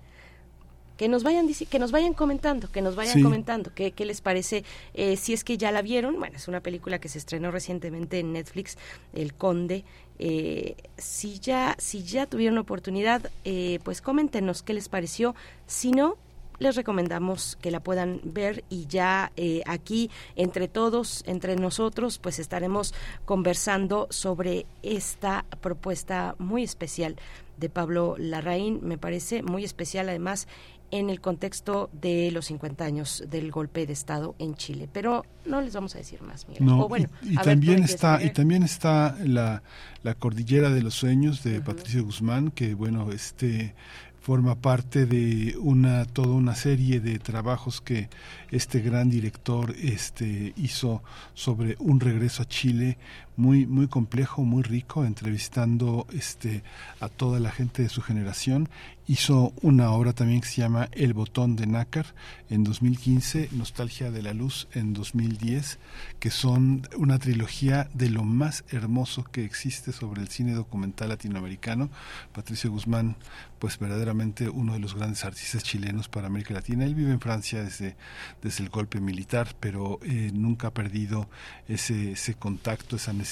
que 1.00 1.08
nos 1.08 1.22
vayan 1.22 1.48
que 1.48 1.78
nos 1.78 1.92
vayan 1.92 2.12
comentando, 2.12 2.70
que 2.70 2.82
nos 2.82 2.94
vayan 2.94 3.14
Sí. 3.14 3.22
comentando 3.22 3.70
qué, 3.74 3.92
qué 3.92 4.04
les 4.04 4.20
parece, 4.20 4.64
eh, 4.92 5.16
si 5.16 5.32
es 5.32 5.44
que 5.44 5.56
ya 5.56 5.72
la 5.72 5.80
vieron. 5.80 6.18
Bueno, 6.18 6.36
es 6.36 6.46
una 6.46 6.60
película 6.60 6.98
que 6.98 7.08
se 7.08 7.16
estrenó 7.16 7.50
recientemente 7.50 8.18
en 8.18 8.34
Netflix, 8.34 8.76
El 9.14 9.32
Conde. 9.32 9.86
Eh, 10.18 10.76
si 10.98 11.38
ya 11.38 11.74
si 11.78 12.02
ya 12.02 12.26
tuvieron 12.26 12.58
oportunidad, 12.58 13.30
eh, 13.46 13.78
pues 13.82 14.02
coméntenos 14.02 14.62
qué 14.62 14.74
les 14.74 14.90
pareció. 14.90 15.34
Si 15.66 15.90
no, 15.90 16.18
les 16.58 16.76
recomendamos 16.76 17.56
que 17.62 17.70
la 17.70 17.80
puedan 17.80 18.20
ver 18.22 18.62
y 18.68 18.84
ya 18.86 19.32
eh, 19.38 19.62
aquí 19.64 20.10
entre 20.36 20.68
todos, 20.68 21.24
entre 21.26 21.56
nosotros, 21.56 22.18
pues 22.18 22.38
estaremos 22.38 22.92
conversando 23.24 24.06
sobre 24.10 24.66
esta 24.82 25.46
propuesta 25.62 26.34
muy 26.38 26.62
especial 26.62 27.16
de 27.56 27.70
Pablo 27.70 28.16
Larraín, 28.18 28.80
me 28.82 28.98
parece 28.98 29.42
muy 29.42 29.64
especial 29.64 30.08
además 30.10 30.46
en 30.90 31.10
el 31.10 31.20
contexto 31.20 31.90
de 31.92 32.30
los 32.30 32.46
50 32.46 32.84
años 32.84 33.24
del 33.28 33.50
golpe 33.50 33.86
de 33.86 33.92
Estado 33.92 34.34
en 34.38 34.54
Chile. 34.54 34.88
Pero 34.92 35.24
no 35.46 35.60
les 35.60 35.74
vamos 35.74 35.94
a 35.94 35.98
decir 35.98 36.22
más, 36.22 36.48
Miguel. 36.48 36.64
No, 36.64 36.84
O 36.84 36.88
bueno, 36.88 37.08
y, 37.22 37.36
ver, 37.36 37.44
también 37.44 37.82
está 37.82 38.22
y 38.22 38.30
también 38.30 38.62
está 38.62 39.16
la, 39.24 39.62
la 40.02 40.14
cordillera 40.14 40.70
de 40.70 40.82
los 40.82 40.94
sueños 40.94 41.42
de 41.42 41.60
Patricio 41.60 42.04
Guzmán 42.04 42.50
que 42.50 42.74
bueno 42.74 43.10
este 43.12 43.74
forma 44.20 44.54
parte 44.54 45.06
de 45.06 45.56
una 45.58 46.04
toda 46.04 46.34
una 46.34 46.54
serie 46.54 47.00
de 47.00 47.18
trabajos 47.18 47.80
que 47.80 48.10
este 48.50 48.80
gran 48.80 49.08
director 49.08 49.74
este 49.80 50.52
hizo 50.56 51.02
sobre 51.34 51.76
un 51.78 52.00
regreso 52.00 52.42
a 52.42 52.48
Chile 52.48 52.98
muy 53.40 53.66
muy 53.66 53.88
complejo 53.88 54.42
muy 54.42 54.62
rico 54.62 55.06
entrevistando 55.06 56.06
este 56.12 56.62
a 57.00 57.08
toda 57.08 57.40
la 57.40 57.50
gente 57.50 57.82
de 57.82 57.88
su 57.88 58.02
generación. 58.02 58.68
Hizo 59.06 59.52
una 59.62 59.90
obra 59.90 60.12
también 60.12 60.40
que 60.40 60.46
se 60.46 60.60
llama 60.60 60.88
El 60.92 61.14
botón 61.14 61.56
de 61.56 61.66
nácar 61.66 62.06
en 62.48 62.62
2015 62.62 63.48
Nostalgia 63.52 64.12
de 64.12 64.22
la 64.22 64.34
luz 64.34 64.68
en 64.72 64.92
2010 64.92 65.78
que 66.20 66.30
son 66.30 66.86
una 66.96 67.18
trilogía 67.18 67.88
de 67.94 68.10
lo 68.10 68.22
más 68.22 68.62
hermoso 68.68 69.24
que 69.24 69.44
existe 69.44 69.90
sobre 69.92 70.20
el 70.20 70.28
cine 70.28 70.52
documental 70.52 71.08
latinoamericano. 71.08 71.90
Patricio 72.32 72.70
Guzmán 72.70 73.16
pues 73.58 73.78
verdaderamente 73.78 74.48
uno 74.48 74.74
de 74.74 74.78
los 74.78 74.94
grandes 74.94 75.24
artistas 75.24 75.62
chilenos 75.62 76.08
para 76.08 76.28
América 76.28 76.54
Latina. 76.54 76.84
Él 76.84 76.94
vive 76.94 77.10
en 77.10 77.20
Francia 77.20 77.64
desde 77.64 77.96
desde 78.42 78.62
el 78.62 78.70
golpe 78.70 79.00
militar 79.00 79.56
pero 79.58 79.98
eh, 80.02 80.30
nunca 80.32 80.68
ha 80.68 80.74
perdido 80.74 81.28
ese 81.68 82.12
ese 82.12 82.34
contacto 82.34 82.96
esa 82.96 83.12
necesidad 83.12 83.29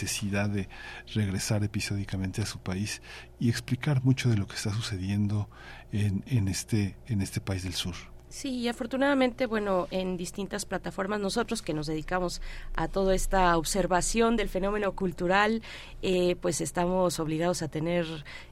de 0.49 0.69
regresar 1.15 1.65
episódicamente 1.65 2.43
a 2.43 2.47
su 2.47 2.59
país 2.59 3.03
y 3.39 3.49
explicar 3.49 4.05
mucho 4.05 4.29
de 4.29 4.37
lo 4.37 4.47
que 4.47 4.57
está 4.57 4.73
sucediendo 4.73 5.49
en, 5.93 6.25
en 6.27 6.49
este 6.49 6.97
en 7.07 7.21
este 7.21 7.41
país 7.41 7.63
del 7.63 7.75
sur 7.75 8.18
Sí, 8.31 8.51
y 8.59 8.69
afortunadamente, 8.69 9.47
bueno, 9.47 9.89
en 9.91 10.19
distintas 10.19 10.67
plataformas, 10.67 11.19
nosotros 11.19 11.63
que 11.63 11.73
nos 11.73 11.87
dedicamos 11.87 12.43
a 12.75 12.87
toda 12.87 13.15
esta 13.15 13.57
observación 13.57 14.37
del 14.37 14.51
fenómeno 14.51 14.93
cultural, 14.95 15.63
eh, 16.03 16.37
pues 16.37 16.61
estamos 16.61 17.21
obligados 17.21 17.63
a 17.63 17.69
tener, 17.69 18.05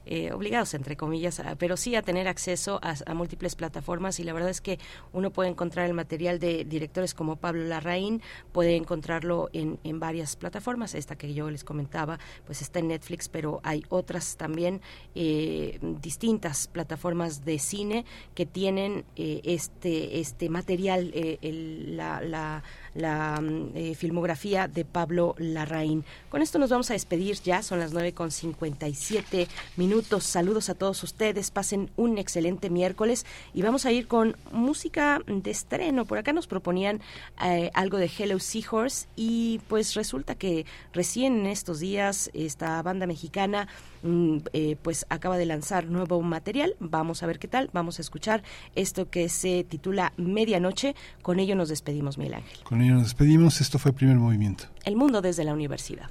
eh, 0.07 0.33
obligados 0.33 0.73
entre 0.73 0.97
comillas, 0.97 1.41
a- 1.41 1.57
pero 1.57 1.77
sí 1.77 1.95
a 1.95 2.01
tener 2.01 2.27
acceso 2.27 2.81
a, 2.83 2.95
múltiples 3.15 3.55
plataformas. 3.55 4.19
Y 4.19 4.25
la 4.25 4.33
verdad 4.33 4.49
es 4.49 4.63
que 4.63 4.79
uno 5.13 5.31
puede 5.31 5.51
encontrar 5.51 5.85
el 5.85 5.93
material 5.93 6.39
de 6.39 6.65
directores 6.65 7.13
como 7.13 7.37
Pablo 7.37 7.63
Larraín, 7.65 8.23
puede 8.53 8.77
encontrarlo 8.77 9.51
en, 9.53 9.79
en 9.85 10.01
varias 10.01 10.37
plataformas, 10.37 10.95
esta 10.95 11.17
que 11.17 11.35
yo 11.35 11.51
les 11.51 11.65
comentaba, 11.65 12.19
pues 12.47 12.63
está 12.63 12.79
en 12.79 12.89
Netflix, 12.89 13.29
pero 13.29 13.61
hay 13.63 13.85
otras 13.91 14.39
también, 14.39 14.81
eh, 15.15 15.79
distintas 16.01 16.67
plataformas 16.67 17.45
de 17.45 17.59
cine 17.59 18.07
que 18.35 18.47
tienen 18.47 19.05
eh, 19.17 19.43
este, 19.67 20.21
este 20.21 20.49
material, 20.49 21.11
eh, 21.15 21.39
el- 21.43 21.97
la, 21.97 22.21
la- 22.21 22.63
la, 22.97 23.41
mm, 23.41 23.71
eh, 23.75 23.95
filmografía 23.95 24.69
de 24.69 24.85
Pablo 24.85 25.35
Larraín. 25.39 26.05
Con 26.29 26.43
esto 26.43 26.59
nos 26.59 26.71
vamos 26.71 26.91
a 26.91 26.95
despedir 26.95 27.37
ya, 27.43 27.63
son 27.63 27.79
las 27.81 27.93
9 27.93 28.13
con 28.13 28.31
57 28.31 29.49
minutos. 29.77 30.25
Saludos 30.25 30.69
a 30.69 30.75
todos 30.75 31.03
ustedes, 31.03 31.51
pasen 31.51 31.91
un 31.97 32.19
excelente 32.19 32.71
miércoles 32.71 33.27
y 33.55 33.63
vamos 33.63 33.87
a 33.87 33.93
ir 33.93 34.07
con 34.07 34.37
música 34.53 35.21
de 35.27 35.51
estreno. 35.51 36.05
Por 36.05 36.19
acá 36.19 36.33
nos 36.33 36.47
proponían 36.47 37.01
eh, 37.45 37.71
algo 37.75 37.99
de 37.99 38.11
Hello 38.17 38.39
Seahorse 38.39 39.09
y 39.17 39.61
pues 39.69 39.95
resulta 39.95 40.35
que 40.35 40.67
recién 40.93 41.41
en 41.41 41.47
estos 41.47 41.81
días 41.81 42.31
esta 42.35 42.83
banda 42.83 43.07
mexicana 43.07 43.69
mm, 44.03 44.39
eh, 44.53 44.77
pues 44.83 45.07
acaba 45.09 45.39
de 45.39 45.47
lanzar 45.47 45.87
nuevo 45.87 46.21
material. 46.23 46.77
Vamos 46.81 47.23
a 47.23 47.27
ver 47.27 47.39
qué 47.39 47.49
tal, 47.49 47.71
vamos 47.73 47.99
a 47.99 48.03
escuchar 48.03 48.43
esto 48.75 49.11
que 49.11 49.29
se 49.29 49.65
titula 49.65 50.13
Medianoche. 50.17 50.95
Con 51.23 51.41
ello 51.41 51.55
nos 51.55 51.69
despedimos, 51.69 52.19
Miguel 52.19 52.35
Ángel. 52.35 52.59
Nos 52.95 53.05
despedimos 53.05 53.61
esto 53.61 53.79
fue 53.79 53.93
primer 53.93 54.17
movimiento 54.17 54.65
El 54.85 54.97
mundo 54.97 55.23
desde 55.23 55.45
la 55.45 55.53
universidad. 55.53 56.11